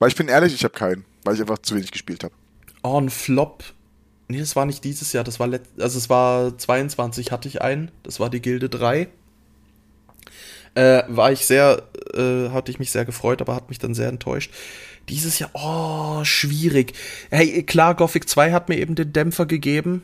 Weil 0.00 0.08
ich 0.08 0.16
bin 0.16 0.28
ehrlich, 0.28 0.52
ich 0.52 0.64
habe 0.64 0.74
keinen, 0.74 1.04
weil 1.22 1.34
ich 1.34 1.40
einfach 1.40 1.58
zu 1.58 1.76
wenig 1.76 1.92
gespielt 1.92 2.24
habe. 2.24 2.34
Oh, 2.82 3.00
ein 3.00 3.10
Flop 3.10 3.62
Nee, 4.28 4.38
das 4.38 4.56
war 4.56 4.64
nicht 4.64 4.84
dieses 4.84 5.12
Jahr, 5.12 5.24
das 5.24 5.38
war 5.38 5.46
let 5.46 5.62
also 5.78 5.98
es 5.98 6.08
war 6.08 6.56
22 6.56 7.30
hatte 7.30 7.48
ich 7.48 7.60
einen, 7.60 7.90
das 8.02 8.20
war 8.20 8.30
die 8.30 8.40
Gilde 8.40 8.68
3. 8.68 9.08
Äh, 10.74 11.02
war 11.08 11.30
ich 11.30 11.46
sehr, 11.46 11.82
äh, 12.14 12.50
hatte 12.50 12.70
ich 12.70 12.78
mich 12.78 12.90
sehr 12.90 13.04
gefreut, 13.04 13.40
aber 13.40 13.54
hat 13.54 13.68
mich 13.68 13.78
dann 13.78 13.94
sehr 13.94 14.08
enttäuscht. 14.08 14.52
Dieses 15.08 15.38
Jahr, 15.38 15.50
oh, 15.52 16.24
schwierig. 16.24 16.94
Hey, 17.30 17.62
klar, 17.62 17.94
Gothic 17.94 18.28
2 18.28 18.52
hat 18.52 18.68
mir 18.68 18.78
eben 18.78 18.94
den 18.94 19.12
Dämpfer 19.12 19.46
gegeben. 19.46 20.02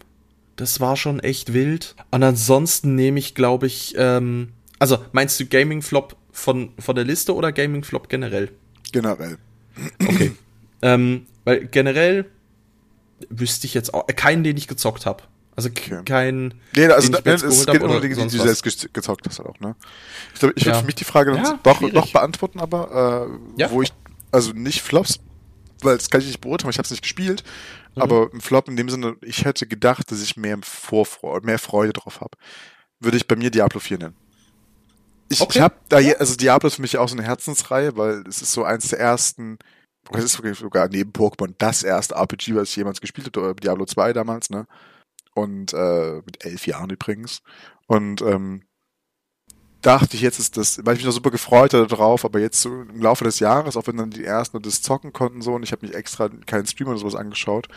Das 0.56 0.78
war 0.78 0.96
schon 0.96 1.20
echt 1.20 1.54
wild. 1.54 1.96
Und 2.10 2.22
ansonsten 2.22 2.94
nehme 2.94 3.18
ich, 3.18 3.34
glaube 3.34 3.66
ich, 3.66 3.94
ähm, 3.96 4.52
also 4.78 4.98
meinst 5.12 5.40
du 5.40 5.46
Gaming 5.46 5.82
Flop 5.82 6.16
von, 6.30 6.72
von 6.78 6.94
der 6.94 7.04
Liste 7.04 7.34
oder 7.34 7.50
Gaming 7.50 7.82
Flop 7.82 8.08
generell? 8.08 8.50
Generell. 8.92 9.38
Okay. 10.02 10.32
ähm, 10.82 11.26
weil 11.44 11.66
generell 11.66 12.26
wüsste 13.28 13.66
ich 13.66 13.74
jetzt 13.74 13.94
auch, 13.94 14.08
äh, 14.08 14.12
keinen, 14.12 14.44
den 14.44 14.56
ich 14.56 14.68
gezockt 14.68 15.06
habe. 15.06 15.24
Also 15.56 15.68
okay. 15.68 16.00
kein. 16.04 16.54
Nee, 16.74 16.86
also 16.86 17.12
den 17.12 17.34
ich 17.34 17.42
es 17.42 17.66
geht 17.66 17.82
nur 17.82 18.00
die, 18.00 18.08
die, 18.08 18.14
die 18.14 18.38
du 18.38 18.42
selbst 18.42 18.92
gezockt 18.92 19.26
hast 19.26 19.38
halt 19.38 19.48
auch, 19.48 19.60
ne? 19.60 19.76
Ich 20.32 20.40
glaube, 20.40 20.54
ich 20.56 20.62
ja. 20.62 20.68
würde 20.68 20.80
für 20.80 20.86
mich 20.86 20.94
die 20.94 21.04
Frage 21.04 21.34
ja, 21.34 21.58
doch, 21.62 21.90
doch 21.90 22.12
beantworten, 22.12 22.60
aber 22.60 23.28
äh, 23.56 23.60
ja. 23.60 23.70
wo 23.70 23.82
ich, 23.82 23.92
also 24.30 24.52
nicht 24.52 24.80
Flops, 24.80 25.18
weil 25.82 25.96
das 25.96 26.08
kann 26.08 26.20
ich 26.20 26.28
nicht 26.28 26.40
beurteilen, 26.40 26.70
ich 26.70 26.78
habe 26.78 26.86
es 26.86 26.90
nicht 26.90 27.02
gespielt, 27.02 27.42
mhm. 27.94 28.02
aber 28.02 28.30
ein 28.32 28.40
Flop 28.40 28.68
in 28.68 28.76
dem 28.76 28.88
Sinne, 28.88 29.16
ich 29.22 29.44
hätte 29.44 29.66
gedacht, 29.66 30.10
dass 30.10 30.22
ich 30.22 30.36
mehr 30.36 30.56
Vorfreude, 30.62 31.44
mehr 31.44 31.58
Freude 31.58 31.92
drauf 31.92 32.20
habe, 32.20 32.38
würde 33.00 33.16
ich 33.16 33.26
bei 33.26 33.36
mir 33.36 33.50
Diablo 33.50 33.80
4 33.80 33.98
nennen. 33.98 34.16
Ich, 35.28 35.40
okay. 35.40 35.58
ich 35.58 35.62
habe 35.62 35.74
da, 35.88 35.96
also 35.96 36.36
Diablo 36.36 36.68
ist 36.68 36.76
für 36.76 36.82
mich 36.82 36.96
auch 36.96 37.08
so 37.08 37.16
eine 37.16 37.24
Herzensreihe, 37.24 37.96
weil 37.96 38.24
es 38.28 38.42
ist 38.42 38.52
so 38.52 38.64
eins 38.64 38.88
der 38.88 38.98
ersten 38.98 39.58
es 40.12 40.24
ist 40.24 40.58
sogar 40.58 40.88
neben 40.88 41.12
Pokémon 41.12 41.54
das 41.58 41.82
erste 41.82 42.14
RPG, 42.14 42.54
was 42.54 42.70
ich 42.70 42.76
jemals 42.76 43.00
gespielt 43.00 43.36
habe, 43.36 43.54
Diablo 43.60 43.84
2 43.84 44.12
damals, 44.12 44.50
ne? 44.50 44.66
Und 45.34 45.72
äh, 45.72 46.22
mit 46.26 46.44
elf 46.44 46.66
Jahren 46.66 46.90
übrigens. 46.90 47.42
Und 47.86 48.20
ähm, 48.22 48.62
dachte 49.82 50.16
ich, 50.16 50.22
jetzt 50.22 50.38
ist 50.38 50.56
das, 50.56 50.84
weil 50.84 50.94
ich 50.94 51.00
mich 51.00 51.06
noch 51.06 51.12
super 51.12 51.30
gefreut 51.30 51.74
hatte 51.74 51.86
drauf, 51.86 52.24
aber 52.24 52.40
jetzt 52.40 52.60
so 52.60 52.82
im 52.82 53.00
Laufe 53.00 53.24
des 53.24 53.38
Jahres, 53.38 53.76
auch 53.76 53.86
wenn 53.86 53.96
dann 53.96 54.10
die 54.10 54.24
ersten 54.24 54.60
das 54.62 54.82
zocken 54.82 55.12
konnten 55.12 55.42
so, 55.42 55.54
und 55.54 55.62
ich 55.62 55.72
habe 55.72 55.86
mich 55.86 55.94
extra 55.94 56.28
keinen 56.46 56.66
Stream 56.66 56.88
oder 56.88 56.98
sowas 56.98 57.14
angeschaut, 57.14 57.68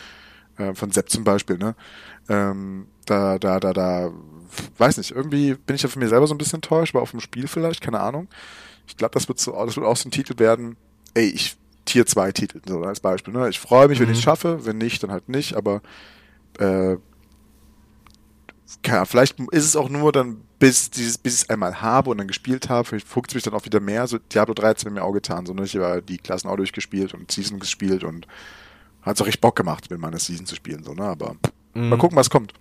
äh, 0.58 0.74
von 0.74 0.92
Sepp 0.92 1.10
zum 1.10 1.24
Beispiel, 1.24 1.58
ne? 1.58 1.76
Ähm, 2.30 2.88
da, 3.06 3.38
da, 3.40 3.60
da, 3.60 3.74
da, 3.74 4.12
weiß 4.78 4.98
nicht, 4.98 5.12
irgendwie 5.12 5.56
bin 5.56 5.76
ich 5.76 5.84
ja 5.84 5.90
von 5.90 6.02
mir 6.02 6.10
selber 6.10 6.28
so 6.28 6.34
ein 6.34 6.38
bisschen 6.38 6.58
enttäuscht, 6.58 6.96
aber 6.96 7.02
auf 7.02 7.12
dem 7.12 7.20
Spiel 7.20 7.48
vielleicht, 7.48 7.82
keine 7.82 8.00
Ahnung. 8.00 8.28
Ich 8.88 8.98
glaube, 8.98 9.14
das 9.14 9.28
wird 9.28 9.40
so, 9.40 9.52
das 9.66 9.76
wird 9.76 9.86
auch 9.86 9.98
so 9.98 10.08
ein 10.08 10.12
Titel 10.12 10.40
werden, 10.40 10.78
ey, 11.14 11.28
ich 11.28 11.58
Tier 11.86 12.06
2 12.06 12.32
Titel, 12.32 12.62
so 12.66 12.82
als 12.84 13.00
Beispiel. 13.00 13.34
Ne? 13.34 13.50
Ich 13.50 13.60
freue 13.60 13.88
mich, 13.88 14.00
wenn 14.00 14.08
mhm. 14.08 14.14
ich 14.14 14.20
es 14.20 14.24
schaffe, 14.24 14.66
wenn 14.66 14.78
nicht, 14.78 15.04
dann 15.04 15.12
halt 15.12 15.30
nicht, 15.30 15.56
aber 15.56 15.82
äh, 16.60 16.98
ja, 18.86 19.06
vielleicht 19.06 19.40
ist 19.52 19.66
es 19.66 19.76
auch 19.76 19.90
nur 19.90 20.12
dann, 20.12 20.42
bis, 20.60 20.90
dieses, 20.90 21.18
bis 21.18 21.36
ich 21.36 21.42
es 21.44 21.50
einmal 21.50 21.82
habe 21.82 22.10
und 22.10 22.18
dann 22.18 22.28
gespielt 22.28 22.70
habe, 22.70 22.88
vielleicht 22.88 23.08
fuckt 23.08 23.32
es 23.32 23.36
mich 23.36 23.44
dann 23.44 23.54
auch 23.54 23.66
wieder 23.66 23.80
mehr. 23.80 24.08
So 24.08 24.18
Diablo 24.18 24.54
3 24.54 24.70
hat 24.70 24.78
es 24.78 24.86
mir 24.86 25.04
auch 25.04 25.12
getan, 25.12 25.46
so 25.46 25.54
ne? 25.54 25.64
ich 25.64 25.76
habe 25.76 26.02
die 26.02 26.18
Klassen 26.18 26.48
auch 26.48 26.56
durchgespielt 26.56 27.14
und 27.14 27.32
Season 27.32 27.60
gespielt 27.60 28.04
und 28.04 28.28
hat 29.02 29.16
es 29.16 29.22
auch 29.22 29.26
richtig 29.26 29.42
Bock 29.42 29.56
gemacht, 29.56 29.90
mit 29.90 30.00
meiner 30.00 30.20
Season 30.20 30.46
zu 30.46 30.56
spielen, 30.56 30.84
so, 30.84 30.94
ne? 30.94 31.04
Aber 31.04 31.36
mhm. 31.74 31.90
mal 31.90 31.98
gucken, 31.98 32.18
was 32.18 32.30
kommt. 32.30 32.54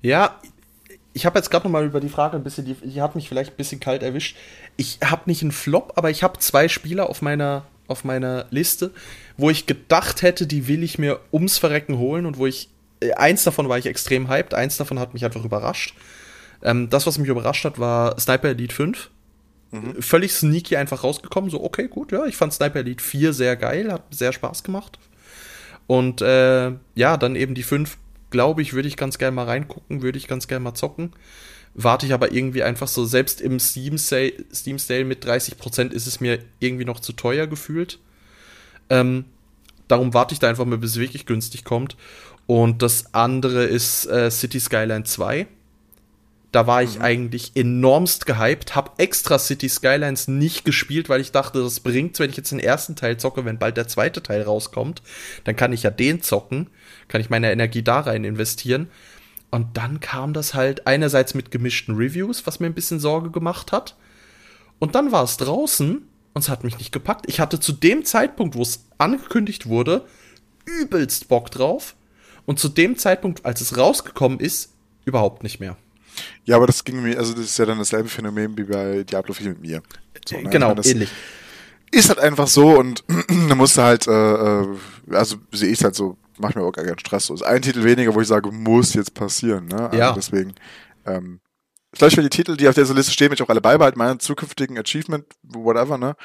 Ja, 0.00 0.40
ich 1.12 1.26
habe 1.26 1.38
jetzt 1.38 1.50
gerade 1.50 1.66
noch 1.66 1.72
mal 1.72 1.84
über 1.84 1.98
die 1.98 2.08
Frage 2.08 2.36
ein 2.36 2.44
bisschen, 2.44 2.64
die, 2.64 2.74
die 2.74 3.02
hat 3.02 3.16
mich 3.16 3.28
vielleicht 3.28 3.54
ein 3.54 3.56
bisschen 3.56 3.80
kalt 3.80 4.04
erwischt. 4.04 4.36
Ich 4.76 5.00
habe 5.04 5.22
nicht 5.26 5.42
einen 5.42 5.50
Flop, 5.50 5.94
aber 5.96 6.10
ich 6.10 6.22
habe 6.22 6.38
zwei 6.38 6.68
Spieler 6.68 7.10
auf 7.10 7.22
meiner 7.22 7.64
auf 7.88 8.04
meiner 8.04 8.46
Liste, 8.50 8.92
wo 9.36 9.50
ich 9.50 9.66
gedacht 9.66 10.22
hätte, 10.22 10.46
die 10.46 10.68
will 10.68 10.82
ich 10.82 10.98
mir 10.98 11.20
ums 11.32 11.58
Verrecken 11.58 11.98
holen 11.98 12.26
und 12.26 12.38
wo 12.38 12.46
ich, 12.46 12.68
äh, 13.00 13.12
eins 13.14 13.44
davon 13.44 13.68
war 13.68 13.78
ich 13.78 13.86
extrem 13.86 14.28
hyped, 14.28 14.54
eins 14.54 14.76
davon 14.76 14.98
hat 14.98 15.14
mich 15.14 15.24
einfach 15.24 15.44
überrascht. 15.44 15.94
Ähm, 16.62 16.90
das, 16.90 17.06
was 17.06 17.18
mich 17.18 17.28
überrascht 17.28 17.64
hat, 17.64 17.78
war 17.78 18.18
Sniper 18.18 18.48
Elite 18.48 18.74
5. 18.74 19.10
Mhm. 19.70 20.02
Völlig 20.02 20.32
sneaky 20.32 20.76
einfach 20.76 21.04
rausgekommen. 21.04 21.50
So, 21.50 21.62
okay, 21.62 21.88
gut, 21.88 22.12
ja, 22.12 22.24
ich 22.26 22.36
fand 22.36 22.52
Sniper 22.52 22.80
Elite 22.80 23.02
4 23.02 23.32
sehr 23.32 23.56
geil, 23.56 23.92
hat 23.92 24.02
sehr 24.10 24.32
Spaß 24.32 24.62
gemacht. 24.62 24.98
Und 25.86 26.20
äh, 26.20 26.72
ja, 26.94 27.16
dann 27.16 27.36
eben 27.36 27.54
die 27.54 27.62
5, 27.62 27.96
glaube 28.30 28.62
ich, 28.62 28.74
würde 28.74 28.88
ich 28.88 28.96
ganz 28.96 29.18
gerne 29.18 29.34
mal 29.34 29.46
reingucken, 29.46 30.02
würde 30.02 30.18
ich 30.18 30.28
ganz 30.28 30.48
gerne 30.48 30.64
mal 30.64 30.74
zocken. 30.74 31.12
Warte 31.74 32.06
ich 32.06 32.12
aber 32.12 32.32
irgendwie 32.32 32.62
einfach 32.62 32.88
so, 32.88 33.04
selbst 33.04 33.40
im 33.40 33.60
Steam 33.60 33.98
Sale, 33.98 34.32
Steam 34.52 34.78
Sale 34.78 35.04
mit 35.04 35.24
30% 35.24 35.92
ist 35.92 36.06
es 36.06 36.20
mir 36.20 36.40
irgendwie 36.58 36.84
noch 36.84 37.00
zu 37.00 37.12
teuer 37.12 37.46
gefühlt. 37.46 37.98
Ähm, 38.90 39.26
darum 39.86 40.14
warte 40.14 40.32
ich 40.32 40.40
da 40.40 40.48
einfach 40.48 40.64
mal, 40.64 40.78
bis 40.78 40.92
es 40.92 40.98
wirklich 40.98 41.26
günstig 41.26 41.64
kommt. 41.64 41.96
Und 42.46 42.82
das 42.82 43.14
andere 43.14 43.64
ist 43.64 44.06
äh, 44.06 44.30
City 44.30 44.58
Skyline 44.58 45.04
2 45.04 45.46
da 46.52 46.66
war 46.66 46.82
ich 46.82 46.96
mhm. 46.96 47.02
eigentlich 47.02 47.52
enormst 47.54 48.26
gehypt, 48.26 48.74
hab 48.74 49.00
extra 49.00 49.38
City 49.38 49.68
Skylines 49.68 50.28
nicht 50.28 50.64
gespielt, 50.64 51.08
weil 51.08 51.20
ich 51.20 51.32
dachte, 51.32 51.62
das 51.62 51.80
bringt's, 51.80 52.20
wenn 52.20 52.30
ich 52.30 52.36
jetzt 52.36 52.52
den 52.52 52.60
ersten 52.60 52.96
Teil 52.96 53.18
zocke, 53.18 53.44
wenn 53.44 53.58
bald 53.58 53.76
der 53.76 53.88
zweite 53.88 54.22
Teil 54.22 54.42
rauskommt, 54.42 55.02
dann 55.44 55.56
kann 55.56 55.72
ich 55.72 55.82
ja 55.82 55.90
den 55.90 56.22
zocken, 56.22 56.68
kann 57.08 57.20
ich 57.20 57.30
meine 57.30 57.52
Energie 57.52 57.82
da 57.82 58.00
rein 58.00 58.24
investieren. 58.24 58.88
Und 59.50 59.76
dann 59.76 60.00
kam 60.00 60.32
das 60.32 60.54
halt 60.54 60.86
einerseits 60.86 61.34
mit 61.34 61.50
gemischten 61.50 61.96
Reviews, 61.96 62.46
was 62.46 62.60
mir 62.60 62.66
ein 62.66 62.74
bisschen 62.74 63.00
Sorge 63.00 63.30
gemacht 63.30 63.72
hat. 63.72 63.96
Und 64.78 64.94
dann 64.94 65.10
war 65.10 65.24
es 65.24 65.38
draußen 65.38 66.02
und 66.34 66.42
es 66.42 66.48
hat 66.48 66.64
mich 66.64 66.78
nicht 66.78 66.92
gepackt. 66.92 67.26
Ich 67.28 67.40
hatte 67.40 67.58
zu 67.58 67.72
dem 67.72 68.04
Zeitpunkt, 68.04 68.54
wo 68.54 68.62
es 68.62 68.84
angekündigt 68.98 69.66
wurde, 69.66 70.04
übelst 70.64 71.28
Bock 71.28 71.50
drauf. 71.50 71.94
Und 72.44 72.58
zu 72.58 72.68
dem 72.68 72.96
Zeitpunkt, 72.96 73.44
als 73.44 73.60
es 73.60 73.76
rausgekommen 73.76 74.40
ist, 74.40 74.72
überhaupt 75.04 75.42
nicht 75.42 75.60
mehr. 75.60 75.76
Ja, 76.44 76.56
aber 76.56 76.66
das 76.66 76.84
ging 76.84 77.02
mir, 77.02 77.18
also 77.18 77.32
das 77.32 77.44
ist 77.44 77.58
ja 77.58 77.66
dann 77.66 77.78
dasselbe 77.78 78.08
Phänomen 78.08 78.56
wie 78.56 78.64
bei 78.64 79.04
Diablo 79.04 79.34
4 79.34 79.50
mit 79.50 79.60
mir. 79.60 79.82
So, 80.26 80.36
ne? 80.36 80.48
Genau, 80.50 80.74
meine, 80.74 80.86
ähnlich. 80.86 81.10
Ist 81.90 82.08
halt 82.08 82.18
einfach 82.18 82.48
so 82.48 82.78
und 82.78 83.04
da 83.48 83.54
musst 83.54 83.76
du 83.76 83.82
halt, 83.82 84.06
äh, 84.06 84.12
äh, 84.12 84.66
also 85.12 85.36
sehe 85.52 85.70
ich 85.70 85.82
halt 85.82 85.94
so, 85.94 86.16
mach 86.38 86.54
mir 86.54 86.62
auch 86.62 86.72
gar 86.72 86.84
keinen 86.84 86.98
Stress. 86.98 87.26
So 87.26 87.34
ist 87.34 87.42
ein 87.42 87.62
Titel 87.62 87.84
weniger, 87.84 88.14
wo 88.14 88.20
ich 88.20 88.28
sage, 88.28 88.50
muss 88.50 88.94
jetzt 88.94 89.14
passieren. 89.14 89.66
Ne? 89.66 89.90
Also 89.90 89.96
ja. 89.96 90.12
Deswegen, 90.12 90.54
ähm, 91.06 91.40
vielleicht 91.94 92.16
für 92.16 92.22
die 92.22 92.28
Titel, 92.30 92.56
die 92.56 92.68
auf 92.68 92.74
dieser 92.74 92.94
Liste 92.94 93.12
stehen, 93.12 93.28
möchte 93.28 93.42
ich 93.42 93.46
auch 93.46 93.50
alle 93.50 93.60
beibehalten, 93.60 93.98
meinen 93.98 94.20
zukünftigen 94.20 94.78
Achievement, 94.78 95.24
whatever, 95.42 95.98
ne? 95.98 96.16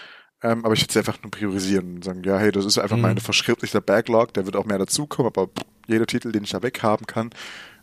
Ähm, 0.41 0.65
aber 0.65 0.73
ich 0.73 0.81
würde 0.81 0.91
sie 0.91 0.99
einfach 0.99 1.21
nur 1.21 1.31
priorisieren 1.31 1.95
und 1.95 2.03
sagen, 2.03 2.21
ja, 2.25 2.37
hey, 2.37 2.51
das 2.51 2.65
ist 2.65 2.77
einfach 2.77 2.97
mhm. 2.97 3.03
meine 3.03 3.21
verschriftlichte 3.21 3.79
Backlog, 3.79 4.33
der 4.33 4.45
wird 4.45 4.57
auch 4.57 4.65
mehr 4.65 4.77
dazukommen, 4.77 5.31
aber 5.33 5.47
pff, 5.47 5.65
jeder 5.87 6.05
Titel, 6.05 6.33
den 6.33 6.43
ich 6.43 6.51
da 6.51 6.61
weghaben 6.61 7.07
kann, 7.07 7.29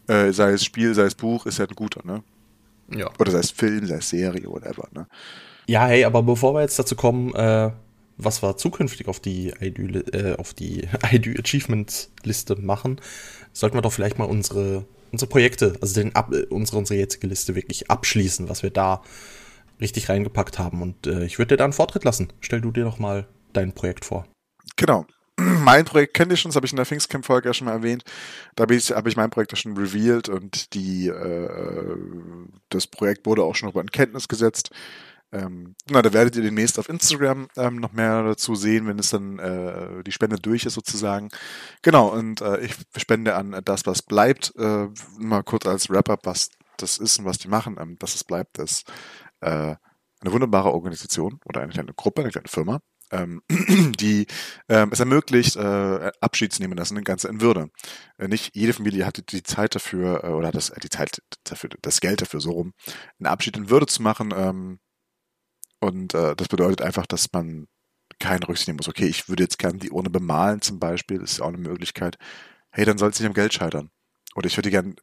äh, 0.08 0.30
sei 0.32 0.50
es 0.50 0.64
Spiel, 0.64 0.94
sei 0.94 1.04
es 1.04 1.14
Buch, 1.14 1.46
ist 1.46 1.58
ja 1.58 1.64
ein 1.64 1.74
guter, 1.74 2.04
ne? 2.04 2.22
Ja. 2.94 3.08
Oder 3.18 3.30
sei 3.30 3.38
es 3.38 3.50
Film, 3.50 3.86
sei 3.86 3.96
es 3.96 4.10
Serie, 4.10 4.46
whatever, 4.46 4.88
ne? 4.92 5.06
Ja, 5.66 5.86
hey, 5.86 6.04
aber 6.04 6.22
bevor 6.22 6.54
wir 6.54 6.60
jetzt 6.60 6.78
dazu 6.78 6.96
kommen, 6.96 7.34
äh, 7.34 7.70
was 8.24 8.42
wir 8.42 8.56
zukünftig 8.56 9.08
auf 9.08 9.20
die 9.20 9.52
IDU, 9.60 9.98
äh, 10.12 10.36
auf 10.36 10.54
die 10.54 10.88
IDU 11.12 11.38
Achievements 11.38 12.10
Liste 12.22 12.56
machen, 12.56 13.00
sollten 13.52 13.76
wir 13.76 13.82
doch 13.82 13.92
vielleicht 13.92 14.18
mal 14.18 14.24
unsere, 14.24 14.84
unsere 15.12 15.28
Projekte, 15.28 15.76
also 15.80 16.00
den, 16.00 16.14
ab, 16.14 16.32
unsere, 16.50 16.78
unsere 16.78 16.98
jetzige 16.98 17.26
Liste 17.26 17.54
wirklich 17.54 17.90
abschließen, 17.90 18.48
was 18.48 18.62
wir 18.62 18.70
da 18.70 19.02
richtig 19.80 20.08
reingepackt 20.08 20.58
haben. 20.58 20.82
Und 20.82 21.06
äh, 21.06 21.24
ich 21.24 21.38
würde 21.38 21.54
dir 21.54 21.58
da 21.58 21.64
einen 21.64 21.72
Vortritt 21.72 22.04
lassen. 22.04 22.32
Stell 22.40 22.60
du 22.60 22.70
dir 22.70 22.84
doch 22.84 22.98
mal 22.98 23.26
dein 23.52 23.72
Projekt 23.72 24.04
vor. 24.04 24.26
Genau 24.76 25.06
mein 25.64 25.84
Projekt 25.84 26.14
kennt 26.14 26.30
ihr 26.32 26.36
schon, 26.36 26.50
das 26.50 26.56
habe 26.56 26.66
ich 26.66 26.72
in 26.72 26.76
der 26.76 26.86
Pfingstcamp-Folge 26.86 27.48
ja 27.48 27.54
schon 27.54 27.66
mal 27.66 27.72
erwähnt. 27.72 28.04
Da 28.54 28.62
habe 28.62 28.74
ich, 28.74 28.90
hab 28.90 29.06
ich 29.06 29.16
mein 29.16 29.30
Projekt 29.30 29.52
ja 29.52 29.56
schon 29.56 29.76
revealed 29.76 30.28
und 30.28 30.74
die, 30.74 31.08
äh, 31.08 31.96
das 32.68 32.86
Projekt 32.86 33.26
wurde 33.26 33.42
auch 33.42 33.54
schon 33.54 33.70
über 33.70 33.80
in 33.80 33.90
Kenntnis 33.90 34.28
gesetzt. 34.28 34.70
Ähm, 35.32 35.76
na, 35.88 36.02
da 36.02 36.12
werdet 36.12 36.36
ihr 36.36 36.42
demnächst 36.42 36.78
auf 36.78 36.88
Instagram 36.88 37.48
ähm, 37.56 37.76
noch 37.76 37.92
mehr 37.92 38.22
dazu 38.24 38.54
sehen, 38.54 38.86
wenn 38.86 38.98
es 38.98 39.10
dann 39.10 39.38
äh, 39.38 40.02
die 40.02 40.12
Spende 40.12 40.36
durch 40.36 40.64
ist 40.64 40.74
sozusagen. 40.74 41.28
Genau, 41.82 42.08
und 42.08 42.40
äh, 42.40 42.60
ich 42.60 42.74
spende 42.96 43.36
an 43.36 43.60
das, 43.64 43.86
was 43.86 44.02
bleibt. 44.02 44.52
Äh, 44.56 44.88
mal 45.18 45.42
kurz 45.42 45.66
als 45.66 45.88
Wrap-up, 45.88 46.20
was 46.24 46.50
das 46.78 46.98
ist 46.98 47.18
und 47.18 47.24
was 47.24 47.38
die 47.38 47.48
machen. 47.48 47.76
Ähm, 47.78 47.96
das, 47.98 48.14
was 48.14 48.24
bleibt, 48.24 48.58
ist 48.58 48.90
äh, 49.40 49.76
eine 50.20 50.32
wunderbare 50.32 50.72
Organisation 50.72 51.40
oder 51.44 51.60
eine 51.60 51.72
kleine 51.72 51.94
Gruppe, 51.94 52.22
eine 52.22 52.30
kleine 52.30 52.48
Firma, 52.48 52.80
ähm, 53.10 53.42
die 54.00 54.26
ähm, 54.68 54.90
es 54.92 55.00
ermöglicht, 55.00 55.56
äh, 55.56 56.12
Abschied 56.20 56.52
zu 56.52 56.62
nehmen 56.62 56.76
lassen, 56.76 56.94
das 56.94 57.04
Ganze 57.04 57.28
in 57.28 57.40
Würde. 57.40 57.70
Äh, 58.18 58.28
nicht 58.28 58.54
jede 58.54 58.72
Familie 58.72 59.06
hatte 59.06 59.22
die 59.22 59.42
Zeit 59.42 59.74
dafür, 59.74 60.24
äh, 60.24 60.28
oder 60.28 60.52
das, 60.52 60.72
die 60.82 60.90
Zeit 60.90 61.22
dafür, 61.44 61.70
das 61.82 62.00
Geld 62.00 62.22
dafür 62.22 62.40
so 62.40 62.52
rum, 62.52 62.72
einen 63.18 63.26
Abschied 63.26 63.56
in 63.56 63.70
Würde 63.70 63.86
zu 63.86 64.02
machen. 64.02 64.32
Ähm, 64.36 64.78
und 65.80 66.14
äh, 66.14 66.36
das 66.36 66.48
bedeutet 66.48 66.82
einfach, 66.82 67.06
dass 67.06 67.32
man 67.32 67.66
keinen 68.18 68.42
Rücksicht 68.42 68.68
nehmen 68.68 68.76
muss. 68.76 68.88
Okay, 68.88 69.06
ich 69.06 69.28
würde 69.28 69.42
jetzt 69.42 69.58
gerne 69.58 69.78
die 69.78 69.90
Urne 69.90 70.10
bemalen 70.10 70.60
zum 70.60 70.78
Beispiel, 70.78 71.20
ist 71.22 71.38
ja 71.38 71.44
auch 71.44 71.48
eine 71.48 71.58
Möglichkeit. 71.58 72.16
Hey, 72.70 72.84
dann 72.84 72.98
soll 72.98 73.10
es 73.10 73.18
nicht 73.18 73.26
am 73.26 73.34
Geld 73.34 73.54
scheitern. 73.54 73.90
Oder 74.34 74.46
ich 74.46 74.56
würde 74.56 74.70
gerne 74.70 74.94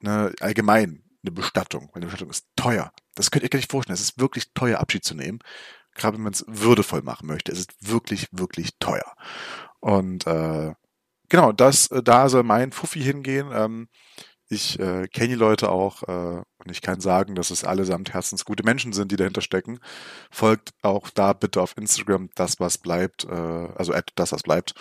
ne, 0.00 0.32
allgemein 0.40 1.04
eine 1.22 1.32
Bestattung, 1.32 1.88
weil 1.92 2.02
eine 2.02 2.06
Bestattung 2.06 2.30
ist 2.30 2.46
teuer. 2.56 2.92
Das 3.14 3.30
könnt 3.30 3.44
ihr 3.44 3.48
gar 3.50 3.58
nicht 3.58 3.70
vorstellen. 3.70 3.94
Es 3.94 4.00
ist 4.00 4.18
wirklich 4.18 4.52
teuer, 4.54 4.80
Abschied 4.80 5.04
zu 5.04 5.14
nehmen 5.14 5.40
gerade 5.94 6.16
wenn 6.16 6.24
man 6.24 6.32
es 6.32 6.44
würdevoll 6.48 7.02
machen 7.02 7.26
möchte, 7.26 7.52
ist 7.52 7.70
es 7.70 7.90
wirklich, 7.90 8.28
wirklich 8.32 8.78
teuer. 8.78 9.14
Und 9.80 10.26
äh, 10.26 10.72
genau, 11.28 11.52
das, 11.52 11.88
äh, 11.88 12.02
da 12.02 12.28
soll 12.28 12.42
mein 12.42 12.72
Fuffi 12.72 13.00
hingehen. 13.00 13.50
Ähm, 13.52 13.88
ich 14.52 14.78
äh, 14.78 15.08
kenne 15.08 15.30
die 15.30 15.34
Leute 15.34 15.70
auch 15.70 16.02
äh, 16.04 16.42
und 16.58 16.70
ich 16.70 16.82
kann 16.82 17.00
sagen, 17.00 17.34
dass 17.34 17.50
es 17.50 17.64
allesamt 17.64 18.12
herzensgute 18.12 18.62
Menschen 18.64 18.92
sind, 18.92 19.10
die 19.10 19.16
dahinter 19.16 19.40
stecken. 19.40 19.80
Folgt 20.30 20.70
auch 20.82 21.10
da 21.10 21.32
bitte 21.32 21.60
auf 21.60 21.76
Instagram 21.76 22.28
das, 22.34 22.60
was 22.60 22.78
bleibt, 22.78 23.24
äh, 23.24 23.32
also 23.32 23.94
das, 24.14 24.32
was 24.32 24.42
bleibt. 24.42 24.74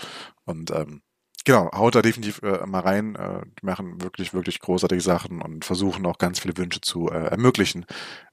Und 0.45 0.71
ähm, 0.71 1.01
genau, 1.45 1.71
haut 1.73 1.95
da 1.95 2.01
definitiv 2.01 2.41
äh, 2.43 2.65
mal 2.65 2.81
rein. 2.81 3.15
Äh, 3.15 3.41
die 3.61 3.65
machen 3.65 4.01
wirklich, 4.01 4.33
wirklich 4.33 4.59
großartige 4.59 5.01
Sachen 5.01 5.41
und 5.41 5.65
versuchen 5.65 6.05
auch 6.05 6.17
ganz 6.17 6.39
viele 6.39 6.57
Wünsche 6.57 6.81
zu 6.81 7.09
äh, 7.09 7.27
ermöglichen. 7.27 7.85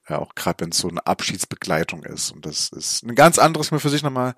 Ja, 0.09 0.19
auch 0.19 0.35
gerade 0.35 0.63
wenn 0.63 0.71
es 0.71 0.79
so 0.79 0.89
eine 0.89 1.07
Abschiedsbegleitung 1.07 2.03
ist. 2.05 2.33
Und 2.33 2.47
das 2.47 2.71
ist 2.71 3.05
ein 3.05 3.15
ganz 3.15 3.39
anderes 3.39 3.71
mir 3.71 3.81
für 3.81 3.91
sich 3.91 4.03
nochmal. 4.03 4.35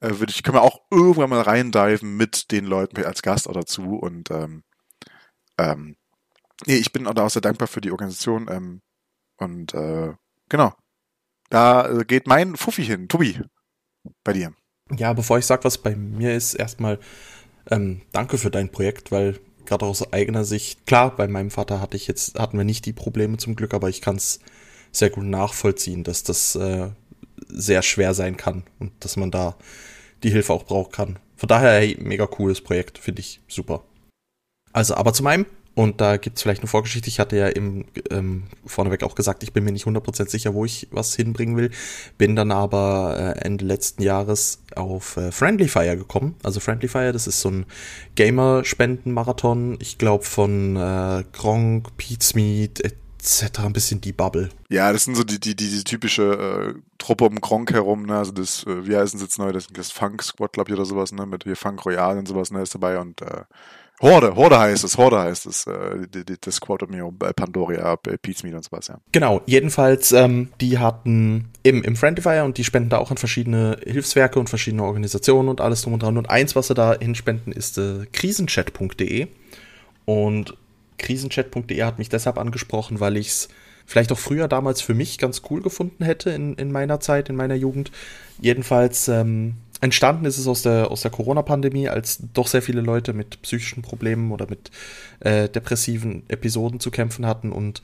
Äh, 0.00 0.18
würde 0.20 0.30
ich, 0.30 0.42
können 0.42 0.56
wir 0.56 0.62
auch 0.62 0.82
irgendwann 0.90 1.30
mal 1.30 1.42
reindiven 1.42 2.16
mit 2.16 2.50
den 2.52 2.64
Leuten 2.64 3.02
als 3.04 3.22
Gast 3.22 3.48
auch 3.48 3.54
dazu. 3.54 3.96
Und 3.96 4.30
ähm, 4.30 4.62
ähm, 5.58 5.96
nee, 6.66 6.76
ich 6.76 6.92
bin 6.92 7.06
auch 7.06 7.30
sehr 7.30 7.42
dankbar 7.42 7.68
für 7.68 7.80
die 7.80 7.90
Organisation. 7.90 8.48
Ähm, 8.50 8.80
und 9.38 9.74
äh, 9.74 10.12
genau. 10.48 10.72
Da 11.50 11.88
äh, 11.88 12.04
geht 12.04 12.26
mein 12.26 12.56
Fuffi 12.56 12.84
hin. 12.84 13.08
Tobi, 13.08 13.40
bei 14.24 14.32
dir. 14.32 14.54
Ja, 14.96 15.12
bevor 15.12 15.38
ich 15.38 15.46
sage, 15.46 15.64
was 15.64 15.78
bei 15.78 15.96
mir 15.96 16.34
ist, 16.34 16.54
erstmal 16.54 16.98
ähm, 17.70 18.02
danke 18.12 18.38
für 18.38 18.50
dein 18.50 18.70
Projekt, 18.70 19.10
weil 19.12 19.40
gerade 19.64 19.86
aus 19.86 20.12
eigener 20.12 20.44
Sicht, 20.44 20.86
klar, 20.86 21.16
bei 21.16 21.26
meinem 21.26 21.50
Vater 21.50 21.80
hatte 21.80 21.96
ich 21.96 22.06
jetzt, 22.06 22.38
hatten 22.38 22.58
wir 22.58 22.64
nicht 22.64 22.84
die 22.84 22.92
Probleme 22.92 23.38
zum 23.38 23.56
Glück, 23.56 23.72
aber 23.72 23.88
ich 23.88 24.02
kann 24.02 24.16
es 24.16 24.40
sehr 24.92 25.10
gut 25.10 25.24
nachvollziehen, 25.24 26.04
dass 26.04 26.22
das 26.22 26.54
äh, 26.54 26.90
sehr 27.48 27.82
schwer 27.82 28.14
sein 28.14 28.36
kann 28.36 28.64
und 28.78 28.92
dass 29.00 29.16
man 29.16 29.30
da 29.30 29.56
die 30.22 30.30
Hilfe 30.30 30.52
auch 30.52 30.64
brauchen 30.64 30.92
kann. 30.92 31.18
Von 31.36 31.48
daher, 31.48 31.72
hey, 31.72 31.96
mega 31.98 32.26
cooles 32.26 32.60
Projekt, 32.60 32.98
finde 32.98 33.20
ich 33.20 33.40
super. 33.48 33.84
Also, 34.72 34.94
aber 34.94 35.12
zu 35.12 35.22
meinem 35.22 35.46
und 35.74 36.00
da 36.00 36.16
gibt's 36.18 36.42
vielleicht 36.42 36.60
eine 36.60 36.68
Vorgeschichte. 36.68 37.08
Ich 37.08 37.18
hatte 37.18 37.36
ja 37.36 37.48
im, 37.48 37.84
ähm, 38.10 38.44
vorneweg 38.64 39.02
auch 39.02 39.16
gesagt, 39.16 39.42
ich 39.42 39.52
bin 39.52 39.64
mir 39.64 39.72
nicht 39.72 39.86
100% 39.86 40.28
sicher, 40.28 40.54
wo 40.54 40.64
ich 40.64 40.88
was 40.92 41.16
hinbringen 41.16 41.56
will. 41.56 41.70
Bin 42.16 42.36
dann 42.36 42.52
aber 42.52 43.16
äh, 43.18 43.40
Ende 43.40 43.64
letzten 43.64 44.02
Jahres 44.02 44.62
auf 44.76 45.16
äh, 45.16 45.32
Friendly 45.32 45.66
Fire 45.66 45.96
gekommen. 45.96 46.36
Also 46.44 46.60
Friendly 46.60 46.86
Fire, 46.86 47.12
das 47.12 47.26
ist 47.26 47.40
so 47.40 47.50
ein 47.50 47.66
Gamer-Spenden-Marathon. 48.14 49.76
Ich 49.80 49.98
glaube 49.98 50.22
von 50.22 50.76
äh, 50.76 51.24
Gronk, 51.32 51.96
Pete 51.96 52.84
etc. 52.84 53.58
Ein 53.58 53.72
bisschen 53.72 54.00
die 54.00 54.12
Bubble. 54.12 54.50
Ja, 54.68 54.92
das 54.92 55.04
sind 55.04 55.16
so 55.16 55.24
die, 55.24 55.40
die, 55.40 55.56
die, 55.56 55.70
die 55.70 55.82
typische 55.82 56.74
äh, 56.76 56.80
Truppe 56.98 57.24
um 57.24 57.40
Gronk 57.40 57.72
herum, 57.72 58.06
ne? 58.06 58.18
Also 58.18 58.30
das, 58.30 58.64
äh, 58.64 58.86
wie 58.86 58.96
heißen 58.96 59.18
sie 59.18 59.24
jetzt 59.24 59.40
neu? 59.40 59.50
Das, 59.50 59.66
das 59.66 59.90
Funk 59.90 60.22
Squad, 60.22 60.52
glaube 60.52 60.70
ich, 60.70 60.76
oder 60.76 60.84
sowas, 60.84 61.10
ne? 61.10 61.26
Mit 61.26 61.42
hier 61.42 61.56
Funk 61.56 61.84
Royal 61.84 62.16
und 62.16 62.28
sowas, 62.28 62.52
ne? 62.52 62.62
Ist 62.62 62.74
dabei 62.74 63.00
und 63.00 63.22
äh, 63.22 63.42
Horde, 64.00 64.34
Horde 64.34 64.58
heißt 64.58 64.82
es, 64.82 64.98
Horde 64.98 65.20
heißt 65.20 65.46
es, 65.46 65.66
äh, 65.66 66.06
das 66.40 66.60
Quad 66.60 66.88
Mio 66.90 67.12
bei 67.12 67.32
Pandoria, 67.32 67.96
Pete's 67.96 68.42
Meat 68.42 68.54
und 68.54 68.64
sowas, 68.64 68.88
ja. 68.88 68.98
Genau, 69.12 69.40
jedenfalls, 69.46 70.12
ähm, 70.12 70.50
die 70.60 70.78
hatten 70.78 71.50
im, 71.62 71.82
im 71.82 71.94
Friendifier 71.94 72.44
und 72.44 72.58
die 72.58 72.64
spenden 72.64 72.90
da 72.90 72.98
auch 72.98 73.10
an 73.10 73.16
verschiedene 73.16 73.78
Hilfswerke 73.84 74.40
und 74.40 74.48
verschiedene 74.48 74.82
Organisationen 74.82 75.48
und 75.48 75.60
alles 75.60 75.82
drum 75.82 75.94
und 75.94 76.02
dran. 76.02 76.18
Und 76.18 76.28
eins, 76.28 76.56
was 76.56 76.68
sie 76.68 76.74
da 76.74 76.96
hinspenden, 76.98 77.52
ist 77.52 77.78
äh, 77.78 78.06
krisenchat.de. 78.12 79.28
Und 80.06 80.56
krisenchat.de 80.98 81.82
hat 81.82 81.98
mich 81.98 82.08
deshalb 82.08 82.36
angesprochen, 82.38 83.00
weil 83.00 83.16
ich 83.16 83.28
es 83.28 83.48
vielleicht 83.86 84.10
auch 84.12 84.18
früher 84.18 84.48
damals 84.48 84.80
für 84.80 84.94
mich 84.94 85.18
ganz 85.18 85.42
cool 85.50 85.62
gefunden 85.62 86.04
hätte 86.04 86.30
in, 86.30 86.54
in 86.54 86.72
meiner 86.72 87.00
Zeit, 87.00 87.28
in 87.28 87.36
meiner 87.36 87.54
Jugend. 87.54 87.92
Jedenfalls 88.40 89.08
ähm, 89.08 89.54
entstanden 89.84 90.24
ist 90.24 90.38
es 90.38 90.46
aus 90.46 90.62
der, 90.62 90.90
aus 90.90 91.02
der 91.02 91.10
Corona-Pandemie, 91.10 91.90
als 91.90 92.18
doch 92.32 92.46
sehr 92.46 92.62
viele 92.62 92.80
Leute 92.80 93.12
mit 93.12 93.42
psychischen 93.42 93.82
Problemen 93.82 94.32
oder 94.32 94.48
mit 94.48 94.70
äh, 95.20 95.46
depressiven 95.50 96.22
Episoden 96.28 96.80
zu 96.80 96.90
kämpfen 96.90 97.26
hatten 97.26 97.52
und 97.52 97.82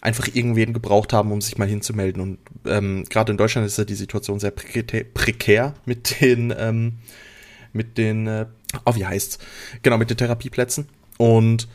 einfach 0.00 0.28
irgendwen 0.32 0.72
gebraucht 0.72 1.12
haben, 1.12 1.30
um 1.30 1.42
sich 1.42 1.58
mal 1.58 1.68
hinzumelden. 1.68 2.22
Und 2.22 2.38
ähm, 2.64 3.04
gerade 3.10 3.32
in 3.32 3.36
Deutschland 3.36 3.66
ist 3.66 3.76
ja 3.76 3.84
die 3.84 3.94
Situation 3.94 4.40
sehr 4.40 4.50
prekär 4.50 5.74
mit 5.84 6.22
den, 6.22 6.54
ähm, 6.56 6.94
mit 7.74 7.98
den, 7.98 8.26
äh, 8.26 8.46
oh, 8.86 8.94
wie 8.94 9.04
heißt's? 9.04 9.38
Genau, 9.82 9.98
mit 9.98 10.08
den 10.08 10.16
Therapieplätzen. 10.16 10.88
Und 11.18 11.68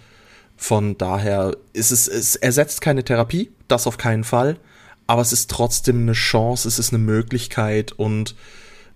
von 0.55 0.97
daher 0.97 1.55
ist 1.73 1.91
es, 1.91 2.07
es 2.07 2.36
ersetzt 2.36 2.82
keine 2.82 3.03
Therapie, 3.03 3.51
das 3.67 3.86
auf 3.86 3.99
keinen 3.99 4.23
Fall, 4.23 4.57
aber 5.05 5.21
es 5.21 5.34
ist 5.34 5.51
trotzdem 5.51 6.01
eine 6.01 6.13
Chance, 6.13 6.67
es 6.67 6.80
ist 6.80 6.91
eine 6.91 7.03
Möglichkeit 7.03 7.91
und 7.91 8.36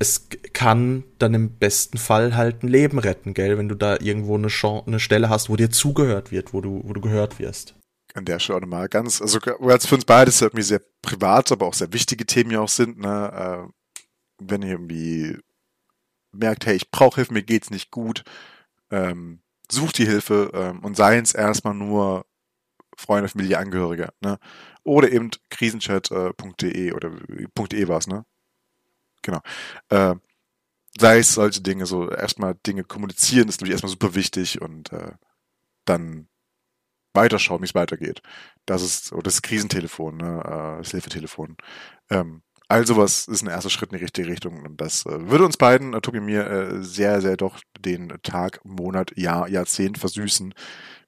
es 0.02 0.30
kann 0.54 1.04
dann 1.20 1.36
im 1.36 1.58
besten 1.58 1.99
Fall 1.99 2.36
halt 2.36 2.64
ein 2.64 2.68
Leben 2.68 2.97
retten, 2.97 3.36
gell, 3.36 3.58
wenn 3.60 3.70
du 3.70 3.76
da 3.76 3.97
irgendwo 3.99 4.36
eine, 4.36 4.47
Chance, 4.47 4.88
eine 4.88 4.99
Stelle 4.99 5.30
hast, 5.30 5.49
wo 5.49 5.56
dir 5.56 5.70
zugehört 5.70 6.32
wird, 6.32 6.54
wo 6.54 6.62
du, 6.62 6.82
wo 6.84 6.93
du 6.93 7.02
gehört 7.02 7.39
wirst 7.39 7.76
an 8.14 8.26
der 8.26 8.39
Stelle 8.39 8.66
mal 8.66 8.89
ganz, 8.89 9.22
also 9.22 9.39
es 9.39 9.86
für 9.86 9.95
uns 9.95 10.06
beide 10.06 10.32
irgendwie 10.32 10.64
sehr 10.64 10.82
privat, 11.02 11.52
aber 11.52 11.66
auch 11.66 11.74
sehr 11.74 11.93
wichtige 11.93 12.26
Themen 12.26 12.52
ja 12.52 12.60
auch 12.60 12.68
sind, 12.68 12.99
ne, 12.99 13.70
äh, 13.70 13.72
wenn 14.39 14.64
ihr 14.64 14.72
irgendwie 14.72 15.38
merkt, 16.32 16.66
hey, 16.66 16.76
ich 16.76 16.91
brauche 16.91 17.16
Hilfe, 17.16 17.34
mir 17.34 17.43
geht's 17.43 17.70
nicht 17.70 17.91
gut, 17.91 18.24
ähm, 18.89 19.41
sucht 19.72 19.97
die 19.97 20.06
Hilfe 20.06 20.52
ähm, 20.54 20.80
und 20.80 20.97
seien 20.97 21.24
es 21.24 21.34
erstmal 21.34 21.74
nur 21.74 22.26
Freunde, 22.97 23.30
Familie, 23.30 23.58
Angehörige, 23.58 24.10
ne? 24.20 24.38
Oder 24.84 25.12
eben 25.12 25.30
krisenchat.de 25.49 26.89
äh, 26.89 26.91
oder 26.91 27.12
.de 27.12 27.88
war's, 27.88 28.08
ne? 28.08 28.26
Genau. 29.22 29.41
Äh, 29.89 30.15
sei 30.99 31.19
es 31.19 31.34
solche 31.34 31.61
Dinge, 31.61 31.86
so 31.86 32.09
erstmal 32.09 32.55
Dinge 32.55 32.84
kommunizieren, 32.84 33.49
ist 33.49 33.59
natürlich 33.59 33.74
erstmal 33.74 33.91
super 33.91 34.15
wichtig 34.15 34.61
und 34.61 34.91
äh, 34.91 35.13
dann 35.86 36.28
weiterschauen, 37.13 37.61
wie 37.61 37.65
es 37.65 37.76
weitergeht. 37.76 38.22
Das 38.65 38.82
ist 38.82 39.11
oder 39.13 39.24
das 39.24 39.41
Krisentelefon, 39.41 40.17
ne, 40.17 40.41
äh, 40.43 40.78
das 40.80 40.91
Hilfetelefon. 40.91 41.57
Ähm, 42.09 42.41
all 42.67 42.88
sowas 42.88 43.28
ist 43.28 43.41
ein 43.41 43.49
erster 43.49 43.69
Schritt 43.69 43.91
in 43.91 43.97
die 43.97 44.03
richtige 44.03 44.28
Richtung 44.28 44.63
und 44.63 44.80
das 44.80 45.05
äh, 45.05 45.30
würde 45.30 45.45
uns 45.45 45.57
beiden, 45.57 45.93
äh, 45.93 46.01
Tobi 46.01 46.19
und 46.19 46.26
mir, 46.26 46.47
äh, 46.47 46.84
sehr, 46.84 47.22
sehr 47.22 47.38
doch 47.38 47.59
den 47.80 48.13
Tag, 48.24 48.61
Monat, 48.63 49.17
Jahr, 49.17 49.49
Jahrzehnt 49.49 49.97
versüßen, 49.97 50.53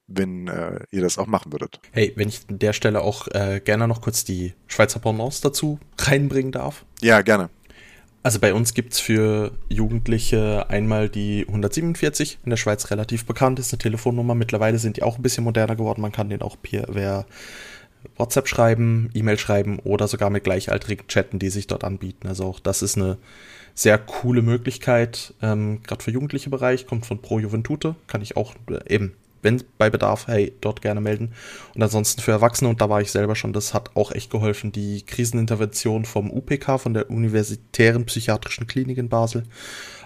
wenn 0.08 0.48
äh, 0.48 0.80
ihr 0.92 1.02
das 1.02 1.18
auch 1.18 1.28
machen 1.28 1.54
würdet. 1.54 1.80
Hey, 1.92 2.12
wenn 2.16 2.28
ich 2.28 2.42
an 2.50 2.60
der 2.60 2.74
Stelle 2.74 3.02
auch 3.02 3.28
äh, 3.30 3.62
gerne 3.64 3.88
noch 3.88 4.02
kurz 4.02 4.26
die 4.26 4.54
Schweizer 4.68 5.00
Pendants 5.00 5.40
dazu 5.40 5.80
reinbringen 5.98 6.52
darf. 6.52 6.86
Ja, 7.02 7.22
gerne. 7.22 7.50
Also 8.24 8.40
bei 8.40 8.54
uns 8.54 8.74
gibt's 8.74 9.02
für 9.02 9.52
Jugendliche 9.68 10.70
einmal 10.70 11.10
die 11.10 11.46
147, 11.46 12.40
in 12.46 12.50
der 12.50 12.58
Schweiz 12.58 12.90
relativ 12.90 13.26
bekannt, 13.26 13.60
ist 13.60 13.74
eine 13.74 13.80
Telefonnummer. 13.80 14.34
Mittlerweile 14.34 14.80
sind 14.80 14.96
die 14.96 15.04
auch 15.04 15.18
ein 15.18 15.22
bisschen 15.22 15.44
moderner 15.44 15.76
geworden. 15.76 16.02
Man 16.02 16.14
kann 16.14 16.30
den 16.30 16.42
auch 16.42 16.56
per 16.62 17.26
WhatsApp 18.18 18.48
schreiben, 18.48 19.10
E-Mail 19.14 19.38
schreiben 19.38 19.80
oder 19.80 20.08
sogar 20.08 20.30
mit 20.30 20.46
Gleichaltrigen 20.46 21.08
chatten, 21.08 21.40
die 21.40 21.50
sich 21.50 21.68
dort 21.68 21.84
anbieten. 21.84 22.28
Also 22.28 22.46
auch 22.46 22.60
das 22.60 22.82
ist 22.82 22.98
eine 22.98 23.18
sehr 23.76 23.98
coole 23.98 24.42
Möglichkeit, 24.42 25.34
ähm, 25.42 25.82
gerade 25.84 26.04
für 26.04 26.12
jugendliche 26.12 26.50
Bereich, 26.50 26.86
kommt 26.86 27.06
von 27.06 27.22
Pro 27.22 27.40
Juventute, 27.40 27.96
kann 28.08 28.22
ich 28.22 28.38
auch 28.38 28.54
äh, 28.70 28.94
eben 28.94 29.14
wenn 29.44 29.64
bei 29.78 29.90
Bedarf, 29.90 30.28
hey, 30.28 30.54
dort 30.62 30.82
gerne 30.82 31.02
melden. 31.02 31.34
Und 31.76 31.84
ansonsten 31.84 32.22
für 32.22 32.32
Erwachsene, 32.32 32.70
und 32.70 32.82
da 32.82 32.90
war 32.90 33.02
ich 33.02 33.12
selber 33.12 33.36
schon, 33.36 33.54
das 33.54 33.74
hat 33.74 33.96
auch 33.96 34.12
echt 34.12 34.32
geholfen, 34.32 34.72
die 34.72 35.06
Krisenintervention 35.06 36.06
vom 36.06 36.32
UPK, 36.32 36.80
von 36.80 36.94
der 36.94 37.12
Universitären 37.12 38.06
Psychiatrischen 38.06 38.68
Klinik 38.68 38.98
in 38.98 39.10
Basel. 39.10 39.44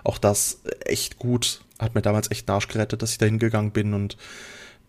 Auch 0.04 0.18
das 0.18 0.62
echt 0.86 1.18
gut, 1.20 1.62
hat 1.80 1.96
mir 1.96 2.02
damals 2.02 2.32
echt 2.32 2.50
Arsch 2.50 2.68
gerettet, 2.68 3.02
dass 3.02 3.12
ich 3.12 3.18
da 3.18 3.26
hingegangen 3.26 3.72
bin 3.72 3.94
und 3.94 4.18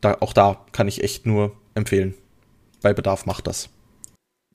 da, 0.00 0.16
auch 0.20 0.32
da 0.32 0.64
kann 0.72 0.88
ich 0.88 1.02
echt 1.02 1.26
nur 1.26 1.56
empfehlen. 1.74 2.14
Bei 2.82 2.92
Bedarf 2.92 3.26
macht 3.26 3.46
das. 3.46 3.68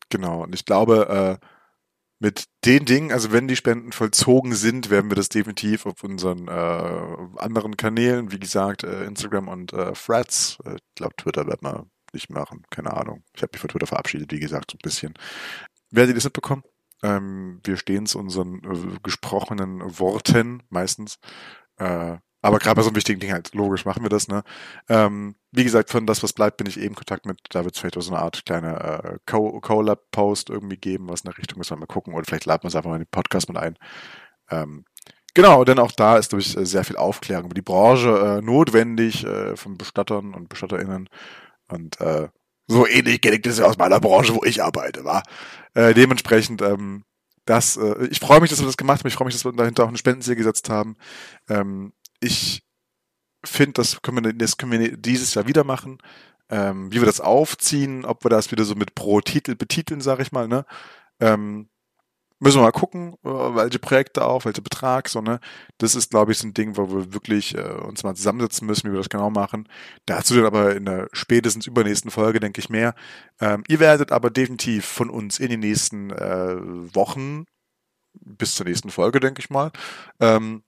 Genau, 0.10 0.44
und 0.44 0.56
ich 0.56 0.66
glaube, 0.66 1.39
äh, 1.41 1.46
mit 2.24 2.45
den 2.63 2.86
Dingen, 2.86 3.11
also 3.11 3.34
wenn 3.34 3.49
die 3.49 3.57
Spenden 3.57 3.91
vollzogen 3.91 4.53
sind, 4.53 4.89
werden 4.89 5.11
wir 5.11 5.17
das 5.17 5.28
definitiv 5.28 5.86
auf 5.86 6.05
unseren 6.05 6.47
äh, 6.47 7.41
anderen 7.41 7.76
Kanälen, 7.76 8.32
wie 8.32 8.39
gesagt, 8.39 8.86
äh, 8.86 9.03
Instagram 9.03 9.49
und 9.49 9.74
äh, 9.74 9.91
Threads, 9.91 10.57
äh, 10.63 10.76
ich 10.76 10.82
glaube 10.95 11.15
Twitter 11.17 11.45
wird 11.47 11.61
man 11.61 11.91
nicht 12.13 12.30
machen, 12.30 12.63
keine 12.69 12.93
Ahnung. 12.93 13.26
Ich 13.36 13.41
habe 13.41 13.51
mich 13.51 13.59
von 13.59 13.69
Twitter 13.69 13.88
verabschiedet, 13.88 14.32
wie 14.32 14.39
gesagt, 14.39 14.71
so 14.71 14.78
ein 14.78 14.82
bisschen. 14.82 15.13
Werdet 15.91 16.11
ihr 16.11 16.15
das 16.15 16.24
mitbekommen? 16.24 16.63
Ähm, 17.01 17.59
wir 17.65 17.76
stehen 17.76 18.05
zu 18.05 18.19
unseren 18.19 18.63
äh, 18.63 18.99
gesprochenen 19.03 19.82
Worten 19.99 20.63
meistens. 20.69 21.19
Äh, 21.76 22.19
aber 22.44 22.60
gerade 22.60 22.76
bei 22.76 22.82
so 22.82 22.89
einem 22.89 22.98
wichtigen 22.98 23.20
Ding 23.20 23.32
halt, 23.32 23.56
logisch 23.56 23.86
machen 23.86 24.04
wir 24.04 24.10
das, 24.10 24.28
ne? 24.28 24.44
Ähm, 24.89 25.36
wie 25.52 25.64
gesagt, 25.64 25.89
von 25.89 26.06
das, 26.06 26.22
was 26.24 26.34
bleibt, 26.34 26.58
bin 26.58 26.68
ich 26.68 26.78
eben 26.78 26.89
in 26.89 26.96
Kontakt 26.96 27.26
mit, 27.26 27.39
da 27.50 27.64
wird 27.64 27.74
es 27.74 27.80
vielleicht 27.80 28.00
so 28.00 28.14
eine 28.14 28.22
Art 28.22 28.46
kleine 28.46 29.20
äh, 29.26 29.60
Co-Lab-Post 29.62 30.50
irgendwie 30.50 30.78
geben, 30.78 31.08
was 31.10 31.22
in 31.22 31.32
der 31.32 31.38
Richtung 31.38 31.64
wir 31.64 31.78
mal 31.78 31.86
gucken, 31.86 32.14
oder 32.14 32.26
vielleicht 32.26 32.46
laden 32.46 32.64
wir 32.64 32.68
es 32.68 32.76
einfach 32.76 32.89
mal 32.89 32.98
in 32.98 33.04
den 33.04 33.12
Podcast 33.12 33.48
mit 33.48 33.58
ein. 33.58 33.78
Ähm, 34.52 34.84
genau, 35.34 35.64
denn 35.64 35.80
auch 35.80 35.94
da 35.94 36.18
ist 36.18 36.34
durch 36.34 36.56
äh, 36.58 36.66
sehr 36.66 36.84
viel 36.84 36.98
Aufklärung 36.98 37.46
über 37.46 37.56
die 37.56 37.62
Branche 37.62 38.10
äh, 38.10 38.41
notwendig 38.41 39.24
äh, 39.24 39.56
von 39.56 39.78
Bestattern 39.78 40.34
und 40.34 40.50
BestatterInnen 40.50 41.08
und 41.70 42.02
äh, 42.02 42.28
so 42.68 42.86
ähnlich 42.88 43.26
ich 43.26 43.41
das 43.41 43.60
ja 43.60 43.66
aus 43.66 43.78
meiner 43.78 44.00
Branche, 44.00 44.36
wo 44.36 44.44
ich 44.44 44.64
arbeite, 44.64 45.06
war. 45.06 45.24
Äh, 45.74 45.94
dementsprechend, 45.94 46.62
ähm, 46.62 47.04
das, 47.46 47.78
äh, 47.78 48.08
ich 48.08 48.20
freue 48.20 48.41
mich, 48.41 48.50
dass 48.50 48.60
wir 48.60 48.66
das 48.66 48.78
gemacht 48.78 49.00
haben. 49.00 49.08
Ich 49.08 49.16
freue 49.16 49.26
mich, 49.26 49.36
dass 49.36 49.46
wir 49.46 49.54
dahinter 49.54 49.84
auch 49.84 49.89
eine 49.89 49.98
Spendenziel 49.98 50.36
gesetzt 50.36 50.70
haben. 50.70 50.96
Ähm, 51.50 51.94
ich 52.24 52.63
finde, 53.45 53.74
das 53.74 54.01
können 54.01 54.24
wir, 54.24 54.34
das 54.34 54.57
können 54.57 54.71
wir 54.71 54.97
dieses 54.97 55.34
Jahr 55.34 55.47
wieder 55.47 55.63
machen. 55.63 55.99
Ähm, 56.49 56.91
wie 56.91 57.01
wir 57.01 57.05
das 57.05 57.21
aufziehen, 57.21 58.05
ob 58.05 58.26
wir 58.26 58.30
das 58.30 58.51
wieder 58.51 58.63
so 58.65 58.76
mit 58.76 58.95
pro 58.95 59.21
Titel 59.21 59.55
betiteln, 59.55 60.01
sag 60.01 60.19
ich 60.19 60.32
mal, 60.32 60.47
ne? 60.47 60.65
Ähm, 61.19 61.69
müssen 62.39 62.57
wir 62.57 62.63
mal 62.63 62.71
gucken, 62.71 63.13
äh, 63.24 63.30
welche 63.30 63.80
Projekte 63.80 64.26
auch, 64.26 64.45
welcher 64.45 64.61
Betrag, 64.61 65.07
so, 65.09 65.21
ne? 65.21 65.39
Das 65.78 65.95
ist, 65.95 66.11
glaube 66.11 66.34
ich, 66.34 66.38
so 66.39 66.47
ein 66.47 66.53
Ding, 66.53 66.78
wo 66.78 66.89
wir 66.91 67.13
wirklich 67.13 67.55
äh, 67.57 67.61
uns 67.61 68.03
mal 68.03 68.15
zusammensetzen 68.15 68.67
müssen, 68.67 68.89
wie 68.89 68.93
wir 68.93 68.99
das 68.99 69.09
genau 69.09 69.30
machen. 69.30 69.69
Dazu 70.05 70.36
dann 70.36 70.45
aber 70.45 70.76
in 70.76 70.86
der 70.86 71.07
spätestens 71.13 71.65
übernächsten 71.65 72.11
Folge, 72.11 72.39
denke 72.39 72.59
ich, 72.59 72.69
mehr. 72.69 72.93
Ähm, 73.39 73.63
ihr 73.67 73.80
werdet 73.80 74.11
aber 74.11 74.30
definitiv 74.30 74.86
von 74.86 75.09
uns 75.09 75.39
in 75.39 75.49
den 75.49 75.61
nächsten 75.61 76.11
äh, 76.11 76.57
Wochen 76.93 77.45
bis 78.13 78.55
zur 78.55 78.65
nächsten 78.65 78.91
Folge, 78.91 79.19
denke 79.19 79.39
ich 79.39 79.49
mal, 79.49 79.71
ähm, 80.19 80.63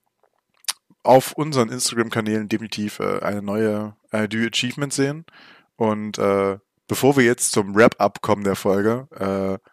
auf 1.06 1.34
unseren 1.34 1.70
Instagram-Kanälen 1.70 2.50
definitiv 2.50 3.00
äh, 3.00 3.20
eine 3.20 3.42
neue 3.42 3.96
äh, 4.12 4.28
Do 4.28 4.38
Achievement 4.40 4.94
sehen. 4.94 5.26
Und 5.76 6.18
äh, 6.18 6.58
bevor 6.88 7.18
wir 7.18 7.24
jetzt 7.24 7.52
zum 7.52 7.76
Wrap-up 7.76 8.22
kommen 8.22 8.44
der 8.44 8.56
Folge, 8.56 9.08
äh, 9.12 9.72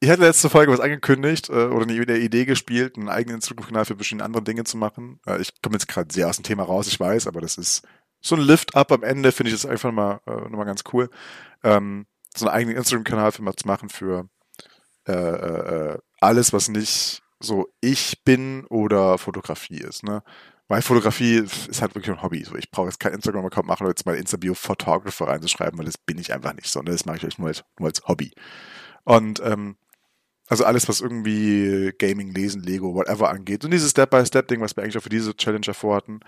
ich 0.00 0.10
hatte 0.10 0.22
letzte 0.22 0.50
Folge 0.50 0.72
was 0.72 0.80
angekündigt 0.80 1.48
äh, 1.48 1.66
oder 1.66 1.86
eine 1.86 2.18
Idee 2.18 2.44
gespielt, 2.44 2.96
einen 2.96 3.08
eigenen 3.08 3.36
Instagram-Kanal 3.36 3.84
für 3.84 3.94
verschiedene 3.94 4.24
andere 4.24 4.42
Dinge 4.42 4.64
zu 4.64 4.76
machen. 4.76 5.20
Äh, 5.26 5.40
ich 5.40 5.62
komme 5.62 5.76
jetzt 5.76 5.86
gerade 5.86 6.12
sehr 6.12 6.28
aus 6.28 6.36
dem 6.36 6.42
Thema 6.42 6.64
raus, 6.64 6.88
ich 6.88 6.98
weiß, 6.98 7.28
aber 7.28 7.40
das 7.40 7.56
ist 7.56 7.86
so 8.20 8.34
ein 8.34 8.40
Lift-up 8.40 8.90
am 8.90 9.04
Ende, 9.04 9.30
finde 9.30 9.52
ich 9.52 9.60
das 9.60 9.70
einfach 9.70 9.92
mal, 9.92 10.20
äh, 10.26 10.32
nochmal 10.32 10.66
ganz 10.66 10.82
cool. 10.92 11.08
Ähm, 11.62 12.06
so 12.34 12.46
einen 12.46 12.54
eigenen 12.54 12.76
Instagram-Kanal 12.78 13.30
für 13.30 13.42
mal 13.42 13.54
zu 13.54 13.68
machen 13.68 13.88
für 13.90 14.28
äh, 15.06 15.12
äh, 15.12 15.92
äh 15.94 15.98
alles, 16.20 16.52
was 16.52 16.68
nicht 16.68 17.21
so 17.44 17.68
ich 17.80 18.22
bin 18.24 18.64
oder 18.66 19.18
Fotografie 19.18 19.78
ist, 19.78 20.02
ne? 20.04 20.22
Weil 20.68 20.80
Fotografie 20.80 21.36
ist 21.36 21.82
halt 21.82 21.94
wirklich 21.94 22.16
ein 22.16 22.22
Hobby. 22.22 22.44
So, 22.44 22.54
ich 22.56 22.70
brauche 22.70 22.86
jetzt 22.86 22.98
kein 22.98 23.12
Instagram-Account 23.12 23.66
machen, 23.66 23.84
um 23.84 23.90
jetzt 23.90 24.06
mal 24.06 24.16
Insta-Bio 24.16 24.54
Photographer 24.54 25.28
reinzuschreiben, 25.28 25.78
weil 25.78 25.84
das 25.84 25.98
bin 25.98 26.18
ich 26.18 26.32
einfach 26.32 26.54
nicht 26.54 26.68
so. 26.70 26.80
Ne? 26.80 26.92
Das 26.92 27.04
mache 27.04 27.18
ich 27.18 27.26
euch 27.26 27.38
nur 27.38 27.48
als, 27.48 27.62
nur 27.78 27.88
als 27.88 28.06
Hobby. 28.08 28.32
Und 29.04 29.42
ähm, 29.44 29.76
also 30.48 30.64
alles, 30.64 30.88
was 30.88 31.00
irgendwie 31.00 31.92
Gaming, 31.98 32.32
Lesen, 32.32 32.62
Lego, 32.62 32.94
whatever 32.94 33.30
angeht. 33.30 33.64
Und 33.64 33.70
dieses 33.70 33.90
Step-by-Step-Ding, 33.90 34.60
was 34.60 34.76
wir 34.76 34.82
eigentlich 34.82 34.96
auch 34.96 35.02
für 35.02 35.08
diese 35.08 35.36
Challenge 35.36 35.74
vorhatten, 35.74 36.20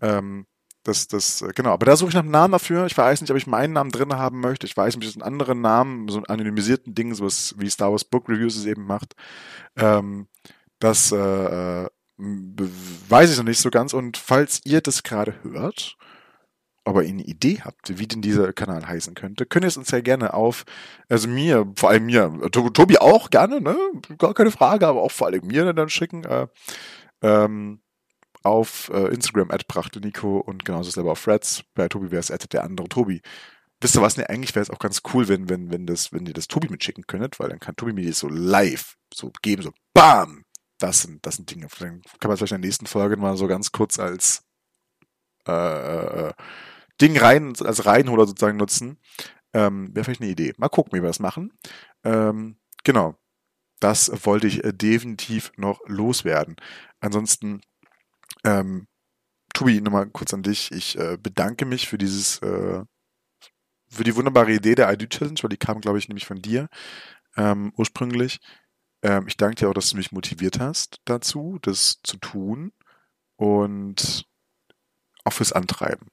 ähm, 0.00 0.46
das, 0.82 1.08
das, 1.08 1.42
äh, 1.42 1.52
genau. 1.54 1.72
Aber 1.72 1.86
da 1.86 1.96
suche 1.96 2.08
ich 2.08 2.14
nach 2.14 2.22
einem 2.22 2.30
Namen 2.30 2.52
dafür. 2.52 2.86
Ich 2.86 2.96
weiß 2.96 3.20
nicht, 3.20 3.30
ob 3.30 3.36
ich 3.36 3.46
meinen 3.46 3.74
Namen 3.74 3.90
drin 3.90 4.14
haben 4.14 4.40
möchte. 4.40 4.66
Ich 4.66 4.76
weiß 4.76 4.96
nicht, 4.96 5.04
ob 5.04 5.10
ich 5.10 5.16
einen 5.16 5.30
anderen 5.30 5.60
Namen, 5.60 6.08
so 6.08 6.16
einen 6.16 6.26
anonymisierten 6.26 6.94
Ding, 6.94 7.14
so 7.14 7.26
wie 7.26 7.70
Star 7.70 7.90
Wars 7.90 8.04
Book 8.04 8.28
Reviews 8.28 8.56
es 8.56 8.64
eben 8.64 8.86
macht. 8.86 9.14
Ähm, 9.76 10.26
das 10.80 11.12
äh, 11.12 11.84
äh 11.84 11.88
weiß 12.18 13.30
ich 13.30 13.38
noch 13.38 13.44
nicht 13.44 13.60
so 13.60 13.70
ganz. 13.70 13.94
Und 13.94 14.18
falls 14.18 14.60
ihr 14.64 14.82
das 14.82 15.02
gerade 15.02 15.34
hört, 15.42 15.96
aber 16.84 17.02
ihr 17.04 17.10
eine 17.10 17.22
Idee 17.22 17.60
habt, 17.64 17.98
wie 17.98 18.06
denn 18.06 18.22
dieser 18.22 18.52
Kanal 18.52 18.86
heißen 18.86 19.14
könnte, 19.14 19.46
könnt 19.46 19.64
ihr 19.64 19.68
es 19.68 19.76
uns 19.76 19.90
ja 19.90 20.00
gerne 20.00 20.34
auf, 20.34 20.64
also 21.08 21.28
mir, 21.28 21.72
vor 21.76 21.90
allem 21.90 22.06
mir, 22.06 22.30
Tobi 22.50 22.98
auch 22.98 23.30
gerne, 23.30 23.60
ne? 23.60 23.76
Gar 24.18 24.34
keine 24.34 24.50
Frage, 24.50 24.86
aber 24.86 25.02
auch 25.02 25.12
vor 25.12 25.28
allem 25.28 25.46
mir 25.46 25.72
dann 25.72 25.88
schicken. 25.88 26.24
Äh, 26.24 26.46
ähm, 27.22 27.80
auf 28.42 28.90
äh, 28.94 29.08
Instagram 29.08 29.50
at 29.50 29.66
Nico 30.02 30.38
und 30.38 30.64
genauso 30.64 30.90
selber 30.90 31.12
auf 31.12 31.22
Threads. 31.22 31.62
Bei 31.74 31.88
Tobi 31.88 32.10
wäre 32.10 32.20
es 32.20 32.30
at 32.30 32.50
der 32.52 32.64
andere 32.64 32.88
Tobi. 32.88 33.20
Wisst 33.82 33.96
ihr 33.96 34.02
was? 34.02 34.16
Ne, 34.16 34.28
eigentlich 34.28 34.54
wäre 34.54 34.62
es 34.62 34.70
auch 34.70 34.78
ganz 34.78 35.02
cool, 35.12 35.28
wenn, 35.28 35.48
wenn, 35.48 35.70
wenn 35.70 35.86
das, 35.86 36.12
wenn 36.12 36.26
ihr 36.26 36.32
das 36.32 36.48
Tobi 36.48 36.68
mitschicken 36.68 37.06
könntet, 37.06 37.38
weil 37.38 37.48
dann 37.48 37.60
kann 37.60 37.76
Tobi 37.76 37.92
mir 37.92 38.06
das 38.06 38.18
so 38.18 38.28
live 38.28 38.96
so 39.12 39.30
geben, 39.42 39.62
so 39.62 39.72
BAM! 39.94 40.44
Das 40.80 41.02
sind, 41.02 41.24
das 41.24 41.36
sind 41.36 41.50
Dinge. 41.50 41.68
Dann 41.78 42.02
kann 42.18 42.28
man 42.28 42.36
vielleicht 42.36 42.52
in 42.52 42.60
der 42.60 42.68
nächsten 42.68 42.86
Folge 42.86 43.16
mal 43.16 43.36
so 43.36 43.46
ganz 43.46 43.70
kurz 43.72 43.98
als 43.98 44.44
äh, 45.46 46.28
äh, 46.28 46.32
Ding 47.00 47.16
rein, 47.18 47.54
als 47.60 47.86
Reinholer 47.86 48.26
sozusagen 48.26 48.56
nutzen. 48.56 48.98
Ähm, 49.52 49.94
Wäre 49.94 50.04
vielleicht 50.04 50.22
eine 50.22 50.30
Idee. 50.30 50.54
Mal 50.58 50.68
gucken, 50.68 50.92
wie 50.92 51.02
wir 51.02 51.08
das 51.08 51.20
machen. 51.20 51.52
Ähm, 52.04 52.56
genau. 52.84 53.16
Das 53.80 54.12
wollte 54.26 54.46
ich 54.46 54.64
äh, 54.64 54.72
definitiv 54.72 55.52
noch 55.56 55.80
loswerden. 55.86 56.56
Ansonsten, 57.00 57.62
ähm, 58.44 58.86
Tobi, 59.54 59.80
nochmal 59.80 60.08
kurz 60.10 60.34
an 60.34 60.42
dich. 60.42 60.70
Ich 60.72 60.98
äh, 60.98 61.16
bedanke 61.16 61.64
mich 61.64 61.88
für 61.88 61.98
dieses, 61.98 62.38
äh, 62.42 62.84
für 63.88 64.04
die 64.04 64.14
wunderbare 64.16 64.52
Idee 64.52 64.74
der 64.74 64.92
ID-Challenge, 64.92 65.42
weil 65.42 65.50
die 65.50 65.56
kam, 65.56 65.80
glaube 65.80 65.98
ich, 65.98 66.08
nämlich 66.08 66.26
von 66.26 66.40
dir 66.40 66.68
ähm, 67.36 67.72
ursprünglich. 67.76 68.38
Ähm, 69.02 69.26
ich 69.26 69.36
danke 69.36 69.56
dir 69.56 69.68
auch, 69.68 69.74
dass 69.74 69.90
du 69.90 69.96
mich 69.96 70.12
motiviert 70.12 70.60
hast 70.60 71.00
dazu, 71.04 71.58
das 71.62 72.00
zu 72.02 72.16
tun 72.18 72.72
und 73.36 74.26
auch 75.24 75.32
fürs 75.32 75.52
Antreiben 75.52 76.08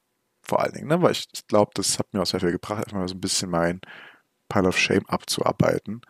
vor 0.47 0.61
allen 0.61 0.73
Dingen, 0.73 0.87
ne? 0.87 1.01
weil 1.01 1.11
ich 1.11 1.27
glaube, 1.47 1.71
das 1.73 1.99
hat 1.99 2.13
mir 2.13 2.21
auch 2.21 2.25
sehr 2.25 2.39
viel 2.39 2.51
gebracht, 2.51 2.83
erstmal 2.83 3.07
so 3.07 3.15
ein 3.15 3.21
bisschen 3.21 3.49
mein 3.49 3.81
Pile 4.49 4.67
of 4.67 4.79
Shame 4.79 5.05
abzuarbeiten. 5.07 6.01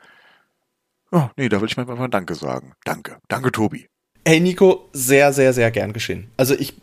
Oh, 1.12 1.30
nee, 1.38 1.50
da 1.50 1.60
will 1.60 1.68
ich 1.68 1.78
mal, 1.78 1.86
mal 1.86 2.08
Danke 2.08 2.36
sagen. 2.36 2.74
Danke. 2.84 3.18
Danke, 3.30 3.52
Tobi. 3.52 3.90
Hey, 4.26 4.40
Nico, 4.40 4.90
sehr, 4.94 5.34
sehr, 5.34 5.54
sehr 5.54 5.72
gern 5.72 5.94
geschehen. 5.94 6.30
Also 6.38 6.54
ich, 6.54 6.74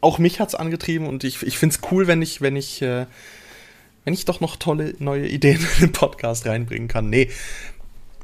auch 0.00 0.18
mich 0.18 0.38
hat's 0.38 0.54
angetrieben 0.54 1.06
und 1.06 1.24
ich, 1.24 1.42
ich 1.42 1.58
find's 1.58 1.80
cool, 1.90 2.06
wenn 2.06 2.22
ich, 2.22 2.40
wenn 2.42 2.56
ich, 2.56 2.82
äh, 2.82 3.06
wenn 4.04 4.14
ich 4.14 4.24
doch 4.24 4.40
noch 4.40 4.56
tolle 4.56 4.94
neue 4.98 5.26
Ideen 5.26 5.66
in 5.78 5.86
den 5.86 5.92
Podcast 5.92 6.46
reinbringen 6.46 6.88
kann. 6.88 7.08
Nee. 7.08 7.30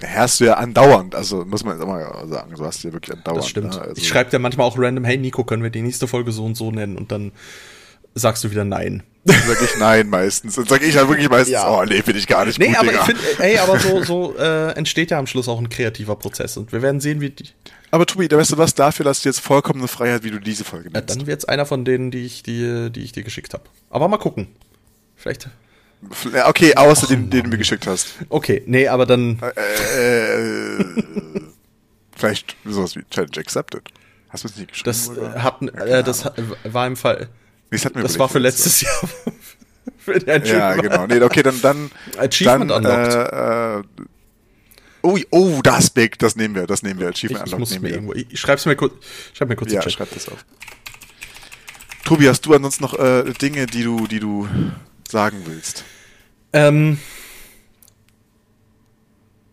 Hast 0.07 0.41
du 0.41 0.45
ja 0.45 0.55
andauernd, 0.55 1.15
also 1.15 1.45
muss 1.45 1.65
man 1.65 1.75
jetzt 1.75 1.83
auch 1.83 1.89
mal 1.89 2.29
sagen, 2.29 2.55
so 2.57 2.65
hast 2.65 2.85
du 2.85 2.89
ja 2.89 2.95
wirklich 2.95 3.17
andauernd. 3.17 3.43
Das 3.43 3.49
stimmt. 3.49 3.75
Ne? 3.75 3.81
Also, 3.81 3.95
ich 3.97 4.07
schreibe 4.07 4.31
dir 4.31 4.39
manchmal 4.39 4.67
auch 4.67 4.79
random, 4.79 5.05
hey 5.05 5.17
Nico, 5.19 5.45
können 5.45 5.63
wir 5.63 5.71
die 5.71 5.83
nächste 5.83 6.07
Folge 6.07 6.31
so 6.31 6.45
und 6.45 6.57
so 6.57 6.71
nennen 6.71 6.97
und 6.97 7.11
dann 7.11 7.33
sagst 8.15 8.45
du 8.45 8.51
wieder 8.51 8.65
nein. 8.65 9.03
Dann 9.25 9.37
sag 9.47 9.63
ich 9.63 9.79
nein 9.79 10.09
meistens. 10.09 10.55
Dann 10.55 10.67
sag 10.67 10.83
ich 10.83 10.97
halt 10.97 11.09
wirklich 11.09 11.29
meistens, 11.29 11.53
ja. 11.53 11.69
oh 11.69 11.85
nee, 11.85 12.03
finde 12.03 12.19
ich 12.19 12.27
gar 12.27 12.45
nicht 12.45 12.59
nee, 12.59 12.69
gut, 12.69 12.77
aber 12.77 12.89
Digga. 12.89 13.01
ich 13.01 13.07
finde, 13.07 13.23
ey, 13.41 13.59
aber 13.59 13.79
so, 13.79 14.03
so 14.05 14.37
äh, 14.39 14.71
entsteht 14.73 15.11
ja 15.11 15.19
am 15.19 15.27
Schluss 15.27 15.49
auch 15.49 15.59
ein 15.59 15.69
kreativer 15.69 16.17
Prozess 16.17 16.57
und 16.57 16.73
wir 16.73 16.81
werden 16.83 17.01
sehen, 17.01 17.21
wie 17.21 17.31
die. 17.31 17.45
Aber 17.91 18.07
Tobi, 18.07 18.29
da 18.29 18.37
weißt 18.37 18.53
du 18.53 18.59
was, 18.59 18.75
dafür 18.75 19.07
hast 19.07 19.25
du 19.25 19.29
jetzt 19.29 19.41
vollkommene 19.41 19.89
Freiheit, 19.89 20.23
wie 20.23 20.31
du 20.31 20.39
diese 20.39 20.65
Folge 20.65 20.87
Ja, 20.87 21.01
nennst. 21.01 21.17
dann 21.17 21.27
wird's 21.27 21.45
einer 21.45 21.67
von 21.67 21.85
denen, 21.85 22.11
die 22.11 22.25
ich, 22.25 22.43
die, 22.43 22.91
die 22.91 23.01
ich 23.01 23.13
dir 23.13 23.23
geschickt 23.23 23.55
habe. 23.55 23.65
Aber 23.91 24.09
mal 24.09 24.19
gucken. 24.19 24.49
Vielleicht. 25.17 25.49
Okay, 26.47 26.77
außer 26.77 27.07
den, 27.09 27.29
den 27.31 27.45
du 27.45 27.51
mir 27.51 27.59
geschickt 27.59 27.87
hast. 27.87 28.15
Okay, 28.29 28.63
nee, 28.67 28.87
aber 28.89 29.05
dann. 29.07 29.41
Äh, 29.41 30.85
vielleicht 32.17 32.57
sowas 32.65 32.95
wie 32.97 33.03
Challenge 33.11 33.37
Accepted. 33.39 33.83
Hast 34.29 34.45
du 34.45 34.49
es 34.49 34.57
nicht 34.57 34.69
geschrieben? 34.73 34.85
Das 34.91 35.09
oder? 35.09 35.35
äh, 35.37 35.41
hat, 35.41 35.61
Ja, 35.63 35.99
äh, 35.99 36.05
das 36.05 36.31
war 36.65 36.87
im 36.87 36.97
Fall. 36.97 37.29
Das, 37.71 37.83
Das 37.83 37.91
überlegt, 37.93 38.19
war 38.19 38.29
für 38.29 38.39
letztes 38.39 38.81
Jahr. 38.81 38.95
für 39.99 40.19
den 40.19 40.45
Ja, 40.45 40.75
genau. 40.75 41.07
Nee, 41.07 41.21
okay, 41.21 41.43
dann, 41.43 41.61
dann, 41.63 41.91
Achievement 42.17 42.71
dann, 42.71 42.85
unlocked. 42.85 43.15
äh, 43.15 43.79
äh, 43.81 43.83
oh, 45.03 45.19
oh, 45.31 45.61
das 45.63 45.91
Big, 45.91 46.19
das 46.19 46.37
nehmen 46.37 46.55
wir, 46.55 46.67
das 46.67 46.83
nehmen 46.83 47.01
wir. 47.01 47.09
Ich, 47.11 47.17
Achievement 47.17 47.47
ich 47.47 47.53
Unlocked 47.55 47.61
muss 47.61 47.71
nehmen 47.71 47.83
mir 47.83 47.89
wir. 47.89 47.95
irgendwo. 47.97 48.13
Ich, 48.15 48.27
ich 48.31 48.41
schreib's 48.41 48.65
mir 48.67 48.77
kurz. 48.77 48.93
Schreib 49.35 49.49
mir 49.49 49.57
kurz 49.57 49.73
Ja, 49.73 49.89
schreib 49.89 50.13
das 50.15 50.29
auf. 50.29 50.45
Tobi, 52.05 52.29
hast 52.29 52.47
du 52.47 52.55
ansonsten 52.55 52.85
noch 52.85 52.99
äh, 52.99 53.33
Dinge, 53.35 53.67
die 53.67 53.83
du, 53.83 54.07
die 54.07 54.21
du 54.21 54.49
sagen 55.11 55.43
willst? 55.45 55.85
Ähm, 56.53 56.99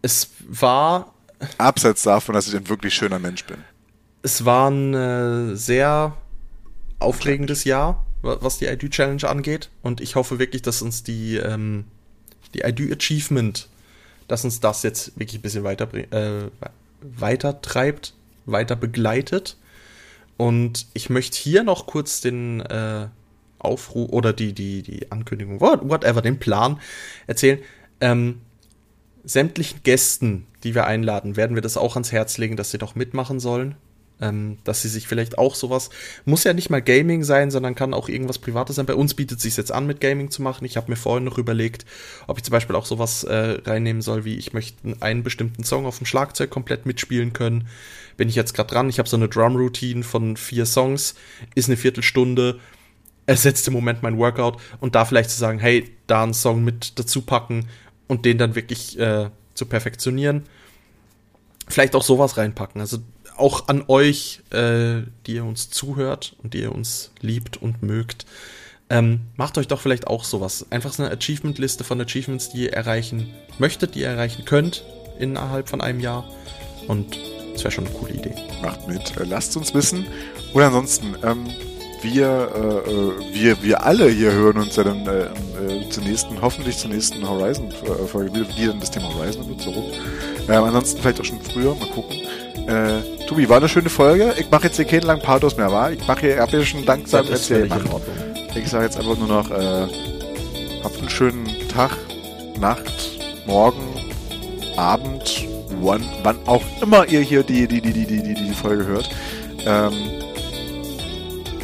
es 0.01 0.29
war 0.47 1.13
Abseits 1.57 2.03
davon, 2.03 2.33
dass 2.35 2.47
ich 2.47 2.55
ein 2.55 2.69
wirklich 2.69 2.93
schöner 2.93 3.19
Mensch 3.19 3.43
bin. 3.45 3.57
es 4.23 4.45
war 4.45 4.69
ein 4.71 4.93
äh, 4.93 5.55
sehr 5.55 6.15
aufregendes 6.99 7.63
Jahr, 7.65 8.05
wa- 8.21 8.37
was 8.41 8.57
die 8.57 8.65
ID 8.65 8.89
Challenge 8.91 9.27
angeht. 9.27 9.69
Und 9.81 10.01
ich 10.01 10.15
hoffe 10.15 10.39
wirklich, 10.39 10.61
dass 10.61 10.81
uns 10.81 11.03
die, 11.03 11.35
ähm, 11.37 11.85
die 12.53 12.61
ID 12.61 12.91
Achievement, 12.91 13.67
dass 14.27 14.43
uns 14.45 14.59
das 14.61 14.83
jetzt 14.83 15.19
wirklich 15.19 15.39
ein 15.39 15.41
bisschen 15.41 15.63
weiter, 15.63 15.93
äh, 15.93 16.49
weiter 17.01 17.61
treibt, 17.61 18.13
weiter 18.45 18.75
begleitet. 18.75 19.57
Und 20.37 20.87
ich 20.93 21.09
möchte 21.09 21.37
hier 21.37 21.63
noch 21.63 21.85
kurz 21.85 22.21
den 22.21 22.61
äh, 22.61 23.07
Aufruf 23.59 24.09
oder 24.11 24.33
die, 24.33 24.53
die, 24.53 24.81
die 24.81 25.11
Ankündigung, 25.11 25.61
what- 25.61 25.87
whatever, 25.87 26.21
den 26.21 26.39
Plan 26.39 26.79
erzählen. 27.27 27.59
Ähm, 28.01 28.41
sämtlichen 29.23 29.81
Gästen, 29.83 30.47
die 30.63 30.75
wir 30.75 30.85
einladen, 30.85 31.35
werden 31.35 31.55
wir 31.55 31.61
das 31.61 31.77
auch 31.77 31.95
ans 31.95 32.11
Herz 32.11 32.37
legen, 32.37 32.57
dass 32.57 32.71
sie 32.71 32.77
doch 32.77 32.95
mitmachen 32.95 33.39
sollen. 33.39 33.75
Ähm, 34.21 34.59
dass 34.63 34.81
sie 34.81 34.87
sich 34.87 35.09
vielleicht 35.09 35.37
auch 35.37 35.55
sowas, 35.55 35.89
muss 36.23 36.45
ja 36.45 36.53
nicht 36.53 36.69
mal 36.69 36.81
Gaming 36.81 37.25
sein, 37.25 37.51
sondern 37.51 37.75
kann 37.75 37.93
auch 37.93 38.07
irgendwas 38.07 38.39
Privates 38.39 38.77
sein. 38.77 38.85
Bei 38.85 38.95
uns 38.95 39.13
bietet 39.13 39.41
sich 39.41 39.57
jetzt 39.57 39.73
an, 39.73 39.87
mit 39.87 39.99
Gaming 39.99 40.31
zu 40.31 40.41
machen. 40.41 40.63
Ich 40.63 40.77
habe 40.77 40.89
mir 40.89 40.95
vorhin 40.95 41.25
noch 41.25 41.37
überlegt, 41.37 41.85
ob 42.25 42.37
ich 42.37 42.45
zum 42.45 42.53
Beispiel 42.53 42.77
auch 42.77 42.85
sowas 42.85 43.25
äh, 43.25 43.59
reinnehmen 43.65 44.01
soll, 44.01 44.23
wie 44.23 44.37
ich 44.37 44.53
möchte 44.53 44.95
einen 45.01 45.23
bestimmten 45.23 45.65
Song 45.65 45.85
auf 45.85 45.97
dem 45.97 46.05
Schlagzeug 46.05 46.49
komplett 46.49 46.85
mitspielen 46.85 47.33
können. 47.33 47.67
Bin 48.15 48.29
ich 48.29 48.35
jetzt 48.35 48.53
gerade 48.53 48.69
dran. 48.69 48.87
Ich 48.87 48.99
habe 48.99 49.09
so 49.09 49.17
eine 49.17 49.27
Drum-Routine 49.27 50.03
von 50.03 50.37
vier 50.37 50.65
Songs, 50.65 51.15
ist 51.53 51.67
eine 51.67 51.75
Viertelstunde, 51.75 52.61
ersetzt 53.25 53.67
im 53.67 53.73
Moment 53.73 54.03
mein 54.03 54.17
Workout 54.17 54.57
und 54.79 54.95
da 54.95 55.05
vielleicht 55.05 55.29
zu 55.29 55.37
sagen, 55.37 55.59
hey, 55.59 55.91
da 56.07 56.23
einen 56.23 56.33
Song 56.33 56.63
mit 56.63 56.99
dazu 56.99 57.21
packen 57.21 57.67
und 58.07 58.25
den 58.25 58.37
dann 58.37 58.55
wirklich 58.55 58.99
äh, 58.99 59.29
zu 59.53 59.65
perfektionieren. 59.65 60.43
Vielleicht 61.67 61.95
auch 61.95 62.03
sowas 62.03 62.37
reinpacken. 62.37 62.81
Also 62.81 62.99
auch 63.37 63.67
an 63.67 63.83
euch, 63.87 64.41
äh, 64.51 65.01
die 65.25 65.35
ihr 65.35 65.45
uns 65.45 65.69
zuhört 65.69 66.35
und 66.43 66.53
die 66.53 66.61
ihr 66.61 66.71
uns 66.71 67.11
liebt 67.21 67.57
und 67.57 67.81
mögt. 67.81 68.25
Ähm, 68.89 69.21
macht 69.35 69.57
euch 69.57 69.67
doch 69.67 69.81
vielleicht 69.81 70.07
auch 70.07 70.23
sowas. 70.23 70.67
Einfach 70.69 70.93
so 70.93 71.03
eine 71.03 71.11
Achievement-Liste 71.11 71.83
von 71.83 71.99
Achievements, 71.99 72.49
die 72.49 72.63
ihr 72.63 72.73
erreichen 72.73 73.33
möchtet, 73.57 73.95
die 73.95 74.01
ihr 74.01 74.09
erreichen 74.09 74.45
könnt 74.45 74.85
innerhalb 75.17 75.69
von 75.69 75.81
einem 75.81 75.99
Jahr. 75.99 76.29
Und 76.87 77.17
das 77.53 77.63
wäre 77.63 77.71
schon 77.71 77.87
eine 77.87 77.95
coole 77.95 78.13
Idee. 78.13 78.35
Macht 78.61 78.87
mit, 78.87 79.17
äh, 79.17 79.23
lasst 79.23 79.57
uns 79.57 79.73
wissen. 79.73 80.05
Und 80.53 80.61
ansonsten, 80.61 81.15
ähm, 81.23 81.47
wir, 82.01 82.49
äh, 82.55 82.91
äh, 82.91 83.33
wir, 83.33 83.63
wir 83.63 83.83
alle 83.83 84.09
hier 84.09 84.31
hören 84.31 84.57
uns 84.57 84.75
ja 84.75 84.83
dann 84.83 85.05
äh, 85.07 85.23
äh, 85.23 85.89
zur 85.89 86.03
nächsten, 86.03 86.41
hoffentlich 86.41 86.77
zur 86.77 86.91
nächsten 86.91 87.27
Horizon-Folge, 87.27 88.31
wie, 88.33 88.61
wie 88.61 88.67
dann 88.67 88.79
das 88.79 88.91
Thema 88.91 89.13
Horizon 89.15 89.47
wird, 89.49 89.61
so 89.61 89.71
rum. 89.71 89.85
Ähm, 90.47 90.63
ansonsten 90.63 91.01
vielleicht 91.01 91.19
auch 91.21 91.25
schon 91.25 91.41
früher, 91.41 91.75
mal 91.75 91.87
gucken. 91.89 92.15
Äh, 92.67 93.25
Tobi, 93.27 93.47
war 93.49 93.57
eine 93.57 93.69
schöne 93.69 93.89
Folge. 93.89 94.33
Ich 94.37 94.49
mache 94.49 94.65
jetzt 94.65 94.75
hier 94.75 94.85
keinen 94.85 95.03
langen 95.03 95.21
Pathos 95.21 95.57
mehr, 95.57 95.71
war? 95.71 95.91
Ich 95.91 96.05
mache 96.07 96.21
hier, 96.21 96.39
hab 96.39 96.49
hier 96.49 96.65
schon 96.65 96.85
langsam 96.85 97.25
Das 97.27 97.41
ist 97.41 97.49
erzählt. 97.51 97.71
völlig 97.71 97.85
in 97.85 97.91
Ordnung. 97.91 98.15
Ich 98.55 98.69
sage 98.69 98.85
jetzt 98.85 98.97
einfach 98.97 99.17
nur 99.17 99.27
noch, 99.27 99.51
äh, 99.51 99.87
habt 100.83 100.97
einen 100.99 101.09
schönen 101.09 101.45
Tag, 101.73 101.91
Nacht, 102.59 103.11
Morgen, 103.45 103.83
Abend, 104.77 105.45
wann, 105.81 106.03
wann 106.23 106.37
auch 106.45 106.63
immer 106.81 107.07
ihr 107.07 107.19
hier 107.21 107.43
die, 107.43 107.67
die, 107.67 107.81
die, 107.81 107.93
die, 107.93 108.05
die, 108.05 108.21
die, 108.21 108.33
die 108.33 108.53
Folge 108.53 108.85
hört. 108.85 109.09
Ähm, 109.65 109.93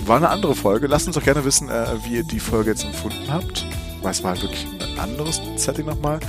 war 0.08 0.18
eine 0.18 0.30
andere 0.30 0.56
Folge. 0.56 0.88
Lasst 0.88 1.08
uns 1.08 1.16
doch 1.16 1.24
gerne 1.24 1.44
wissen, 1.46 1.70
äh, 1.70 1.86
wie 2.04 2.16
ihr 2.18 2.24
die 2.24 2.40
Folge 2.40 2.72
jetzt 2.72 2.84
empfunden 2.84 3.32
habt. 3.32 3.66
Weil 4.02 4.12
es 4.12 4.24
war 4.24 4.32
halt 4.32 4.42
wirklich 4.42 4.66
ein 4.66 5.00
anderes 5.00 5.42
Setting 5.56 5.86
nochmal. 5.86 6.20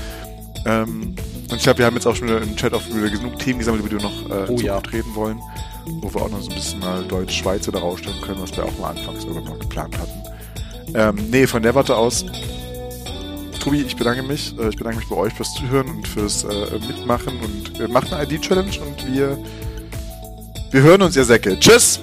Ähm, 0.67 1.15
und 1.51 1.57
ich 1.57 1.63
glaube, 1.63 1.79
wir 1.79 1.87
haben 1.87 1.95
jetzt 1.95 2.07
auch 2.07 2.15
schon 2.15 2.29
wieder 2.29 2.41
im 2.41 2.57
Chat 2.57 2.73
auch 2.75 2.83
wieder 2.89 3.11
genug 3.11 3.39
Themen 3.39 3.59
gesammelt, 3.59 3.85
über 3.85 3.97
die 3.97 4.03
wir 4.03 4.11
noch 4.11 4.31
äh, 4.31 4.51
Oh 4.51 4.61
ja. 4.61 4.79
Reden 4.79 5.15
wollen. 5.15 5.41
Wo 6.01 6.13
wir 6.15 6.23
auch 6.23 6.31
noch 6.31 6.41
so 6.41 6.51
ein 6.51 6.55
bisschen 6.55 6.81
mal 6.81 7.03
Deutsch-Schweiz 7.05 7.67
oder 7.69 7.81
rausstellen 7.81 8.21
können, 8.21 8.41
was 8.41 8.57
wir 8.57 8.65
auch 8.65 8.79
mal 8.79 8.91
anfangs 8.91 9.25
irgendwann 9.25 9.45
mal 9.45 9.59
geplant 9.59 9.99
hatten. 9.99 10.23
Ähm, 10.95 11.31
nee, 11.31 11.47
von 11.47 11.63
der 11.63 11.75
Warte 11.75 11.97
aus. 11.97 12.25
Tobi, 13.59 13.83
ich 13.83 13.97
bedanke 13.97 14.23
mich. 14.23 14.57
Äh, 14.59 14.69
ich 14.69 14.77
bedanke 14.77 14.99
mich 14.99 15.09
bei 15.09 15.17
euch 15.17 15.33
fürs 15.33 15.55
Zuhören 15.55 15.89
und 15.89 16.09
fürs 16.09 16.45
äh, 16.45 16.79
Mitmachen 16.87 17.39
und 17.41 17.81
äh, 17.81 17.89
macht 17.89 18.13
eine 18.13 18.25
ID-Challenge 18.25 18.79
und 18.81 19.13
wir, 19.13 19.39
wir 20.71 20.83
hören 20.83 21.03
uns, 21.03 21.17
ihr 21.17 21.25
Säcke. 21.25 21.59
Tschüss! 21.59 22.01